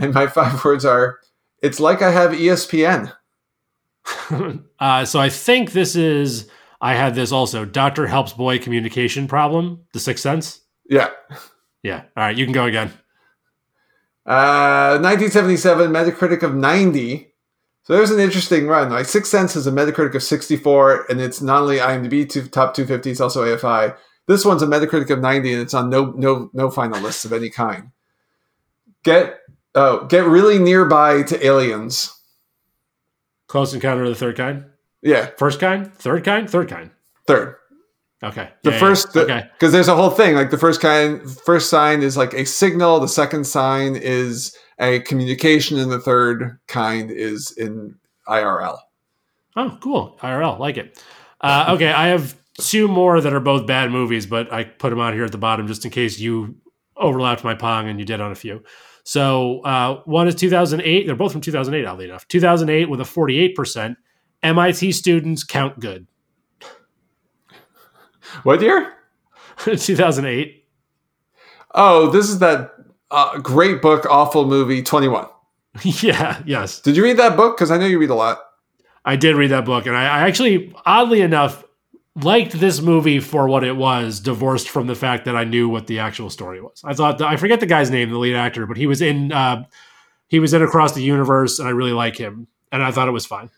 And 0.00 0.14
my 0.14 0.26
five 0.26 0.64
words 0.64 0.84
are: 0.84 1.18
It's 1.62 1.80
like 1.80 2.02
I 2.02 2.10
have 2.10 2.32
ESPN. 2.32 3.12
uh, 4.80 5.04
so 5.04 5.20
I 5.20 5.28
think 5.28 5.72
this 5.72 5.96
is. 5.96 6.48
I 6.80 6.94
had 6.94 7.14
this 7.14 7.32
also. 7.32 7.64
Doctor 7.64 8.06
helps 8.06 8.32
boy 8.32 8.58
communication 8.58 9.26
problem. 9.26 9.80
The 9.92 10.00
Sixth 10.00 10.22
Sense. 10.22 10.60
Yeah. 10.88 11.10
Yeah. 11.82 12.02
All 12.16 12.24
right, 12.24 12.36
you 12.36 12.44
can 12.44 12.52
go 12.52 12.64
again. 12.64 12.92
Uh, 14.28 15.00
1977, 15.00 15.90
Metacritic 15.90 16.42
of 16.42 16.54
90. 16.54 17.32
So 17.84 17.94
there's 17.94 18.10
an 18.10 18.20
interesting 18.20 18.66
run. 18.66 18.90
Like 18.90 19.06
Sixth 19.06 19.30
Sense 19.30 19.56
is 19.56 19.66
a 19.66 19.72
Metacritic 19.72 20.14
of 20.14 20.22
64, 20.22 21.06
and 21.08 21.20
it's 21.20 21.40
not 21.40 21.62
only 21.62 21.78
IMDb 21.78 22.28
to 22.28 22.46
top 22.46 22.74
250, 22.74 23.10
it's 23.10 23.20
also 23.20 23.44
AFI. 23.44 23.96
This 24.26 24.44
one's 24.44 24.62
a 24.62 24.66
Metacritic 24.66 25.08
of 25.08 25.20
90, 25.20 25.52
and 25.54 25.62
it's 25.62 25.72
on 25.72 25.88
no 25.88 26.12
no 26.12 26.50
no 26.52 26.70
final 26.70 27.00
lists 27.00 27.24
of 27.24 27.32
any 27.32 27.48
kind. 27.48 27.90
Get 29.02 29.38
oh 29.78 30.04
get 30.06 30.24
really 30.24 30.58
nearby 30.58 31.22
to 31.22 31.44
aliens. 31.46 32.14
Close 33.46 33.72
Encounter 33.72 34.02
of 34.02 34.10
the 34.10 34.14
Third 34.14 34.36
Kind. 34.36 34.66
Yeah, 35.02 35.30
First 35.38 35.60
kind, 35.60 35.94
third 35.94 36.24
kind, 36.24 36.50
third 36.50 36.68
kind. 36.68 36.90
third. 37.26 37.54
Okay. 38.22 38.50
The 38.64 38.72
Yeah, 38.72 38.78
first, 38.80 39.14
yeah. 39.14 39.22
because 39.22 39.68
okay. 39.68 39.68
there's 39.70 39.86
a 39.86 39.94
whole 39.94 40.10
thing. 40.10 40.34
Like 40.34 40.50
the 40.50 40.58
first 40.58 40.80
kind, 40.80 41.22
first 41.46 41.70
sign 41.70 42.02
is 42.02 42.16
like 42.16 42.34
a 42.34 42.44
signal. 42.44 42.98
The 42.98 43.06
second 43.06 43.44
sign 43.46 43.94
is 43.94 44.56
a 44.80 44.98
communication, 45.00 45.78
and 45.78 45.90
the 45.92 46.00
third 46.00 46.58
kind 46.66 47.12
is 47.12 47.52
in 47.52 47.94
IRL. 48.26 48.78
Oh, 49.54 49.78
cool. 49.80 50.18
IRL, 50.20 50.58
like 50.58 50.76
it. 50.76 51.00
Uh, 51.40 51.66
okay, 51.76 51.92
I 51.92 52.08
have 52.08 52.36
two 52.58 52.88
more 52.88 53.20
that 53.20 53.32
are 53.32 53.38
both 53.40 53.68
bad 53.68 53.92
movies, 53.92 54.26
but 54.26 54.52
I 54.52 54.64
put 54.64 54.90
them 54.90 54.98
out 54.98 55.14
here 55.14 55.24
at 55.24 55.30
the 55.32 55.38
bottom 55.38 55.68
just 55.68 55.84
in 55.84 55.92
case 55.92 56.18
you 56.18 56.56
overlapped 56.96 57.44
my 57.44 57.54
pong 57.54 57.88
and 57.88 58.00
you 58.00 58.04
did 58.04 58.20
on 58.20 58.32
a 58.32 58.34
few. 58.34 58.64
So 59.08 59.60
uh, 59.60 60.02
one 60.04 60.28
is 60.28 60.34
2008. 60.34 61.06
They're 61.06 61.16
both 61.16 61.32
from 61.32 61.40
2008, 61.40 61.86
oddly 61.86 62.04
enough. 62.04 62.28
2008 62.28 62.90
with 62.90 63.00
a 63.00 63.04
48%. 63.04 63.96
MIT 64.42 64.92
students 64.92 65.44
count 65.44 65.80
good. 65.80 66.06
What 68.42 68.60
year? 68.60 68.92
2008. 69.64 70.62
Oh, 71.74 72.10
this 72.10 72.28
is 72.28 72.40
that 72.40 72.74
uh, 73.10 73.38
great 73.38 73.80
book, 73.80 74.04
awful 74.10 74.44
movie, 74.44 74.82
21. 74.82 75.26
yeah, 75.82 76.42
yes. 76.44 76.78
Did 76.78 76.94
you 76.94 77.02
read 77.02 77.16
that 77.16 77.34
book? 77.34 77.56
Because 77.56 77.70
I 77.70 77.78
know 77.78 77.86
you 77.86 77.98
read 77.98 78.10
a 78.10 78.14
lot. 78.14 78.40
I 79.06 79.16
did 79.16 79.36
read 79.36 79.52
that 79.52 79.64
book, 79.64 79.86
and 79.86 79.96
I, 79.96 80.02
I 80.02 80.28
actually, 80.28 80.74
oddly 80.84 81.22
enough, 81.22 81.64
liked 82.24 82.52
this 82.52 82.80
movie 82.80 83.20
for 83.20 83.48
what 83.48 83.64
it 83.64 83.76
was, 83.76 84.20
divorced 84.20 84.68
from 84.68 84.86
the 84.86 84.94
fact 84.94 85.24
that 85.24 85.36
I 85.36 85.44
knew 85.44 85.68
what 85.68 85.86
the 85.86 85.98
actual 85.98 86.30
story 86.30 86.60
was. 86.60 86.82
I 86.84 86.94
thought 86.94 87.20
I 87.20 87.36
forget 87.36 87.60
the 87.60 87.66
guy's 87.66 87.90
name, 87.90 88.10
the 88.10 88.18
lead 88.18 88.34
actor, 88.34 88.66
but 88.66 88.76
he 88.76 88.86
was 88.86 89.02
in 89.02 89.32
uh, 89.32 89.64
he 90.28 90.38
was 90.38 90.52
in 90.54 90.62
Across 90.62 90.92
the 90.92 91.02
Universe, 91.02 91.58
and 91.58 91.68
I 91.68 91.72
really 91.72 91.92
like 91.92 92.16
him, 92.16 92.46
and 92.72 92.82
I 92.82 92.90
thought 92.90 93.08
it 93.08 93.12
was 93.12 93.26
fine. 93.26 93.50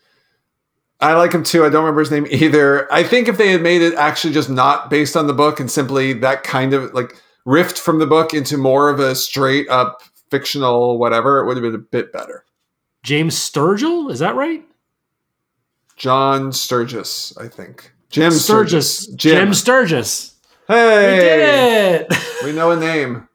I 0.99 1.13
like 1.13 1.33
him 1.33 1.43
too. 1.43 1.65
I 1.65 1.69
don't 1.69 1.83
remember 1.83 2.01
his 2.01 2.11
name 2.11 2.27
either. 2.29 2.91
I 2.93 3.03
think 3.03 3.27
if 3.27 3.37
they 3.37 3.51
had 3.51 3.61
made 3.61 3.81
it 3.81 3.95
actually 3.95 4.33
just 4.33 4.49
not 4.49 4.89
based 4.89 5.17
on 5.17 5.27
the 5.27 5.33
book 5.33 5.59
and 5.59 5.69
simply 5.69 6.13
that 6.13 6.43
kind 6.43 6.73
of 6.73 6.93
like 6.93 7.19
riffed 7.45 7.79
from 7.79 7.97
the 7.97 8.05
book 8.05 8.33
into 8.33 8.55
more 8.57 8.89
of 8.89 8.99
a 8.99 9.15
straight 9.15 9.67
up 9.69 10.03
fictional 10.29 10.99
whatever, 10.99 11.39
it 11.39 11.47
would 11.47 11.57
have 11.57 11.63
been 11.63 11.75
a 11.75 11.79
bit 11.79 12.13
better. 12.13 12.45
James 13.03 13.35
Sturgill, 13.35 14.11
is 14.11 14.19
that 14.19 14.35
right? 14.35 14.63
John 15.97 16.51
Sturgis, 16.51 17.35
I 17.37 17.47
think. 17.47 17.90
Jim 18.11 18.31
Sturgess, 18.31 18.99
Sturgess. 18.99 19.15
Jim, 19.15 19.53
Sturgess. 19.53 20.35
Hey, 20.67 21.13
We 21.15 21.19
did 21.21 22.11
it. 22.11 22.17
we 22.43 22.51
know 22.51 22.71
a 22.71 22.79
name. 22.79 23.27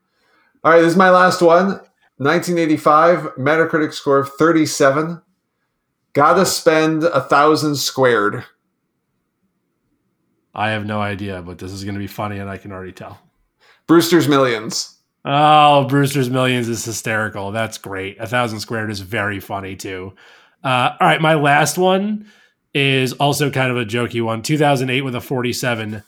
All 0.62 0.72
right, 0.72 0.80
this 0.80 0.92
is 0.92 0.96
my 0.96 1.10
last 1.10 1.40
one. 1.42 1.80
1985, 2.18 3.36
Metacritic 3.36 3.92
score 3.92 4.18
of 4.18 4.30
37. 4.34 5.20
Gotta 6.12 6.46
spend 6.46 7.04
a 7.04 7.20
thousand 7.20 7.76
squared. 7.76 8.44
I 10.54 10.70
have 10.70 10.86
no 10.86 11.00
idea, 11.00 11.42
but 11.42 11.58
this 11.58 11.72
is 11.72 11.84
going 11.84 11.94
to 11.94 11.98
be 11.98 12.06
funny, 12.06 12.38
and 12.38 12.48
I 12.48 12.56
can 12.56 12.72
already 12.72 12.92
tell. 12.92 13.18
Brewster's 13.86 14.26
Millions. 14.26 14.98
Oh, 15.26 15.84
Brewster's 15.84 16.30
Millions 16.30 16.68
is 16.68 16.84
hysterical. 16.84 17.52
That's 17.52 17.76
great. 17.76 18.18
A 18.18 18.26
thousand 18.26 18.60
squared 18.60 18.90
is 18.90 19.00
very 19.00 19.40
funny 19.40 19.76
too. 19.76 20.14
Uh, 20.64 20.96
all 20.98 21.06
right, 21.06 21.20
my 21.20 21.34
last 21.34 21.76
one 21.76 22.26
is 22.76 23.14
also 23.14 23.50
kind 23.50 23.70
of 23.70 23.78
a 23.78 23.86
jokey 23.86 24.22
one. 24.22 24.42
2008 24.42 25.00
with 25.00 25.14
a 25.14 25.20
47. 25.22 26.02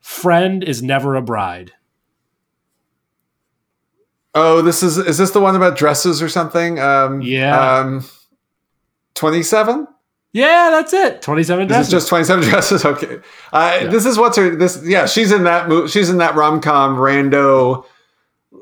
Friend 0.00 0.62
is 0.62 0.82
never 0.82 1.14
a 1.16 1.22
bride. 1.22 1.72
Oh, 4.34 4.62
this 4.62 4.82
is 4.82 4.96
is 4.98 5.18
this 5.18 5.30
the 5.32 5.40
one 5.40 5.56
about 5.56 5.76
dresses 5.76 6.22
or 6.22 6.28
something? 6.28 6.78
Um, 6.78 7.20
Yeah. 7.22 7.78
Um, 7.78 8.04
27? 9.14 9.88
Yeah, 10.32 10.68
that's 10.70 10.92
it. 10.92 11.22
27 11.22 11.66
This 11.66 11.76
is 11.86 11.90
dresses. 11.90 11.92
just 11.92 12.08
27 12.08 12.44
dresses. 12.48 12.84
Okay. 12.84 13.18
Uh, 13.52 13.78
Yeah. 13.82 13.88
This 13.88 14.06
is 14.06 14.18
what's 14.18 14.36
her. 14.36 14.54
This 14.54 14.80
yeah. 14.84 15.06
She's 15.06 15.32
in 15.32 15.44
that. 15.44 15.68
Mo- 15.68 15.86
she's 15.88 16.08
in 16.10 16.18
that 16.18 16.36
rom 16.36 16.60
com 16.60 16.96
rando 16.96 17.84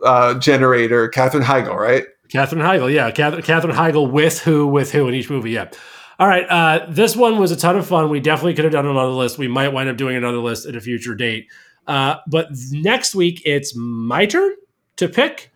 uh, 0.02 0.34
generator. 0.38 1.08
Katherine 1.08 1.44
Heigl, 1.44 1.74
right? 1.76 2.04
Katherine 2.30 2.62
Heigl, 2.62 2.92
yeah. 2.92 3.10
Kath- 3.10 3.42
Katherine 3.44 3.74
Heigl 3.74 4.10
with 4.10 4.40
who, 4.40 4.66
with 4.66 4.92
who 4.92 5.08
in 5.08 5.14
each 5.14 5.28
movie, 5.30 5.50
yeah. 5.52 5.70
All 6.18 6.26
right, 6.26 6.46
uh, 6.48 6.86
this 6.88 7.14
one 7.14 7.38
was 7.38 7.52
a 7.52 7.56
ton 7.56 7.76
of 7.76 7.86
fun. 7.86 8.10
We 8.10 8.18
definitely 8.18 8.54
could 8.54 8.64
have 8.64 8.72
done 8.72 8.86
another 8.86 9.12
list. 9.12 9.38
We 9.38 9.46
might 9.46 9.68
wind 9.68 9.88
up 9.88 9.96
doing 9.96 10.16
another 10.16 10.38
list 10.38 10.66
at 10.66 10.74
a 10.74 10.80
future 10.80 11.14
date. 11.14 11.48
Uh, 11.86 12.16
but 12.26 12.48
next 12.72 13.14
week, 13.14 13.42
it's 13.44 13.74
my 13.76 14.26
turn 14.26 14.52
to 14.96 15.08
pick. 15.08 15.52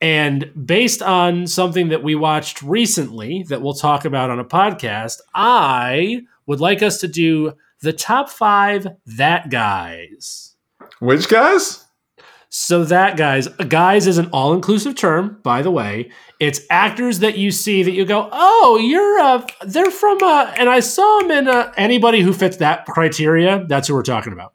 And 0.00 0.50
based 0.64 1.02
on 1.02 1.46
something 1.46 1.88
that 1.88 2.02
we 2.02 2.14
watched 2.14 2.62
recently 2.62 3.42
that 3.48 3.60
we'll 3.60 3.74
talk 3.74 4.04
about 4.04 4.30
on 4.30 4.38
a 4.38 4.44
podcast, 4.44 5.18
I 5.34 6.22
would 6.46 6.60
like 6.60 6.82
us 6.82 6.98
to 7.00 7.08
do 7.08 7.54
the 7.82 7.92
top 7.92 8.30
five 8.30 8.86
that 9.06 9.50
guys. 9.50 10.54
Which 11.00 11.28
guys? 11.28 11.84
So 12.52 12.82
that 12.82 13.16
guys, 13.16 13.46
guys 13.46 14.08
is 14.08 14.18
an 14.18 14.28
all-inclusive 14.32 14.96
term, 14.96 15.38
by 15.44 15.62
the 15.62 15.70
way. 15.70 16.10
It's 16.40 16.60
actors 16.68 17.20
that 17.20 17.38
you 17.38 17.52
see 17.52 17.84
that 17.84 17.92
you 17.92 18.04
go, 18.04 18.28
oh, 18.32 18.76
you're 18.82 19.20
uh, 19.20 19.46
they're 19.64 19.92
from, 19.92 20.18
uh, 20.20 20.52
and 20.56 20.68
I 20.68 20.80
saw 20.80 21.20
them 21.20 21.30
in 21.30 21.48
uh, 21.48 21.72
anybody 21.76 22.22
who 22.22 22.32
fits 22.32 22.56
that 22.56 22.86
criteria. 22.86 23.64
That's 23.68 23.86
who 23.86 23.94
we're 23.94 24.02
talking 24.02 24.32
about. 24.32 24.54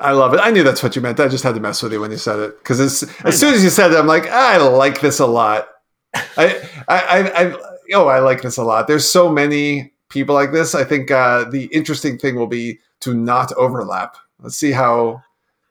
I 0.00 0.12
love 0.12 0.32
it. 0.32 0.40
I 0.42 0.50
knew 0.50 0.62
that's 0.62 0.82
what 0.82 0.96
you 0.96 1.02
meant. 1.02 1.20
I 1.20 1.28
just 1.28 1.44
had 1.44 1.54
to 1.56 1.60
mess 1.60 1.82
with 1.82 1.92
you 1.92 2.00
when 2.00 2.10
you 2.10 2.16
said 2.16 2.38
it 2.38 2.58
because 2.58 2.80
as, 2.80 3.02
as 3.24 3.38
soon 3.38 3.52
as 3.52 3.62
you 3.62 3.68
said 3.68 3.92
it, 3.92 3.98
I'm 3.98 4.06
like, 4.06 4.26
I 4.26 4.56
like 4.56 5.02
this 5.02 5.20
a 5.20 5.26
lot. 5.26 5.68
I, 6.14 6.66
I, 6.88 6.98
I, 6.98 7.44
I, 7.44 7.56
oh, 7.92 8.08
I 8.08 8.20
like 8.20 8.40
this 8.40 8.56
a 8.56 8.64
lot. 8.64 8.86
There's 8.86 9.04
so 9.04 9.30
many 9.30 9.92
people 10.08 10.34
like 10.34 10.52
this. 10.52 10.74
I 10.74 10.84
think 10.84 11.10
uh, 11.10 11.44
the 11.44 11.66
interesting 11.66 12.16
thing 12.16 12.36
will 12.36 12.46
be 12.46 12.78
to 13.00 13.12
not 13.12 13.52
overlap. 13.52 14.16
Let's 14.38 14.56
see 14.56 14.72
how 14.72 15.22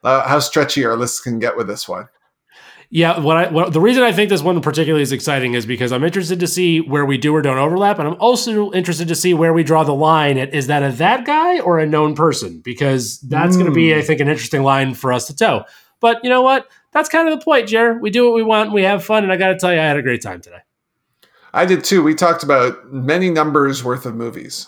uh, 0.02 0.26
how 0.28 0.38
stretchy 0.38 0.84
our 0.84 0.96
lists 0.96 1.20
can 1.20 1.38
get 1.38 1.56
with 1.56 1.66
this 1.66 1.88
one. 1.88 2.08
Yeah, 2.92 3.20
what 3.20 3.36
I 3.36 3.48
what, 3.48 3.72
the 3.72 3.80
reason 3.80 4.02
I 4.02 4.10
think 4.10 4.30
this 4.30 4.42
one 4.42 4.60
particularly 4.60 5.02
is 5.02 5.12
exciting 5.12 5.54
is 5.54 5.64
because 5.64 5.92
I'm 5.92 6.02
interested 6.02 6.40
to 6.40 6.48
see 6.48 6.80
where 6.80 7.04
we 7.04 7.18
do 7.18 7.32
or 7.32 7.40
don't 7.40 7.56
overlap, 7.56 8.00
and 8.00 8.08
I'm 8.08 8.16
also 8.18 8.72
interested 8.72 9.06
to 9.08 9.14
see 9.14 9.32
where 9.32 9.52
we 9.52 9.62
draw 9.62 9.84
the 9.84 9.94
line. 9.94 10.38
At 10.38 10.52
is 10.52 10.66
that 10.66 10.82
a 10.82 10.90
that 10.96 11.24
guy 11.24 11.60
or 11.60 11.78
a 11.78 11.86
known 11.86 12.16
person? 12.16 12.60
Because 12.64 13.20
that's 13.20 13.54
mm. 13.54 13.60
going 13.60 13.70
to 13.70 13.74
be, 13.74 13.94
I 13.94 14.02
think, 14.02 14.20
an 14.20 14.28
interesting 14.28 14.64
line 14.64 14.94
for 14.94 15.12
us 15.12 15.28
to 15.28 15.36
toe. 15.36 15.64
But 16.00 16.18
you 16.24 16.30
know 16.30 16.42
what? 16.42 16.68
That's 16.90 17.08
kind 17.08 17.28
of 17.28 17.38
the 17.38 17.44
point, 17.44 17.68
Jared. 17.68 18.00
We 18.00 18.10
do 18.10 18.24
what 18.24 18.34
we 18.34 18.42
want, 18.42 18.72
we 18.72 18.82
have 18.82 19.04
fun, 19.04 19.22
and 19.22 19.32
I 19.32 19.36
got 19.36 19.48
to 19.48 19.56
tell 19.56 19.72
you, 19.72 19.78
I 19.78 19.84
had 19.84 19.96
a 19.96 20.02
great 20.02 20.22
time 20.22 20.40
today. 20.40 20.58
I 21.52 21.66
did 21.66 21.84
too. 21.84 22.02
We 22.02 22.16
talked 22.16 22.42
about 22.42 22.92
many 22.92 23.30
numbers 23.30 23.84
worth 23.84 24.04
of 24.04 24.16
movies. 24.16 24.66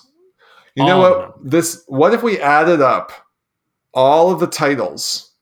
You 0.76 0.86
know 0.86 0.98
what? 0.98 1.34
This 1.42 1.82
what 1.86 2.14
if 2.14 2.22
we 2.22 2.40
added 2.40 2.80
up 2.80 3.12
all 3.94 4.30
of 4.30 4.40
the 4.40 4.46
titles 4.46 5.32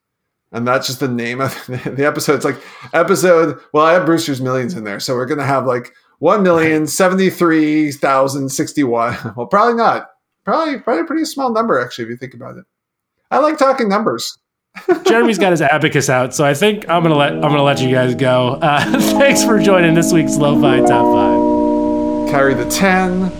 and 0.52 0.66
that's 0.66 0.86
just 0.86 1.00
the 1.00 1.08
name 1.08 1.40
of 1.40 1.54
the 1.68 2.04
episode. 2.04 2.34
It's 2.34 2.44
like 2.44 2.60
episode. 2.92 3.58
Well, 3.72 3.86
I 3.86 3.92
have 3.92 4.06
Brewster's 4.06 4.40
Millions 4.40 4.74
in 4.74 4.84
there, 4.84 5.00
so 5.00 5.14
we're 5.14 5.26
gonna 5.26 5.44
have 5.46 5.66
like 5.66 5.92
one 6.18 6.42
million 6.42 6.86
seventy 6.86 7.30
three 7.30 7.92
thousand 7.92 8.48
sixty 8.50 8.84
one. 8.84 9.16
Well, 9.36 9.46
probably 9.46 9.74
not. 9.74 10.10
Probably 10.44 10.78
probably 10.78 11.02
a 11.02 11.06
pretty 11.06 11.24
small 11.24 11.52
number 11.52 11.78
actually, 11.78 12.04
if 12.04 12.10
you 12.10 12.16
think 12.16 12.34
about 12.34 12.56
it. 12.56 12.64
I 13.30 13.38
like 13.38 13.58
talking 13.58 13.88
numbers. 13.88 14.36
Jeremy's 15.04 15.38
got 15.38 15.50
his 15.50 15.62
abacus 15.62 16.08
out, 16.08 16.34
so 16.34 16.44
I 16.44 16.54
think 16.54 16.88
I'm 16.88 17.02
gonna 17.02 17.16
let 17.16 17.32
I'm 17.32 17.40
gonna 17.42 17.62
let 17.62 17.80
you 17.80 17.90
guys 17.90 18.14
go. 18.14 18.58
Uh, 18.60 18.80
thanks 19.18 19.44
for 19.44 19.58
joining 19.60 19.94
this 19.94 20.12
week's 20.12 20.36
Lo-Fi 20.36 20.80
Top 20.80 21.14
Five. 21.14 22.30
Carry 22.32 22.54
the 22.54 22.68
ten. 22.70 23.30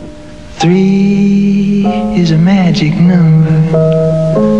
Three 0.59 1.87
is 2.17 2.33
a 2.33 2.37
magic 2.37 2.95
number. 2.95 4.60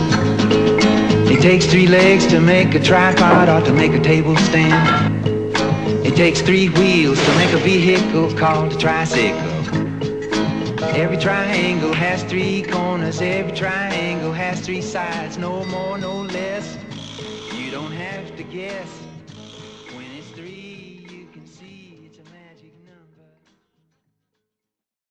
It 1.41 1.45
takes 1.45 1.65
three 1.65 1.87
legs 1.87 2.27
to 2.27 2.39
make 2.39 2.75
a 2.75 2.79
tripod 2.79 3.49
or 3.49 3.65
to 3.65 3.73
make 3.73 3.93
a 3.93 3.99
table 3.99 4.37
stand. 4.37 5.25
It 6.05 6.15
takes 6.15 6.39
three 6.39 6.69
wheels 6.69 7.19
to 7.19 7.35
make 7.35 7.51
a 7.51 7.57
vehicle 7.57 8.31
called 8.37 8.73
a 8.73 8.77
tricycle. 8.77 9.49
Every 10.95 11.17
triangle 11.17 11.93
has 11.93 12.21
three 12.25 12.61
corners, 12.61 13.21
every 13.21 13.53
triangle 13.53 14.31
has 14.31 14.61
three 14.61 14.83
sides, 14.83 15.39
no 15.39 15.65
more, 15.65 15.97
no 15.97 16.21
less. 16.21 16.77
You 17.55 17.71
don't 17.71 17.91
have 17.91 18.37
to 18.37 18.43
guess. 18.43 19.10